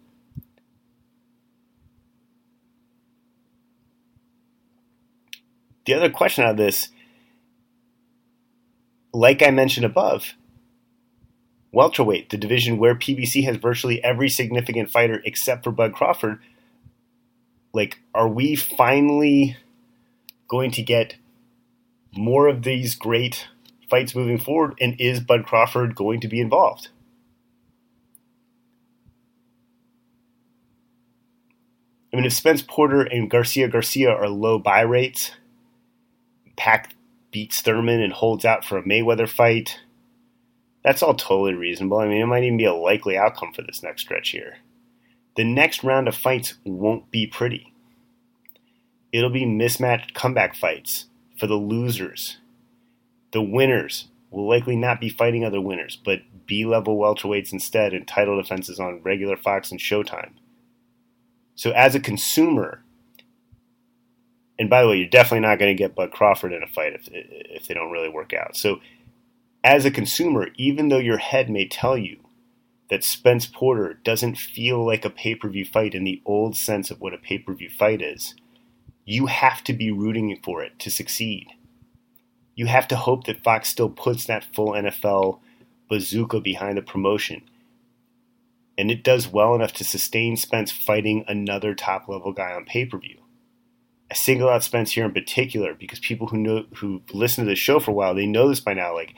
The 5.86 5.94
other 5.94 6.10
question 6.10 6.44
out 6.44 6.52
of 6.52 6.56
this, 6.56 6.88
like 9.14 9.42
I 9.42 9.50
mentioned 9.50 9.86
above, 9.86 10.34
welterweight, 11.70 12.30
the 12.30 12.36
division 12.36 12.78
where 12.78 12.96
PBC 12.96 13.44
has 13.44 13.56
virtually 13.56 14.02
every 14.02 14.28
significant 14.28 14.90
fighter 14.90 15.22
except 15.24 15.62
for 15.64 15.70
Bud 15.70 15.94
Crawford, 15.94 16.40
like, 17.72 18.00
are 18.12 18.28
we 18.28 18.56
finally 18.56 19.56
going 20.48 20.72
to 20.72 20.82
get 20.82 21.16
more 22.16 22.48
of 22.48 22.64
these 22.64 22.96
great 22.96 23.46
fights 23.88 24.14
moving 24.14 24.38
forward? 24.38 24.74
And 24.80 25.00
is 25.00 25.20
Bud 25.20 25.46
Crawford 25.46 25.94
going 25.94 26.20
to 26.20 26.28
be 26.28 26.40
involved? 26.40 26.88
I 32.12 32.16
mean, 32.16 32.26
if 32.26 32.32
Spence 32.32 32.62
Porter 32.62 33.02
and 33.02 33.30
Garcia 33.30 33.68
Garcia 33.68 34.10
are 34.10 34.28
low 34.28 34.58
buy 34.58 34.82
rates, 34.82 35.32
Pac 36.56 36.94
beats 37.34 37.60
Thurman 37.60 38.00
and 38.00 38.12
holds 38.12 38.44
out 38.44 38.64
for 38.64 38.78
a 38.78 38.84
Mayweather 38.84 39.28
fight, 39.28 39.80
that's 40.84 41.02
all 41.02 41.14
totally 41.14 41.54
reasonable. 41.54 41.98
I 41.98 42.06
mean, 42.06 42.22
it 42.22 42.26
might 42.26 42.44
even 42.44 42.56
be 42.56 42.64
a 42.64 42.72
likely 42.72 43.18
outcome 43.18 43.52
for 43.52 43.62
this 43.62 43.82
next 43.82 44.02
stretch 44.02 44.28
here. 44.28 44.58
The 45.36 45.42
next 45.42 45.82
round 45.82 46.06
of 46.06 46.14
fights 46.14 46.54
won't 46.64 47.10
be 47.10 47.26
pretty. 47.26 47.74
It'll 49.12 49.30
be 49.30 49.46
mismatched 49.46 50.14
comeback 50.14 50.54
fights 50.54 51.06
for 51.36 51.48
the 51.48 51.56
losers. 51.56 52.38
The 53.32 53.42
winners 53.42 54.06
will 54.30 54.48
likely 54.48 54.76
not 54.76 55.00
be 55.00 55.08
fighting 55.08 55.44
other 55.44 55.60
winners, 55.60 55.98
but 56.04 56.20
B 56.46 56.64
level 56.64 56.96
welterweights 56.96 57.52
instead 57.52 57.92
and 57.92 58.06
title 58.06 58.40
defenses 58.40 58.78
on 58.78 59.02
regular 59.02 59.36
Fox 59.36 59.72
and 59.72 59.80
Showtime. 59.80 60.34
So, 61.56 61.72
as 61.72 61.96
a 61.96 62.00
consumer, 62.00 62.83
and 64.58 64.70
by 64.70 64.82
the 64.82 64.88
way, 64.88 64.96
you're 64.96 65.08
definitely 65.08 65.46
not 65.46 65.58
going 65.58 65.74
to 65.74 65.80
get 65.80 65.94
Bud 65.94 66.12
Crawford 66.12 66.52
in 66.52 66.62
a 66.62 66.66
fight 66.66 66.94
if, 66.94 67.08
if 67.10 67.66
they 67.66 67.74
don't 67.74 67.90
really 67.90 68.08
work 68.08 68.32
out. 68.32 68.56
So, 68.56 68.80
as 69.64 69.84
a 69.84 69.90
consumer, 69.90 70.48
even 70.56 70.88
though 70.88 70.98
your 70.98 71.18
head 71.18 71.48
may 71.50 71.66
tell 71.66 71.96
you 71.96 72.18
that 72.90 73.02
Spence 73.02 73.46
Porter 73.46 73.94
doesn't 74.04 74.36
feel 74.36 74.84
like 74.84 75.04
a 75.04 75.10
pay 75.10 75.34
per 75.34 75.48
view 75.48 75.64
fight 75.64 75.94
in 75.94 76.04
the 76.04 76.22
old 76.24 76.56
sense 76.56 76.90
of 76.90 77.00
what 77.00 77.14
a 77.14 77.18
pay 77.18 77.38
per 77.38 77.54
view 77.54 77.70
fight 77.70 78.02
is, 78.02 78.34
you 79.04 79.26
have 79.26 79.64
to 79.64 79.72
be 79.72 79.90
rooting 79.90 80.38
for 80.42 80.62
it 80.62 80.78
to 80.80 80.90
succeed. 80.90 81.48
You 82.54 82.66
have 82.66 82.86
to 82.88 82.96
hope 82.96 83.24
that 83.24 83.42
Fox 83.42 83.68
still 83.68 83.90
puts 83.90 84.24
that 84.26 84.44
full 84.54 84.72
NFL 84.72 85.40
bazooka 85.88 86.40
behind 86.40 86.76
the 86.76 86.82
promotion. 86.82 87.42
And 88.78 88.90
it 88.90 89.02
does 89.02 89.28
well 89.28 89.54
enough 89.54 89.72
to 89.74 89.84
sustain 89.84 90.36
Spence 90.36 90.70
fighting 90.70 91.24
another 91.26 91.74
top 91.74 92.08
level 92.08 92.32
guy 92.32 92.52
on 92.52 92.64
pay 92.64 92.84
per 92.86 92.98
view. 92.98 93.23
I 94.10 94.14
single 94.14 94.48
out 94.48 94.62
Spence 94.62 94.92
here 94.92 95.04
in 95.04 95.12
particular 95.12 95.74
because 95.74 95.98
people 95.98 96.28
who 96.28 96.36
know 96.36 96.66
who 96.76 97.02
listen 97.12 97.44
to 97.44 97.50
the 97.50 97.56
show 97.56 97.80
for 97.80 97.90
a 97.90 97.94
while, 97.94 98.14
they 98.14 98.26
know 98.26 98.48
this 98.48 98.60
by 98.60 98.74
now. 98.74 98.94
Like 98.94 99.14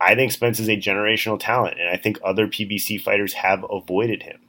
I 0.00 0.14
think 0.14 0.32
Spence 0.32 0.60
is 0.60 0.68
a 0.68 0.76
generational 0.76 1.38
talent, 1.38 1.78
and 1.80 1.88
I 1.88 1.96
think 1.96 2.18
other 2.22 2.46
PBC 2.46 3.00
fighters 3.00 3.34
have 3.34 3.64
avoided 3.68 4.22
him. 4.22 4.40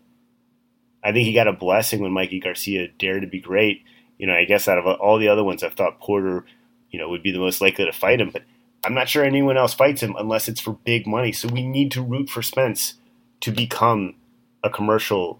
I 1.03 1.11
think 1.11 1.25
he 1.25 1.33
got 1.33 1.47
a 1.47 1.53
blessing 1.53 2.01
when 2.01 2.11
Mikey 2.11 2.39
Garcia 2.39 2.87
dared 2.99 3.21
to 3.21 3.27
be 3.27 3.39
great. 3.39 3.83
You 4.17 4.27
know, 4.27 4.33
I 4.33 4.45
guess 4.45 4.67
out 4.67 4.79
of 4.79 4.85
all 4.85 5.19
the 5.19 5.27
other 5.27 5.43
ones, 5.43 5.63
I've 5.63 5.73
thought 5.73 5.99
Porter, 5.99 6.45
you 6.89 6.99
know, 6.99 7.09
would 7.09 7.21
be 7.21 7.31
the 7.31 7.39
most 7.39 7.61
likely 7.61 7.85
to 7.85 7.93
fight 7.93 8.19
him, 8.19 8.31
but 8.31 8.43
I'm 8.83 8.93
not 8.93 9.09
sure 9.09 9.23
anyone 9.23 9.57
else 9.57 9.73
fights 9.73 10.01
him 10.01 10.15
unless 10.17 10.47
it's 10.47 10.61
for 10.61 10.73
big 10.83 11.05
money. 11.05 11.31
So 11.31 11.47
we 11.47 11.65
need 11.65 11.91
to 11.91 12.01
root 12.01 12.29
for 12.29 12.41
Spence 12.41 12.95
to 13.41 13.51
become 13.51 14.15
a 14.63 14.69
commercial, 14.69 15.39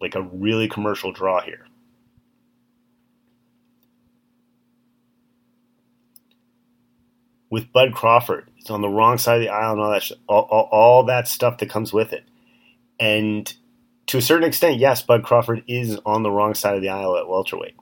like 0.00 0.14
a 0.14 0.22
really 0.22 0.68
commercial 0.68 1.12
draw 1.12 1.40
here. 1.40 1.66
With 7.50 7.72
Bud 7.72 7.92
Crawford. 7.92 8.48
It's 8.58 8.70
on 8.70 8.80
the 8.80 8.88
wrong 8.88 9.18
side 9.18 9.36
of 9.36 9.42
the 9.42 9.48
aisle 9.48 9.72
and 9.72 9.80
all 9.80 9.90
that, 9.90 10.10
all, 10.28 10.48
all, 10.50 10.68
all, 10.70 11.04
that 11.04 11.28
stuff 11.28 11.58
that 11.58 11.68
comes 11.68 11.92
with 11.92 12.12
it. 12.12 12.24
And 12.98 13.52
to 14.06 14.18
a 14.18 14.22
certain 14.22 14.46
extent, 14.46 14.78
yes, 14.78 15.02
Bud 15.02 15.24
Crawford 15.24 15.64
is 15.66 15.98
on 16.06 16.22
the 16.22 16.30
wrong 16.30 16.54
side 16.54 16.76
of 16.76 16.82
the 16.82 16.88
aisle 16.88 17.16
at 17.16 17.28
welterweight. 17.28 17.74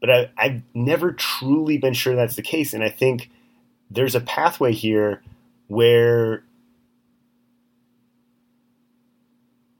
But 0.00 0.10
I, 0.10 0.30
I've 0.36 0.62
never 0.74 1.12
truly 1.12 1.78
been 1.78 1.94
sure 1.94 2.14
that's 2.14 2.36
the 2.36 2.42
case. 2.42 2.74
And 2.74 2.84
I 2.84 2.90
think 2.90 3.30
there's 3.90 4.14
a 4.14 4.20
pathway 4.20 4.72
here 4.72 5.22
where 5.68 6.44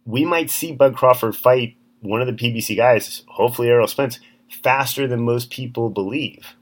we 0.04 0.24
might 0.24 0.50
see 0.50 0.72
Bud 0.72 0.96
Crawford 0.96 1.36
fight 1.36 1.76
one 2.00 2.20
of 2.20 2.26
the 2.26 2.32
PBC 2.32 2.76
guys, 2.76 3.22
hopefully 3.26 3.68
Errol 3.68 3.88
Spence, 3.88 4.20
faster 4.48 5.06
than 5.06 5.20
most 5.20 5.50
people 5.50 5.90
believe. 5.90 6.54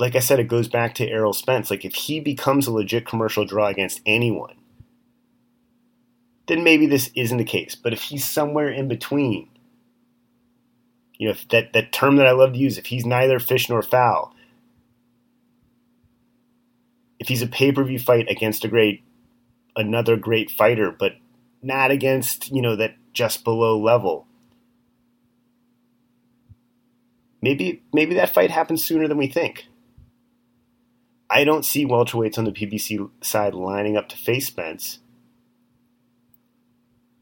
Like 0.00 0.16
I 0.16 0.20
said, 0.20 0.40
it 0.40 0.48
goes 0.48 0.66
back 0.66 0.94
to 0.94 1.06
Errol 1.06 1.34
Spence. 1.34 1.70
Like 1.70 1.84
if 1.84 1.94
he 1.94 2.20
becomes 2.20 2.66
a 2.66 2.72
legit 2.72 3.06
commercial 3.06 3.44
draw 3.44 3.66
against 3.66 4.00
anyone, 4.06 4.56
then 6.48 6.64
maybe 6.64 6.86
this 6.86 7.10
isn't 7.14 7.36
the 7.36 7.44
case. 7.44 7.74
But 7.74 7.92
if 7.92 8.00
he's 8.04 8.24
somewhere 8.24 8.70
in 8.70 8.88
between, 8.88 9.50
you 11.18 11.28
know, 11.28 11.34
that 11.50 11.74
that 11.74 11.92
term 11.92 12.16
that 12.16 12.26
I 12.26 12.32
love 12.32 12.54
to 12.54 12.58
use, 12.58 12.78
if 12.78 12.86
he's 12.86 13.04
neither 13.04 13.38
fish 13.38 13.68
nor 13.68 13.82
fowl, 13.82 14.34
if 17.18 17.28
he's 17.28 17.42
a 17.42 17.46
pay 17.46 17.70
per 17.70 17.84
view 17.84 17.98
fight 17.98 18.26
against 18.30 18.64
a 18.64 18.68
great, 18.68 19.04
another 19.76 20.16
great 20.16 20.50
fighter, 20.50 20.90
but 20.90 21.16
not 21.62 21.90
against 21.90 22.50
you 22.50 22.62
know 22.62 22.74
that 22.74 22.96
just 23.12 23.44
below 23.44 23.78
level. 23.78 24.26
Maybe 27.42 27.82
maybe 27.92 28.14
that 28.14 28.32
fight 28.32 28.50
happens 28.50 28.82
sooner 28.82 29.06
than 29.06 29.18
we 29.18 29.26
think. 29.26 29.66
I 31.30 31.44
don't 31.44 31.64
see 31.64 31.86
welterweights 31.86 32.38
on 32.38 32.44
the 32.44 32.50
PBC 32.50 33.08
side 33.22 33.54
lining 33.54 33.96
up 33.96 34.08
to 34.08 34.16
face 34.16 34.48
Spence. 34.48 34.98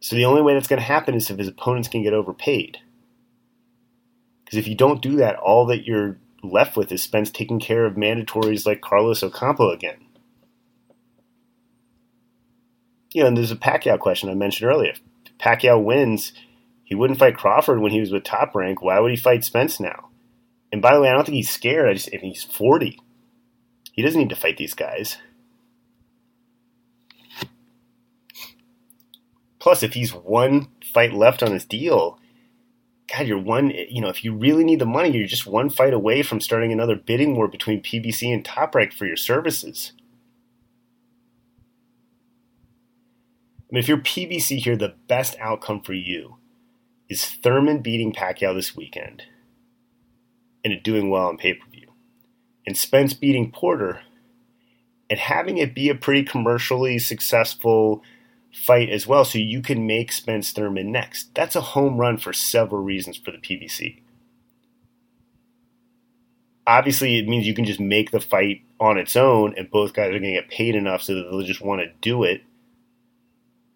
So 0.01 0.17
the 0.17 0.25
only 0.25 0.41
way 0.41 0.55
that's 0.55 0.69
going 0.69 0.81
to 0.81 0.87
happen 0.87 1.15
is 1.15 1.29
if 1.29 1.39
his 1.39 1.49
opponents 1.49 1.89
can 1.89 2.03
get 2.03 2.15
overpaid. 2.15 2.79
Because 4.45 4.59
if 4.59 4.67
you 4.67 4.75
don't 4.75 5.03
do 5.03 5.17
that, 5.17 5.37
all 5.37 5.67
that 5.67 5.85
you're 5.87 6.17
left 6.43 6.75
with 6.75 6.91
is 6.91 7.03
Spence 7.03 7.31
taking 7.31 7.61
care 7.61 7.85
of 7.85 7.97
mandatories 7.97 8.65
like 8.65 8.81
Carlos 8.81 9.23
Ocampo 9.23 9.71
again. 9.71 9.99
You 13.13 13.23
know, 13.23 13.29
and 13.29 13.37
there's 13.37 13.53
a 13.53 13.57
Pacquiao 13.57 13.99
question 13.99 14.31
I 14.31 14.35
mentioned 14.35 14.71
earlier. 14.71 14.93
If 14.93 15.37
Pacquiao 15.39 15.83
wins, 15.83 16.33
he 16.85 16.95
wouldn't 16.95 17.19
fight 17.19 17.37
Crawford 17.37 17.81
when 17.81 17.93
he 17.93 18.01
was 18.01 18.11
with 18.11 18.25
Top 18.25 18.55
Rank. 18.55 18.81
Why 18.81 19.01
would 19.01 19.11
he 19.11 19.17
fight 19.19 19.45
Spence 19.45 19.79
now? 19.79 20.09
And 20.73 20.81
by 20.81 20.95
the 20.95 21.01
way, 21.03 21.09
I 21.09 21.13
don't 21.13 21.25
think 21.25 21.37
he's 21.37 21.51
scared. 21.51 21.91
I 21.91 21.95
just, 21.95 22.09
if 22.09 22.23
he's 22.23 22.45
40. 22.45 22.99
He 23.99 24.05
doesn't 24.05 24.21
need 24.21 24.29
to 24.29 24.37
fight 24.37 24.59
these 24.59 24.75
guys. 24.75 25.19
Plus, 29.59 29.83
if 29.83 29.95
he's 29.95 30.15
one 30.15 30.69
fight 30.95 31.13
left 31.13 31.43
on 31.43 31.51
his 31.51 31.65
deal, 31.65 32.21
God, 33.13 33.27
you're 33.27 33.43
one, 33.43 33.71
you 33.71 34.01
know, 34.01 34.09
if 34.09 34.23
you 34.23 34.33
really 34.33 34.63
need 34.63 34.79
the 34.79 34.87
money, 34.87 35.11
you're 35.11 35.27
just 35.27 35.49
one 35.49 35.69
fight 35.69 35.93
away 35.93 36.23
from 36.23 36.41
starting 36.41 36.71
another 36.71 36.95
bidding 36.95 37.35
war 37.35 37.49
between 37.49 37.83
PBC 37.83 38.33
and 38.33 38.45
Top 38.45 38.73
Rank 38.73 38.93
for 38.93 39.05
your 39.05 39.17
services. 39.17 39.95
I 43.59 43.73
mean, 43.73 43.81
if 43.81 43.89
you're 43.89 43.99
PBC 43.99 44.59
here, 44.59 44.77
the 44.77 44.95
best 45.09 45.35
outcome 45.41 45.81
for 45.83 45.95
you 45.95 46.37
is 47.09 47.25
Thurman 47.25 47.83
beating 47.83 48.13
Pacquiao 48.13 48.55
this 48.55 48.77
weekend 48.77 49.25
and 50.63 50.73
it 50.73 50.85
doing 50.85 51.11
well 51.11 51.27
on 51.27 51.37
pay 51.37 51.55
per 51.55 51.67
and 52.69 52.77
Spence 52.77 53.15
beating 53.15 53.51
Porter 53.51 54.03
and 55.09 55.19
having 55.19 55.57
it 55.57 55.75
be 55.75 55.89
a 55.89 55.95
pretty 55.95 56.23
commercially 56.23 56.99
successful 56.99 58.03
fight 58.53 58.91
as 58.91 59.07
well, 59.07 59.25
so 59.25 59.39
you 59.39 59.63
can 59.63 59.87
make 59.87 60.13
Spence 60.13 60.53
Thurman 60.53 60.93
next. 60.93 61.35
That's 61.35 61.57
a 61.57 61.63
home 61.63 61.97
run 61.97 62.19
for 62.19 62.35
several 62.35 62.83
reasons 62.83 63.17
for 63.17 63.31
the 63.31 63.39
PBC. 63.39 64.03
Obviously, 66.67 67.19
it 67.19 67.27
means 67.27 67.47
you 67.47 67.55
can 67.55 67.65
just 67.65 67.81
make 67.81 68.11
the 68.11 68.21
fight 68.21 68.61
on 68.79 68.99
its 68.99 69.17
own, 69.17 69.55
and 69.57 69.71
both 69.71 69.95
guys 69.95 70.09
are 70.09 70.19
going 70.19 70.35
to 70.35 70.41
get 70.41 70.51
paid 70.51 70.75
enough 70.75 71.01
so 71.01 71.15
that 71.15 71.23
they'll 71.23 71.41
just 71.41 71.63
want 71.63 71.81
to 71.81 71.91
do 72.03 72.23
it. 72.23 72.43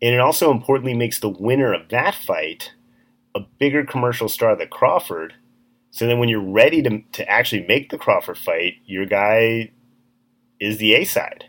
And 0.03 0.15
it 0.15 0.21
also 0.21 0.51
importantly 0.51 0.93
makes 0.93 1.19
the 1.19 1.31
winner 1.31 1.73
of 1.73 1.89
that 1.89 2.15
fight 2.15 2.73
a 3.35 3.41
bigger 3.41 3.87
commercial 3.87 4.29
star 4.29 4.55
than 4.55 4.69
Crawford 4.69 5.33
So 5.93 6.07
then 6.07 6.19
when 6.19 6.31
you're 6.31 6.41
ready 6.41 6.83
to, 6.83 7.03
to 7.13 7.29
actually 7.29 7.67
make 7.67 7.91
the 7.91 7.99
Crawford 7.99 8.39
fight, 8.39 8.77
your 8.87 9.05
guy 9.05 9.73
is 10.59 10.79
the 10.79 10.95
A 10.95 11.05
side. 11.05 11.45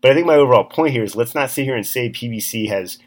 But 0.00 0.12
I 0.12 0.14
think 0.14 0.26
my 0.26 0.36
overall 0.36 0.64
point 0.64 0.92
here 0.92 1.02
is 1.02 1.16
let's 1.16 1.34
not 1.34 1.50
sit 1.50 1.64
here 1.64 1.74
and 1.74 1.84
say 1.84 2.08
PBC 2.08 2.68
has 2.68 2.98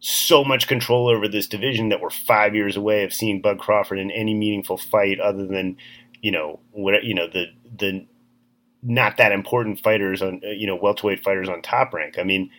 so 0.00 0.42
much 0.42 0.66
control 0.66 1.08
over 1.08 1.28
this 1.28 1.46
division 1.46 1.88
that 1.90 2.00
we're 2.00 2.10
five 2.10 2.54
years 2.54 2.76
away 2.76 3.04
of 3.04 3.14
seeing 3.14 3.40
Bud 3.40 3.60
Crawford 3.60 3.98
in 3.98 4.10
any 4.10 4.34
meaningful 4.34 4.76
fight 4.76 5.20
other 5.20 5.46
than, 5.46 5.76
you 6.20 6.32
know, 6.32 6.58
what 6.72 7.04
you 7.04 7.14
know 7.14 7.28
the 7.28 7.46
the 7.76 8.06
not 8.82 9.18
that 9.18 9.30
important 9.30 9.78
fighters 9.78 10.20
on 10.20 10.40
you 10.42 10.66
know 10.66 10.74
welterweight 10.74 11.22
fighters 11.22 11.48
on 11.48 11.62
top 11.62 11.92
rank. 11.94 12.18
I 12.18 12.24
mean, 12.24 12.50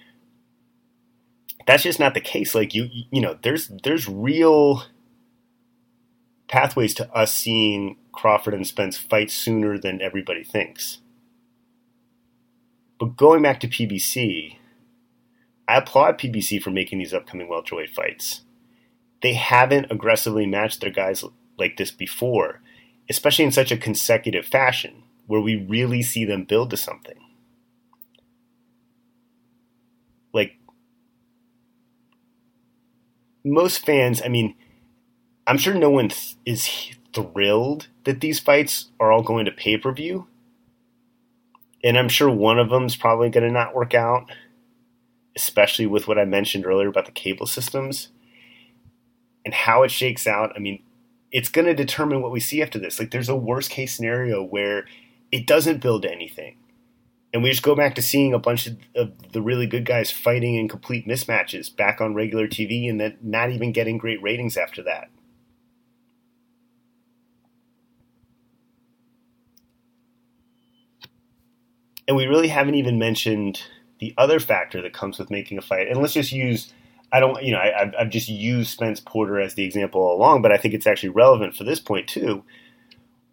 that's 1.70 1.84
just 1.84 1.99
not 1.99 2.15
the 2.15 2.20
case. 2.20 2.55
Like 2.55 2.74
you 2.74 2.89
you 3.11 3.22
know, 3.22 3.38
there's 3.43 3.72
there's 3.84 4.09
real 4.09 4.86
pathways 6.47 6.95
to 6.95 7.07
us 7.13 7.32
seeing 7.32 7.97
Crawford 8.11 8.55
and 8.55 8.65
Spence 8.65 8.97
fight 8.97 9.30
sooner 9.30 9.78
than 9.78 10.01
everybody 10.01 10.43
thinks. 10.43 10.97
But 12.99 13.15
going 13.17 13.43
back 13.43 13.59
to 13.59 13.67
PBC, 13.67 14.57
I 15.67 15.78
applaud 15.78 16.17
PBC 16.17 16.59
for 16.59 16.72
making 16.72 16.97
these 16.97 17.13
upcoming 17.13 17.47
welterweight 17.47 17.91
fights. 17.91 18.41
They 19.22 19.34
haven't 19.34 19.91
aggressively 19.91 20.47
matched 20.47 20.82
their 20.82 20.89
guys 20.89 21.24
like 21.59 21.78
this 21.78 21.91
before, 21.91 22.61
especially 23.11 23.45
in 23.45 23.51
such 23.51 23.72
a 23.72 23.78
consecutive 23.78 24.47
fashion 24.47 25.03
where 25.28 25.39
we 25.39 25.55
really 25.55 26.01
see 26.01 26.26
them 26.26 26.45
build 26.45 26.72
to 26.72 26.78
something. 26.78 27.20
Like 30.34 30.55
most 33.44 33.86
fans, 33.86 34.22
I 34.24 34.28
mean, 34.28 34.56
I'm 35.48 35.58
sure 35.58 35.74
no 35.74 35.90
one 35.90 36.10
th- 36.10 36.36
is 36.46 36.70
thrilled 37.14 37.88
that 38.04 38.22
these 38.22 38.40
fights 38.40 38.90
are 39.00 39.12
all 39.12 39.24
going 39.24 39.46
to 39.46 39.52
pay 39.52 39.78
per 39.78 39.92
view 39.92 40.28
and 41.84 41.98
I'm 41.98 42.10
sure 42.10 42.30
one 42.30 42.60
of 42.60 42.70
them 42.70 42.86
is 42.86 42.96
probably 42.96 43.30
going 43.30 43.46
to 43.46 43.52
not 43.52 43.76
work 43.76 43.94
out, 43.94 44.30
especially 45.36 45.86
with 45.86 46.08
what 46.08 46.20
I 46.20 46.26
mentioned 46.26 46.66
earlier 46.66 46.90
about 46.90 47.06
the 47.06 47.12
cable 47.12 47.48
systems 47.48 48.10
and 49.46 49.54
how 49.54 49.84
it 49.84 49.92
shakes 49.92 50.28
out. 50.28 50.52
I 50.56 50.60
mean, 50.60 50.84
it's 51.32 51.50
going 51.50 51.68
to 51.68 51.74
determine 51.74 52.22
what 52.22 52.32
we 52.32 52.40
see 52.40 52.62
after 52.62 52.80
this. 52.80 53.00
Like, 53.00 53.12
there's 53.12 53.30
a 53.30 53.36
worst 53.36 53.70
case 53.70 53.96
scenario 53.96 54.44
where 54.44 54.86
it 55.32 55.48
doesn't 55.48 55.82
build 55.82 56.06
anything. 56.06 56.58
And 57.32 57.44
we 57.44 57.52
just 57.52 57.62
go 57.62 57.76
back 57.76 57.94
to 57.96 58.02
seeing 58.02 58.34
a 58.34 58.40
bunch 58.40 58.66
of, 58.66 58.78
of 58.96 59.32
the 59.34 59.42
really 59.42 59.68
good 59.68 59.86
guys 59.86 60.10
fighting 60.10 60.56
in 60.56 60.68
complete 60.68 61.08
mismatches 61.08 61.76
back 61.76 62.02
on 62.02 62.16
regular 62.16 62.48
TV 62.48 62.90
and 62.90 63.00
then 63.00 63.18
not 63.22 63.52
even 63.52 63.72
getting 63.72 64.00
great 64.00 64.22
ratings 64.22 64.58
after 64.58 64.82
that. 64.84 65.10
And 72.08 72.18
we 72.18 72.26
really 72.26 72.48
haven't 72.48 72.74
even 72.74 72.98
mentioned 72.98 73.62
the 74.00 74.16
other 74.18 74.40
factor 74.40 74.82
that 74.82 74.94
comes 74.94 75.20
with 75.20 75.30
making 75.30 75.60
a 75.60 75.62
fight. 75.62 75.88
And 75.88 76.02
let's 76.02 76.14
just 76.14 76.32
use, 76.32 76.74
I 77.14 77.20
don't, 77.20 77.44
you 77.44 77.52
know, 77.52 77.60
I, 77.60 77.92
I've 78.00 78.10
just 78.10 78.30
used 78.30 78.72
Spence 78.72 79.00
Porter 79.00 79.40
as 79.40 79.54
the 79.54 79.64
example 79.64 80.02
all 80.02 80.18
along, 80.18 80.42
but 80.42 80.52
I 80.52 80.58
think 80.58 80.74
it's 80.74 80.88
actually 80.88 81.10
relevant 81.10 81.56
for 81.56 81.64
this 81.64 81.80
point 81.80 82.08
too. 82.08 82.44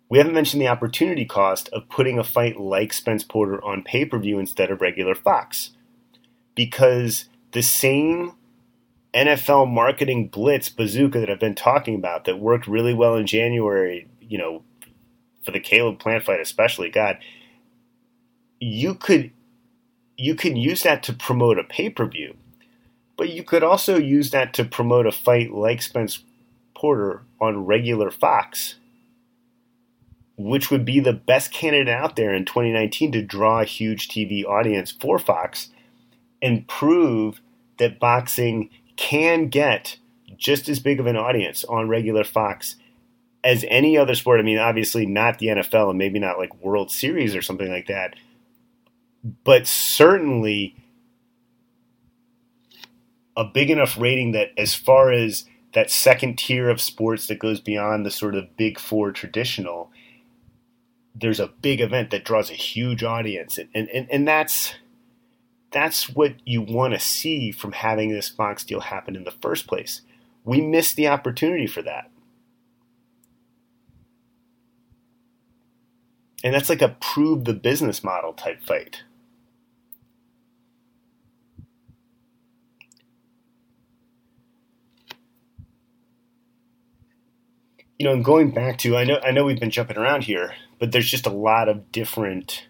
We 0.09 0.19
haven't 0.19 0.35
mentioned 0.35 0.63
the 0.63 0.69
opportunity 0.69 1.25
cost 1.25 1.69
of 1.71 1.89
putting 1.89 2.19
a 2.19 2.25
fight 2.25 2.61
like 2.61 2.93
Spence 2.93 3.25
Porter 3.25 3.63
on 3.65 3.83
pay 3.83 4.05
per 4.05 4.19
view 4.19 4.39
instead 4.39 4.71
of 4.71 4.81
regular 4.81 5.15
Fox. 5.15 5.71
Because 6.55 7.27
the 7.53 7.63
same 7.63 8.33
NFL 9.13 9.71
marketing 9.71 10.29
blitz 10.29 10.69
bazooka 10.69 11.19
that 11.21 11.31
I've 11.31 11.41
been 11.41 11.55
talking 11.55 11.95
about 11.95 12.25
that 12.25 12.39
worked 12.39 12.67
really 12.67 12.95
well 12.95 13.17
in 13.17 13.27
January, 13.27 14.09
you 14.21 14.39
know, 14.39 14.63
for 15.45 15.51
the 15.51 15.61
Caleb 15.61 15.99
Plant 15.99 16.25
fight 16.25 16.41
especially, 16.41 16.91
God, 16.91 17.19
you 18.61 18.95
could 18.95 19.33
you 20.17 20.35
can 20.35 20.57
use 20.57 20.83
that 20.83 21.03
to 21.03 21.13
promote 21.13 21.59
a 21.59 21.65
pay-per-view 21.65 22.35
but 23.17 23.31
you 23.31 23.43
could 23.43 23.63
also 23.63 23.97
use 23.97 24.31
that 24.31 24.53
to 24.55 24.65
promote 24.65 25.07
a 25.07 25.13
fight 25.13 25.53
like 25.53 25.83
Spence 25.83 26.23
Porter 26.75 27.23
on 27.41 27.65
regular 27.65 28.11
Fox 28.11 28.77
which 30.37 30.71
would 30.71 30.85
be 30.85 31.01
the 31.01 31.13
best 31.13 31.53
candidate 31.53 31.89
out 31.89 32.17
there 32.17 32.35
in 32.35 32.45
2019 32.45 33.13
to 33.13 33.23
draw 33.23 33.61
a 33.61 33.65
huge 33.65 34.09
TV 34.09 34.45
audience 34.45 34.91
for 34.91 35.19
Fox 35.19 35.71
and 36.43 36.69
prove 36.69 37.41
that 37.79 37.99
boxing 37.99 38.71
can 38.97 39.49
get 39.49 39.99
just 40.37 40.69
as 40.69 40.81
big 40.81 41.01
of 41.01 41.07
an 41.07 41.17
audience 41.17 41.65
on 41.65 41.89
regular 41.89 42.25
Fox 42.25 42.77
as 43.43 43.65
any 43.69 43.97
other 43.97 44.15
sport. 44.15 44.41
I 44.41 44.43
mean, 44.43 44.59
obviously 44.59 45.07
not 45.07 45.39
the 45.39 45.47
NFL 45.47 45.91
and 45.91 45.99
maybe 45.99 46.19
not 46.19 46.39
like 46.39 46.63
World 46.63 46.91
Series 46.91 47.35
or 47.35 47.43
something 47.43 47.71
like 47.71 47.87
that, 47.87 48.15
but 49.45 49.67
certainly 49.67 50.77
a 53.37 53.45
big 53.45 53.71
enough 53.71 53.99
rating 53.99 54.33
that 54.33 54.51
as 54.59 54.75
far 54.75 55.13
as 55.13 55.45
that 55.75 55.91
second 55.91 56.39
tier 56.39 56.69
of 56.69 56.81
sports 56.81 57.27
that 57.27 57.39
goes 57.39 57.61
beyond 57.61 58.05
the 58.05 58.11
sort 58.11 58.35
of 58.35 58.57
big 58.57 58.79
four 58.79 59.13
traditional 59.13 59.91
there's 61.19 61.41
a 61.41 61.49
big 61.63 61.81
event 61.81 62.11
that 62.11 62.25
draws 62.25 62.51
a 62.51 62.55
huge 62.55 63.03
audience. 63.03 63.59
And 63.59 63.89
and, 63.89 64.07
and 64.11 64.29
that's 64.29 64.75
that's 65.71 66.09
what 66.11 66.35
you 66.45 66.63
want 66.63 66.95
to 66.95 67.01
see 67.01 67.51
from 67.51 67.73
having 67.73 68.11
this 68.11 68.29
fox 68.29 68.65
deal 68.65 68.81
happen 68.81 69.17
in 69.17 69.25
the 69.25 69.31
first 69.31 69.67
place. 69.67 70.03
We 70.45 70.61
missed 70.61 70.97
the 70.97 71.09
opportunity 71.09 71.67
for 71.67 71.83
that. 71.83 72.11
And 76.45 76.55
that's 76.55 76.69
like 76.69 76.83
a 76.83 76.97
prove 77.01 77.45
the 77.45 77.55
business 77.55 78.05
model 78.05 78.33
type 78.33 78.63
fight. 78.63 79.03
You 87.99 88.05
know, 88.05 88.13
and 88.13 88.25
going 88.25 88.51
back 88.51 88.77
to 88.79 88.97
I 88.97 89.05
know 89.05 89.19
I 89.25 89.31
know 89.31 89.45
we've 89.45 89.59
been 89.59 89.71
jumping 89.71 89.97
around 89.97 90.25
here, 90.25 90.55
but 90.79 90.93
there's 90.93 91.11
just 91.11 91.27
a 91.27 91.31
lot 91.31 91.69
of 91.69 91.93
different 91.93 92.67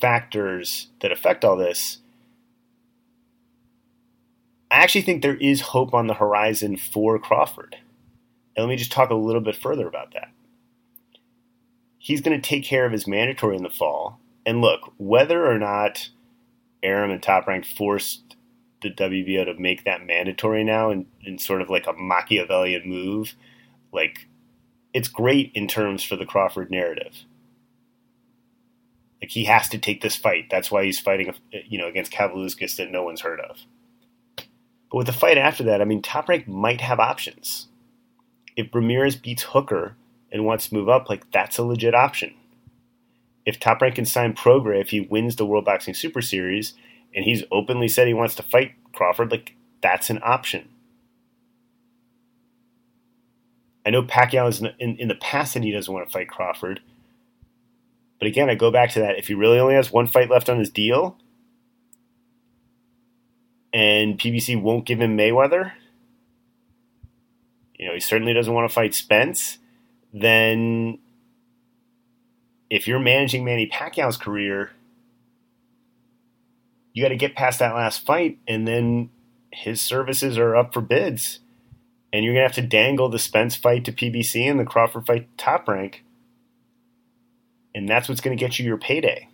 factors 0.00 0.88
that 1.00 1.12
affect 1.12 1.44
all 1.44 1.56
this. 1.56 1.98
I 4.70 4.76
actually 4.76 5.02
think 5.02 5.22
there 5.22 5.36
is 5.36 5.60
hope 5.60 5.94
on 5.94 6.06
the 6.06 6.14
horizon 6.14 6.76
for 6.76 7.18
Crawford. 7.18 7.76
And 8.56 8.64
let 8.64 8.68
me 8.68 8.76
just 8.76 8.92
talk 8.92 9.10
a 9.10 9.14
little 9.14 9.40
bit 9.40 9.56
further 9.56 9.86
about 9.86 10.12
that. 10.14 10.30
He's 11.98 12.20
going 12.20 12.40
to 12.40 12.48
take 12.48 12.64
care 12.64 12.84
of 12.84 12.92
his 12.92 13.06
mandatory 13.06 13.56
in 13.56 13.62
the 13.62 13.70
fall. 13.70 14.20
And 14.44 14.60
look, 14.60 14.92
whether 14.96 15.50
or 15.50 15.58
not 15.58 16.10
Arum 16.82 17.10
and 17.10 17.22
Top 17.22 17.46
Rank 17.46 17.64
forced 17.64 18.36
the 18.82 18.90
WBO 18.90 19.44
to 19.46 19.54
make 19.54 19.84
that 19.84 20.06
mandatory 20.06 20.62
now 20.62 20.90
in, 20.90 21.06
in 21.24 21.38
sort 21.38 21.62
of 21.62 21.70
like 21.70 21.86
a 21.86 21.92
Machiavellian 21.92 22.88
move– 22.88 23.34
like, 23.96 24.28
it's 24.96 25.08
great 25.08 25.52
in 25.54 25.68
terms 25.68 26.02
for 26.02 26.16
the 26.16 26.24
Crawford 26.24 26.70
narrative. 26.70 27.26
Like 29.20 29.30
he 29.30 29.44
has 29.44 29.68
to 29.68 29.76
take 29.76 30.00
this 30.00 30.16
fight. 30.16 30.46
That's 30.50 30.70
why 30.70 30.84
he's 30.84 30.98
fighting, 30.98 31.34
you 31.68 31.76
know, 31.76 31.86
against 31.86 32.12
Kavaliauskas 32.12 32.76
that 32.76 32.90
no 32.90 33.02
one's 33.02 33.20
heard 33.20 33.40
of. 33.40 33.58
But 34.36 34.96
with 34.96 35.06
the 35.06 35.12
fight 35.12 35.36
after 35.36 35.62
that, 35.64 35.82
I 35.82 35.84
mean, 35.84 36.00
Top 36.00 36.30
Rank 36.30 36.48
might 36.48 36.80
have 36.80 36.98
options. 36.98 37.68
If 38.56 38.74
Ramirez 38.74 39.16
beats 39.16 39.42
Hooker 39.42 39.96
and 40.32 40.46
wants 40.46 40.68
to 40.68 40.74
move 40.74 40.88
up, 40.88 41.10
like 41.10 41.30
that's 41.30 41.58
a 41.58 41.62
legit 41.62 41.94
option. 41.94 42.32
If 43.44 43.60
Top 43.60 43.82
Rank 43.82 43.96
can 43.96 44.06
sign 44.06 44.32
Prograis 44.32 44.80
if 44.80 44.88
he 44.88 45.00
wins 45.02 45.36
the 45.36 45.44
World 45.44 45.66
Boxing 45.66 45.92
Super 45.92 46.22
Series 46.22 46.72
and 47.14 47.22
he's 47.22 47.44
openly 47.52 47.88
said 47.88 48.06
he 48.06 48.14
wants 48.14 48.34
to 48.36 48.42
fight 48.42 48.72
Crawford, 48.94 49.30
like 49.30 49.56
that's 49.82 50.08
an 50.08 50.20
option. 50.22 50.70
I 53.86 53.90
know 53.90 54.02
Pacquiao 54.02 54.48
is 54.48 54.60
in, 54.60 54.96
in 54.96 55.06
the 55.06 55.14
past 55.14 55.54
and 55.54 55.64
he 55.64 55.70
doesn't 55.70 55.92
want 55.92 56.08
to 56.08 56.12
fight 56.12 56.28
Crawford. 56.28 56.80
But 58.18 58.26
again, 58.26 58.50
I 58.50 58.56
go 58.56 58.72
back 58.72 58.90
to 58.90 59.00
that. 59.00 59.16
If 59.16 59.28
he 59.28 59.34
really 59.34 59.60
only 59.60 59.74
has 59.74 59.92
one 59.92 60.08
fight 60.08 60.28
left 60.28 60.48
on 60.48 60.58
his 60.58 60.70
deal, 60.70 61.16
and 63.72 64.18
PBC 64.18 64.60
won't 64.60 64.86
give 64.86 65.00
him 65.00 65.16
Mayweather, 65.16 65.72
you 67.78 67.86
know, 67.86 67.94
he 67.94 68.00
certainly 68.00 68.32
doesn't 68.32 68.52
want 68.52 68.68
to 68.68 68.74
fight 68.74 68.94
Spence, 68.94 69.58
then 70.12 70.98
if 72.70 72.88
you're 72.88 72.98
managing 72.98 73.44
Manny 73.44 73.68
Pacquiao's 73.68 74.16
career, 74.16 74.72
you 76.92 77.04
got 77.04 77.10
to 77.10 77.16
get 77.16 77.36
past 77.36 77.60
that 77.60 77.74
last 77.74 78.04
fight, 78.04 78.38
and 78.48 78.66
then 78.66 79.10
his 79.52 79.80
services 79.80 80.38
are 80.38 80.56
up 80.56 80.72
for 80.72 80.80
bids 80.80 81.40
and 82.16 82.24
you're 82.24 82.32
gonna 82.32 82.46
have 82.46 82.54
to 82.54 82.62
dangle 82.62 83.10
the 83.10 83.18
Spence 83.18 83.54
fight 83.56 83.84
to 83.84 83.92
PBC 83.92 84.50
and 84.50 84.58
the 84.58 84.64
Crawford 84.64 85.04
fight 85.04 85.28
top 85.36 85.68
rank, 85.68 86.02
and 87.74 87.86
that's 87.86 88.08
what's 88.08 88.22
gonna 88.22 88.36
get 88.36 88.58
you 88.58 88.64
your 88.64 88.78
payday. 88.78 89.28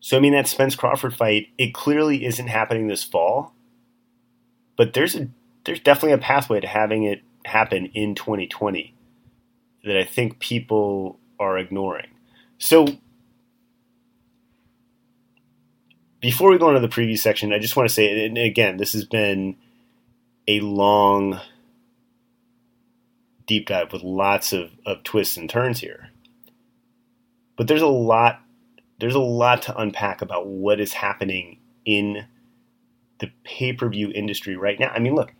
So 0.00 0.16
I 0.16 0.20
mean 0.20 0.32
that 0.32 0.48
Spence 0.48 0.74
Crawford 0.74 1.14
fight, 1.14 1.50
it 1.56 1.72
clearly 1.72 2.24
isn't 2.24 2.48
happening 2.48 2.88
this 2.88 3.04
fall. 3.04 3.54
But 4.76 4.92
there's 4.92 5.14
a 5.14 5.28
there's 5.64 5.78
definitely 5.78 6.14
a 6.14 6.18
pathway 6.18 6.58
to 6.58 6.66
having 6.66 7.04
it 7.04 7.22
happen 7.44 7.86
in 7.94 8.16
2020 8.16 8.92
that 9.84 9.96
I 9.96 10.02
think 10.02 10.40
people 10.40 11.20
are 11.38 11.56
ignoring. 11.58 12.08
So 12.58 12.86
before 16.24 16.50
we 16.50 16.56
go 16.56 16.70
into 16.70 16.80
the 16.80 16.88
preview 16.88 17.18
section, 17.18 17.52
I 17.52 17.58
just 17.58 17.76
want 17.76 17.86
to 17.86 17.94
say, 17.94 18.24
and 18.24 18.38
again, 18.38 18.78
this 18.78 18.94
has 18.94 19.04
been 19.04 19.56
a 20.48 20.58
long 20.60 21.38
deep 23.46 23.66
dive 23.66 23.92
with 23.92 24.02
lots 24.02 24.54
of, 24.54 24.70
of 24.86 25.02
twists 25.02 25.36
and 25.36 25.50
turns 25.50 25.80
here. 25.80 26.08
But 27.58 27.68
there's 27.68 27.82
a 27.82 27.86
lot 27.86 28.40
there's 29.00 29.14
a 29.14 29.20
lot 29.20 29.60
to 29.62 29.76
unpack 29.76 30.22
about 30.22 30.46
what 30.46 30.80
is 30.80 30.94
happening 30.94 31.58
in 31.84 32.24
the 33.18 33.30
pay-per-view 33.44 34.10
industry 34.14 34.56
right 34.56 34.80
now. 34.80 34.88
I 34.88 35.00
mean, 35.00 35.14
look, 35.14 35.34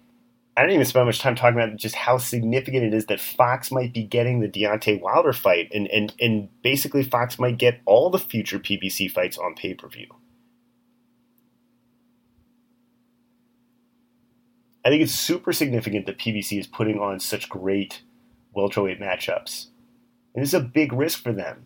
I 0.54 0.62
don't 0.62 0.72
even 0.72 0.84
spend 0.84 1.06
much 1.06 1.20
time 1.20 1.34
talking 1.34 1.58
about 1.58 1.76
just 1.76 1.94
how 1.94 2.18
significant 2.18 2.84
it 2.84 2.92
is 2.92 3.06
that 3.06 3.20
Fox 3.20 3.72
might 3.72 3.94
be 3.94 4.02
getting 4.02 4.40
the 4.40 4.48
Deontay 4.48 5.00
Wilder 5.00 5.32
fight, 5.32 5.70
and 5.72 5.88
and 5.88 6.12
and 6.20 6.50
basically 6.60 7.04
Fox 7.04 7.38
might 7.38 7.56
get 7.56 7.80
all 7.86 8.10
the 8.10 8.18
future 8.18 8.58
PBC 8.58 9.10
fights 9.10 9.38
on 9.38 9.54
pay-per-view. 9.54 10.08
I 14.84 14.90
think 14.90 15.02
it's 15.02 15.14
super 15.14 15.52
significant 15.52 16.06
that 16.06 16.18
PBC 16.18 16.58
is 16.60 16.66
putting 16.66 16.98
on 16.98 17.18
such 17.18 17.48
great 17.48 18.02
welterweight 18.52 19.00
matchups. 19.00 19.68
And 20.34 20.42
this 20.42 20.50
is 20.50 20.54
a 20.54 20.60
big 20.60 20.92
risk 20.92 21.22
for 21.22 21.32
them. 21.32 21.64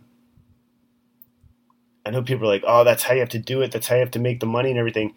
I 2.07 2.11
know 2.11 2.23
people 2.23 2.49
are 2.49 2.53
like, 2.53 2.65
oh, 2.67 2.85
that's 2.85 3.03
how 3.03 3.15
you 3.15 3.21
have 3.21 3.29
to 3.31 3.39
do 3.39 3.61
it. 3.61 3.73
That's 3.73 3.89
how 3.89 3.97
you 3.97 4.01
have 4.01 4.13
to 4.13 4.19
make 4.19 4.41
the 4.41 4.47
money 4.47 4.71
and 4.71 4.79
everything. 4.79 5.15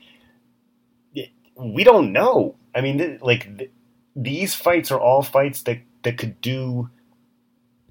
We 1.55 1.83
don't 1.83 2.11
know. 2.11 2.55
I 2.73 2.81
mean, 2.81 3.19
like, 3.21 3.71
these 4.15 4.55
fights 4.55 4.91
are 4.91 4.99
all 4.99 5.21
fights 5.21 5.63
that, 5.63 5.79
that 6.03 6.17
could 6.17 6.41
do 6.41 6.89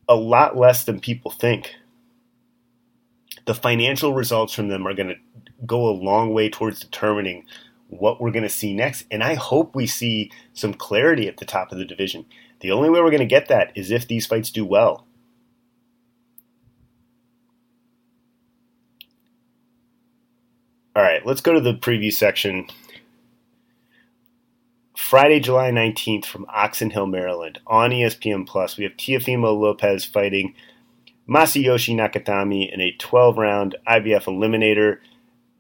a 0.09 0.17
lot 0.17 0.57
less 0.57 0.85
than 0.85 1.01
people 1.01 1.31
think. 1.31 1.77
The 3.47 3.55
financial 3.55 4.13
results 4.13 4.53
from 4.53 4.69
them 4.69 4.87
are 4.87 4.95
going 4.95 5.09
to 5.09 5.17
go 5.65 5.89
a 5.89 5.93
long 5.93 6.35
way 6.35 6.51
towards 6.51 6.81
determining 6.81 7.45
what 7.91 8.21
we're 8.21 8.31
going 8.31 8.45
to 8.45 8.49
see 8.49 8.73
next. 8.73 9.05
And 9.11 9.23
I 9.23 9.35
hope 9.35 9.75
we 9.75 9.87
see 9.87 10.31
some 10.55 10.73
clarity 10.73 11.29
at 11.29 11.37
the 11.37 11.45
top 11.45 11.73
of 11.73 11.79
the 11.79 11.85
division. 11.85 12.25
The 12.61 12.71
only 12.71 12.89
way 12.89 13.01
we're 13.01 13.11
going 13.11 13.21
to 13.21 13.27
get 13.27 13.49
that 13.49 13.73
is 13.75 13.91
if 13.91 14.07
these 14.07 14.27
fights 14.27 14.51
do 14.51 14.65
well. 14.65 15.07
All 20.95 21.03
right, 21.03 21.25
let's 21.25 21.41
go 21.41 21.53
to 21.53 21.61
the 21.61 21.75
preview 21.75 22.13
section. 22.13 22.67
Friday, 24.97 25.41
July 25.41 25.71
19th 25.71 26.27
from 26.27 26.47
Oxon 26.49 26.91
Hill, 26.91 27.07
Maryland, 27.07 27.59
on 27.67 27.91
ESPN 27.91 28.47
Plus, 28.47 28.77
we 28.77 28.85
have 28.85 28.93
Teofimo 28.97 29.59
Lopez 29.59 30.05
fighting 30.05 30.55
Masayoshi 31.29 31.95
Nakatani 31.95 32.73
in 32.73 32.81
a 32.81 32.93
12 32.93 33.39
round 33.39 33.77
IBF 33.89 34.25
eliminator. 34.25 34.99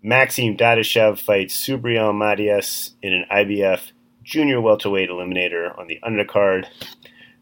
Maxim 0.02 0.56
Dadashev 0.56 1.18
fights 1.18 1.54
Subriel 1.54 2.14
Matias 2.14 2.94
in 3.02 3.12
an 3.12 3.26
IBF 3.30 3.92
junior 4.22 4.60
welterweight 4.60 5.10
eliminator 5.10 5.76
on 5.78 5.88
the 5.88 5.98
undercard. 6.02 6.66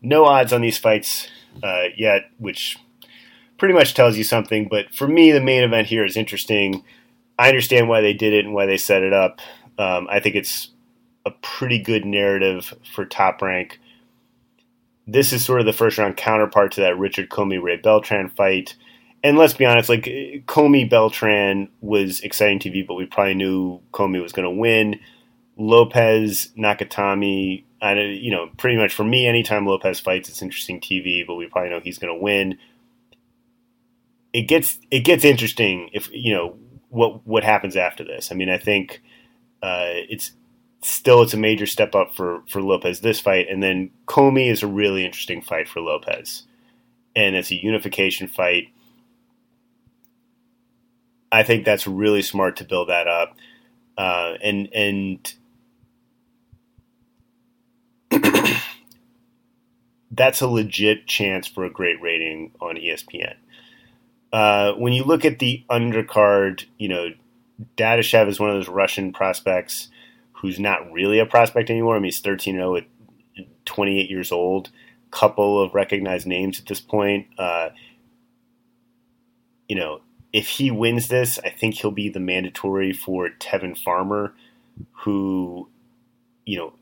No 0.02 0.24
odds 0.24 0.52
on 0.52 0.60
these 0.60 0.78
fights 0.78 1.28
uh, 1.62 1.84
yet, 1.96 2.30
which 2.38 2.78
pretty 3.58 3.74
much 3.74 3.94
tells 3.94 4.16
you 4.16 4.24
something. 4.24 4.68
But 4.68 4.92
for 4.94 5.06
me, 5.06 5.30
the 5.30 5.40
main 5.40 5.62
event 5.62 5.88
here 5.88 6.04
is 6.04 6.16
interesting. 6.16 6.84
I 7.38 7.48
understand 7.48 7.88
why 7.88 8.00
they 8.00 8.14
did 8.14 8.32
it 8.32 8.44
and 8.44 8.54
why 8.54 8.66
they 8.66 8.76
set 8.76 9.02
it 9.02 9.12
up. 9.12 9.40
Um, 9.78 10.08
I 10.10 10.18
think 10.20 10.34
it's 10.34 10.70
a 11.24 11.30
pretty 11.30 11.78
good 11.78 12.04
narrative 12.04 12.74
for 12.94 13.04
Top 13.04 13.40
Rank. 13.42 13.78
This 15.06 15.32
is 15.32 15.44
sort 15.44 15.60
of 15.60 15.66
the 15.66 15.72
first 15.72 15.98
round 15.98 16.16
counterpart 16.16 16.72
to 16.72 16.80
that 16.82 16.98
Richard 16.98 17.28
Commey 17.28 17.62
Ray 17.62 17.76
Beltran 17.76 18.28
fight 18.30 18.74
and 19.22 19.36
let's 19.36 19.54
be 19.54 19.64
honest, 19.64 19.88
like 19.88 20.04
Commey 20.46 20.88
Beltran 20.88 21.68
was 21.80 22.20
exciting 22.20 22.60
TV, 22.60 22.86
but 22.86 22.94
we 22.94 23.06
probably 23.06 23.34
knew 23.34 23.80
Commey 23.92 24.22
was 24.22 24.32
going 24.32 24.44
to 24.44 24.60
win. 24.60 25.00
Lopez 25.56 26.50
Nakatani, 26.56 27.64
I, 27.82 27.94
you 27.94 28.30
know, 28.30 28.48
pretty 28.56 28.76
much 28.76 28.94
for 28.94 29.04
me, 29.04 29.26
anytime 29.26 29.66
Lopez 29.66 29.98
fights, 29.98 30.28
it's 30.28 30.42
interesting 30.42 30.80
TV, 30.80 31.26
but 31.26 31.34
we 31.34 31.46
probably 31.46 31.70
know 31.70 31.80
he's 31.80 31.98
going 31.98 32.14
to 32.14 32.22
win. 32.22 32.58
It 34.32 34.42
gets 34.42 34.78
it 34.90 35.00
gets 35.00 35.24
interesting 35.24 35.90
if 35.92 36.10
you 36.12 36.34
know 36.34 36.56
what 36.90 37.26
what 37.26 37.42
happens 37.42 37.76
after 37.76 38.04
this. 38.04 38.30
I 38.30 38.34
mean, 38.36 38.50
I 38.50 38.58
think 38.58 39.02
uh, 39.62 40.04
it's 40.08 40.32
still 40.82 41.22
it's 41.22 41.34
a 41.34 41.38
major 41.38 41.66
step 41.66 41.94
up 41.94 42.14
for 42.14 42.42
for 42.48 42.62
Lopez 42.62 43.00
this 43.00 43.18
fight, 43.18 43.48
and 43.48 43.62
then 43.62 43.90
Commey 44.06 44.48
is 44.48 44.62
a 44.62 44.68
really 44.68 45.04
interesting 45.04 45.42
fight 45.42 45.66
for 45.66 45.80
Lopez, 45.80 46.44
and 47.16 47.34
it's 47.34 47.50
a 47.50 47.60
unification 47.60 48.28
fight 48.28 48.68
I 51.30 51.42
think 51.42 51.64
that's 51.64 51.86
really 51.86 52.22
smart 52.22 52.56
to 52.56 52.64
build 52.64 52.88
that 52.88 53.06
up, 53.06 53.36
uh, 53.96 54.34
and 54.42 54.68
and 54.74 55.34
that's 60.10 60.40
a 60.40 60.48
legit 60.48 61.06
chance 61.06 61.46
for 61.46 61.64
a 61.64 61.70
great 61.70 62.00
rating 62.00 62.52
on 62.60 62.76
ESPN. 62.76 63.34
Uh, 64.32 64.72
when 64.72 64.92
you 64.92 65.04
look 65.04 65.24
at 65.24 65.38
the 65.38 65.64
undercard, 65.70 66.64
you 66.78 66.88
know, 66.88 67.08
Dadashev 67.76 68.28
is 68.28 68.38
one 68.38 68.50
of 68.50 68.56
those 68.56 68.68
Russian 68.68 69.12
prospects 69.12 69.88
who's 70.32 70.58
not 70.58 70.92
really 70.92 71.18
a 71.18 71.26
prospect 71.26 71.70
anymore. 71.70 71.96
I 71.96 71.98
mean, 71.98 72.04
he's 72.04 72.20
13 72.20 72.54
0 72.54 72.76
at 72.76 72.84
28 73.64 74.10
years 74.10 74.32
old. 74.32 74.70
Couple 75.10 75.62
of 75.62 75.74
recognized 75.74 76.26
names 76.26 76.60
at 76.60 76.66
this 76.66 76.80
point. 76.80 77.26
Uh, 77.38 77.70
you 79.68 79.76
know, 79.76 80.00
if 80.32 80.48
he 80.48 80.70
wins 80.70 81.08
this, 81.08 81.38
I 81.44 81.50
think 81.50 81.76
he'll 81.76 81.90
be 81.90 82.08
the 82.08 82.20
mandatory 82.20 82.92
for 82.92 83.28
Tevin 83.40 83.76
Farmer, 83.76 84.34
who, 84.92 85.68
you 86.44 86.58
know, 86.58 86.72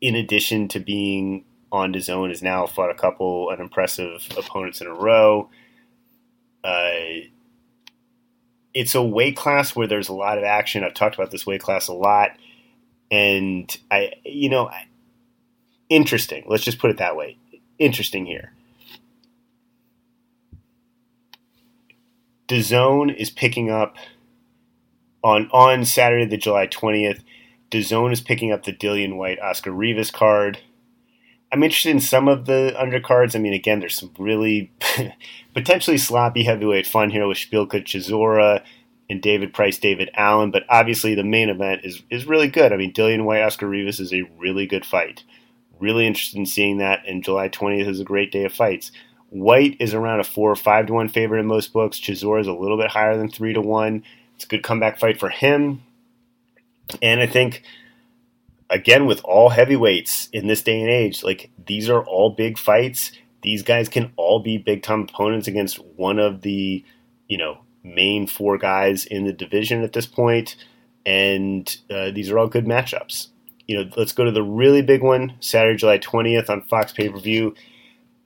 in 0.00 0.14
addition 0.14 0.68
to 0.68 0.80
being 0.80 1.44
on 1.70 1.94
his 1.94 2.08
own, 2.08 2.28
has 2.28 2.42
now 2.42 2.66
fought 2.66 2.90
a 2.90 2.94
couple 2.94 3.48
unimpressive 3.50 4.28
opponents 4.36 4.80
in 4.80 4.86
a 4.86 4.94
row. 4.94 5.48
Uh, 6.62 7.26
it's 8.74 8.94
a 8.94 9.02
weight 9.02 9.36
class 9.36 9.74
where 9.74 9.86
there's 9.86 10.08
a 10.08 10.14
lot 10.14 10.38
of 10.38 10.44
action. 10.44 10.84
I've 10.84 10.94
talked 10.94 11.14
about 11.14 11.30
this 11.30 11.46
weight 11.46 11.60
class 11.60 11.88
a 11.88 11.92
lot, 11.92 12.30
and 13.10 13.74
I, 13.90 14.12
you 14.24 14.48
know, 14.48 14.70
interesting. 15.88 16.44
Let's 16.46 16.64
just 16.64 16.78
put 16.78 16.90
it 16.90 16.98
that 16.98 17.16
way. 17.16 17.36
Interesting 17.78 18.26
here. 18.26 18.52
DAZN 22.52 23.16
is 23.16 23.30
picking 23.30 23.70
up 23.70 23.96
on 25.24 25.48
on 25.52 25.86
Saturday, 25.86 26.26
the 26.26 26.36
July 26.36 26.66
twentieth. 26.66 27.24
DAZN 27.70 28.12
is 28.12 28.20
picking 28.20 28.52
up 28.52 28.64
the 28.64 28.74
Dillian 28.74 29.16
Whyte 29.16 29.40
Oscar 29.40 29.72
Rivas 29.72 30.10
card. 30.10 30.58
I'm 31.50 31.62
interested 31.62 31.90
in 31.90 32.00
some 32.00 32.28
of 32.28 32.44
the 32.44 32.74
undercards. 32.78 33.34
I 33.34 33.38
mean, 33.38 33.54
again, 33.54 33.80
there's 33.80 33.96
some 33.96 34.10
really 34.18 34.70
potentially 35.54 35.96
sloppy 35.96 36.44
heavyweight 36.44 36.86
fun 36.86 37.08
here 37.08 37.26
with 37.26 37.38
Szpilka 37.38 37.84
Chisora 37.84 38.62
and 39.08 39.22
David 39.22 39.54
Price, 39.54 39.78
David 39.78 40.10
Allen. 40.14 40.50
But 40.50 40.64
obviously, 40.68 41.14
the 41.14 41.24
main 41.24 41.48
event 41.48 41.80
is 41.84 42.02
is 42.10 42.26
really 42.26 42.48
good. 42.48 42.70
I 42.70 42.76
mean, 42.76 42.92
Dillian 42.92 43.24
Whyte 43.24 43.42
Oscar 43.42 43.66
Rivas 43.66 43.98
is 43.98 44.12
a 44.12 44.28
really 44.36 44.66
good 44.66 44.84
fight. 44.84 45.24
Really 45.80 46.06
interested 46.06 46.36
in 46.36 46.44
seeing 46.44 46.76
that. 46.78 47.00
And 47.06 47.24
July 47.24 47.48
20th 47.48 47.88
is 47.88 48.00
a 48.00 48.04
great 48.04 48.30
day 48.30 48.44
of 48.44 48.52
fights. 48.52 48.92
Whyte 49.32 49.78
is 49.80 49.94
around 49.94 50.20
a 50.20 50.24
four 50.24 50.50
or 50.50 50.56
five 50.56 50.86
to 50.86 50.92
one 50.92 51.08
favorite 51.08 51.40
in 51.40 51.46
most 51.46 51.72
books. 51.72 51.98
Chisora 51.98 52.42
is 52.42 52.46
a 52.46 52.52
little 52.52 52.76
bit 52.76 52.90
higher 52.90 53.16
than 53.16 53.30
three 53.30 53.54
to 53.54 53.62
one. 53.62 54.04
It's 54.34 54.44
a 54.44 54.48
good 54.48 54.62
comeback 54.62 54.98
fight 54.98 55.18
for 55.18 55.30
him. 55.30 55.82
And 57.00 57.18
I 57.18 57.26
think, 57.26 57.62
again, 58.68 59.06
with 59.06 59.22
all 59.24 59.48
heavyweights 59.48 60.28
in 60.34 60.48
this 60.48 60.62
day 60.62 60.82
and 60.82 60.90
age, 60.90 61.24
like 61.24 61.50
these 61.66 61.88
are 61.88 62.04
all 62.04 62.28
big 62.28 62.58
fights. 62.58 63.12
These 63.40 63.62
guys 63.62 63.88
can 63.88 64.12
all 64.16 64.40
be 64.40 64.58
big 64.58 64.82
time 64.82 65.02
opponents 65.08 65.48
against 65.48 65.82
one 65.96 66.18
of 66.18 66.42
the, 66.42 66.84
you 67.26 67.38
know, 67.38 67.62
main 67.82 68.26
four 68.26 68.58
guys 68.58 69.06
in 69.06 69.24
the 69.24 69.32
division 69.32 69.82
at 69.82 69.94
this 69.94 70.06
point. 70.06 70.56
And 71.06 71.74
uh, 71.90 72.10
these 72.10 72.30
are 72.30 72.38
all 72.38 72.48
good 72.48 72.66
matchups. 72.66 73.28
You 73.66 73.78
know, 73.78 73.90
let's 73.96 74.12
go 74.12 74.24
to 74.24 74.30
the 74.30 74.42
really 74.42 74.82
big 74.82 75.02
one, 75.02 75.34
Saturday, 75.40 75.78
July 75.78 75.98
20th 75.98 76.50
on 76.50 76.62
Fox 76.62 76.92
pay 76.92 77.08
per 77.08 77.18
view. 77.18 77.54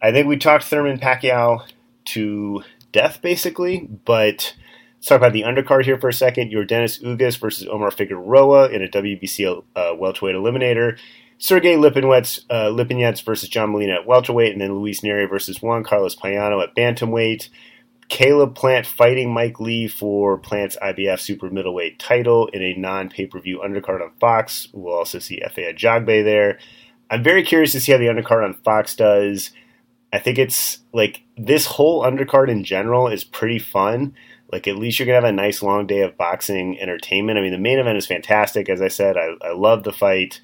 I 0.01 0.13
think 0.13 0.27
we 0.27 0.37
talked 0.37 0.65
Thurman 0.65 0.99
Pacquiao 0.99 1.67
to 2.07 2.63
death, 2.93 3.21
basically. 3.23 3.89
But 4.05 4.55
let's 4.97 5.07
talk 5.07 5.19
about 5.19 5.33
the 5.33 5.43
undercard 5.43 5.85
here 5.85 5.99
for 5.99 6.09
a 6.09 6.13
second. 6.13 6.53
Yordenis 6.53 7.03
Ugas 7.03 7.39
versus 7.39 7.67
Omar 7.69 7.91
Figueroa 7.91 8.69
in 8.71 8.83
a 8.83 8.89
WBC 8.89 9.65
uh, 9.75 9.95
welterweight 9.97 10.35
eliminator. 10.35 10.99
Sergey 11.39 11.75
Lipinets, 11.75 12.45
uh, 12.49 12.71
Lipinets 12.71 13.23
versus 13.23 13.49
John 13.49 13.71
Molina 13.71 13.95
at 13.95 14.07
welterweight, 14.07 14.53
and 14.53 14.61
then 14.61 14.75
Luis 14.75 15.01
Nery 15.03 15.29
versus 15.29 15.61
Juan 15.61 15.85
Carlos 15.85 16.17
Payano 16.17 16.63
at 16.63 16.75
bantamweight. 16.75 17.51
Caleb 18.09 18.55
Plant 18.55 18.87
fighting 18.87 19.35
Mike 19.35 19.59
Lee 19.59 19.89
for 19.89 20.39
Plant's 20.39 20.77
IBF 20.81 21.19
super 21.19 21.51
middleweight 21.51 21.99
title 21.99 22.47
in 22.49 22.63
a 22.63 22.75
non 22.75 23.09
pay 23.09 23.27
per 23.27 23.41
view 23.41 23.61
undercard 23.65 24.01
on 24.01 24.13
Fox. 24.21 24.69
We'll 24.73 24.95
also 24.95 25.19
see 25.19 25.41
Efe 25.41 25.75
Ajagba 25.75 26.25
there. 26.25 26.59
I'm 27.11 27.23
very 27.23 27.43
curious 27.43 27.73
to 27.73 27.81
see 27.81 27.93
how 27.93 27.99
the 27.99 28.07
undercard 28.07 28.45
on 28.45 28.55
Fox 28.55 28.95
does. 28.95 29.51
I 30.17 30.19
think 30.19 30.39
it's 30.39 30.79
like 30.95 31.23
this 31.37 31.67
whole 31.67 32.03
undercard 32.03 32.49
in 32.49 32.65
general 32.65 33.07
is 33.07 33.23
pretty 33.23 33.59
fun. 33.59 34.15
Like 34.51 34.67
at 34.67 34.79
least 34.79 34.99
you're 34.99 35.05
gonna 35.05 35.17
have 35.17 35.25
a 35.25 35.33
nice 35.33 35.63
long 35.63 35.87
day 35.87 36.01
of 36.01 36.17
boxing 36.17 36.81
entertainment. 36.81 37.39
I 37.39 37.43
mean, 37.43 37.53
the 37.53 37.59
main 37.59 37.79
event 37.79 37.99
is 37.99 38.07
fantastic. 38.07 38.71
As 38.71 38.81
I 38.81 38.89
said, 38.89 39.19
I, 39.19 39.35
I 39.43 39.53
love 39.53 39.83
the 39.83 39.93
fight, 39.93 40.41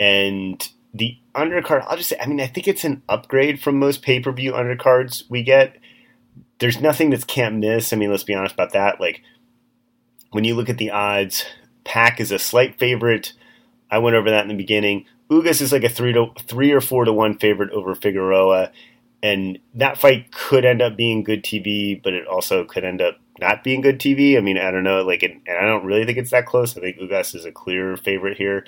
and 0.00 0.66
the 0.94 1.18
undercard. 1.34 1.84
I'll 1.86 1.98
just 1.98 2.08
say, 2.08 2.18
I 2.18 2.26
mean, 2.26 2.40
I 2.40 2.46
think 2.46 2.66
it's 2.66 2.84
an 2.84 3.02
upgrade 3.06 3.60
from 3.60 3.78
most 3.78 4.00
pay 4.00 4.20
per 4.20 4.32
view 4.32 4.52
undercards 4.52 5.24
we 5.28 5.42
get. 5.42 5.76
There's 6.60 6.80
nothing 6.80 7.10
that's 7.10 7.24
can't 7.24 7.56
miss. 7.56 7.92
I 7.92 7.96
mean, 7.96 8.10
let's 8.10 8.22
be 8.22 8.32
honest 8.34 8.54
about 8.54 8.72
that. 8.72 9.02
Like 9.02 9.20
when 10.30 10.44
you 10.44 10.54
look 10.54 10.70
at 10.70 10.78
the 10.78 10.92
odds, 10.92 11.44
Pack 11.84 12.20
is 12.20 12.32
a 12.32 12.38
slight 12.38 12.78
favorite. 12.78 13.34
I 13.90 13.98
went 13.98 14.16
over 14.16 14.30
that 14.30 14.44
in 14.44 14.48
the 14.48 14.54
beginning. 14.54 15.04
Ugas 15.30 15.60
is 15.60 15.72
like 15.72 15.84
a 15.84 15.88
three 15.88 16.12
to 16.12 16.32
three 16.46 16.72
or 16.72 16.80
four 16.80 17.04
to 17.04 17.12
one 17.12 17.38
favorite 17.38 17.70
over 17.72 17.94
Figueroa, 17.94 18.70
and 19.24 19.58
that 19.72 19.96
fight 19.96 20.30
could 20.32 20.66
end 20.66 20.82
up 20.82 20.98
being 20.98 21.24
good 21.24 21.42
TV, 21.42 22.00
but 22.00 22.12
it 22.12 22.26
also 22.26 22.62
could 22.62 22.84
end 22.84 23.00
up 23.00 23.18
not 23.40 23.64
being 23.64 23.80
good 23.80 23.98
TV. 23.98 24.36
I 24.36 24.42
mean, 24.42 24.58
I 24.58 24.70
don't 24.70 24.84
know. 24.84 25.02
Like, 25.02 25.22
and 25.22 25.40
I 25.48 25.62
don't 25.62 25.86
really 25.86 26.04
think 26.04 26.18
it's 26.18 26.32
that 26.32 26.44
close. 26.44 26.76
I 26.76 26.82
think 26.82 26.98
Ugas 26.98 27.34
is 27.34 27.46
a 27.46 27.50
clear 27.50 27.96
favorite 27.96 28.36
here. 28.36 28.66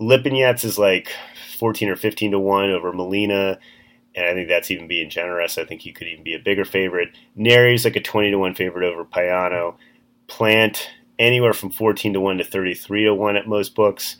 Lipinets 0.00 0.64
is 0.64 0.78
like 0.78 1.12
fourteen 1.58 1.90
or 1.90 1.96
fifteen 1.96 2.30
to 2.30 2.38
one 2.38 2.70
over 2.70 2.94
Molina, 2.94 3.58
and 4.14 4.26
I 4.26 4.32
think 4.32 4.48
that's 4.48 4.70
even 4.70 4.88
being 4.88 5.10
generous. 5.10 5.58
I 5.58 5.66
think 5.66 5.82
he 5.82 5.92
could 5.92 6.08
even 6.08 6.24
be 6.24 6.34
a 6.34 6.38
bigger 6.38 6.64
favorite. 6.64 7.10
Nery's 7.36 7.84
like 7.84 7.94
a 7.94 8.00
twenty 8.00 8.30
to 8.30 8.38
one 8.38 8.54
favorite 8.54 8.90
over 8.90 9.04
Payano. 9.04 9.76
Plant 10.28 10.88
anywhere 11.18 11.52
from 11.52 11.70
fourteen 11.70 12.14
to 12.14 12.20
one 12.20 12.38
to 12.38 12.44
thirty 12.44 12.72
three 12.72 13.04
to 13.04 13.14
one 13.14 13.36
at 13.36 13.46
most 13.46 13.74
books. 13.74 14.16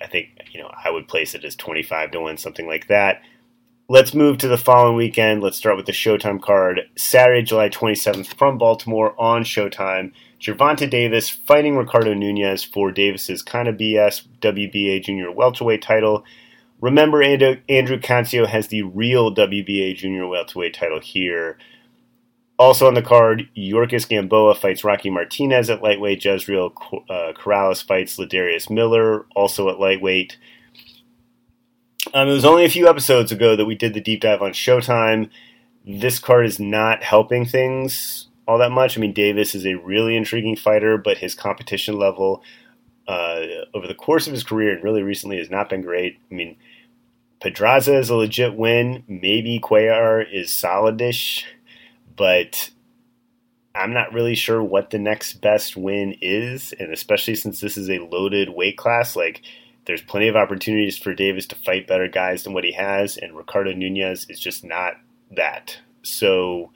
I 0.00 0.06
think 0.06 0.30
you 0.52 0.60
know 0.62 0.70
I 0.82 0.90
would 0.90 1.06
place 1.06 1.34
it 1.34 1.44
as 1.44 1.54
25 1.54 2.12
to 2.12 2.20
1, 2.20 2.38
something 2.38 2.66
like 2.66 2.88
that. 2.88 3.20
Let's 3.92 4.14
move 4.14 4.38
to 4.38 4.48
the 4.48 4.56
following 4.56 4.96
weekend. 4.96 5.42
Let's 5.42 5.58
start 5.58 5.76
with 5.76 5.84
the 5.84 5.92
Showtime 5.92 6.40
card. 6.40 6.88
Saturday, 6.96 7.42
July 7.42 7.68
27th 7.68 8.32
from 8.38 8.56
Baltimore 8.56 9.14
on 9.20 9.44
Showtime. 9.44 10.12
Gervonta 10.40 10.88
Davis 10.88 11.28
fighting 11.28 11.76
Ricardo 11.76 12.14
Nunez 12.14 12.64
for 12.64 12.90
Davis's 12.90 13.42
kind 13.42 13.68
of 13.68 13.76
BS 13.76 14.26
WBA 14.40 15.04
junior 15.04 15.30
welterweight 15.30 15.82
title. 15.82 16.24
Remember, 16.80 17.22
Andrew, 17.22 17.58
Andrew 17.68 17.98
Cancio 17.98 18.46
has 18.46 18.68
the 18.68 18.80
real 18.80 19.30
WBA 19.30 19.94
junior 19.96 20.26
welterweight 20.26 20.72
title 20.72 21.00
here. 21.00 21.58
Also 22.58 22.86
on 22.86 22.94
the 22.94 23.02
card, 23.02 23.46
Yorkis 23.54 24.08
Gamboa 24.08 24.54
fights 24.54 24.84
Rocky 24.84 25.10
Martinez 25.10 25.68
at 25.68 25.82
lightweight. 25.82 26.22
Jezzreel 26.22 26.72
uh, 27.10 27.34
Corrales 27.38 27.84
fights 27.86 28.16
Ladarius 28.16 28.70
Miller, 28.70 29.26
also 29.36 29.68
at 29.68 29.78
lightweight. 29.78 30.38
Um, 32.14 32.28
it 32.28 32.32
was 32.32 32.44
only 32.44 32.64
a 32.64 32.70
few 32.70 32.88
episodes 32.88 33.32
ago 33.32 33.56
that 33.56 33.64
we 33.64 33.74
did 33.74 33.94
the 33.94 34.00
deep 34.00 34.20
dive 34.20 34.42
on 34.42 34.52
Showtime. 34.52 35.30
This 35.86 36.18
card 36.18 36.46
is 36.46 36.60
not 36.60 37.02
helping 37.02 37.44
things 37.44 38.28
all 38.46 38.58
that 38.58 38.70
much. 38.70 38.96
I 38.96 39.00
mean, 39.00 39.12
Davis 39.12 39.54
is 39.54 39.64
a 39.64 39.74
really 39.74 40.16
intriguing 40.16 40.56
fighter, 40.56 40.98
but 40.98 41.18
his 41.18 41.34
competition 41.34 41.98
level 41.98 42.42
uh, 43.08 43.40
over 43.72 43.86
the 43.86 43.94
course 43.94 44.26
of 44.26 44.32
his 44.32 44.44
career 44.44 44.74
and 44.74 44.84
really 44.84 45.02
recently 45.02 45.38
has 45.38 45.50
not 45.50 45.68
been 45.68 45.80
great. 45.80 46.18
I 46.30 46.34
mean, 46.34 46.56
Pedraza 47.40 47.96
is 47.96 48.10
a 48.10 48.14
legit 48.14 48.54
win. 48.54 49.04
Maybe 49.08 49.58
Cuellar 49.60 50.24
is 50.30 50.50
solidish 50.50 51.44
but 52.16 52.70
I'm 53.74 53.92
not 53.92 54.12
really 54.12 54.34
sure 54.34 54.62
what 54.62 54.90
the 54.90 54.98
next 54.98 55.40
best 55.40 55.76
win 55.76 56.16
is, 56.20 56.72
and 56.78 56.92
especially 56.92 57.34
since 57.34 57.60
this 57.60 57.76
is 57.76 57.88
a 57.88 57.98
loaded 58.00 58.50
weight 58.50 58.76
class, 58.76 59.16
like 59.16 59.42
there's 59.86 60.02
plenty 60.02 60.28
of 60.28 60.36
opportunities 60.36 60.98
for 60.98 61.14
Davis 61.14 61.46
to 61.48 61.56
fight 61.56 61.86
better 61.86 62.08
guys 62.08 62.44
than 62.44 62.52
what 62.52 62.64
he 62.64 62.72
has, 62.72 63.16
and 63.16 63.36
Ricardo 63.36 63.72
Nunez 63.72 64.26
is 64.28 64.40
just 64.40 64.64
not 64.64 64.94
that. 65.30 65.78
So 66.02 66.70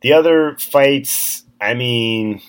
the 0.00 0.12
other 0.12 0.56
fights, 0.58 1.44
I 1.60 1.74
mean, 1.74 2.40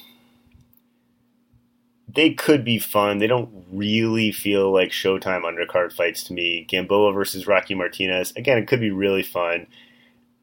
they 2.07 2.33
could 2.33 2.65
be 2.65 2.79
fun. 2.79 3.19
They 3.19 3.27
don't 3.27 3.65
really 3.71 4.31
feel 4.31 4.71
like 4.71 4.89
Showtime 4.89 5.43
undercard 5.43 5.93
fights 5.93 6.23
to 6.25 6.33
me. 6.33 6.65
Gamboa 6.67 7.13
versus 7.13 7.47
Rocky 7.47 7.75
Martinez, 7.75 8.33
again, 8.35 8.57
it 8.57 8.67
could 8.67 8.79
be 8.79 8.91
really 8.91 9.23
fun 9.23 9.67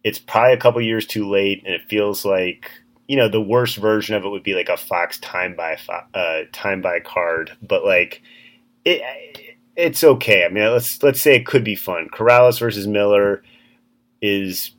it's 0.04 0.18
probably 0.18 0.54
a 0.54 0.58
couple 0.58 0.80
years 0.80 1.06
too 1.06 1.28
late, 1.28 1.62
and 1.64 1.74
it 1.74 1.82
feels 1.88 2.24
like 2.24 2.70
you 3.06 3.16
know 3.16 3.28
the 3.28 3.40
worst 3.40 3.76
version 3.76 4.14
of 4.14 4.24
it 4.24 4.28
would 4.28 4.42
be 4.42 4.54
like 4.54 4.68
a 4.68 4.76
Fox 4.76 5.18
time 5.18 5.54
by 5.54 5.78
uh, 6.14 6.42
time 6.52 6.80
by 6.80 7.00
card, 7.00 7.52
but 7.62 7.84
like 7.84 8.22
it 8.88 9.56
it's 9.76 10.02
okay. 10.02 10.44
I 10.44 10.48
mean, 10.48 10.70
let's 10.72 11.02
let's 11.02 11.20
say 11.20 11.36
it 11.36 11.46
could 11.46 11.64
be 11.64 11.76
fun. 11.76 12.08
Corrales 12.12 12.58
versus 12.58 12.86
Miller 12.86 13.42
is 14.20 14.72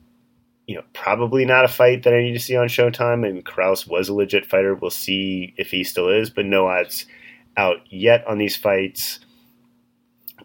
you 0.66 0.76
know 0.76 0.84
probably 0.92 1.44
not 1.44 1.64
a 1.64 1.68
fight 1.68 2.02
that 2.02 2.14
I 2.14 2.20
need 2.20 2.32
to 2.32 2.40
see 2.40 2.56
on 2.56 2.68
Showtime. 2.68 3.28
And 3.28 3.44
Corrales 3.44 3.88
was 3.88 4.08
a 4.08 4.14
legit 4.14 4.46
fighter. 4.46 4.74
We'll 4.74 4.90
see 4.90 5.54
if 5.56 5.70
he 5.70 5.84
still 5.84 6.08
is, 6.08 6.30
but 6.30 6.46
no 6.46 6.66
odds 6.66 7.06
out 7.56 7.78
yet 7.88 8.26
on 8.26 8.38
these 8.38 8.56
fights. 8.56 9.20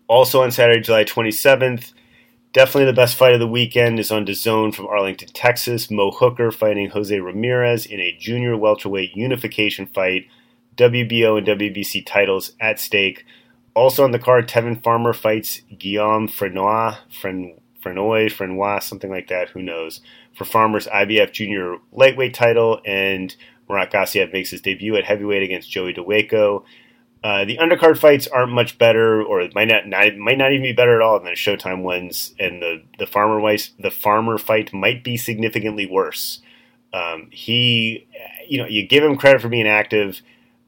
Also 0.07 0.43
on 0.43 0.51
Saturday, 0.51 0.81
July 0.81 1.03
27th, 1.03 1.93
Definitely 2.55 2.85
the 2.85 2.93
best 2.93 3.17
fight 3.17 3.33
of 3.33 3.41
the 3.41 3.47
weekend 3.49 3.99
is 3.99 4.11
on 4.11 4.25
DAZN 4.25 4.73
from 4.73 4.87
Arlington, 4.87 5.27
Texas. 5.33 5.91
Mo 5.91 6.09
Hooker 6.09 6.51
fighting 6.51 6.89
Jose 6.91 7.19
Ramirez 7.19 7.85
in 7.85 7.99
a 7.99 8.15
junior 8.17 8.55
welterweight 8.55 9.13
unification 9.13 9.85
fight. 9.85 10.29
WBO 10.77 11.37
and 11.37 11.45
WBC 11.45 12.05
titles 12.05 12.53
at 12.61 12.79
stake. 12.79 13.25
Also 13.75 14.03
on 14.03 14.11
the 14.11 14.19
card, 14.19 14.47
Tevin 14.47 14.81
Farmer 14.81 15.13
fights 15.13 15.61
Guillaume 15.77 16.29
Frenois, 16.29 16.97
Fren, 17.11 17.59
Frenoy, 17.83 18.31
Frenois, 18.31 18.81
something 18.81 19.11
like 19.11 19.27
that. 19.27 19.49
Who 19.49 19.61
knows? 19.61 20.01
For 20.33 20.45
Farmer's 20.45 20.87
IBF 20.87 21.33
junior 21.33 21.77
lightweight 21.91 22.33
title, 22.33 22.81
and 22.85 23.35
Murat 23.69 23.91
Gassiev 23.91 24.31
makes 24.31 24.49
his 24.49 24.61
debut 24.61 24.95
at 24.95 25.03
heavyweight 25.03 25.43
against 25.43 25.69
Joey 25.69 25.93
Dawejko. 25.93 26.63
Uh, 27.23 27.43
the 27.43 27.57
undercard 27.57 27.97
fights 27.97 28.27
aren't 28.27 28.51
much 28.51 28.77
better, 28.77 29.21
or 29.21 29.47
might 29.55 29.67
not, 29.67 29.87
not, 29.87 30.15
might 30.15 30.37
not 30.37 30.51
even 30.51 30.63
be 30.63 30.73
better 30.73 30.95
at 30.95 31.01
all 31.01 31.19
than 31.19 31.25
the 31.25 31.31
Showtime 31.31 31.81
ones, 31.81 32.35
and 32.39 32.61
the 32.61 32.83
the 32.99 33.07
farmer 33.07 33.39
wife, 33.39 33.71
the 33.79 33.89
farmer 33.89 34.37
fight 34.37 34.71
might 34.71 35.03
be 35.03 35.17
significantly 35.17 35.87
worse. 35.87 36.41
Um, 36.93 37.29
he, 37.31 38.07
you 38.47 38.59
know, 38.59 38.67
you 38.67 38.87
give 38.87 39.03
him 39.03 39.17
credit 39.17 39.41
for 39.41 39.49
being 39.49 39.67
active, 39.67 40.21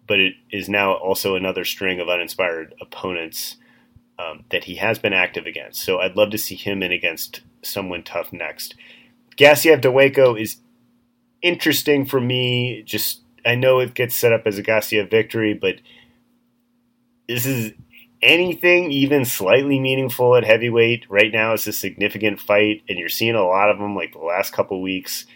but 0.08 0.20
it 0.20 0.34
is 0.52 0.70
now 0.70 0.94
also 0.94 1.36
another 1.36 1.66
string 1.66 2.00
of 2.00 2.10
uninspired 2.10 2.74
opponents 2.82 3.58
um, 4.20 4.44
that 4.50 4.66
he 4.66 4.76
has 4.76 4.98
been 4.98 5.14
active 5.14 5.46
against. 5.46 5.82
So 5.82 6.00
I'd 6.00 6.16
love 6.16 6.32
to 6.32 6.38
see 6.38 6.56
him 6.56 6.82
in 6.82 6.92
against 6.92 7.42
someone 7.62 8.04
tough 8.04 8.34
next. 8.34 8.76
Gassiev 9.38 9.82
Dawejko 9.82 10.40
is 10.40 10.58
interesting 11.42 12.06
for 12.06 12.20
me. 12.20 12.82
Just 12.84 13.22
I 13.46 13.56
know 13.56 13.80
it 13.80 13.94
gets 13.94 14.16
set 14.16 14.34
up 14.34 14.44
as 14.46 14.58
a 14.58 14.64
Gassiev 14.64 15.10
victory, 15.10 15.54
but 15.54 15.76
this 17.28 17.46
is 17.46 17.74
anything 18.22 18.92
even 18.92 19.26
slightly 19.26 19.80
meaningful 19.80 20.36
at 20.36 20.44
heavyweight 20.44 21.06
right 21.08 21.32
now 21.32 21.54
it's 21.54 21.68
a 21.68 21.74
significant 21.74 22.40
fight 22.40 22.82
and 22.90 22.98
you're 22.98 23.10
seeing 23.10 23.36
a 23.36 23.46
lot 23.46 23.70
of 23.70 23.78
them 23.78 23.96
like 23.96 24.12
the 24.12 24.18
last 24.18 24.52
couple 24.54 24.82
weeks 24.82 25.28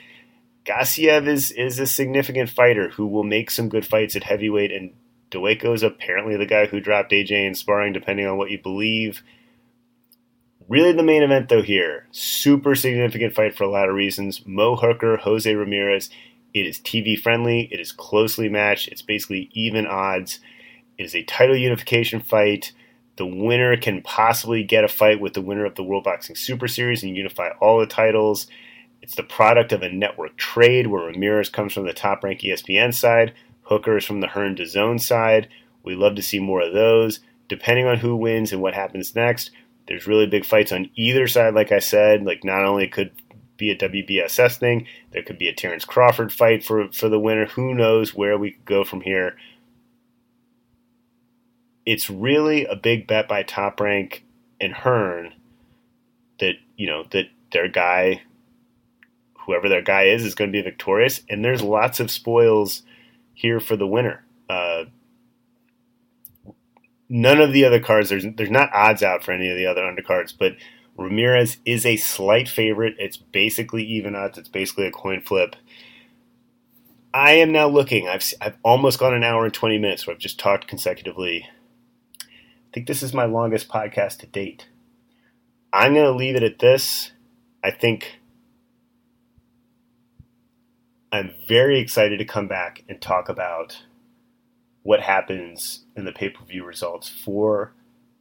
Gassiev 0.66 1.28
is 1.28 1.52
is 1.52 1.80
a 1.80 1.88
significant 1.88 2.50
fighter 2.50 2.90
who 2.90 3.08
will 3.08 3.24
make 3.24 3.50
some 3.50 3.70
good 3.70 3.86
fights 3.86 4.16
at 4.16 4.24
heavyweight 4.24 4.72
and 4.72 4.94
Dawejko 5.32 5.74
is 5.74 5.84
apparently 5.84 6.36
the 6.36 6.46
guy 6.46 6.66
who 6.66 6.80
dropped 6.80 7.12
AJ 7.12 7.48
in 7.48 7.56
sparring 7.56 7.94
depending 7.94 8.28
on 8.28 8.38
what 8.38 8.52
you 8.52 8.62
believe. 8.62 9.24
Really 10.68 10.92
the 10.92 11.04
main 11.04 11.24
event 11.24 11.50
though 11.50 11.62
here. 11.62 12.08
Super 12.12 12.76
significant 12.76 13.34
fight 13.34 13.56
for 13.56 13.64
a 13.64 13.70
lot 13.70 13.90
of 13.90 13.96
reasons. 13.96 14.46
Mo 14.46 14.76
Hooker 14.76 15.18
Jose 15.18 15.54
Ramirez. 15.54 16.10
It 16.54 16.66
is 16.66 16.80
TV 16.80 17.18
friendly. 17.18 17.70
It 17.72 17.80
is 17.80 17.94
closely 17.94 18.50
matched. 18.50 18.90
It's 18.90 19.02
basically 19.02 19.50
even 19.54 19.88
odds. 19.88 20.40
It 20.98 21.04
is 21.04 21.16
a 21.16 21.24
title 21.24 21.56
unification 21.56 22.20
fight. 22.20 22.74
The 23.16 23.26
winner 23.26 23.78
can 23.78 24.02
possibly 24.02 24.64
get 24.64 24.84
a 24.84 24.90
fight 24.90 25.20
with 25.20 25.34
the 25.34 25.42
winner 25.42 25.66
of 25.66 25.76
the 25.76 25.84
World 25.84 26.04
Boxing 26.04 26.36
Super 26.36 26.68
Series 26.68 27.04
and 27.04 27.16
unify 27.16 27.50
all 27.60 27.80
the 27.80 27.86
titles. 27.86 28.48
It's 29.02 29.16
the 29.16 29.24
product 29.24 29.72
of 29.72 29.82
a 29.82 29.92
network 29.92 30.38
trade 30.38 30.88
where 30.88 31.06
Ramirez 31.06 31.50
comes 31.50 31.74
from 31.74 31.86
the 31.86 31.94
top 31.94 32.24
ranked 32.24 32.44
ESPN 32.44 32.94
side, 32.94 33.34
Hooker 33.64 33.98
is 33.98 34.06
from 34.06 34.22
the 34.22 34.28
Hearn 34.28 34.58
Zone 34.66 35.00
side. 35.00 35.48
We 35.84 35.96
love 35.96 36.16
to 36.16 36.22
see 36.22 36.40
more 36.40 36.62
of 36.62 36.74
those. 36.74 37.20
Depending 37.48 37.86
on 37.86 37.98
who 37.98 38.16
wins 38.16 38.52
and 38.52 38.62
what 38.62 38.74
happens 38.74 39.16
next, 39.16 39.52
there's 39.88 40.08
really 40.08 40.28
big 40.28 40.46
fights 40.46 40.72
on 40.72 40.90
either 40.96 41.28
side, 41.28 41.54
like 41.54 41.72
I 41.72 41.80
said. 41.80 42.24
Like, 42.24 42.44
not 42.44 42.66
only 42.66 42.88
could 42.88 43.12
be 43.58 43.72
a 43.72 43.78
WBSS 43.78 44.58
thing, 44.58 44.88
there 45.12 45.24
could 45.24 45.38
be 45.38 45.48
a 45.48 45.54
Terrence 45.54 45.86
Crawford 45.86 46.34
fight 46.34 46.64
for, 46.64 46.92
for 46.92 47.10
the 47.10 47.20
winner. 47.20 47.46
Who 47.48 47.74
knows 47.74 48.14
where 48.14 48.38
we 48.38 48.52
could 48.52 48.66
go 48.66 48.84
from 48.84 49.02
here 49.02 49.36
it's 51.86 52.10
really 52.10 52.66
a 52.66 52.76
big 52.76 53.08
bet 53.08 53.28
by 53.28 53.44
Top 53.44 53.80
Rank 53.80 54.24
and 54.60 54.74
Hearn 54.74 55.34
that 56.40 56.54
you 56.76 56.88
know 56.88 57.06
that 57.12 57.26
their 57.52 57.68
guy 57.68 58.22
whoever 59.52 59.70
their 59.70 59.82
guy 59.82 60.04
is 60.04 60.24
is 60.24 60.36
going 60.36 60.50
to 60.50 60.58
be 60.58 60.62
victorious, 60.62 61.22
and 61.30 61.44
there's 61.44 61.62
lots 61.62 62.00
of 62.00 62.10
spoils 62.10 62.84
here 63.34 63.60
for 63.60 63.76
the 63.76 63.88
winner. 63.88 64.24
Uh, 64.50 64.86
none 67.10 67.42
of 67.42 67.52
the 67.52 67.66
other 67.66 67.80
cards 67.80 68.10
there's 68.10 68.26
there's 68.38 68.50
not 68.50 68.74
odds 68.74 69.04
out 69.04 69.24
for 69.24 69.32
any 69.34 69.50
of 69.50 69.58
the 69.58 69.66
other 69.66 69.82
undercards, 69.82 70.34
but 70.38 70.54
Ramirez 70.98 71.58
is 71.66 71.86
a 71.86 71.98
slight 71.98 72.48
favorite. 72.48 72.96
It's 72.98 73.18
basically 73.18 73.84
even 73.84 74.16
odds. 74.16 74.38
It's 74.38 74.50
basically 74.50 74.88
a 74.88 74.92
coin 74.92 75.22
flip. 75.22 75.56
I 77.14 77.34
am 77.34 77.52
now 77.52 77.68
looking. 77.68 78.08
I've 78.08 78.24
I've 78.40 78.58
almost 78.64 79.00
gone 79.00 79.14
an 79.14 79.24
hour 79.24 79.44
and 79.44 79.54
twenty 79.54 79.78
minutes. 79.78 80.08
where 80.08 80.14
I've 80.14 80.22
just 80.22 80.40
talked 80.40 80.68
consecutively. 80.68 81.46
I 82.22 82.74
think 82.74 82.88
this 82.88 83.04
is 83.04 83.14
my 83.14 83.26
longest 83.26 83.68
podcast 83.68 84.20
to 84.20 84.28
date. 84.28 84.70
I'm 85.74 85.94
going 85.94 86.06
to 86.06 86.12
leave 86.12 86.36
it 86.36 86.44
at 86.44 86.60
this. 86.60 87.12
I 87.62 87.72
think 87.72 88.21
I'm 91.12 91.34
very 91.48 91.80
excited 91.80 92.20
to 92.20 92.26
come 92.26 92.48
back 92.48 92.84
and 92.88 93.02
talk 93.02 93.28
about 93.28 93.84
what 94.84 95.02
happens 95.02 95.84
in 95.96 96.06
the 96.06 96.12
pay 96.14 96.30
per 96.30 96.44
view 96.46 96.64
results 96.64 97.10
for 97.10 97.74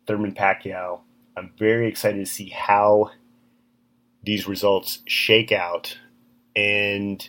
Thurman 0.06 0.34
Pacquiao. 0.34 1.00
I'm 1.36 1.52
very 1.56 1.88
excited 1.88 2.18
to 2.18 2.30
see 2.30 2.48
how 2.48 3.12
these 4.24 4.48
results 4.48 5.02
shake 5.06 5.52
out, 5.52 5.98
and 6.56 7.26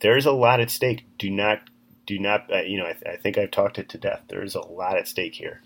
there's 0.00 0.26
a 0.26 0.32
lot 0.32 0.60
at 0.60 0.70
stake. 0.70 1.04
Do 1.16 1.30
not, 1.30 1.60
do 2.06 2.18
not, 2.18 2.52
uh, 2.52 2.62
you 2.62 2.76
know, 2.76 2.86
I, 2.86 2.92
th- 2.92 3.06
I, 3.06 3.16
think 3.16 3.38
I've 3.38 3.52
talked 3.52 3.78
it 3.78 3.88
to 3.90 3.98
death. 3.98 4.22
There 4.28 4.42
is 4.42 4.56
a 4.56 4.60
lot 4.60 4.98
at 4.98 5.06
stake 5.06 5.36
here. 5.36 5.62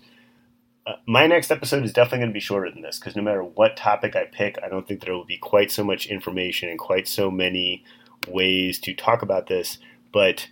Uh, 0.85 0.93
my 1.07 1.25
next 1.25 1.51
episode 1.51 1.83
is 1.83 1.91
definitely 1.91 2.19
going 2.19 2.29
to 2.29 2.33
be 2.33 2.39
shorter 2.39 2.71
than 2.71 2.83
this 2.83 2.99
because 2.99 3.15
no 3.15 3.23
matter 3.23 3.43
what 3.43 3.75
topic 3.75 4.15
I 4.15 4.25
pick, 4.25 4.57
I 4.63 4.69
don't 4.69 4.87
think 4.87 5.01
there 5.01 5.13
will 5.13 5.25
be 5.25 5.37
quite 5.37 5.71
so 5.71 5.83
much 5.83 6.05
information 6.05 6.69
and 6.69 6.79
quite 6.79 7.07
so 7.07 7.29
many 7.29 7.83
ways 8.27 8.79
to 8.81 8.93
talk 8.93 9.21
about 9.21 9.47
this. 9.47 9.77
But 10.11 10.47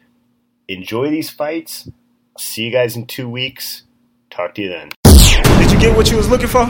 enjoy 0.68 1.10
these 1.10 1.30
fights. 1.30 1.90
See 2.38 2.64
you 2.64 2.72
guys 2.72 2.96
in 2.96 3.06
two 3.08 3.30
weeks. 3.30 3.84
Talk 4.30 4.56
to 4.56 4.62
you 4.62 4.70
then. 4.70 4.90
Did 5.04 5.72
you 5.72 5.80
get 5.80 5.96
what 5.96 6.12
you 6.12 6.18
was 6.18 6.30
looking 6.30 6.48
for? 6.48 6.70